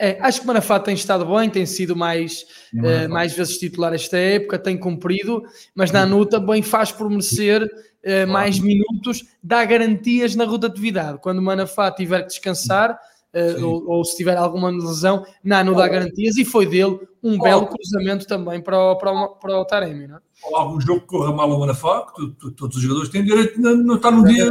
É, 0.00 0.18
acho 0.20 0.40
que 0.40 0.46
Manafá 0.48 0.80
tem 0.80 0.94
estado 0.94 1.24
bem, 1.24 1.48
tem 1.48 1.64
sido 1.64 1.94
mais, 1.94 2.44
uh, 2.74 3.08
mais 3.08 3.34
vezes 3.34 3.56
titular 3.56 3.94
esta 3.94 4.16
época, 4.16 4.58
tem 4.58 4.76
cumprido, 4.76 5.44
mas 5.76 5.92
Nanu 5.92 6.26
também 6.26 6.60
faz 6.60 6.90
por 6.90 7.08
merecer 7.08 7.62
uh, 7.62 8.26
mais 8.28 8.58
minutos, 8.58 9.24
dá 9.40 9.64
garantias 9.64 10.34
na 10.34 10.44
rotatividade. 10.44 11.18
Quando 11.18 11.38
o 11.38 11.42
Manafá 11.42 11.90
tiver 11.92 12.22
que 12.22 12.28
descansar, 12.28 12.98
uh, 13.34 13.66
ou, 13.66 13.88
ou, 13.88 14.04
se 14.04 14.16
tiver 14.16 14.36
alguma 14.36 14.70
lesão, 14.70 15.24
Nanu 15.42 15.74
dá 15.74 15.88
garantias 15.88 16.36
e 16.36 16.44
foi 16.44 16.66
dele 16.66 16.98
um 17.22 17.38
belo 17.38 17.66
cruzamento 17.66 18.26
também 18.26 18.60
para 18.60 18.78
o, 18.78 18.96
para 18.96 19.12
o, 19.12 19.28
para 19.36 19.60
o 19.60 19.64
Taremi, 19.64 20.06
não 20.06 20.16
é? 20.16 20.20
ou 20.44 20.56
algum 20.56 20.80
jogo 20.80 21.00
que 21.00 21.06
corra 21.06 21.32
mal 21.32 21.50
o 21.50 21.60
Manafá, 21.60 22.06
que 22.14 22.50
todos 22.52 22.76
os 22.76 22.82
jogadores 22.82 23.10
têm 23.10 23.24
direito 23.24 23.56
de 23.56 23.60
não 23.60 23.96
estar 23.96 24.10
num 24.10 24.24
dia 24.24 24.50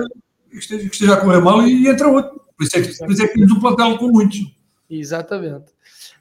que 0.50 0.58
esteja, 0.58 0.90
que 0.90 0.94
esteja 0.94 1.14
a 1.14 1.22
correr 1.22 1.42
mal 1.42 1.62
e 1.66 1.88
entra 1.88 2.08
outro. 2.08 2.42
Por 2.58 2.64
isso 2.64 2.78
é 2.78 2.82
que, 2.82 2.98
por 2.98 3.12
isso 3.12 3.24
é 3.24 3.28
que 3.28 3.34
temos 3.34 3.52
um 3.52 3.60
plantel 3.60 3.98
com 3.98 4.10
muitos. 4.10 4.40
Exatamente. 4.90 5.77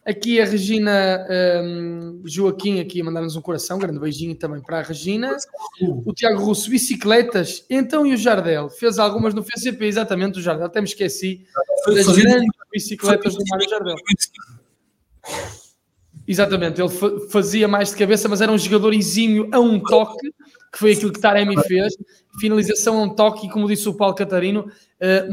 Aqui 0.06 0.40
a 0.40 0.44
Regina 0.44 1.26
um, 1.64 2.22
Joaquim 2.24 2.78
aqui 2.78 3.00
a 3.00 3.04
mandar-nos 3.04 3.34
um 3.34 3.40
coração, 3.40 3.76
grande 3.76 3.98
beijinho 3.98 4.36
também 4.36 4.62
para 4.62 4.78
a 4.78 4.82
Regina. 4.82 5.36
O 5.82 6.12
Tiago 6.14 6.40
Russo, 6.40 6.70
bicicletas. 6.70 7.66
Então 7.68 8.06
e 8.06 8.14
o 8.14 8.16
Jardel? 8.16 8.70
Fez 8.70 9.00
algumas 9.00 9.34
no 9.34 9.42
FCP, 9.42 9.84
exatamente, 9.84 10.38
o 10.38 10.42
Jardel. 10.42 10.66
Até 10.66 10.80
me 10.80 10.86
esqueci 10.86 11.44
das 11.88 12.06
grandes 12.06 12.48
bicicletas 12.72 13.34
do 13.34 13.42
Mário 13.50 13.68
Jardel. 13.68 13.96
Exatamente, 16.28 16.80
ele 16.80 17.28
fazia 17.28 17.66
mais 17.66 17.90
de 17.90 17.96
cabeça, 17.96 18.28
mas 18.28 18.40
era 18.40 18.52
um 18.52 18.58
jogador 18.58 18.94
exímio 18.94 19.48
a 19.52 19.58
um 19.58 19.80
toque, 19.80 20.30
que 20.72 20.78
foi 20.78 20.92
aquilo 20.92 21.12
que 21.12 21.20
Taremi 21.20 21.60
fez. 21.62 21.96
Finalização 22.40 22.98
a 22.98 23.02
um 23.02 23.08
toque, 23.08 23.46
e 23.46 23.50
como 23.50 23.66
disse 23.66 23.88
o 23.88 23.94
Paulo 23.94 24.14
Catarino, 24.14 24.70
eh, 25.00 25.26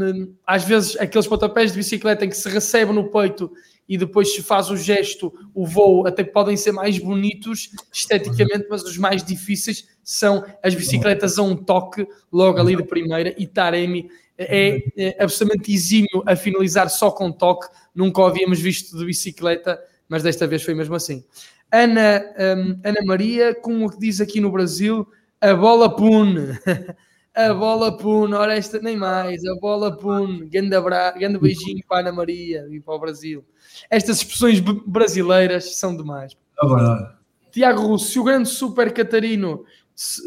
às 0.47 0.63
vezes 0.63 0.97
aqueles 0.99 1.27
pontapés 1.27 1.71
de 1.71 1.77
bicicleta 1.77 2.25
em 2.25 2.29
que 2.29 2.37
se 2.37 2.49
recebe 2.49 2.91
no 2.91 3.11
peito 3.11 3.51
e 3.88 3.97
depois 3.97 4.34
se 4.34 4.41
faz 4.41 4.69
o 4.69 4.77
gesto, 4.77 5.34
o 5.53 5.65
voo, 5.65 6.07
até 6.07 6.23
podem 6.23 6.55
ser 6.55 6.72
mais 6.72 6.97
bonitos 6.97 7.72
esteticamente, 7.91 8.68
mas 8.69 8.84
os 8.84 8.97
mais 8.97 9.23
difíceis 9.23 9.88
são 10.03 10.43
as 10.64 10.73
bicicletas 10.73 11.38
a 11.38 11.43
um 11.43 11.55
toque, 11.55 12.07
logo 12.31 12.60
ali 12.60 12.76
de 12.76 12.84
primeira, 12.84 13.34
e 13.38 13.45
Taremi 13.45 14.10
é, 14.38 14.84
é 14.97 15.23
absolutamente 15.23 15.72
exímio 15.72 16.23
a 16.26 16.35
finalizar 16.35 16.89
só 16.89 17.11
com 17.11 17.31
toque, 17.31 17.68
nunca 17.93 18.22
o 18.22 18.26
havíamos 18.26 18.60
visto 18.60 18.97
de 18.97 19.05
bicicleta 19.05 19.80
mas 20.14 20.22
desta 20.22 20.45
vez 20.45 20.61
foi 20.61 20.76
mesmo 20.76 20.93
assim. 20.93 21.23
Ana, 21.72 22.23
um, 22.38 22.80
Ana 22.84 23.03
Maria, 23.03 23.55
com 23.55 23.84
o 23.84 23.89
que 23.89 23.97
diz 23.97 24.22
aqui 24.22 24.39
no 24.39 24.51
Brasil, 24.51 25.07
a 25.41 25.55
bola 25.55 25.95
pune. 25.95 26.57
A 27.35 27.51
bola 27.51 27.97
Puno, 27.97 28.38
ora 28.38 28.55
esta 28.55 28.80
nem 28.80 28.95
mais, 28.95 29.43
a 29.43 29.55
bola 29.55 29.97
Puno, 29.97 30.47
grande, 30.47 30.76
abra... 30.76 31.10
grande 31.18 31.39
beijinho 31.39 31.84
para 31.88 31.97
a 31.97 31.99
Ana 32.01 32.11
Maria 32.11 32.68
e 32.69 32.80
para 32.80 32.93
o 32.93 32.99
Brasil. 32.99 33.43
Estas 33.89 34.17
expressões 34.17 34.59
brasileiras 34.59 35.75
são 35.75 35.95
demais. 35.95 36.35
É 36.61 36.67
verdade. 36.67 37.13
Tiago 37.51 37.87
Russo, 37.87 38.11
se 38.11 38.19
o 38.19 38.23
grande 38.23 38.49
Super 38.49 38.91
Catarino 38.91 39.63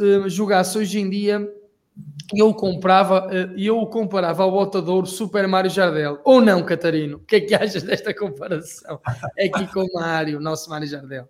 uh, 0.00 0.28
jogasse 0.28 0.78
hoje 0.78 1.00
em 1.00 1.10
dia, 1.10 1.46
eu 2.34 2.54
comprava 2.54 3.26
uh, 3.26 3.58
eu 3.58 3.78
o 3.78 3.86
comparava 3.86 4.44
ao 4.44 4.50
botador 4.50 5.06
Super 5.06 5.48
Mário 5.48 5.70
Jardel. 5.70 6.20
Ou 6.24 6.40
não, 6.40 6.62
Catarino? 6.62 7.16
O 7.16 7.20
que 7.20 7.36
é 7.36 7.40
que 7.40 7.54
achas 7.54 7.82
desta 7.82 8.14
comparação? 8.14 9.00
É 9.36 9.46
aqui 9.46 9.66
com 9.72 9.82
o 9.82 9.92
Mário, 9.94 10.40
nosso 10.40 10.70
Mário 10.70 10.86
Jardel. 10.86 11.28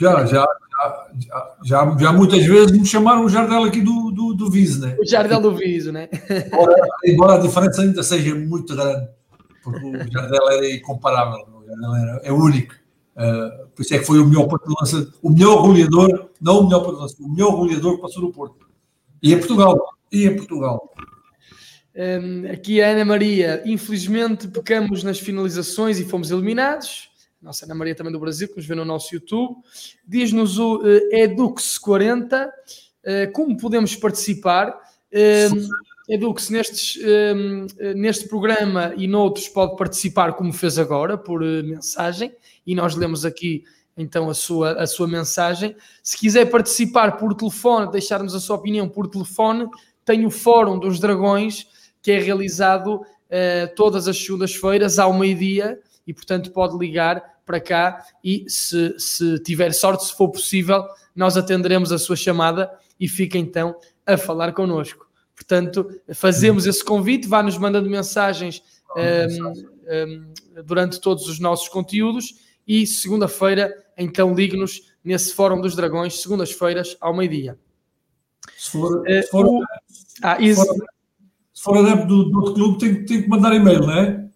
Já, 0.00 0.24
já, 0.26 0.46
já, 0.46 1.56
já, 1.64 1.96
já, 1.98 2.12
muitas 2.12 2.44
vezes 2.46 2.70
me 2.70 2.86
chamaram 2.86 3.24
o 3.24 3.28
Jardel 3.28 3.64
aqui 3.64 3.80
do, 3.80 4.12
do, 4.12 4.32
do 4.32 4.48
Viso, 4.48 4.80
né? 4.80 4.96
O 4.98 5.04
Jardel 5.04 5.40
do 5.40 5.56
Viso, 5.56 5.90
né? 5.90 6.08
Embora, 6.46 6.74
embora 7.04 7.34
a 7.34 7.38
diferença 7.38 7.82
ainda 7.82 8.02
seja 8.04 8.32
muito 8.32 8.76
grande, 8.76 9.08
porque 9.70 9.86
o 9.86 10.12
Jardel 10.12 10.48
é 10.50 10.74
incomparável, 10.74 11.46
o 11.54 11.66
Jardel 11.66 11.94
é, 11.94 12.28
é 12.28 12.32
único. 12.32 12.74
Uh, 13.16 13.68
por 13.74 13.82
isso 13.82 13.94
é 13.94 13.98
que 13.98 14.04
foi 14.04 14.20
o 14.20 14.26
melhor 14.26 14.46
ponto 14.46 14.68
de 14.68 14.74
lança, 14.78 15.12
o 15.20 15.30
melhor 15.30 15.62
goleador, 15.62 16.30
não 16.40 16.60
o 16.60 16.64
melhor 16.64 16.84
ponto 16.84 16.96
de 16.96 17.02
lança, 17.02 17.16
o 17.20 17.28
melhor 17.28 17.56
goleador 17.56 17.96
que 17.96 18.02
passou 18.02 18.22
no 18.22 18.32
Porto. 18.32 18.68
E 19.22 19.32
em 19.32 19.38
Portugal, 19.38 19.76
e 20.12 20.26
em 20.26 20.36
Portugal. 20.36 20.94
Um, 21.96 22.48
aqui 22.52 22.80
a 22.80 22.90
Ana 22.90 23.04
Maria, 23.04 23.60
infelizmente 23.66 24.46
pecamos 24.46 25.02
nas 25.02 25.18
finalizações 25.18 25.98
e 25.98 26.04
fomos 26.04 26.30
eliminados. 26.30 27.10
Nossa 27.42 27.64
Ana 27.64 27.74
Maria 27.74 27.94
também 27.94 28.12
do 28.12 28.20
Brasil, 28.20 28.48
que 28.48 28.56
nos 28.56 28.66
vê 28.66 28.76
no 28.76 28.84
nosso 28.84 29.12
YouTube. 29.12 29.56
Diz-nos 30.06 30.58
o 30.58 30.76
uh, 30.76 31.10
Edux40 31.12 32.46
uh, 32.46 33.32
como 33.32 33.56
podemos 33.56 33.96
participar. 33.96 34.78
Um, 35.12 35.68
Edux, 36.08 36.48
nestes, 36.48 36.98
um, 37.04 37.66
neste 37.94 38.26
programa 38.26 38.94
e 38.96 39.06
noutros 39.06 39.46
pode 39.46 39.76
participar 39.76 40.32
como 40.32 40.52
fez 40.52 40.78
agora, 40.78 41.18
por 41.18 41.42
uh, 41.42 41.62
mensagem 41.62 42.32
e 42.66 42.74
nós 42.74 42.96
lemos 42.96 43.26
aqui 43.26 43.64
então 43.94 44.30
a 44.30 44.34
sua, 44.34 44.72
a 44.80 44.86
sua 44.86 45.06
mensagem. 45.06 45.76
Se 46.02 46.16
quiser 46.16 46.46
participar 46.46 47.18
por 47.18 47.34
telefone, 47.34 47.90
deixar-nos 47.90 48.34
a 48.34 48.40
sua 48.40 48.56
opinião 48.56 48.88
por 48.88 49.08
telefone, 49.08 49.68
tem 50.04 50.24
o 50.24 50.30
Fórum 50.30 50.78
dos 50.78 50.98
Dragões, 50.98 51.66
que 52.00 52.12
é 52.12 52.18
realizado 52.18 52.94
uh, 52.94 53.74
todas 53.76 54.08
as 54.08 54.16
segundas-feiras 54.16 54.98
ao 54.98 55.12
meio-dia 55.12 55.78
e, 56.06 56.14
portanto, 56.14 56.52
pode 56.52 56.78
ligar 56.78 57.22
para 57.44 57.60
cá 57.60 58.02
e, 58.24 58.44
se, 58.48 58.94
se 58.98 59.42
tiver 59.42 59.74
sorte, 59.74 60.04
se 60.04 60.16
for 60.16 60.30
possível, 60.30 60.84
nós 61.14 61.36
atenderemos 61.36 61.92
a 61.92 61.98
sua 61.98 62.16
chamada 62.16 62.70
e 62.98 63.08
fica 63.08 63.36
então 63.36 63.76
a 64.06 64.16
falar 64.16 64.52
connosco. 64.52 65.07
Portanto, 65.38 65.88
fazemos 66.14 66.66
esse 66.66 66.84
convite, 66.84 67.28
vá-nos 67.28 67.56
mandando 67.56 67.88
mensagens 67.88 68.60
um, 68.96 69.00
ehm, 69.00 69.46
um, 69.46 69.54
ehm, 69.86 70.32
durante 70.64 71.00
todos 71.00 71.28
os 71.28 71.38
nossos 71.38 71.68
conteúdos 71.68 72.34
e 72.66 72.84
segunda-feira, 72.84 73.72
então 73.96 74.34
ligue-nos 74.34 74.92
nesse 75.02 75.32
Fórum 75.32 75.60
dos 75.60 75.76
Dragões, 75.76 76.20
segundas-feiras, 76.20 76.96
ao 77.00 77.16
meio-dia. 77.16 77.56
Se 78.58 78.72
for, 78.72 79.00
uh, 79.00 79.04
se 79.06 79.30
for, 79.30 79.46
o... 79.46 79.62
ah, 80.24 80.36
se 80.40 81.62
for 81.62 81.78
adepto 81.78 82.06
do, 82.08 82.24
do 82.30 82.38
outro 82.38 82.54
clube, 82.54 82.78
tem, 82.78 83.04
tem 83.06 83.22
que 83.22 83.28
mandar 83.28 83.54
e-mail, 83.54 83.80
não 83.80 83.92
é? 83.92 84.28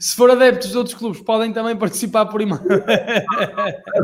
se 0.00 0.16
for 0.16 0.30
adeptos 0.30 0.70
de 0.70 0.78
outros 0.78 0.96
clubes, 0.96 1.20
podem 1.20 1.52
também 1.52 1.76
participar 1.76 2.26
por 2.26 2.40
e-mail. 2.40 2.62
é 2.88 3.24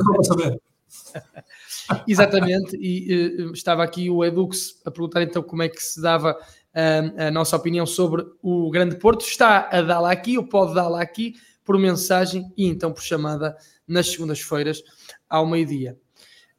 só 0.00 0.12
para 0.12 0.24
saber. 0.24 0.67
Exatamente, 2.06 2.76
e 2.76 3.42
uh, 3.42 3.52
estava 3.52 3.82
aqui 3.82 4.10
o 4.10 4.24
Edux 4.24 4.80
a 4.84 4.90
perguntar 4.90 5.22
então 5.22 5.42
como 5.42 5.62
é 5.62 5.68
que 5.68 5.82
se 5.82 6.00
dava 6.00 6.32
uh, 6.32 7.22
a 7.22 7.30
nossa 7.30 7.56
opinião 7.56 7.86
sobre 7.86 8.24
o 8.42 8.70
Grande 8.70 8.96
Porto. 8.96 9.24
Está 9.24 9.68
a 9.70 9.82
dá-la 9.82 10.10
aqui, 10.10 10.38
ou 10.38 10.44
pode 10.46 10.74
dá-la 10.74 11.00
aqui, 11.00 11.34
por 11.64 11.78
mensagem 11.78 12.50
e 12.56 12.66
então 12.66 12.92
por 12.92 13.02
chamada 13.02 13.56
nas 13.86 14.08
segundas-feiras 14.10 14.82
ao 15.28 15.46
meio-dia. 15.46 15.98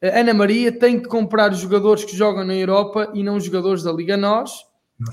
Ana 0.02 0.32
Maria 0.32 0.72
tem 0.72 0.98
que 0.98 1.08
comprar 1.08 1.52
os 1.52 1.58
jogadores 1.58 2.04
que 2.04 2.16
jogam 2.16 2.44
na 2.44 2.54
Europa 2.54 3.10
e 3.12 3.22
não 3.22 3.36
os 3.36 3.44
jogadores 3.44 3.82
da 3.82 3.92
Liga 3.92 4.16
Nós. 4.16 4.64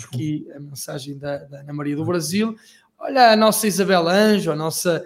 Aqui 0.06 0.48
a 0.56 0.60
mensagem 0.60 1.18
da, 1.18 1.38
da 1.39 1.60
Ana 1.60 1.73
Maria 1.73 1.95
do 1.95 2.06
Brasil. 2.06 2.56
Olha 2.99 3.31
a 3.31 3.35
nossa 3.35 3.68
Isabel 3.68 4.07
Anjo, 4.07 4.52
a 4.52 4.56
nossa, 4.56 5.06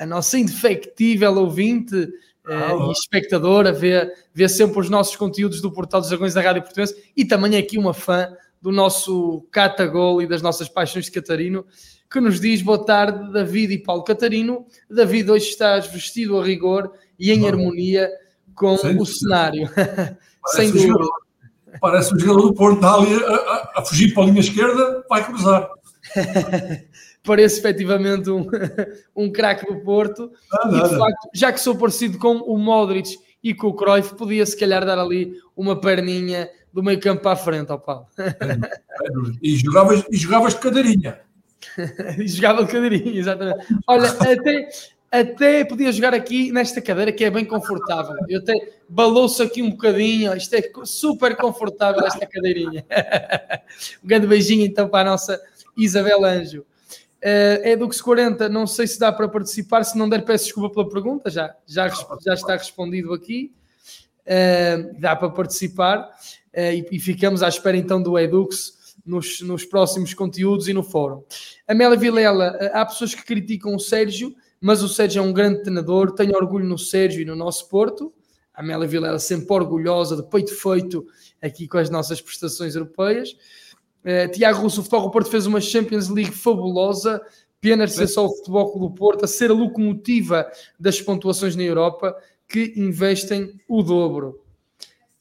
a 0.00 0.06
nossa 0.06 0.38
indefectível 0.38 1.34
ouvinte 1.36 2.08
uh, 2.48 2.88
e 2.88 2.92
espectadora, 2.92 3.72
vê, 3.72 4.10
vê 4.32 4.48
sempre 4.48 4.80
os 4.80 4.90
nossos 4.90 5.14
conteúdos 5.16 5.60
do 5.60 5.72
Portal 5.72 6.00
dos 6.00 6.08
Dragões 6.08 6.34
da 6.34 6.40
Rádio 6.40 6.62
Portuguesa 6.62 6.96
e 7.16 7.24
também 7.24 7.56
aqui 7.56 7.78
uma 7.78 7.94
fã 7.94 8.28
do 8.60 8.72
nosso 8.72 9.46
Catagol 9.52 10.20
e 10.20 10.26
das 10.26 10.42
nossas 10.42 10.68
paixões 10.68 11.04
de 11.04 11.12
Catarino 11.12 11.64
que 12.10 12.20
nos 12.20 12.40
diz 12.40 12.62
boa 12.62 12.82
tarde, 12.84 13.32
David 13.32 13.74
e 13.74 13.78
Paulo 13.78 14.02
Catarino. 14.02 14.66
David, 14.90 15.30
hoje 15.30 15.50
estás 15.50 15.86
vestido 15.88 16.38
a 16.38 16.44
rigor 16.44 16.90
e 17.18 17.30
em 17.30 17.46
harmonia 17.46 18.10
com 18.54 18.74
o 18.74 19.06
cenário. 19.06 19.68
Sem 20.48 20.70
dúvida. 20.70 20.88
Jogador, 20.88 21.10
parece 21.80 22.14
um 22.14 22.18
jogador 22.18 22.42
do 22.48 22.54
Porto, 22.54 22.84
a, 22.84 22.94
a, 22.94 23.72
a, 23.76 23.84
fugir 23.84 24.14
para 24.14 24.22
a 24.22 24.26
linha 24.26 24.40
esquerda, 24.40 25.04
vai 25.08 25.24
cruzar. 25.24 25.68
parece 27.22 27.58
efetivamente 27.58 28.30
um, 28.30 28.46
um 29.14 29.30
craque 29.30 29.66
do 29.66 29.80
Porto. 29.80 30.30
E, 30.66 30.88
de 30.88 30.98
facto, 30.98 31.28
já 31.34 31.52
que 31.52 31.60
sou 31.60 31.76
parecido 31.76 32.18
com 32.18 32.36
o 32.36 32.56
Modric 32.58 33.16
e 33.42 33.54
com 33.54 33.68
o 33.68 33.74
Cruyff, 33.74 34.14
podia 34.16 34.44
se 34.44 34.58
calhar 34.58 34.84
dar 34.84 34.98
ali 34.98 35.34
uma 35.56 35.80
perninha 35.80 36.48
do 36.72 36.82
meio 36.82 37.00
campo 37.00 37.22
para 37.22 37.32
a 37.32 37.36
frente 37.36 37.70
ao 37.70 37.80
Paulo. 37.80 38.06
E, 39.40 39.56
jogavas, 39.56 40.04
e 40.10 40.16
jogavas 40.16 40.54
de 40.54 40.60
cadeirinha. 40.60 41.20
jogava 42.26 42.64
de 42.64 42.72
cadeirinha, 42.72 43.20
exatamente. 43.20 43.64
Olha, 43.86 44.10
até, 44.10 44.68
até 45.08 45.64
podia 45.64 45.92
jogar 45.92 46.12
aqui 46.14 46.50
nesta 46.50 46.82
cadeira 46.82 47.12
que 47.12 47.24
é 47.24 47.30
bem 47.30 47.44
confortável. 47.44 48.16
Eu 48.28 48.40
até 48.40 48.54
balou-se 48.88 49.40
aqui 49.40 49.62
um 49.62 49.70
bocadinho. 49.70 50.36
Isto 50.36 50.56
é 50.56 50.62
super 50.84 51.36
confortável, 51.36 52.04
esta 52.04 52.26
cadeirinha. 52.26 52.84
um 54.02 54.08
grande 54.08 54.26
beijinho 54.26 54.66
então 54.66 54.88
para 54.88 55.08
a 55.08 55.12
nossa 55.12 55.40
Isabel 55.76 56.24
Anjo. 56.24 56.66
Uh, 57.18 57.58
é 57.64 57.76
do 57.76 57.88
que 57.88 58.00
40, 58.00 58.48
não 58.48 58.66
sei 58.66 58.86
se 58.86 58.98
dá 58.98 59.12
para 59.12 59.28
participar. 59.28 59.82
Se 59.84 59.98
não 59.98 60.08
der, 60.08 60.24
peço 60.24 60.44
desculpa 60.44 60.72
pela 60.72 60.88
pergunta, 60.88 61.28
já, 61.30 61.54
já, 61.66 61.88
já 62.24 62.34
está 62.34 62.56
respondido 62.56 63.12
aqui. 63.12 63.52
Uh, 64.24 65.00
dá 65.00 65.16
para 65.16 65.30
participar 65.30 66.00
uh, 66.00 66.60
e, 66.60 66.86
e, 66.92 67.00
ficamos 67.00 67.42
à 67.42 67.48
espera 67.48 67.78
então 67.78 68.00
do 68.02 68.18
Edux 68.18 68.78
nos, 69.08 69.40
nos 69.40 69.64
próximos 69.64 70.12
conteúdos 70.12 70.68
e 70.68 70.74
no 70.74 70.82
fórum. 70.82 71.22
Amélia 71.66 71.96
Vilela, 71.96 72.56
eh, 72.60 72.70
há 72.74 72.84
pessoas 72.84 73.14
que 73.14 73.24
criticam 73.24 73.74
o 73.74 73.80
Sérgio, 73.80 74.34
mas 74.60 74.82
o 74.82 74.88
Sérgio 74.88 75.20
é 75.20 75.22
um 75.22 75.32
grande 75.32 75.62
treinador, 75.62 76.12
tenho 76.12 76.36
orgulho 76.36 76.66
no 76.66 76.78
Sérgio 76.78 77.22
e 77.22 77.24
no 77.24 77.34
nosso 77.34 77.68
Porto. 77.70 78.12
A 78.52 78.60
Amélia 78.60 78.86
Vilela 78.86 79.18
sempre 79.18 79.50
orgulhosa, 79.54 80.16
de 80.16 80.28
peito 80.28 80.54
feito, 80.54 81.06
aqui 81.40 81.66
com 81.66 81.78
as 81.78 81.88
nossas 81.88 82.20
prestações 82.20 82.74
europeias. 82.74 83.34
Uh, 84.04 84.30
Tiago 84.32 84.60
Russo, 84.60 84.80
o 84.80 84.82
Futebol 84.84 85.06
do 85.06 85.10
Porto 85.10 85.30
fez 85.30 85.46
uma 85.46 85.60
Champions 85.60 86.08
League 86.08 86.32
fabulosa, 86.32 87.20
pena 87.60 87.86
ser 87.86 88.06
só 88.06 88.26
o 88.26 88.36
Futebol 88.36 88.78
do 88.78 88.90
Porto 88.90 89.24
a 89.24 89.28
ser 89.28 89.50
a 89.50 89.54
locomotiva 89.54 90.50
das 90.78 91.00
pontuações 91.00 91.56
na 91.56 91.62
Europa, 91.62 92.16
que 92.48 92.72
investem 92.76 93.60
o 93.68 93.82
dobro. 93.82 94.40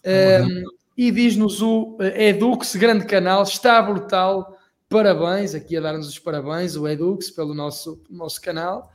Um, 0.05 0.63
e 0.97 1.11
diz-nos 1.11 1.61
o 1.61 1.97
eh, 1.99 2.29
Edux, 2.29 2.75
grande 2.75 3.05
canal, 3.05 3.43
está 3.43 3.79
brutal. 3.81 4.57
Parabéns, 4.89 5.53
aqui 5.53 5.77
a 5.77 5.81
dar-nos 5.81 6.07
os 6.07 6.17
parabéns, 6.17 6.75
o 6.75 6.87
Edux, 6.87 7.29
pelo 7.29 7.53
nosso, 7.53 8.01
nosso 8.09 8.41
canal. 8.41 8.91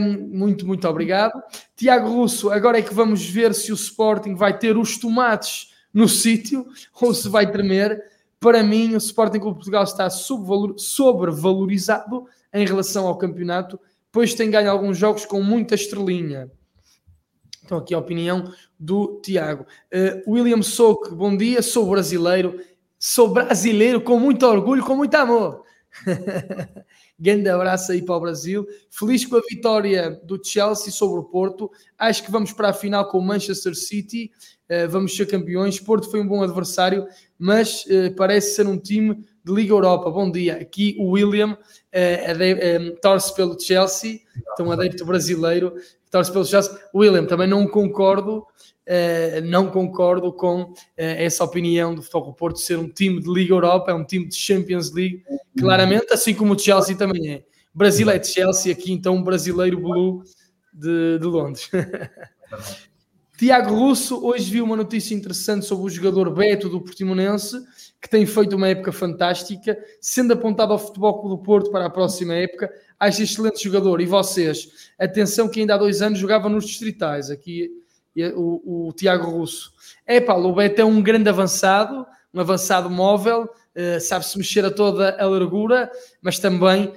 Um, 0.00 0.28
muito, 0.28 0.66
muito 0.66 0.86
obrigado. 0.86 1.42
Tiago 1.74 2.08
Russo, 2.08 2.50
agora 2.50 2.78
é 2.78 2.82
que 2.82 2.92
vamos 2.94 3.24
ver 3.24 3.54
se 3.54 3.72
o 3.72 3.74
Sporting 3.74 4.34
vai 4.34 4.56
ter 4.56 4.76
os 4.76 4.98
tomates 4.98 5.72
no 5.92 6.08
sítio 6.08 6.66
ou 7.00 7.14
se 7.14 7.28
vai 7.28 7.50
tremer. 7.50 8.00
Para 8.42 8.62
mim, 8.64 8.94
o 8.94 8.98
Sporting 8.98 9.38
Clube 9.38 9.54
Portugal 9.54 9.84
está 9.84 10.10
sobrevalorizado 10.10 12.26
em 12.52 12.66
relação 12.66 13.06
ao 13.06 13.16
campeonato, 13.16 13.78
pois 14.10 14.34
tem 14.34 14.50
ganho 14.50 14.68
alguns 14.68 14.98
jogos 14.98 15.24
com 15.24 15.40
muita 15.40 15.76
estrelinha. 15.76 16.50
Então, 17.64 17.78
aqui 17.78 17.94
a 17.94 18.00
opinião 18.00 18.52
do 18.76 19.20
Tiago. 19.22 19.64
Uh, 19.94 20.28
William 20.28 20.60
Souk, 20.60 21.14
bom 21.14 21.36
dia, 21.36 21.62
sou 21.62 21.88
brasileiro, 21.88 22.58
sou 22.98 23.28
brasileiro 23.28 24.00
com 24.00 24.18
muito 24.18 24.44
orgulho, 24.44 24.84
com 24.84 24.96
muito 24.96 25.14
amor. 25.14 25.62
Grande 27.22 27.48
abraço 27.48 27.92
aí 27.92 28.02
para 28.02 28.16
o 28.16 28.20
Brasil. 28.20 28.66
Feliz 28.90 29.24
com 29.24 29.36
a 29.36 29.42
vitória 29.48 30.20
do 30.24 30.40
Chelsea 30.44 30.92
sobre 30.92 31.20
o 31.20 31.22
Porto. 31.22 31.70
Acho 31.96 32.24
que 32.24 32.32
vamos 32.32 32.52
para 32.52 32.70
a 32.70 32.72
final 32.72 33.08
com 33.08 33.18
o 33.18 33.22
Manchester 33.22 33.76
City. 33.76 34.32
Uh, 34.68 34.90
vamos 34.90 35.16
ser 35.16 35.26
campeões. 35.26 35.78
Porto 35.78 36.10
foi 36.10 36.20
um 36.20 36.26
bom 36.26 36.42
adversário, 36.42 37.06
mas 37.38 37.84
uh, 37.84 38.12
parece 38.16 38.56
ser 38.56 38.66
um 38.66 38.76
time 38.76 39.24
de 39.44 39.52
Liga 39.52 39.72
Europa. 39.72 40.10
Bom 40.10 40.32
dia. 40.32 40.56
Aqui 40.56 40.96
o 40.98 41.10
William 41.10 41.52
uh, 41.52 43.00
torce 43.00 43.32
pelo 43.36 43.56
Chelsea, 43.56 44.18
então 44.52 44.72
adepto 44.72 45.04
brasileiro 45.04 45.74
torce 46.10 46.32
pelo 46.32 46.44
Chelsea. 46.44 46.76
William, 46.92 47.24
também 47.24 47.46
não 47.46 47.66
concordo 47.68 48.44
não 49.44 49.68
concordo 49.68 50.32
com 50.32 50.62
uh, 50.62 50.74
essa 50.96 51.44
opinião 51.44 51.94
do 51.94 52.02
Futebol 52.02 52.32
Porto 52.32 52.58
ser 52.58 52.78
um 52.78 52.88
time 52.88 53.20
de 53.20 53.32
Liga 53.32 53.54
Europa, 53.54 53.90
é 53.92 53.94
um 53.94 54.04
time 54.04 54.26
de 54.26 54.34
Champions 54.34 54.92
League, 54.92 55.22
claramente, 55.58 56.12
assim 56.12 56.34
como 56.34 56.54
o 56.54 56.58
Chelsea 56.58 56.96
também 56.96 57.32
é. 57.32 57.44
Brasil 57.74 58.10
é 58.10 58.18
de 58.18 58.28
Chelsea, 58.28 58.72
aqui 58.72 58.92
então 58.92 59.16
um 59.16 59.22
brasileiro 59.22 59.80
blue 59.80 60.22
de, 60.72 61.18
de 61.18 61.26
Londres. 61.26 61.70
Tiago 63.38 63.74
Russo, 63.74 64.24
hoje 64.24 64.48
vi 64.48 64.60
uma 64.60 64.76
notícia 64.76 65.14
interessante 65.14 65.66
sobre 65.66 65.86
o 65.86 65.90
jogador 65.90 66.30
Beto 66.30 66.68
do 66.68 66.80
Portimonense, 66.80 67.56
que 68.00 68.08
tem 68.08 68.24
feito 68.24 68.54
uma 68.54 68.68
época 68.68 68.92
fantástica, 68.92 69.76
sendo 70.00 70.32
apontado 70.34 70.72
ao 70.72 70.78
Futebol 70.78 71.28
do 71.28 71.38
Porto 71.38 71.70
para 71.72 71.86
a 71.86 71.90
próxima 71.90 72.34
época. 72.34 72.70
Acho 73.00 73.22
excelente 73.22 73.64
jogador. 73.64 74.00
E 74.00 74.06
vocês? 74.06 74.92
Atenção 74.96 75.48
que 75.48 75.58
ainda 75.58 75.74
há 75.74 75.78
dois 75.78 76.02
anos 76.02 76.20
jogava 76.20 76.48
nos 76.48 76.66
distritais. 76.66 77.30
Aqui 77.30 77.81
o, 78.34 78.88
o 78.88 78.92
Tiago 78.92 79.30
Russo. 79.30 79.72
É 80.06 80.20
pá, 80.20 80.34
o 80.34 80.52
Beto 80.52 80.80
é 80.80 80.84
um 80.84 81.02
grande 81.02 81.28
avançado, 81.28 82.06
um 82.34 82.40
avançado 82.40 82.88
móvel, 82.88 83.42
uh, 83.44 84.00
sabe-se 84.00 84.36
mexer 84.38 84.64
a 84.64 84.70
toda 84.70 85.16
a 85.20 85.26
largura, 85.26 85.90
mas 86.20 86.38
também 86.38 86.86
uh, 86.86 86.94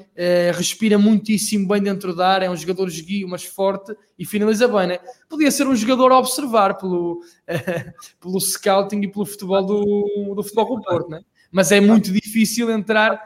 respira 0.53 0.97
muitíssimo 0.97 1.67
bem 1.67 1.81
dentro 1.81 2.15
da 2.15 2.27
área, 2.27 2.45
é 2.45 2.49
um 2.49 2.55
jogador 2.55 2.87
esguio, 2.87 3.27
mas 3.27 3.43
forte 3.43 3.95
e 4.17 4.25
finaliza 4.25 4.67
bem, 4.67 4.87
né? 4.87 4.99
Podia 5.29 5.51
ser 5.51 5.67
um 5.67 5.75
jogador 5.75 6.11
a 6.11 6.19
observar 6.19 6.77
pelo, 6.77 7.19
uh, 7.19 7.93
pelo 8.19 8.39
scouting 8.39 9.01
e 9.01 9.07
pelo 9.07 9.25
futebol 9.25 9.63
do, 9.63 10.35
do 10.35 10.43
futebol 10.43 10.77
do 10.77 10.81
Porto, 10.83 11.09
né? 11.09 11.21
Mas 11.51 11.71
é 11.71 11.79
muito 11.79 12.11
difícil 12.11 12.69
entrar 12.69 13.17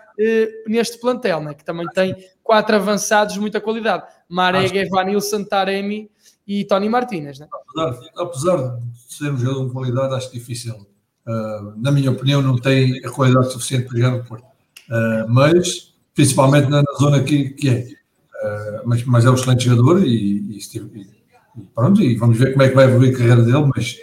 neste 0.68 1.00
plantel, 1.00 1.42
né? 1.42 1.56
que 1.56 1.64
também 1.64 1.88
tem 1.88 2.16
quatro 2.44 2.76
avançados 2.76 3.34
de 3.34 3.40
muita 3.40 3.60
qualidade. 3.60 4.04
Marega, 4.28 4.78
Evanilson, 4.78 5.44
Taremi 5.46 6.12
e 6.50 6.66
Tony 6.66 6.90
Martínez. 6.90 7.38
Né? 7.38 7.48
Apesar, 7.54 8.10
apesar 8.18 8.58
de 8.58 9.14
ser 9.14 9.32
um 9.32 9.38
jogador 9.38 9.68
de 9.68 9.72
qualidade, 9.72 10.16
acho 10.16 10.34
difícil. 10.34 10.74
Uh, 10.74 11.76
na 11.78 11.92
minha 11.92 12.10
opinião, 12.10 12.42
não 12.42 12.58
tem 12.58 13.06
a 13.06 13.12
qualidade 13.12 13.52
suficiente 13.52 13.88
para 13.88 13.98
jogar 14.00 14.18
no 14.18 14.24
Porto. 14.24 14.46
Uh, 14.90 15.30
mas, 15.30 15.94
principalmente 16.16 16.68
na, 16.68 16.82
na, 16.82 16.94
zona 16.98 17.22
que, 17.22 17.52
que 17.52 17.70
é. 17.70 17.82
Uh, 17.84 18.82
mas, 18.84 19.04
mas, 19.04 19.26
é 19.26 19.30
um 19.30 19.36
excelente 19.36 19.66
jogador 19.66 20.04
e, 20.04 20.10
e, 20.10 20.58
e, 20.58 21.62
pronto, 21.76 22.02
e 22.02 22.16
vamos 22.16 22.36
ver 22.36 22.54
como 22.54 22.64
é 22.64 22.70
que 22.70 22.76
vai 22.76 22.86
evoluir 22.86 23.14
a 23.14 23.18
carreira 23.18 23.44
dele, 23.44 23.70
mas 23.76 23.98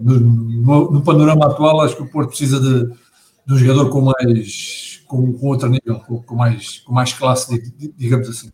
no, 0.00 0.20
no, 0.20 0.90
no, 0.92 1.02
panorama 1.02 1.46
atual 1.46 1.82
acho 1.82 1.96
que 1.96 2.02
o 2.02 2.10
Porto 2.10 2.28
precisa 2.28 2.58
de, 2.58 2.86
de 3.46 3.52
um 3.52 3.58
jogador 3.58 3.90
com 3.90 4.00
mais 4.00 5.02
com, 5.06 5.32
com 5.34 5.46
outro 5.48 5.68
nível, 5.68 6.00
com, 6.00 6.22
com, 6.22 6.34
mais, 6.36 6.78
com 6.78 6.92
mais 6.92 7.12
classe, 7.12 7.60
digamos 7.96 8.28
assim. 8.28 8.50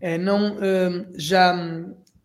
É, 0.00 0.16
não, 0.16 0.56
hum, 0.56 1.06
já, 1.16 1.56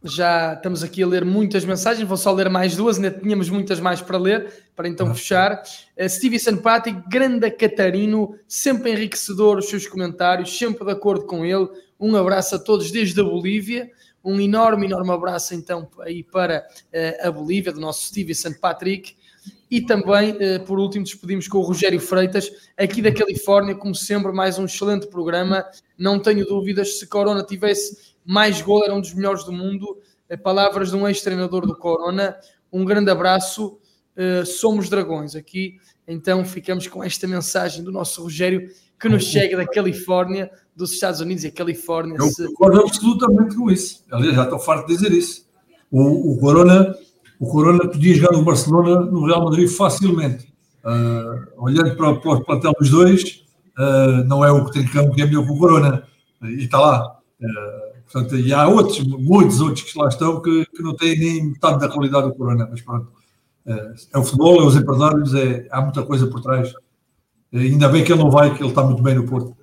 já 0.04 0.54
estamos 0.54 0.84
aqui 0.84 1.02
a 1.02 1.08
ler 1.08 1.26
muitas 1.26 1.66
mensagens, 1.66 2.08
vou 2.08 2.18
só 2.18 2.32
ler 2.32 2.50
mais 2.50 2.76
duas, 2.76 2.98
ainda 2.98 3.10
tínhamos 3.10 3.50
muitas 3.50 3.80
mais 3.80 4.02
para 4.02 4.18
ler, 4.18 4.66
para 4.76 4.88
então 4.88 5.08
ah, 5.08 5.16
fechar. 5.16 5.64
Uh, 5.98 6.10
Stevie 6.10 6.40
Sanpati, 6.40 6.91
grande 7.10 7.50
Catarino, 7.50 8.36
sempre 8.48 8.91
enriquecedor 8.91 9.58
os 9.58 9.70
seus 9.70 9.88
comentários, 9.88 10.58
sempre 10.58 10.86
de 10.86 10.91
acordo 10.91 11.26
com 11.26 11.45
ele. 11.45 11.68
Um 12.00 12.16
abraço 12.16 12.56
a 12.56 12.60
todos 12.60 12.91
desde 12.91 13.20
a 13.20 13.24
Bolívia. 13.24 13.90
Um 14.24 14.40
enorme, 14.40 14.86
enorme 14.86 15.12
abraço 15.12 15.54
então 15.54 15.90
aí 16.02 16.24
para 16.24 16.68
uh, 16.94 17.28
a 17.28 17.32
Bolívia, 17.32 17.72
do 17.72 17.80
nosso 17.80 18.06
Stevie 18.06 18.36
St. 18.36 18.60
E 19.74 19.82
também, 19.82 20.38
eh, 20.40 20.60
por 20.60 20.78
último, 20.78 21.04
despedimos 21.04 21.48
com 21.48 21.58
o 21.58 21.62
Rogério 21.62 22.00
Freitas, 22.00 22.52
aqui 22.78 23.02
da 23.02 23.12
Califórnia, 23.12 23.74
como 23.74 23.95
sempre, 23.95 24.32
mais 24.32 24.60
um 24.60 24.66
excelente 24.66 25.08
programa. 25.08 25.66
Não 25.98 26.20
tenho 26.20 26.45
dúvidas, 26.45 27.00
se 27.00 27.08
Corona 27.08 27.44
tivesse 27.44 28.14
mais 28.24 28.62
gol, 28.62 28.84
era 28.84 28.94
um 28.94 29.02
dos 29.02 29.16
melhores 29.16 29.44
do 29.44 29.52
mundo. 29.52 29.98
Eh, 30.30 30.38
palavras 30.38 30.91
de 30.91 30.95
um 30.95 31.08
ex-treinador 31.08 31.66
do 31.66 31.76
Corona. 31.76 32.38
Um 32.72 32.86
grande 32.86 33.10
abraço, 33.10 33.80
eh, 34.16 34.45
somos 34.45 34.90
dragões. 34.90 35.36
Aqui, 35.36 35.78
então, 36.08 36.45
ficamos 36.45 36.86
com 36.86 37.04
esta 37.04 37.28
mensagem 37.28 37.84
do 37.84 37.91
nosso 37.91 38.22
Rogério, 38.22 38.70
que 39.00 39.10
nos 39.10 39.24
chega 39.24 39.58
da 39.58 39.66
Califórnia, 39.66 40.52
dos 40.76 40.94
Estados 40.94 41.20
Unidos 41.20 41.45
e 41.45 41.48
a 41.48 41.52
Califórnia. 41.52 42.16
Eu 42.20 42.48
concordo 42.50 42.82
absolutamente 42.82 43.56
com 43.56 43.72
isso. 43.72 44.04
Aliás, 44.12 44.36
já 44.36 44.44
estou 44.44 44.60
farto 44.60 44.86
de 44.86 44.94
dizer 44.94 45.12
isso. 45.12 45.48
O, 45.90 46.34
o 46.34 46.40
Corona 46.40 46.95
o 47.39 47.47
Corona 47.47 47.88
podia 47.88 48.15
jogar 48.15 48.31
no 48.38 48.43
Barcelona, 48.43 49.01
no 49.01 49.26
Real 49.26 49.43
Madrid 49.43 49.69
facilmente. 49.69 50.53
Uh, 50.84 51.64
olhando 51.64 51.95
para, 51.95 52.15
para 52.15 52.31
o 52.31 52.43
plantel 52.43 52.73
dos 52.77 52.89
dois, 52.89 53.43
uh, 53.77 54.23
não 54.26 54.43
é 54.43 54.51
o 54.51 54.65
que 54.65 54.73
tem 54.73 54.88
campo 54.88 55.14
que 55.14 55.22
é 55.22 55.26
melhor 55.26 55.45
que 55.45 55.51
o 55.51 55.57
Corona. 55.57 56.03
E 56.41 56.64
está 56.64 56.80
lá. 56.80 57.18
Uh, 57.41 58.01
portanto, 58.11 58.35
e 58.38 58.53
há 58.53 58.68
outros, 58.68 58.99
muitos 58.99 59.61
outros 59.61 59.91
que 59.91 59.97
lá 59.97 60.07
estão 60.07 60.41
que, 60.41 60.65
que 60.65 60.84
não 60.84 60.95
têm 60.95 61.18
nem 61.18 61.45
metade 61.51 61.80
da 61.80 61.89
qualidade 61.89 62.27
do 62.27 62.35
Corona. 62.35 62.68
Mas 62.69 62.81
pronto. 62.81 63.11
é 63.65 64.18
o 64.18 64.23
futebol, 64.23 64.61
é 64.61 64.65
os 64.65 64.76
empresários, 64.76 65.34
é, 65.34 65.68
há 65.72 65.81
muita 65.81 66.03
coisa 66.03 66.27
por 66.27 66.41
trás. 66.41 66.73
ainda 67.53 67.88
bem 67.88 68.03
que 68.03 68.11
ele 68.11 68.22
não 68.22 68.30
vai, 68.30 68.53
que 68.53 68.61
ele 68.61 68.69
está 68.69 68.84
muito 68.84 69.01
bem 69.01 69.15
no 69.15 69.26
Porto. 69.26 69.55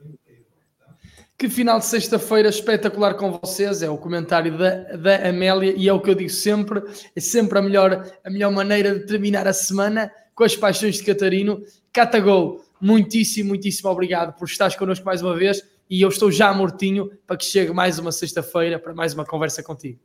Que 1.41 1.49
final 1.49 1.79
de 1.79 1.87
sexta-feira 1.87 2.51
espetacular 2.51 3.15
com 3.15 3.33
vocês, 3.33 3.81
é 3.81 3.89
o 3.89 3.97
comentário 3.97 4.59
da, 4.59 4.75
da 4.95 5.27
Amélia 5.31 5.73
e 5.75 5.89
é 5.89 5.93
o 5.93 5.99
que 5.99 6.11
eu 6.11 6.15
digo 6.15 6.29
sempre, 6.29 6.83
é 7.17 7.19
sempre 7.19 7.59
a 7.59 7.63
melhor, 7.63 8.07
a 8.23 8.29
melhor 8.29 8.53
maneira 8.53 8.99
de 8.99 9.07
terminar 9.07 9.49
a 9.49 9.53
semana 9.55 10.13
com 10.35 10.45
as 10.45 10.55
paixões 10.55 10.97
de 10.97 11.03
Catarino. 11.03 11.63
Catagol, 11.95 12.63
muitíssimo, 12.79 13.49
muitíssimo 13.49 13.89
obrigado 13.89 14.37
por 14.37 14.45
estares 14.47 14.77
connosco 14.77 15.07
mais 15.07 15.23
uma 15.23 15.35
vez 15.35 15.63
e 15.89 16.03
eu 16.03 16.11
estou 16.11 16.31
já 16.31 16.53
mortinho 16.53 17.11
para 17.27 17.39
que 17.39 17.47
chegue 17.47 17.73
mais 17.73 17.99
uma 17.99 18.13
sexta-feira 18.13 18.79
para 18.79 18.93
mais 18.93 19.15
uma 19.15 19.25
conversa 19.25 19.63
contigo. 19.63 19.99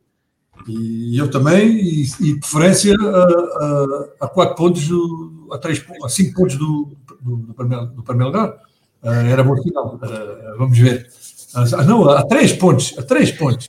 E 0.66 1.18
eu 1.18 1.30
também, 1.30 1.68
e, 1.68 2.06
e 2.18 2.40
preferência 2.40 2.94
a, 4.18 4.26
quatro 4.26 4.54
pontos, 4.54 4.88
a, 5.52 5.58
três, 5.58 5.84
a 6.02 6.08
cinco 6.08 6.32
pontos 6.32 6.56
do, 6.56 6.96
do, 7.20 7.36
do, 7.36 7.52
primeiro, 7.52 7.86
do 7.88 8.02
primeiro 8.02 8.32
lugar. 8.32 8.58
Uh, 9.02 9.30
era 9.30 9.44
bom. 9.44 9.52
Uh, 9.52 10.58
vamos 10.58 10.78
ver. 10.78 11.06
Ah, 11.56 11.84
não, 11.84 12.08
a 12.10 12.22
três 12.26 12.52
pontos, 12.52 12.94
a 12.98 13.02
três 13.02 13.32
pontos. 13.32 13.68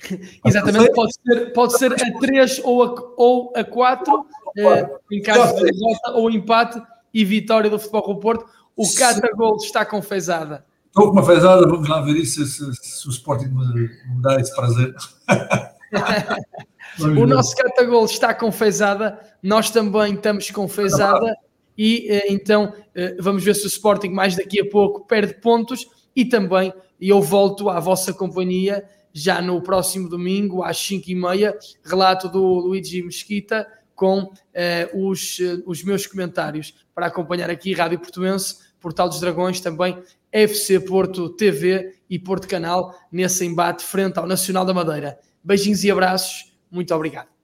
Exatamente, 0.44 0.92
pode 0.92 1.12
ser, 1.14 1.52
pode 1.52 1.78
ser 1.78 1.92
a 1.92 2.18
três 2.18 2.60
ou 2.64 2.82
a, 2.82 2.94
ou 3.16 3.52
a 3.54 3.64
quatro, 3.64 4.26
eh, 4.56 4.88
em 5.12 5.22
caso 5.22 5.56
de 5.56 5.70
derrota 5.70 6.10
ou 6.12 6.30
empate 6.30 6.80
e 7.14 7.24
vitória 7.24 7.70
do 7.70 7.78
Futebol 7.78 8.14
do 8.14 8.20
Porto. 8.20 8.46
O 8.76 8.84
Catagol 8.94 9.56
está 9.56 9.84
confesada. 9.84 10.64
Estou 10.86 11.06
com 11.06 11.12
uma 11.12 11.24
fezada, 11.24 11.66
vamos 11.66 11.88
lá 11.88 12.00
ver 12.00 12.16
isso, 12.16 12.44
se, 12.44 12.74
se, 12.74 13.08
o 13.08 13.10
Sporting 13.10 13.46
me, 13.46 13.88
dá 14.22 14.40
esse 14.40 14.54
prazer. 14.54 14.94
o 17.00 17.26
nosso 17.26 17.54
Catagol 17.54 18.04
está 18.04 18.34
confesada, 18.34 19.18
nós 19.42 19.70
também 19.70 20.14
estamos 20.14 20.50
confesada 20.50 21.36
e 21.76 22.08
eh, 22.10 22.32
então 22.32 22.72
eh, 22.94 23.16
vamos 23.20 23.44
ver 23.44 23.54
se 23.54 23.64
o 23.64 23.68
Sporting 23.68 24.08
mais 24.08 24.34
daqui 24.34 24.60
a 24.60 24.68
pouco 24.68 25.06
perde 25.06 25.34
pontos 25.34 25.86
e 26.16 26.24
também 26.24 26.72
eu 27.00 27.20
volto 27.20 27.68
à 27.68 27.78
vossa 27.78 28.12
companhia 28.12 28.84
já 29.12 29.40
no 29.40 29.60
próximo 29.62 30.08
domingo 30.08 30.62
às 30.62 30.76
5h30, 30.78 31.54
relato 31.84 32.28
do 32.28 32.42
Luigi 32.42 33.02
Mesquita 33.02 33.66
com 33.94 34.32
eh, 34.54 34.88
os, 34.94 35.40
eh, 35.40 35.60
os 35.66 35.82
meus 35.82 36.06
comentários 36.06 36.74
para 36.94 37.06
acompanhar 37.06 37.50
aqui 37.50 37.74
Rádio 37.74 37.98
Portuense, 37.98 38.56
Portal 38.80 39.08
dos 39.08 39.20
Dragões, 39.20 39.60
também 39.60 40.00
FC 40.30 40.78
Porto 40.80 41.30
TV 41.30 41.94
e 42.08 42.18
Porto 42.18 42.46
Canal 42.46 42.94
nesse 43.10 43.44
embate 43.44 43.82
frente 43.82 44.18
ao 44.18 44.26
Nacional 44.26 44.64
da 44.64 44.72
Madeira. 44.72 45.18
Beijinhos 45.42 45.82
e 45.82 45.90
abraços, 45.90 46.52
muito 46.70 46.94
obrigado. 46.94 47.37